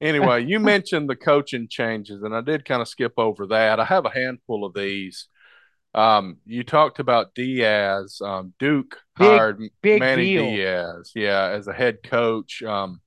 Anyway, 0.00 0.44
you 0.44 0.60
mentioned 0.60 1.08
the 1.08 1.16
coaching 1.16 1.68
changes, 1.68 2.22
and 2.22 2.34
I 2.34 2.42
did 2.42 2.64
kind 2.64 2.82
of 2.82 2.88
skip 2.88 3.14
over 3.16 3.46
that. 3.46 3.80
I 3.80 3.84
have 3.84 4.04
a 4.04 4.10
handful 4.10 4.64
of 4.64 4.74
these. 4.74 5.28
Um, 5.94 6.38
you 6.44 6.62
talked 6.62 6.98
about 6.98 7.34
Diaz. 7.34 8.20
Um, 8.22 8.52
Duke 8.58 8.98
Big- 9.18 9.26
hired 9.26 9.60
big 9.80 10.00
Manny 10.00 10.24
deal. 10.24 10.44
Diaz, 10.44 11.12
yeah, 11.14 11.48
as 11.48 11.68
a 11.68 11.72
head 11.72 12.02
coach. 12.02 12.62
Um, 12.62 13.00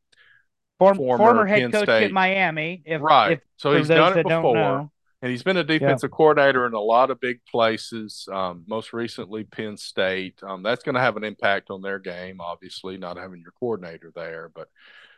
Form, 0.79 0.97
former 0.97 1.17
former 1.17 1.45
head 1.45 1.59
Penn 1.59 1.71
coach 1.71 1.83
State. 1.83 2.05
at 2.05 2.11
Miami. 2.11 2.81
If, 2.85 3.01
right. 3.01 3.33
if 3.33 3.39
so 3.57 3.75
he's 3.75 3.89
done 3.89 4.17
it 4.17 4.23
before. 4.23 4.89
And 5.21 5.29
he's 5.29 5.43
been 5.43 5.57
a 5.57 5.65
defensive 5.65 6.11
coordinator 6.11 6.65
in 6.65 6.73
a 6.73 6.79
lot 6.79 7.11
of 7.11 7.19
big 7.19 7.41
places, 7.43 8.25
um, 8.31 8.63
most 8.67 8.93
recently 8.93 9.43
Penn 9.43 9.75
State. 9.75 10.39
Um, 10.41 10.63
that's 10.63 10.81
going 10.81 10.95
to 10.95 11.01
have 11.01 11.17
an 11.17 11.25
impact 11.25 11.69
on 11.69 11.81
their 11.81 11.99
game, 11.99 12.39
obviously, 12.39 12.95
not 12.95 13.17
having 13.17 13.41
your 13.41 13.51
coordinator 13.59 14.13
there. 14.15 14.49
But 14.55 14.69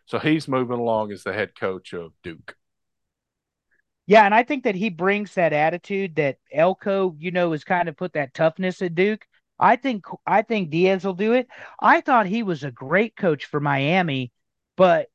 so 0.07 0.17
he's 0.17 0.47
moving 0.47 0.79
along 0.79 1.11
as 1.11 1.21
the 1.21 1.33
head 1.33 1.53
coach 1.53 1.93
of 1.93 2.13
Duke. 2.23 2.55
Yeah, 4.07 4.25
and 4.25 4.33
I 4.33 4.41
think 4.41 4.63
that 4.63 4.73
he 4.73 4.89
brings 4.89 5.35
that 5.35 5.53
attitude 5.53 6.15
that 6.15 6.37
Elko, 6.51 7.15
you 7.19 7.29
know, 7.29 7.51
has 7.51 7.63
kind 7.63 7.87
of 7.87 7.95
put 7.95 8.13
that 8.13 8.33
toughness 8.33 8.81
at 8.81 8.95
Duke. 8.95 9.23
I 9.59 9.75
think 9.75 10.05
I 10.25 10.41
think 10.41 10.71
Diaz 10.71 11.05
will 11.05 11.13
do 11.13 11.33
it. 11.33 11.47
I 11.79 12.01
thought 12.01 12.25
he 12.25 12.41
was 12.41 12.63
a 12.63 12.71
great 12.71 13.15
coach 13.15 13.45
for 13.45 13.59
Miami, 13.59 14.31
but 14.75 15.10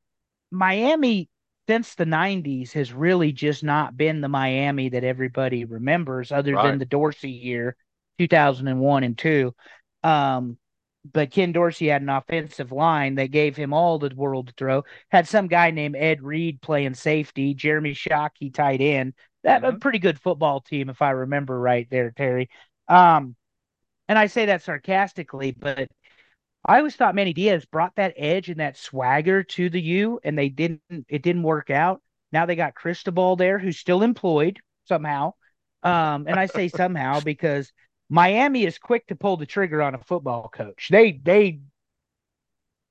Miami 0.57 1.29
since 1.69 1.95
the 1.95 2.07
90s 2.07 2.73
has 2.73 2.93
really 2.93 3.33
just 3.33 3.65
not 3.65 3.97
been 3.97 4.21
the 4.21 4.29
Miami 4.29 4.89
that 4.91 5.05
everybody 5.05 5.65
remembers 5.65 6.31
other 6.33 6.57
than 6.57 6.79
the 6.79 6.85
Dorsey 6.85 7.31
year 7.31 7.77
2001 8.19 9.05
and 9.05 9.19
2. 9.19 9.55
Um 10.03 10.59
but 11.13 11.31
Ken 11.31 11.53
Dorsey 11.53 11.87
had 11.87 12.03
an 12.03 12.09
offensive 12.09 12.73
line 12.73 13.15
that 13.17 13.31
gave 13.31 13.57
him 13.57 13.73
all 13.73 13.99
the 14.01 14.13
world 14.15 14.49
to 14.49 14.55
throw. 14.57 14.83
Had 15.09 15.29
some 15.29 15.47
guy 15.47 15.71
named 15.71 15.95
Ed 15.97 16.21
Reed 16.21 16.61
playing 16.61 16.95
safety, 16.95 17.55
Jeremy 17.55 17.95
Shockey 17.95 18.53
tight 18.53 18.81
end. 18.81 19.15
That 19.45 19.63
a 19.63 19.73
Mhm. 19.73 19.81
pretty 19.81 20.01
good 20.01 20.21
football 20.21 20.61
team, 20.61 20.89
if 20.89 21.03
I 21.03 21.11
remember 21.11 21.61
right 21.61 21.89
there, 21.91 22.11
Terry. 22.11 22.49
Um, 22.89 23.37
and 24.09 24.19
I 24.19 24.27
say 24.27 24.47
that 24.47 24.63
sarcastically, 24.63 25.53
but 25.53 25.89
I 26.67 26.79
always 26.79 26.97
thought 26.97 27.15
Manny 27.15 27.33
Diaz 27.33 27.65
brought 27.65 27.95
that 27.95 28.15
edge 28.17 28.49
and 28.49 28.59
that 28.59 28.77
swagger 28.77 29.45
to 29.45 29.71
the 29.71 29.81
U, 29.81 30.21
and 30.25 30.37
they 30.37 30.49
didn't. 30.49 31.07
It 31.09 31.23
didn't 31.23 31.45
work 31.45 31.71
out. 31.71 32.03
Now 32.33 32.45
they 32.45 32.57
got 32.57 32.75
Cristobal 32.75 33.37
there, 33.37 33.59
who's 33.59 33.79
still 33.79 34.03
employed 34.03 34.59
somehow. 34.85 35.35
Um, 35.85 36.27
and 36.27 36.39
I 36.39 36.47
say 36.47 36.69
somehow 36.69 37.21
because 37.21 37.73
Miami 38.11 38.65
is 38.65 38.79
quick 38.79 39.07
to 39.07 39.17
pull 39.17 39.37
the 39.37 39.47
trigger 39.47 39.81
on 39.81 39.95
a 39.95 40.03
football 40.03 40.49
coach. 40.49 40.89
They 40.91 41.13
they 41.13 41.61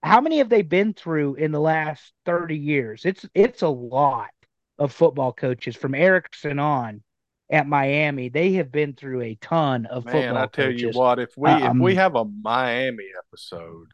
how 0.01 0.21
many 0.21 0.37
have 0.37 0.49
they 0.49 0.61
been 0.61 0.93
through 0.93 1.35
in 1.35 1.51
the 1.51 1.59
last 1.59 2.13
30 2.25 2.55
years? 2.57 3.05
It's 3.05 3.25
it's 3.33 3.61
a 3.61 3.67
lot 3.67 4.29
of 4.77 4.93
football 4.93 5.33
coaches 5.33 5.75
from 5.75 5.95
Erickson 5.95 6.59
on 6.59 7.03
at 7.49 7.67
Miami. 7.67 8.29
They 8.29 8.53
have 8.53 8.71
been 8.71 8.93
through 8.93 9.21
a 9.21 9.35
ton 9.35 9.85
of 9.85 10.03
football. 10.03 10.21
Man, 10.21 10.37
I 10.37 10.47
tell 10.47 10.65
coaches. 10.65 10.81
you 10.81 10.91
what, 10.91 11.19
if 11.19 11.37
we 11.37 11.49
um, 11.49 11.77
if 11.77 11.83
we 11.83 11.95
have 11.95 12.15
a 12.15 12.25
Miami 12.25 13.05
episode, 13.27 13.87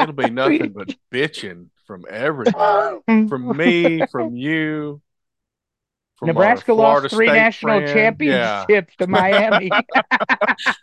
it'll 0.00 0.12
be 0.14 0.30
nothing 0.30 0.72
but 0.72 0.94
bitching 1.12 1.68
from 1.86 2.04
everybody, 2.08 3.00
from 3.28 3.56
me, 3.56 4.02
from 4.10 4.36
you. 4.36 5.00
From 6.16 6.28
Nebraska 6.28 6.74
lost 6.74 7.10
three 7.10 7.28
State 7.28 7.36
national 7.36 7.78
friend. 7.78 7.92
championships 7.92 8.94
yeah. 8.98 9.06
to 9.06 9.06
Miami. 9.06 9.70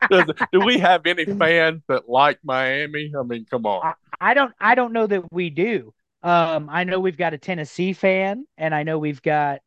do 0.53 0.61
we 0.61 0.77
have 0.79 1.05
any 1.05 1.25
fans 1.25 1.81
that 1.89 2.07
like 2.07 2.39
Miami? 2.41 3.11
I 3.17 3.23
mean, 3.23 3.45
come 3.51 3.65
on. 3.65 3.85
I, 3.85 4.31
I 4.31 4.33
don't. 4.33 4.53
I 4.61 4.75
don't 4.75 4.93
know 4.93 5.05
that 5.05 5.33
we 5.33 5.49
do. 5.49 5.93
Um, 6.23 6.69
I 6.71 6.85
know 6.85 7.01
we've 7.01 7.17
got 7.17 7.33
a 7.33 7.37
Tennessee 7.37 7.91
fan, 7.91 8.47
and 8.57 8.73
I 8.73 8.83
know 8.83 8.97
we've 8.97 9.21
got 9.21 9.59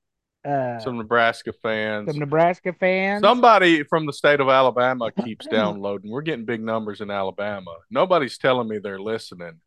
uh, 0.45 0.79
some 0.81 0.99
Nebraska 0.99 1.53
fans. 1.53 2.11
Some 2.11 2.21
Nebraska 2.21 2.73
fans. 2.73 3.23
Somebody 3.23 3.83
from 3.83 4.07
the 4.07 4.13
state 4.13 4.41
of 4.41 4.49
Alabama 4.49 5.11
keeps 5.25 5.47
downloading. 5.47 6.11
We're 6.11 6.23
getting 6.23 6.45
big 6.45 6.63
numbers 6.63 7.01
in 7.01 7.11
Alabama. 7.11 7.75
Nobody's 7.91 8.39
telling 8.39 8.69
me 8.69 8.79
they're 8.79 9.01
listening. 9.01 9.61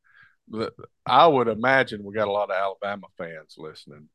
I 1.06 1.28
would 1.28 1.48
imagine 1.48 2.04
we 2.04 2.14
got 2.14 2.28
a 2.28 2.32
lot 2.32 2.50
of 2.50 2.56
Alabama 2.56 3.08
fans 3.18 3.56
listening. 3.58 4.10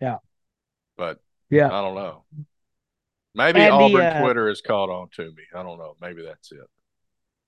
Yeah. 0.00 0.18
But 0.96 1.18
yeah, 1.50 1.66
I 1.66 1.80
don't 1.80 1.94
know. 1.94 2.24
Maybe 3.34 3.60
and 3.60 3.72
Auburn 3.72 4.00
the, 4.00 4.16
uh, 4.16 4.22
Twitter 4.22 4.48
has 4.48 4.60
caught 4.60 4.90
on 4.90 5.08
to 5.16 5.24
me. 5.24 5.42
I 5.54 5.62
don't 5.62 5.78
know. 5.78 5.94
Maybe 6.00 6.22
that's 6.22 6.52
it. 6.52 6.58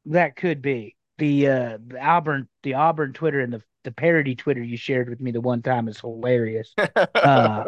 That 0.06 0.36
could 0.36 0.62
be 0.62 0.96
the 1.18 1.48
uh, 1.48 1.78
the 1.86 2.00
Auburn 2.00 2.48
the 2.62 2.74
Auburn 2.74 3.12
Twitter 3.12 3.40
and 3.40 3.52
the 3.52 3.62
the 3.84 3.92
parody 3.92 4.34
Twitter 4.34 4.62
you 4.62 4.76
shared 4.76 5.08
with 5.08 5.20
me 5.20 5.30
the 5.30 5.40
one 5.40 5.62
time 5.62 5.88
is 5.88 6.00
hilarious. 6.00 6.74
Uh, 7.14 7.64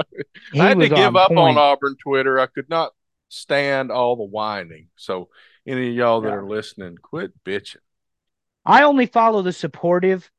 I 0.55 0.57
had 0.57 0.81
to 0.81 0.89
give 0.89 1.17
up 1.17 1.29
point. 1.29 1.57
on 1.57 1.59
Auburn 1.59 1.97
Twitter. 2.03 2.39
I 2.39 2.47
could 2.47 2.69
not 2.69 2.93
stand 3.29 3.91
all 3.91 4.17
the 4.17 4.25
whining. 4.25 4.89
So 4.97 5.29
any 5.67 5.89
of 5.89 5.95
y'all 5.95 6.21
that 6.23 6.33
are 6.33 6.47
listening, 6.47 6.97
quit 6.97 7.33
bitching. 7.45 7.77
I 8.65 8.83
only 8.83 9.07
follow 9.07 9.43
the 9.43 9.53
supportive 9.53 10.31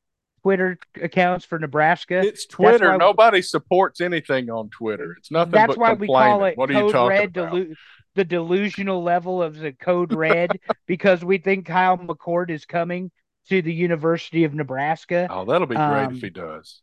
Twitter 0.44 0.78
accounts 1.02 1.46
for 1.46 1.58
Nebraska. 1.58 2.20
It's 2.20 2.46
Twitter. 2.46 2.98
Nobody 2.98 3.40
we, 3.40 3.42
supports 3.42 4.02
anything 4.02 4.50
on 4.50 4.70
Twitter. 4.70 5.16
It's 5.18 5.32
nothing 5.32 5.52
that's 5.52 5.76
but 5.76 5.78
why 5.78 5.94
we 5.94 6.08
call 6.08 6.46
it 6.46 6.58
what 6.58 6.70
talking 6.70 7.08
red 7.08 7.38
about? 7.38 7.54
Delu- 7.54 7.76
the 8.16 8.26
delusional 8.26 9.04
level 9.04 9.42
of 9.42 9.58
the 9.58 9.72
code 9.72 10.14
red 10.14 10.60
because 10.88 11.24
we 11.24 11.38
think 11.38 11.66
Kyle 11.66 11.98
McCord 11.98 12.50
is 12.50 12.66
coming 12.66 13.12
to 13.50 13.62
the 13.62 13.74
University 13.74 14.44
of 14.44 14.54
Nebraska. 14.54 15.28
Oh, 15.30 15.46
that'll 15.46 15.68
be 15.68 15.76
great 15.76 16.06
um, 16.06 16.16
if 16.16 16.22
he 16.22 16.30
does. 16.30 16.82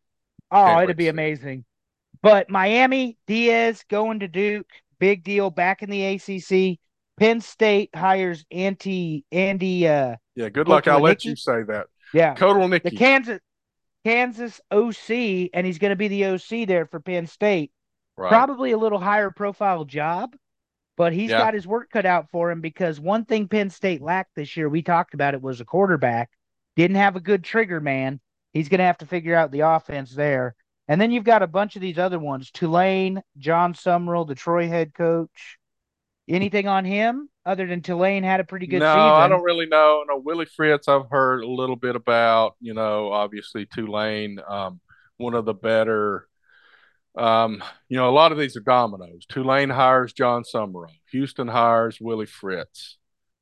Oh, 0.50 0.64
Can't 0.64 0.84
it'll 0.84 0.96
be 0.96 1.08
amazing. 1.08 1.64
But 2.22 2.48
Miami, 2.48 3.18
Diaz 3.26 3.84
going 3.88 4.20
to 4.20 4.28
Duke, 4.28 4.70
big 4.98 5.24
deal 5.24 5.50
back 5.50 5.82
in 5.82 5.90
the 5.90 6.04
ACC. 6.04 6.78
Penn 7.18 7.40
State 7.40 7.90
hires 7.94 8.44
Anti 8.50 9.24
Andy. 9.30 9.86
Uh, 9.86 10.16
yeah, 10.34 10.48
good 10.48 10.68
luck. 10.68 10.88
I'll 10.88 11.00
let 11.00 11.24
you 11.24 11.36
say 11.36 11.62
that. 11.64 11.86
Yeah, 12.12 12.34
Kotelnicki. 12.34 12.84
The 12.84 12.90
Kansas 12.96 13.40
Kansas 14.04 14.60
OC, 14.70 15.50
and 15.54 15.66
he's 15.66 15.78
going 15.78 15.90
to 15.90 15.96
be 15.96 16.08
the 16.08 16.26
OC 16.26 16.66
there 16.66 16.86
for 16.86 17.00
Penn 17.00 17.26
State. 17.26 17.72
Right. 18.16 18.28
Probably 18.28 18.72
a 18.72 18.78
little 18.78 18.98
higher 18.98 19.30
profile 19.30 19.84
job, 19.84 20.36
but 20.96 21.12
he's 21.12 21.30
yeah. 21.30 21.38
got 21.38 21.54
his 21.54 21.66
work 21.66 21.90
cut 21.90 22.06
out 22.06 22.30
for 22.30 22.50
him 22.50 22.60
because 22.60 23.00
one 23.00 23.24
thing 23.24 23.48
Penn 23.48 23.70
State 23.70 24.02
lacked 24.02 24.34
this 24.36 24.56
year, 24.56 24.68
we 24.68 24.82
talked 24.82 25.14
about 25.14 25.34
it, 25.34 25.42
was 25.42 25.60
a 25.60 25.64
quarterback. 25.64 26.30
Didn't 26.76 26.96
have 26.96 27.16
a 27.16 27.20
good 27.20 27.44
trigger 27.44 27.80
man. 27.80 28.20
He's 28.52 28.68
going 28.68 28.78
to 28.78 28.84
have 28.84 28.98
to 28.98 29.06
figure 29.06 29.34
out 29.34 29.50
the 29.50 29.60
offense 29.60 30.14
there. 30.14 30.54
And 30.86 31.00
then 31.00 31.10
you've 31.10 31.24
got 31.24 31.42
a 31.42 31.46
bunch 31.46 31.76
of 31.76 31.82
these 31.82 31.98
other 31.98 32.18
ones 32.18 32.50
Tulane, 32.50 33.22
Jon 33.38 33.74
Sumrall, 33.74 34.26
the 34.26 34.34
Troy 34.34 34.68
head 34.68 34.94
coach. 34.94 35.58
Anything 36.28 36.66
on 36.68 36.84
him 36.84 37.28
other 37.44 37.66
than 37.66 37.82
Tulane 37.82 38.22
had 38.22 38.40
a 38.40 38.44
pretty 38.44 38.66
good 38.66 38.80
no, 38.80 38.86
season? 38.86 38.98
I 38.98 39.28
don't 39.28 39.42
really 39.42 39.66
know. 39.66 40.04
No, 40.08 40.18
Willie 40.18 40.46
Fritz, 40.46 40.88
I've 40.88 41.10
heard 41.10 41.42
a 41.42 41.48
little 41.48 41.76
bit 41.76 41.96
about. 41.96 42.56
You 42.60 42.74
know, 42.74 43.12
obviously 43.12 43.66
Tulane, 43.66 44.38
um, 44.48 44.80
one 45.18 45.34
of 45.34 45.44
the 45.44 45.54
better. 45.54 46.26
Um, 47.16 47.62
you 47.88 47.96
know, 47.96 48.08
a 48.08 48.12
lot 48.12 48.32
of 48.32 48.38
these 48.38 48.56
are 48.56 48.60
dominoes. 48.60 49.26
Tulane 49.28 49.70
hires 49.70 50.12
Jon 50.12 50.42
Sumrall. 50.42 50.90
Houston 51.12 51.48
hires 51.48 52.00
Willie 52.00 52.26
Fritz. 52.26 52.98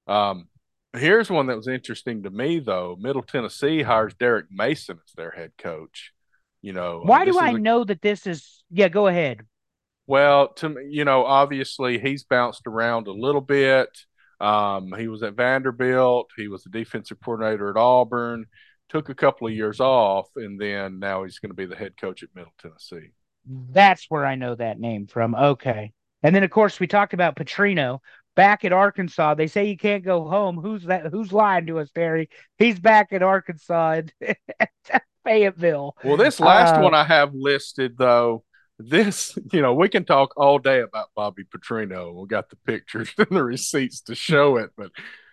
Um, 0.06 0.48
Here's 0.94 1.30
one 1.30 1.46
that 1.46 1.56
was 1.56 1.68
interesting 1.68 2.22
to 2.24 2.30
me, 2.30 2.60
though. 2.60 2.96
Middle 3.00 3.22
Tennessee 3.22 3.82
hires 3.82 4.14
Derek 4.14 4.46
Mason 4.50 4.98
as 5.06 5.12
their 5.14 5.30
head 5.30 5.52
coach. 5.56 6.12
You 6.60 6.72
know, 6.72 7.00
why 7.02 7.24
do 7.24 7.38
I 7.38 7.50
a, 7.50 7.58
know 7.58 7.82
that 7.84 8.02
this 8.02 8.26
is? 8.26 8.62
Yeah, 8.70 8.88
go 8.88 9.06
ahead. 9.06 9.46
Well, 10.06 10.48
to 10.54 10.76
you 10.88 11.04
know, 11.04 11.24
obviously 11.24 11.98
he's 11.98 12.24
bounced 12.24 12.66
around 12.66 13.06
a 13.06 13.12
little 13.12 13.40
bit. 13.40 13.88
Um, 14.40 14.92
he 14.96 15.08
was 15.08 15.22
at 15.22 15.34
Vanderbilt. 15.34 16.30
He 16.36 16.48
was 16.48 16.62
the 16.64 16.70
defensive 16.70 17.18
coordinator 17.24 17.70
at 17.70 17.76
Auburn. 17.76 18.46
Took 18.88 19.08
a 19.08 19.14
couple 19.14 19.46
of 19.46 19.54
years 19.54 19.80
off, 19.80 20.28
and 20.36 20.60
then 20.60 20.98
now 20.98 21.24
he's 21.24 21.38
going 21.38 21.50
to 21.50 21.56
be 21.56 21.66
the 21.66 21.76
head 21.76 21.96
coach 21.96 22.22
at 22.22 22.28
Middle 22.34 22.52
Tennessee. 22.60 23.12
That's 23.46 24.06
where 24.08 24.26
I 24.26 24.34
know 24.34 24.54
that 24.54 24.78
name 24.78 25.06
from. 25.06 25.34
Okay. 25.34 25.92
And 26.22 26.34
then, 26.34 26.44
of 26.44 26.50
course, 26.50 26.78
we 26.78 26.86
talked 26.86 27.14
about 27.14 27.34
Petrino, 27.34 27.98
back 28.34 28.64
at 28.64 28.72
Arkansas. 28.72 29.34
They 29.34 29.46
say 29.46 29.66
you 29.66 29.76
can't 29.76 30.04
go 30.04 30.28
home. 30.28 30.56
Who's 30.56 30.84
that? 30.84 31.06
Who's 31.06 31.32
lying 31.32 31.66
to 31.66 31.78
us, 31.78 31.90
Terry? 31.90 32.28
He's 32.58 32.78
back 32.78 33.12
at 33.12 33.22
Arkansas 33.22 34.02
Fayetteville. 35.24 35.96
Well, 36.04 36.16
this 36.16 36.40
last 36.40 36.76
uh, 36.76 36.80
one 36.80 36.94
I 36.94 37.04
have 37.04 37.34
listed 37.34 37.96
though. 37.98 38.44
This, 38.78 39.38
you 39.52 39.60
know, 39.60 39.74
we 39.74 39.88
can 39.88 40.04
talk 40.04 40.32
all 40.36 40.58
day 40.58 40.80
about 40.80 41.10
Bobby 41.14 41.44
Petrino. 41.44 42.14
We 42.14 42.26
got 42.26 42.50
the 42.50 42.56
pictures 42.56 43.12
and 43.18 43.28
the 43.30 43.44
receipts 43.44 44.00
to 44.02 44.14
show 44.14 44.56
it, 44.56 44.70
but 44.76 44.90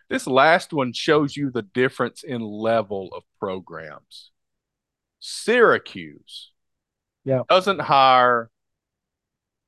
this 0.10 0.28
last 0.28 0.74
one 0.74 0.94
shows 0.94 1.36
you 1.36 1.52
the 1.52 1.62
difference 1.62 2.24
in 2.24 2.42
level 2.42 3.10
of 3.16 3.24
programs. 3.40 4.32
Syracuse 5.20 6.52
yeah. 7.26 7.42
doesn't 7.50 7.82
hire 7.82 8.50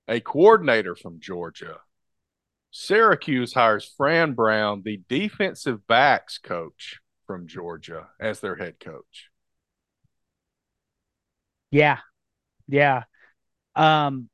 a 0.08 0.20
coordinator 0.20 0.96
from 0.96 1.20
Georgia 1.20 1.78
Syracuse 2.72 3.54
hires 3.54 3.94
Fran 3.98 4.34
Brown, 4.34 4.82
the 4.84 5.02
defensive 5.08 5.86
backs 5.88 6.38
coach 6.38 7.00
from 7.28 7.48
Georgia, 7.48 8.08
as 8.20 8.40
their 8.40 8.56
head 8.56 8.80
coach. 8.80 9.30
Yeah. 11.70 12.00
Yeah. 12.68 13.04
Um, 13.76 14.30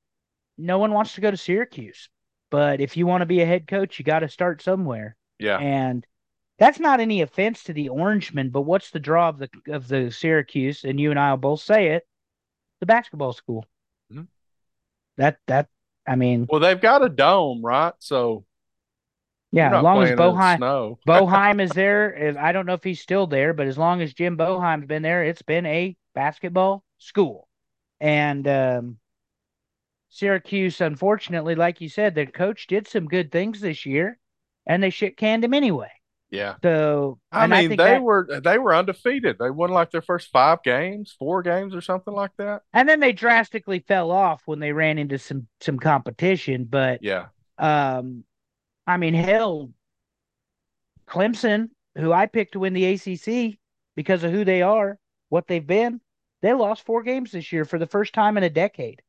no 0.58 0.80
one 0.80 0.94
wants 0.94 1.16
to 1.16 1.22
go 1.22 1.30
to 1.30 1.38
Syracuse, 1.38 2.10
but 2.50 2.80
if 2.80 2.98
you 2.98 3.06
want 3.06 3.22
to 3.22 3.28
be 3.28 3.42
a 3.42 3.46
head 3.46 3.68
coach, 3.68 4.00
you 4.00 4.06
got 4.06 4.20
to 4.20 4.30
start 4.30 4.62
somewhere. 4.62 5.16
Yeah. 5.40 5.58
And 5.58 6.06
that's 6.60 6.80
not 6.80 7.00
any 7.00 7.22
offense 7.22 7.64
to 7.64 7.74
the 7.74 7.90
Orangemen, 7.90 8.50
but 8.50 8.62
what's 8.62 8.90
the 8.90 9.00
draw 9.00 9.30
of 9.30 9.38
the 9.38 9.50
of 9.68 9.88
the 9.88 10.12
Syracuse? 10.12 10.84
And 10.84 11.00
you 11.00 11.12
and 11.12 11.20
I 11.20 11.32
will 11.32 11.38
both 11.38 11.62
say 11.62 11.90
it: 11.90 12.08
the 12.80 12.88
basketball 12.88 13.34
school. 13.34 13.66
Mm-hmm. 14.12 14.24
That 15.18 15.38
that 15.46 15.70
I 16.08 16.16
mean, 16.16 16.48
well, 16.50 16.62
they've 16.62 16.80
got 16.80 17.04
a 17.04 17.10
dome, 17.10 17.62
right? 17.62 17.94
So 18.00 18.46
yeah, 19.52 19.78
as 19.78 19.84
long 19.84 20.04
as 20.04 20.12
Boeheim 20.12 20.98
Boeheim 21.08 21.62
is 21.62 21.72
there, 21.72 22.36
I 22.40 22.52
don't 22.52 22.66
know 22.66 22.74
if 22.74 22.84
he's 22.84 23.02
still 23.02 23.28
there, 23.28 23.54
but 23.54 23.68
as 23.68 23.78
long 23.78 24.02
as 24.02 24.14
Jim 24.14 24.38
Boeheim's 24.38 24.88
been 24.88 25.02
there, 25.02 25.24
it's 25.24 25.42
been 25.42 25.66
a 25.66 25.96
basketball 26.16 26.84
school. 26.98 27.48
And 28.00 28.48
um, 28.48 28.98
Syracuse, 30.10 30.82
unfortunately, 30.82 31.56
like 31.56 31.82
you 31.82 31.90
said, 31.90 32.16
the 32.16 32.26
coach 32.26 32.68
did 32.68 32.88
some 32.88 33.08
good 33.08 33.32
things 33.32 33.60
this 33.60 33.86
year, 33.86 34.18
and 34.66 34.82
they 34.82 34.90
shit 34.90 35.18
canned 35.18 35.44
him 35.44 35.54
anyway. 35.54 35.92
Yeah. 36.30 36.56
So 36.62 37.20
I 37.32 37.48
mean, 37.48 37.54
I 37.54 37.68
they 37.68 37.76
that, 37.76 38.04
were 38.04 38.42
they 38.44 38.58
were 38.58 38.76
undefeated. 38.76 39.38
They 39.40 39.50
won 39.50 39.70
like 39.70 39.92
their 39.92 40.02
first 40.02 40.30
five 40.30 40.62
games, 40.64 41.16
four 41.18 41.42
games, 41.42 41.74
or 41.74 41.82
something 41.82 42.14
like 42.14 42.32
that. 42.38 42.64
And 42.74 42.88
then 42.88 43.00
they 43.00 43.14
drastically 43.14 43.80
fell 43.80 44.12
off 44.12 44.42
when 44.46 44.60
they 44.60 44.74
ran 44.74 44.98
into 44.98 45.20
some 45.20 45.48
some 45.62 45.80
competition. 45.80 46.66
But 46.66 47.02
yeah, 47.02 47.28
um, 47.58 48.26
I 48.86 48.98
mean, 48.98 49.14
hell, 49.14 49.72
Clemson, 51.08 51.70
who 51.96 52.12
I 52.12 52.26
picked 52.26 52.54
to 52.54 52.60
win 52.60 52.74
the 52.74 52.86
ACC 52.86 53.58
because 53.96 54.24
of 54.24 54.32
who 54.32 54.44
they 54.44 54.62
are, 54.62 55.00
what 55.30 55.48
they've 55.48 55.66
been, 55.66 56.02
they 56.42 56.54
lost 56.54 56.86
four 56.86 57.04
games 57.04 57.32
this 57.32 57.52
year 57.54 57.64
for 57.64 57.80
the 57.80 57.88
first 57.88 58.14
time 58.14 58.38
in 58.38 58.44
a 58.44 58.50
decade. 58.50 59.02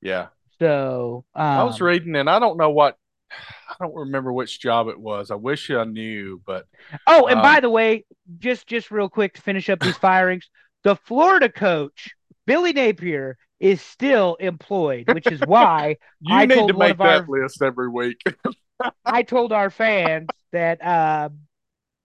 Yeah. 0.00 0.28
So 0.58 1.24
um, 1.34 1.44
I 1.44 1.64
was 1.64 1.80
um, 1.80 1.86
reading, 1.88 2.14
and 2.14 2.30
I 2.30 2.38
don't 2.38 2.56
know 2.56 2.70
what 2.70 2.96
I 3.68 3.74
don't 3.80 3.94
remember 3.94 4.32
which 4.32 4.60
job 4.60 4.88
it 4.88 4.98
was. 4.98 5.30
I 5.30 5.34
wish 5.34 5.70
I 5.70 5.84
knew, 5.84 6.40
but 6.46 6.66
oh, 7.06 7.26
and 7.26 7.38
um, 7.38 7.42
by 7.42 7.60
the 7.60 7.70
way, 7.70 8.04
just 8.38 8.66
just 8.66 8.90
real 8.90 9.08
quick 9.08 9.34
to 9.34 9.42
finish 9.42 9.68
up 9.68 9.80
these 9.80 9.96
firings, 9.96 10.48
the 10.84 10.96
Florida 10.96 11.48
coach 11.48 12.10
Billy 12.46 12.72
Napier 12.72 13.38
is 13.60 13.80
still 13.80 14.34
employed, 14.36 15.12
which 15.12 15.26
is 15.26 15.40
why 15.46 15.96
you 16.20 16.34
I 16.34 16.46
need 16.46 16.68
to 16.68 16.76
make 16.76 16.98
that 16.98 17.20
our, 17.20 17.26
list 17.28 17.62
every 17.62 17.88
week. 17.88 18.20
I 19.04 19.22
told 19.22 19.52
our 19.52 19.70
fans 19.70 20.28
that 20.50 20.84
uh, 20.84 21.28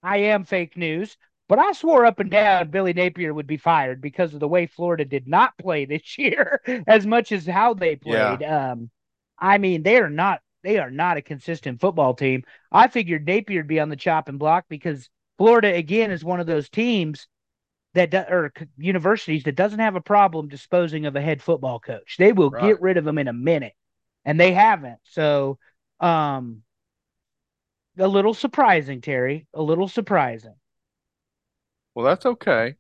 I 0.04 0.18
am 0.18 0.46
fake 0.46 0.78
news, 0.78 1.18
but 1.50 1.60
I 1.60 1.72
swore 1.72 2.06
up 2.06 2.20
and 2.20 2.30
down 2.30 2.70
Billy 2.70 2.94
Napier 2.94 3.34
would 3.34 3.48
be 3.48 3.58
fired 3.58 4.02
because 4.02 4.34
of 4.34 4.40
the 4.40 4.48
way 4.48 4.68
Florida 4.68 5.06
did 5.06 5.28
not 5.28 5.58
play 5.58 5.86
this 5.86 6.16
year, 6.18 6.62
as 6.88 7.06
much 7.06 7.32
as 7.32 7.46
how 7.46 7.74
they 7.74 7.96
played. 7.96 8.42
Yeah. 8.42 8.72
Um, 8.72 8.90
I 9.40 9.58
mean, 9.58 9.84
they 9.84 9.98
are 9.98 10.10
not 10.10 10.42
they 10.64 10.78
are 10.78 10.92
not 10.92 11.18
a 11.18 11.22
consistent 11.22 11.80
football 11.80 12.14
team. 12.14 12.44
I 12.72 12.88
figured 12.88 13.26
Napier'd 13.26 13.68
be 13.68 13.80
on 13.80 13.90
the 13.90 13.96
chopping 13.96 14.38
block 14.38 14.66
because 14.70 15.10
Florida 15.38 15.74
again 15.74 16.12
is 16.12 16.24
one 16.24 16.40
of 16.40 16.48
those 16.48 16.70
teams 16.70 17.28
that 17.94 18.12
do, 18.12 18.20
or 18.20 18.54
universities 18.78 19.44
that 19.44 19.56
doesn't 19.56 19.80
have 19.80 19.96
a 19.96 20.02
problem 20.02 20.48
disposing 20.48 21.06
of 21.06 21.16
a 21.16 21.22
head 21.22 21.42
football 21.42 21.80
coach. 21.80 22.16
They 22.18 22.32
will 22.32 22.50
right. 22.50 22.64
get 22.64 22.82
rid 22.82 22.98
of 22.98 23.06
them 23.06 23.18
in 23.18 23.28
a 23.28 23.34
minute, 23.34 23.74
and 24.26 24.40
they 24.40 24.54
haven't. 24.54 25.00
So, 25.04 25.58
um, 26.00 26.64
a 27.98 28.08
little 28.08 28.34
surprising, 28.34 29.02
Terry. 29.02 29.48
A 29.54 29.62
little 29.62 29.88
surprising. 29.88 30.56
Well, 31.96 32.06
that's 32.06 32.26
okay. 32.26 32.76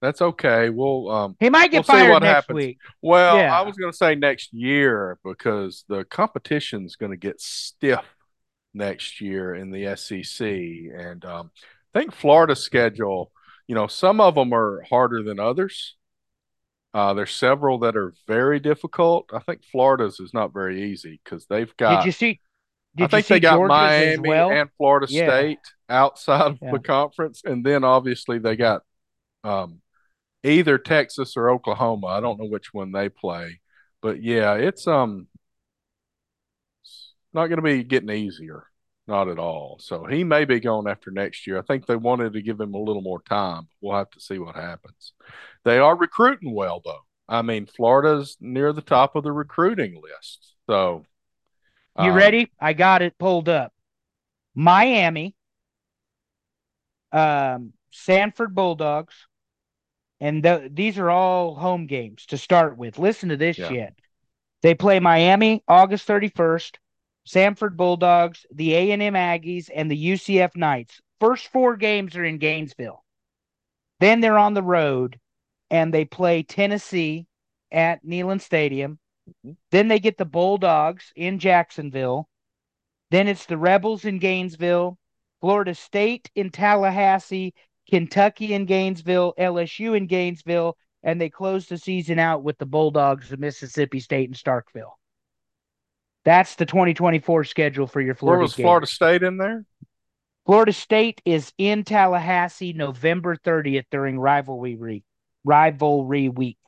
That's 0.00 0.22
okay. 0.22 0.70
We'll 0.70 1.10
um 1.10 1.36
he 1.40 1.50
might 1.50 1.70
get 1.70 1.86
we'll 1.88 1.98
fired 1.98 2.22
next 2.22 2.24
happens. 2.24 2.56
week. 2.56 2.78
Well, 3.02 3.36
yeah. 3.36 3.56
I 3.56 3.62
was 3.62 3.76
going 3.76 3.92
to 3.92 3.96
say 3.96 4.14
next 4.14 4.52
year 4.52 5.18
because 5.22 5.84
the 5.88 6.04
competition's 6.04 6.96
going 6.96 7.12
to 7.12 7.18
get 7.18 7.40
stiff 7.40 8.04
next 8.72 9.20
year 9.20 9.54
in 9.54 9.70
the 9.70 9.96
SEC, 9.96 10.46
and 10.46 11.24
um, 11.24 11.50
I 11.94 12.00
think 12.00 12.14
Florida's 12.14 12.62
schedule. 12.62 13.32
You 13.66 13.74
know, 13.74 13.86
some 13.86 14.20
of 14.20 14.34
them 14.34 14.52
are 14.52 14.82
harder 14.88 15.22
than 15.22 15.38
others. 15.38 15.96
Uh, 16.92 17.14
there's 17.14 17.30
several 17.30 17.78
that 17.80 17.96
are 17.96 18.14
very 18.26 18.58
difficult. 18.58 19.30
I 19.32 19.38
think 19.38 19.62
Florida's 19.70 20.18
is 20.18 20.34
not 20.34 20.52
very 20.52 20.90
easy 20.90 21.20
because 21.22 21.46
they've 21.46 21.74
got. 21.76 22.00
Did 22.00 22.06
you 22.06 22.12
see? 22.12 22.40
Did 22.96 23.04
I 23.04 23.08
think 23.08 23.26
they 23.28 23.40
got 23.40 23.56
Georgia's 23.56 23.68
Miami 23.68 24.28
well? 24.28 24.50
and 24.50 24.68
Florida 24.76 25.06
yeah. 25.08 25.26
State 25.28 25.58
outside 25.88 26.52
of 26.52 26.58
yeah. 26.60 26.72
the 26.72 26.80
conference, 26.80 27.42
and 27.44 27.64
then 27.64 27.84
obviously 27.84 28.38
they 28.38 28.56
got 28.56 28.82
um, 29.44 29.80
either 30.44 30.78
Texas 30.78 31.36
or 31.36 31.50
Oklahoma. 31.50 32.08
I 32.08 32.20
don't 32.20 32.38
know 32.38 32.48
which 32.48 32.72
one 32.72 32.92
they 32.92 33.08
play, 33.08 33.60
but 34.02 34.22
yeah, 34.22 34.54
it's 34.54 34.86
um 34.86 35.26
it's 36.82 37.14
not 37.32 37.46
going 37.46 37.58
to 37.58 37.62
be 37.62 37.84
getting 37.84 38.10
easier, 38.10 38.64
not 39.06 39.28
at 39.28 39.38
all. 39.38 39.78
So 39.80 40.04
he 40.04 40.24
may 40.24 40.44
be 40.44 40.60
going 40.60 40.88
after 40.88 41.10
next 41.10 41.46
year. 41.46 41.58
I 41.58 41.62
think 41.62 41.86
they 41.86 41.96
wanted 41.96 42.32
to 42.34 42.42
give 42.42 42.60
him 42.60 42.74
a 42.74 42.78
little 42.78 43.02
more 43.02 43.22
time. 43.22 43.68
We'll 43.80 43.96
have 43.96 44.10
to 44.10 44.20
see 44.20 44.38
what 44.38 44.56
happens. 44.56 45.12
They 45.64 45.78
are 45.78 45.96
recruiting 45.96 46.54
well 46.54 46.80
though. 46.84 47.04
I 47.28 47.42
mean, 47.42 47.66
Florida's 47.66 48.36
near 48.40 48.72
the 48.72 48.82
top 48.82 49.14
of 49.14 49.22
the 49.22 49.32
recruiting 49.32 50.00
list. 50.02 50.54
So 50.68 51.04
you 51.98 52.10
um, 52.10 52.16
ready? 52.16 52.50
I 52.60 52.72
got 52.72 53.02
it 53.02 53.18
pulled 53.18 53.48
up. 53.48 53.72
Miami, 54.54 55.34
um, 57.12 57.72
Samford 57.92 58.54
Bulldogs, 58.54 59.14
and 60.20 60.42
th- 60.42 60.70
these 60.74 60.98
are 60.98 61.10
all 61.10 61.54
home 61.54 61.86
games 61.86 62.26
to 62.26 62.38
start 62.38 62.76
with. 62.76 62.98
Listen 62.98 63.30
to 63.30 63.36
this 63.36 63.58
yeah. 63.58 63.68
shit. 63.68 63.94
They 64.62 64.74
play 64.74 65.00
Miami 65.00 65.64
August 65.66 66.06
31st, 66.06 66.76
Samford 67.26 67.76
Bulldogs, 67.76 68.44
the 68.52 68.74
A&M 68.74 69.14
Aggies, 69.14 69.70
and 69.74 69.90
the 69.90 70.12
UCF 70.12 70.56
Knights. 70.56 71.00
First 71.18 71.48
four 71.48 71.76
games 71.76 72.16
are 72.16 72.24
in 72.24 72.38
Gainesville. 72.38 73.02
Then 74.00 74.20
they're 74.20 74.38
on 74.38 74.54
the 74.54 74.62
road 74.62 75.18
and 75.70 75.92
they 75.92 76.04
play 76.04 76.42
Tennessee 76.42 77.26
at 77.70 78.04
Neyland 78.04 78.40
Stadium. 78.40 78.98
Mm-hmm. 79.28 79.52
Then 79.70 79.88
they 79.88 80.00
get 80.00 80.18
the 80.18 80.24
Bulldogs 80.24 81.12
in 81.14 81.38
Jacksonville. 81.38 82.28
Then 83.10 83.28
it's 83.28 83.46
the 83.46 83.58
Rebels 83.58 84.04
in 84.04 84.18
Gainesville, 84.18 84.98
Florida 85.40 85.74
State 85.74 86.30
in 86.34 86.50
Tallahassee, 86.50 87.54
Kentucky 87.90 88.54
in 88.54 88.66
Gainesville, 88.66 89.34
LSU 89.38 89.96
in 89.96 90.06
Gainesville, 90.06 90.76
and 91.02 91.20
they 91.20 91.28
close 91.28 91.66
the 91.66 91.76
season 91.76 92.18
out 92.18 92.42
with 92.44 92.56
the 92.58 92.66
Bulldogs 92.66 93.32
of 93.32 93.40
Mississippi 93.40 93.98
State 93.98 94.28
and 94.28 94.36
Starkville. 94.36 94.92
That's 96.24 96.54
the 96.54 96.66
2024 96.66 97.44
schedule 97.44 97.86
for 97.86 98.00
your 98.00 98.14
Florida. 98.14 98.38
Where 98.38 98.42
was 98.42 98.54
Florida 98.54 98.86
State 98.86 99.22
in 99.22 99.38
there? 99.38 99.64
Florida 100.46 100.72
State 100.72 101.20
is 101.24 101.52
in 101.58 101.82
Tallahassee 101.84 102.72
November 102.72 103.36
30th 103.36 103.86
during 103.90 104.18
rivalry 104.18 104.76
week. 104.76 105.04
Rivalry 105.44 106.28
week. 106.28 106.58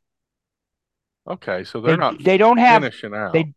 Okay, 1.29 1.63
so 1.63 1.81
they're 1.81 1.93
they, 1.93 2.01
not. 2.01 2.23
They 2.23 2.37
don't 2.37 2.59
have 2.59 2.83
finishing 2.83 3.15
out. 3.15 3.33
They, 3.33 3.55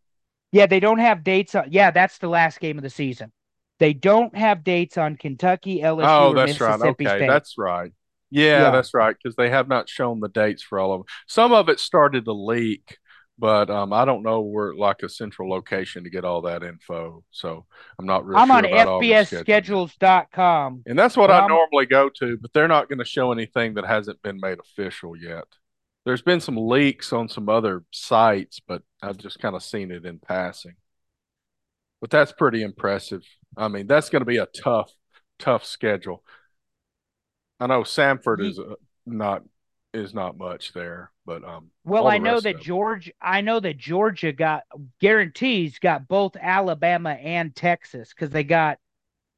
yeah, 0.52 0.66
they 0.66 0.78
don't 0.78 0.98
have 0.98 1.24
dates. 1.24 1.54
On, 1.54 1.66
yeah, 1.70 1.90
that's 1.90 2.18
the 2.18 2.28
last 2.28 2.60
game 2.60 2.76
of 2.76 2.84
the 2.84 2.90
season. 2.90 3.32
They 3.78 3.92
don't 3.92 4.36
have 4.36 4.64
dates 4.64 4.96
on 4.96 5.16
Kentucky, 5.16 5.80
LSU, 5.80 6.06
oh, 6.06 6.34
that's 6.34 6.60
right. 6.60 6.80
Okay, 6.80 7.04
State. 7.04 7.26
that's 7.26 7.58
right. 7.58 7.92
Yeah, 8.30 8.62
yeah. 8.62 8.70
that's 8.70 8.94
right 8.94 9.14
because 9.20 9.36
they 9.36 9.50
have 9.50 9.68
not 9.68 9.88
shown 9.88 10.20
the 10.20 10.28
dates 10.28 10.62
for 10.62 10.78
all 10.78 10.92
of 10.92 11.00
them. 11.00 11.06
Some 11.26 11.52
of 11.52 11.68
it 11.68 11.78
started 11.78 12.24
to 12.24 12.32
leak, 12.32 12.98
but 13.38 13.70
um, 13.70 13.92
I 13.92 14.04
don't 14.04 14.22
know 14.22 14.40
where 14.40 14.74
like 14.74 15.02
a 15.02 15.08
central 15.08 15.48
location 15.48 16.04
to 16.04 16.10
get 16.10 16.24
all 16.24 16.42
that 16.42 16.62
info. 16.62 17.22
So 17.30 17.66
I'm 17.98 18.06
not 18.06 18.24
really. 18.24 18.40
I'm 18.40 18.48
sure 18.48 18.56
on 18.56 18.64
FBSschedules.com, 19.02 20.82
and 20.86 20.98
that's 20.98 21.16
what 21.16 21.30
I 21.30 21.40
I'm... 21.40 21.48
normally 21.48 21.86
go 21.86 22.08
to. 22.18 22.38
But 22.38 22.52
they're 22.52 22.68
not 22.68 22.88
going 22.88 22.98
to 22.98 23.04
show 23.04 23.30
anything 23.30 23.74
that 23.74 23.86
hasn't 23.86 24.22
been 24.22 24.40
made 24.40 24.58
official 24.58 25.16
yet. 25.16 25.44
There's 26.04 26.22
been 26.22 26.40
some 26.40 26.56
leaks 26.56 27.12
on 27.12 27.28
some 27.28 27.48
other 27.48 27.84
sites, 27.90 28.60
but 28.66 28.82
I've 29.02 29.18
just 29.18 29.40
kind 29.40 29.56
of 29.56 29.62
seen 29.62 29.90
it 29.90 30.06
in 30.06 30.18
passing. 30.18 30.74
But 32.00 32.10
that's 32.10 32.32
pretty 32.32 32.62
impressive. 32.62 33.22
I 33.56 33.68
mean, 33.68 33.86
that's 33.86 34.10
going 34.10 34.20
to 34.20 34.26
be 34.26 34.38
a 34.38 34.46
tough, 34.46 34.92
tough 35.38 35.64
schedule. 35.64 36.22
I 37.58 37.66
know 37.66 37.82
Samford 37.82 38.44
is 38.44 38.58
uh, 38.58 38.74
not 39.06 39.42
is 39.94 40.12
not 40.12 40.36
much 40.36 40.72
there, 40.72 41.10
but 41.24 41.42
um. 41.44 41.70
Well, 41.84 42.06
I 42.06 42.18
know 42.18 42.40
that 42.40 42.60
George. 42.60 43.10
I 43.20 43.40
know 43.40 43.60
that 43.60 43.78
Georgia 43.78 44.32
got 44.32 44.64
guarantees 45.00 45.78
got 45.78 46.06
both 46.06 46.36
Alabama 46.36 47.10
and 47.12 47.54
Texas 47.54 48.10
because 48.10 48.30
they 48.30 48.44
got 48.44 48.78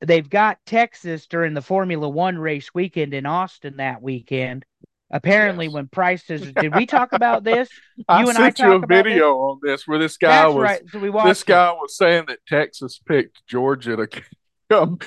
they've 0.01 0.29
got 0.29 0.59
Texas 0.67 1.27
during 1.27 1.55
the 1.55 1.63
Formula 1.63 2.09
One 2.09 2.39
race 2.39 2.75
weekend 2.75 3.15
in 3.15 3.27
Austin 3.27 3.77
that 3.77 4.03
weekend. 4.03 4.65
Apparently, 5.11 5.67
yes. 5.67 5.75
when 5.75 5.89
prices 5.89 6.53
did 6.61 6.75
we 6.75 6.87
talk 6.87 7.13
about 7.13 7.45
this? 7.45 7.69
You 7.97 8.05
I 8.09 8.21
and 8.21 8.33
sent 8.33 8.61
I 8.61 8.67
you 8.67 8.73
a 8.75 8.87
video 8.87 9.15
this? 9.15 9.25
on 9.25 9.61
this 9.63 9.89
where 9.89 9.99
this 9.99 10.17
guy 10.17 10.43
That's 10.43 10.55
was 10.55 10.63
right. 10.63 10.83
so 10.91 11.23
this 11.25 11.43
guy 11.43 11.73
was 11.73 11.97
saying 11.97 12.25
that 12.29 12.41
Texas 12.47 13.01
picked 13.07 13.47
Georgia 13.47 13.97
to 13.97 14.09
come 14.71 14.99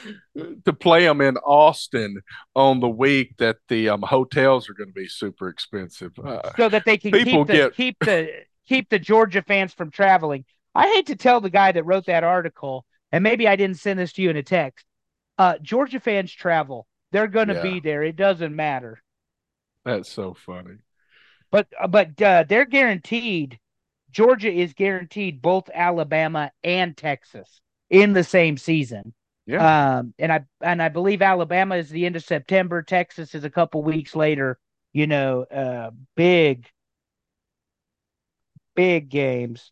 to 0.65 0.73
play 0.73 1.06
them 1.06 1.22
in 1.22 1.38
Austin 1.38 2.22
on 2.56 2.80
the 2.80 2.90
week 2.90 3.38
that 3.38 3.57
the 3.68 3.90
um, 3.90 4.02
hotels 4.02 4.69
are 4.69 4.73
going 4.73 4.90
to 4.90 4.94
be 4.94 5.07
super 5.07 5.49
expensive, 5.49 6.11
uh, 6.23 6.52
so 6.57 6.68
that 6.69 6.86
they 6.86 6.98
can 6.98 7.11
keep 7.11 7.48
the, 7.48 7.53
get... 7.53 7.76
keep 7.76 7.98
the 7.99 8.32
keep 8.68 8.90
the 8.90 8.99
Georgia 8.99 9.44
fans 9.44 9.73
from 9.73 9.91
traveling. 9.91 10.45
I 10.73 10.88
hate 10.88 11.07
to 11.07 11.15
tell 11.15 11.41
the 11.41 11.49
guy 11.49 11.72
that 11.73 11.84
wrote 11.84 12.07
that 12.07 12.23
article, 12.23 12.86
and 13.11 13.23
maybe 13.23 13.48
I 13.48 13.56
didn't 13.56 13.78
send 13.78 13.99
this 13.99 14.14
to 14.14 14.22
you 14.22 14.30
in 14.30 14.38
a 14.38 14.44
text. 14.44 14.86
Uh, 15.38 15.60
Georgia 15.61 15.99
fans 15.99 16.32
travel; 16.34 16.88
they're 17.11 17.28
going 17.28 17.49
to 17.49 17.56
yeah. 17.56 17.61
be 17.61 17.80
there. 17.80 18.02
It 18.02 18.15
doesn't 18.15 18.56
matter. 18.56 19.02
That's 19.86 20.12
so 20.12 20.34
funny. 20.34 20.78
But 21.52 21.68
uh, 21.80 21.88
but 21.88 22.22
uh, 22.22 22.45
they're 22.48 22.66
guaranteed. 22.66 23.60
Georgia 24.12 24.52
is 24.52 24.74
guaranteed 24.74 25.41
both 25.41 25.70
Alabama 25.74 26.52
and 26.64 26.95
Texas 26.95 27.62
in 27.90 28.14
the 28.14 28.24
same 28.24 28.58
season. 28.58 29.14
Yeah. 29.45 29.98
Um, 29.98 30.14
and 30.20 30.32
I 30.32 30.45
and 30.62 30.82
I 30.82 30.90
believe 30.90 31.22
Alabama 31.22 31.76
is 31.76 31.90
the 31.90 32.06
end 32.06 32.16
of 32.16 32.24
September. 32.24 32.82
Texas 32.82 33.36
is 33.36 33.44
a 33.44 33.49
couple 33.49 33.84
weeks 33.84 34.16
later. 34.16 34.58
You 34.94 35.08
know, 35.08 35.44
uh, 35.44 35.91
big, 36.16 36.68
big 38.76 39.10
games. 39.10 39.72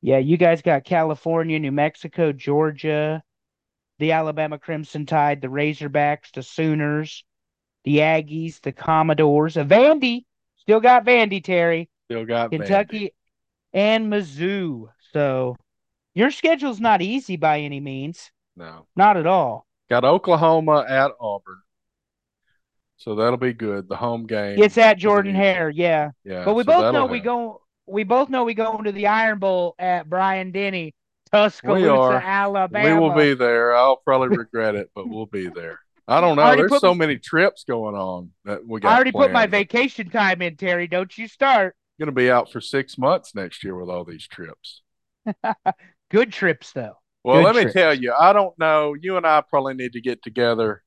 Yeah, 0.00 0.18
you 0.18 0.36
guys 0.36 0.62
got 0.62 0.84
California, 0.84 1.58
New 1.58 1.70
Mexico, 1.70 2.32
Georgia, 2.32 3.22
the 3.98 4.12
Alabama 4.12 4.58
Crimson 4.58 5.06
Tide, 5.06 5.40
the 5.40 5.48
Razorbacks, 5.48 6.32
the 6.32 6.42
Sooners, 6.42 7.24
the 7.84 7.98
Aggies, 7.98 8.60
the 8.60 8.72
Commodores, 8.72 9.56
a 9.56 9.64
Vandy, 9.64 10.24
still 10.56 10.80
got 10.80 11.04
Vandy, 11.04 11.42
Terry. 11.42 11.88
Still 12.06 12.24
got 12.24 12.50
Kentucky 12.50 13.06
Vandy. 13.06 13.12
and 13.72 14.12
Mizzou. 14.12 14.88
So 15.12 15.56
your 16.14 16.30
schedule's 16.30 16.80
not 16.80 17.02
easy 17.02 17.36
by 17.36 17.60
any 17.60 17.80
means. 17.80 18.30
No. 18.56 18.86
Not 18.96 19.16
at 19.16 19.26
all. 19.26 19.66
Got 19.88 20.04
Oklahoma 20.04 20.84
at 20.88 21.12
Auburn. 21.20 21.60
So 22.96 23.16
that'll 23.16 23.36
be 23.36 23.52
good. 23.52 23.88
The 23.88 23.96
home 23.96 24.26
game. 24.26 24.62
It's 24.62 24.78
at 24.78 24.96
Jordan 24.96 25.34
Hare, 25.34 25.70
yeah. 25.70 26.10
Yeah. 26.24 26.44
But 26.44 26.54
we 26.54 26.62
so 26.62 26.72
both 26.72 26.92
know 26.92 27.06
we 27.06 27.20
go 27.20 27.62
we 27.86 28.04
both 28.04 28.28
know 28.28 28.44
we 28.44 28.54
go 28.54 28.78
into 28.78 28.92
the 28.92 29.08
Iron 29.08 29.38
Bowl 29.38 29.74
at 29.78 30.08
Bryant-Denny, 30.08 30.94
Tuscaloosa, 31.32 32.22
Alabama. 32.24 32.94
We 32.94 33.00
will 33.00 33.14
be 33.14 33.34
there. 33.34 33.74
I'll 33.74 33.96
probably 33.96 34.36
regret 34.36 34.76
it, 34.76 34.90
but 34.94 35.08
we'll 35.08 35.26
be 35.26 35.48
there. 35.48 35.80
I 36.12 36.20
don't 36.20 36.36
know. 36.36 36.42
I 36.42 36.56
There's 36.56 36.80
so 36.80 36.94
many 36.94 37.16
trips 37.16 37.64
going 37.64 37.94
on 37.94 38.30
that 38.44 38.66
we 38.66 38.80
got. 38.80 38.90
I 38.90 38.94
already 38.96 39.12
planned. 39.12 39.30
put 39.30 39.32
my 39.32 39.46
vacation 39.46 40.10
time 40.10 40.42
in, 40.42 40.56
Terry. 40.56 40.86
Don't 40.86 41.16
you 41.16 41.26
start. 41.26 41.74
Going 41.98 42.06
to 42.06 42.12
be 42.12 42.30
out 42.30 42.52
for 42.52 42.60
six 42.60 42.98
months 42.98 43.34
next 43.34 43.64
year 43.64 43.74
with 43.74 43.88
all 43.88 44.04
these 44.04 44.26
trips. 44.26 44.82
Good 46.10 46.32
trips, 46.32 46.72
though. 46.72 46.96
Well, 47.24 47.36
Good 47.36 47.44
let 47.44 47.52
trips. 47.54 47.74
me 47.74 47.80
tell 47.80 47.94
you, 47.94 48.12
I 48.18 48.32
don't 48.32 48.58
know. 48.58 48.94
You 49.00 49.16
and 49.16 49.26
I 49.26 49.40
probably 49.40 49.74
need 49.74 49.92
to 49.94 50.00
get 50.00 50.22
together 50.22 50.82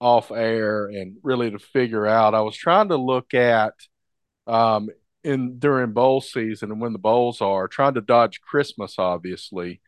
off 0.00 0.30
air 0.30 0.86
and 0.86 1.16
really 1.22 1.50
to 1.50 1.58
figure 1.58 2.06
out. 2.06 2.34
I 2.34 2.42
was 2.42 2.56
trying 2.56 2.88
to 2.90 2.96
look 2.96 3.32
at 3.32 3.72
um, 4.46 4.90
in 5.24 5.58
during 5.58 5.92
bowl 5.92 6.20
season 6.20 6.70
and 6.70 6.80
when 6.80 6.92
the 6.92 6.98
bowls 6.98 7.40
are, 7.40 7.68
trying 7.68 7.94
to 7.94 8.00
dodge 8.00 8.40
Christmas, 8.40 8.96
obviously, 8.98 9.80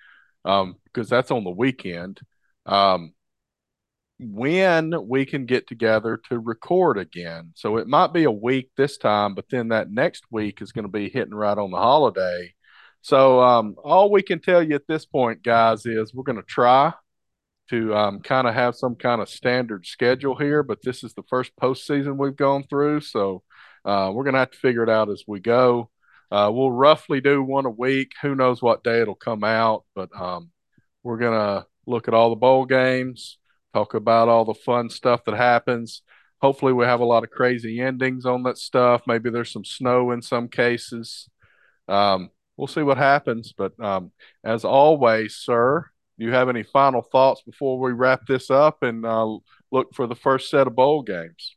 um, 0.44 0.77
because 0.85 1.09
that's 1.09 1.31
on 1.31 1.44
the 1.44 1.51
weekend. 1.51 2.20
Um, 2.66 3.12
when 4.21 4.95
we 5.09 5.25
can 5.25 5.47
get 5.47 5.67
together 5.67 6.21
to 6.29 6.39
record 6.39 6.99
again. 6.99 7.53
So 7.55 7.79
it 7.79 7.89
might 7.89 8.13
be 8.13 8.25
a 8.25 8.31
week 8.31 8.71
this 8.77 8.99
time, 8.99 9.35
but 9.35 9.47
then 9.51 9.69
that 9.69 9.91
next 9.91 10.25
week 10.31 10.61
is 10.61 10.73
going 10.73 10.85
to 10.85 10.91
be 10.91 11.09
hitting 11.09 11.35
right 11.35 11.57
on 11.57 11.71
the 11.71 11.79
holiday. 11.79 12.53
So 13.01 13.41
um, 13.41 13.77
all 13.83 14.11
we 14.11 14.23
can 14.23 14.41
tell 14.41 14.63
you 14.63 14.75
at 14.75 14.87
this 14.87 15.07
point, 15.07 15.43
guys, 15.43 15.87
is 15.87 16.13
we're 16.13 16.25
going 16.25 16.37
to 16.37 16.43
try 16.43 16.93
to 17.71 17.95
um, 17.95 18.21
kind 18.21 18.47
of 18.47 18.55
have 18.55 18.75
some 18.75 18.95
kind 18.95 19.23
of 19.23 19.29
standard 19.29 19.87
schedule 19.87 20.37
here, 20.37 20.63
but 20.63 20.83
this 20.83 21.03
is 21.03 21.15
the 21.15 21.23
first 21.31 21.53
postseason 21.57 22.19
we've 22.19 22.37
gone 22.37 22.65
through, 22.65 23.01
so 23.01 23.43
uh, 23.85 24.11
we're 24.13 24.25
going 24.25 24.35
to 24.35 24.41
have 24.41 24.51
to 24.51 24.59
figure 24.59 24.83
it 24.83 24.91
out 24.91 25.09
as 25.09 25.25
we 25.27 25.41
go. 25.41 25.89
Uh, 26.31 26.51
we'll 26.53 26.71
roughly 26.71 27.21
do 27.21 27.43
one 27.43 27.67
a 27.67 27.71
week. 27.71 28.13
Who 28.23 28.35
knows 28.35 28.61
what 28.61 28.85
day 28.85 29.01
it'll 29.01 29.15
come 29.15 29.45
out, 29.45 29.85
but 29.95 30.11
um, 30.15 30.51
we're 31.03 31.19
going 31.19 31.39
to 31.39 31.67
look 31.87 32.07
at 32.07 32.15
all 32.15 32.31
the 32.31 32.37
bowl 32.37 32.67
games, 32.67 33.39
talk 33.75 33.95
about 33.95 34.29
all 34.29 34.45
the 34.45 34.55
fun 34.55 34.91
stuff 34.91 35.25
that 35.25 35.37
happens. 35.37 36.03
Hopefully, 36.41 36.73
we 36.73 36.85
have 36.85 37.01
a 37.01 37.05
lot 37.05 37.25
of 37.25 37.31
crazy 37.31 37.81
endings 37.81 38.25
on 38.25 38.43
that 38.45 38.59
stuff. 38.59 39.03
Maybe 39.07 39.31
there's 39.31 39.53
some 39.53 39.65
snow 39.65 40.11
in 40.11 40.23
some 40.23 40.49
cases. 40.49 41.29
Um, 41.89 42.31
we'll 42.57 42.67
see 42.67 42.83
what 42.83 42.99
happens. 42.99 43.53
But 43.57 43.79
um, 43.79 44.13
as 44.45 44.65
always, 44.65 45.37
sir, 45.37 45.87
do 46.19 46.25
you 46.25 46.33
have 46.33 46.49
any 46.49 46.63
final 46.63 47.03
thoughts 47.03 47.43
before 47.43 47.79
we 47.79 47.93
wrap 47.93 48.27
this 48.27 48.51
up 48.51 48.83
and 48.83 49.05
uh, 49.05 49.39
look 49.71 49.95
for 49.95 50.07
the 50.07 50.15
first 50.15 50.51
set 50.51 50.67
of 50.67 50.75
bowl 50.75 51.03
games? 51.03 51.57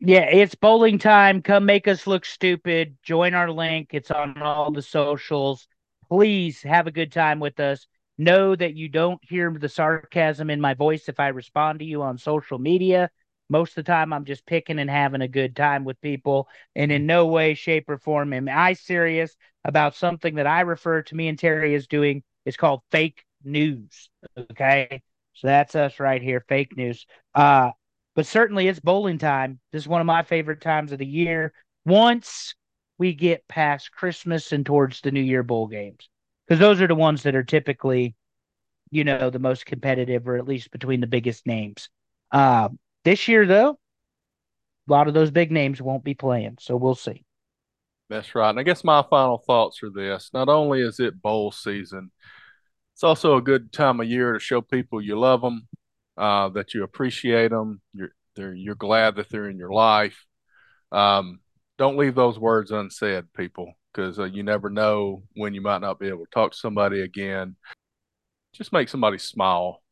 Yeah, 0.00 0.26
it's 0.30 0.54
bowling 0.54 0.98
time. 0.98 1.40
Come 1.40 1.64
make 1.64 1.88
us 1.88 2.06
look 2.06 2.26
stupid. 2.26 2.96
Join 3.02 3.32
our 3.32 3.50
link. 3.50 3.90
It's 3.92 4.10
on 4.10 4.40
all 4.42 4.70
the 4.70 4.82
socials. 4.82 5.66
Please 6.10 6.62
have 6.62 6.86
a 6.86 6.92
good 6.92 7.12
time 7.12 7.40
with 7.40 7.58
us. 7.60 7.86
Know 8.16 8.54
that 8.54 8.74
you 8.74 8.88
don't 8.88 9.20
hear 9.24 9.50
the 9.58 9.68
sarcasm 9.68 10.50
in 10.50 10.60
my 10.60 10.74
voice 10.74 11.08
if 11.08 11.18
I 11.18 11.28
respond 11.28 11.80
to 11.80 11.84
you 11.84 12.02
on 12.02 12.18
social 12.18 12.58
media. 12.58 13.10
Most 13.48 13.70
of 13.70 13.84
the 13.84 13.92
time, 13.92 14.12
I'm 14.12 14.24
just 14.24 14.46
picking 14.46 14.78
and 14.78 14.88
having 14.88 15.20
a 15.20 15.28
good 15.28 15.54
time 15.54 15.84
with 15.84 16.00
people, 16.00 16.48
and 16.74 16.90
in 16.90 17.06
no 17.06 17.26
way, 17.26 17.54
shape, 17.54 17.88
or 17.88 17.98
form 17.98 18.32
am 18.32 18.48
I 18.48 18.72
serious 18.72 19.36
about 19.64 19.96
something 19.96 20.36
that 20.36 20.46
I 20.46 20.60
refer 20.60 21.02
to 21.02 21.14
me 21.14 21.28
and 21.28 21.38
Terry 21.38 21.74
as 21.74 21.86
doing. 21.86 22.22
It's 22.46 22.56
called 22.56 22.80
fake 22.90 23.24
news. 23.42 24.10
Okay, 24.38 25.02
so 25.34 25.46
that's 25.46 25.74
us 25.74 26.00
right 26.00 26.22
here, 26.22 26.44
fake 26.48 26.76
news. 26.76 27.06
Uh, 27.34 27.72
but 28.14 28.26
certainly 28.26 28.68
it's 28.68 28.80
bowling 28.80 29.18
time. 29.18 29.60
This 29.72 29.82
is 29.82 29.88
one 29.88 30.00
of 30.00 30.06
my 30.06 30.22
favorite 30.22 30.60
times 30.60 30.92
of 30.92 30.98
the 30.98 31.06
year. 31.06 31.52
Once 31.84 32.54
we 32.96 33.12
get 33.12 33.48
past 33.48 33.90
Christmas 33.90 34.52
and 34.52 34.64
towards 34.64 35.00
the 35.00 35.10
New 35.10 35.20
Year 35.20 35.42
bowl 35.42 35.66
games, 35.66 36.08
because 36.46 36.60
those 36.60 36.80
are 36.80 36.88
the 36.88 36.94
ones 36.94 37.22
that 37.22 37.34
are 37.34 37.44
typically, 37.44 38.14
you 38.90 39.04
know, 39.04 39.30
the 39.30 39.38
most 39.38 39.66
competitive, 39.66 40.28
or 40.28 40.36
at 40.36 40.46
least 40.46 40.70
between 40.70 41.00
the 41.00 41.06
biggest 41.06 41.46
names. 41.46 41.88
Uh, 42.30 42.68
this 43.04 43.28
year, 43.28 43.46
though, 43.46 43.78
a 44.88 44.92
lot 44.92 45.08
of 45.08 45.14
those 45.14 45.30
big 45.30 45.50
names 45.50 45.80
won't 45.80 46.04
be 46.04 46.14
playing, 46.14 46.56
so 46.60 46.76
we'll 46.76 46.94
see. 46.94 47.24
That's 48.10 48.34
right. 48.34 48.50
And 48.50 48.60
I 48.60 48.62
guess 48.62 48.84
my 48.84 49.02
final 49.08 49.38
thoughts 49.38 49.82
are 49.82 49.90
this: 49.90 50.30
not 50.32 50.48
only 50.48 50.80
is 50.80 51.00
it 51.00 51.22
bowl 51.22 51.52
season, 51.52 52.10
it's 52.94 53.04
also 53.04 53.36
a 53.36 53.42
good 53.42 53.72
time 53.72 54.00
of 54.00 54.06
year 54.06 54.34
to 54.34 54.38
show 54.40 54.60
people 54.60 55.00
you 55.00 55.18
love 55.18 55.40
them, 55.40 55.66
uh, 56.16 56.48
that 56.50 56.74
you 56.74 56.82
appreciate 56.82 57.50
them, 57.50 57.80
you're 57.92 58.12
you're 58.36 58.74
glad 58.74 59.16
that 59.16 59.30
they're 59.30 59.48
in 59.48 59.58
your 59.58 59.72
life. 59.72 60.26
Um, 60.92 61.40
don't 61.78 61.96
leave 61.96 62.14
those 62.14 62.38
words 62.38 62.70
unsaid, 62.70 63.32
people, 63.32 63.72
because 63.94 64.18
uh, 64.18 64.24
you 64.24 64.42
never 64.42 64.68
know 64.68 65.22
when 65.34 65.54
you 65.54 65.60
might 65.60 65.80
not 65.80 65.98
be 65.98 66.08
able 66.08 66.24
to 66.24 66.30
talk 66.32 66.52
to 66.52 66.58
somebody 66.58 67.00
again. 67.00 67.56
Just 68.52 68.72
make 68.72 68.88
somebody 68.88 69.18
smile 69.18 69.82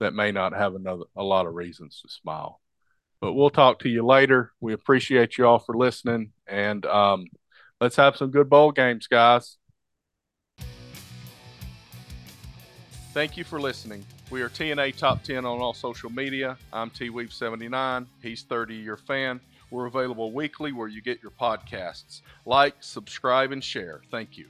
that 0.00 0.14
may 0.14 0.32
not 0.32 0.54
have 0.54 0.74
another 0.74 1.04
a 1.16 1.22
lot 1.22 1.46
of 1.46 1.54
reasons 1.54 2.00
to 2.02 2.08
smile. 2.08 2.60
But 3.20 3.34
we'll 3.34 3.50
talk 3.50 3.80
to 3.80 3.88
you 3.88 4.04
later. 4.04 4.52
We 4.60 4.72
appreciate 4.72 5.38
you 5.38 5.46
all 5.46 5.58
for 5.58 5.76
listening, 5.76 6.32
and 6.46 6.84
um, 6.86 7.26
let's 7.80 7.96
have 7.96 8.16
some 8.16 8.30
good 8.30 8.50
bowl 8.50 8.72
games, 8.72 9.06
guys. 9.06 9.56
Thank 13.12 13.36
you 13.36 13.44
for 13.44 13.60
listening. 13.60 14.04
We 14.30 14.42
are 14.42 14.48
TNA 14.48 14.96
Top 14.96 15.22
10 15.22 15.44
on 15.44 15.60
all 15.60 15.72
social 15.72 16.10
media. 16.10 16.58
I'm 16.72 16.90
T 16.90 17.10
Weave 17.10 17.32
79. 17.32 18.06
He's 18.20 18.42
30 18.42 18.74
year 18.74 18.96
fan. 18.96 19.40
We're 19.74 19.86
available 19.86 20.30
weekly 20.30 20.70
where 20.70 20.86
you 20.86 21.02
get 21.02 21.20
your 21.20 21.32
podcasts. 21.32 22.20
Like, 22.46 22.76
subscribe, 22.78 23.50
and 23.50 23.62
share. 23.62 24.02
Thank 24.08 24.38
you. 24.38 24.46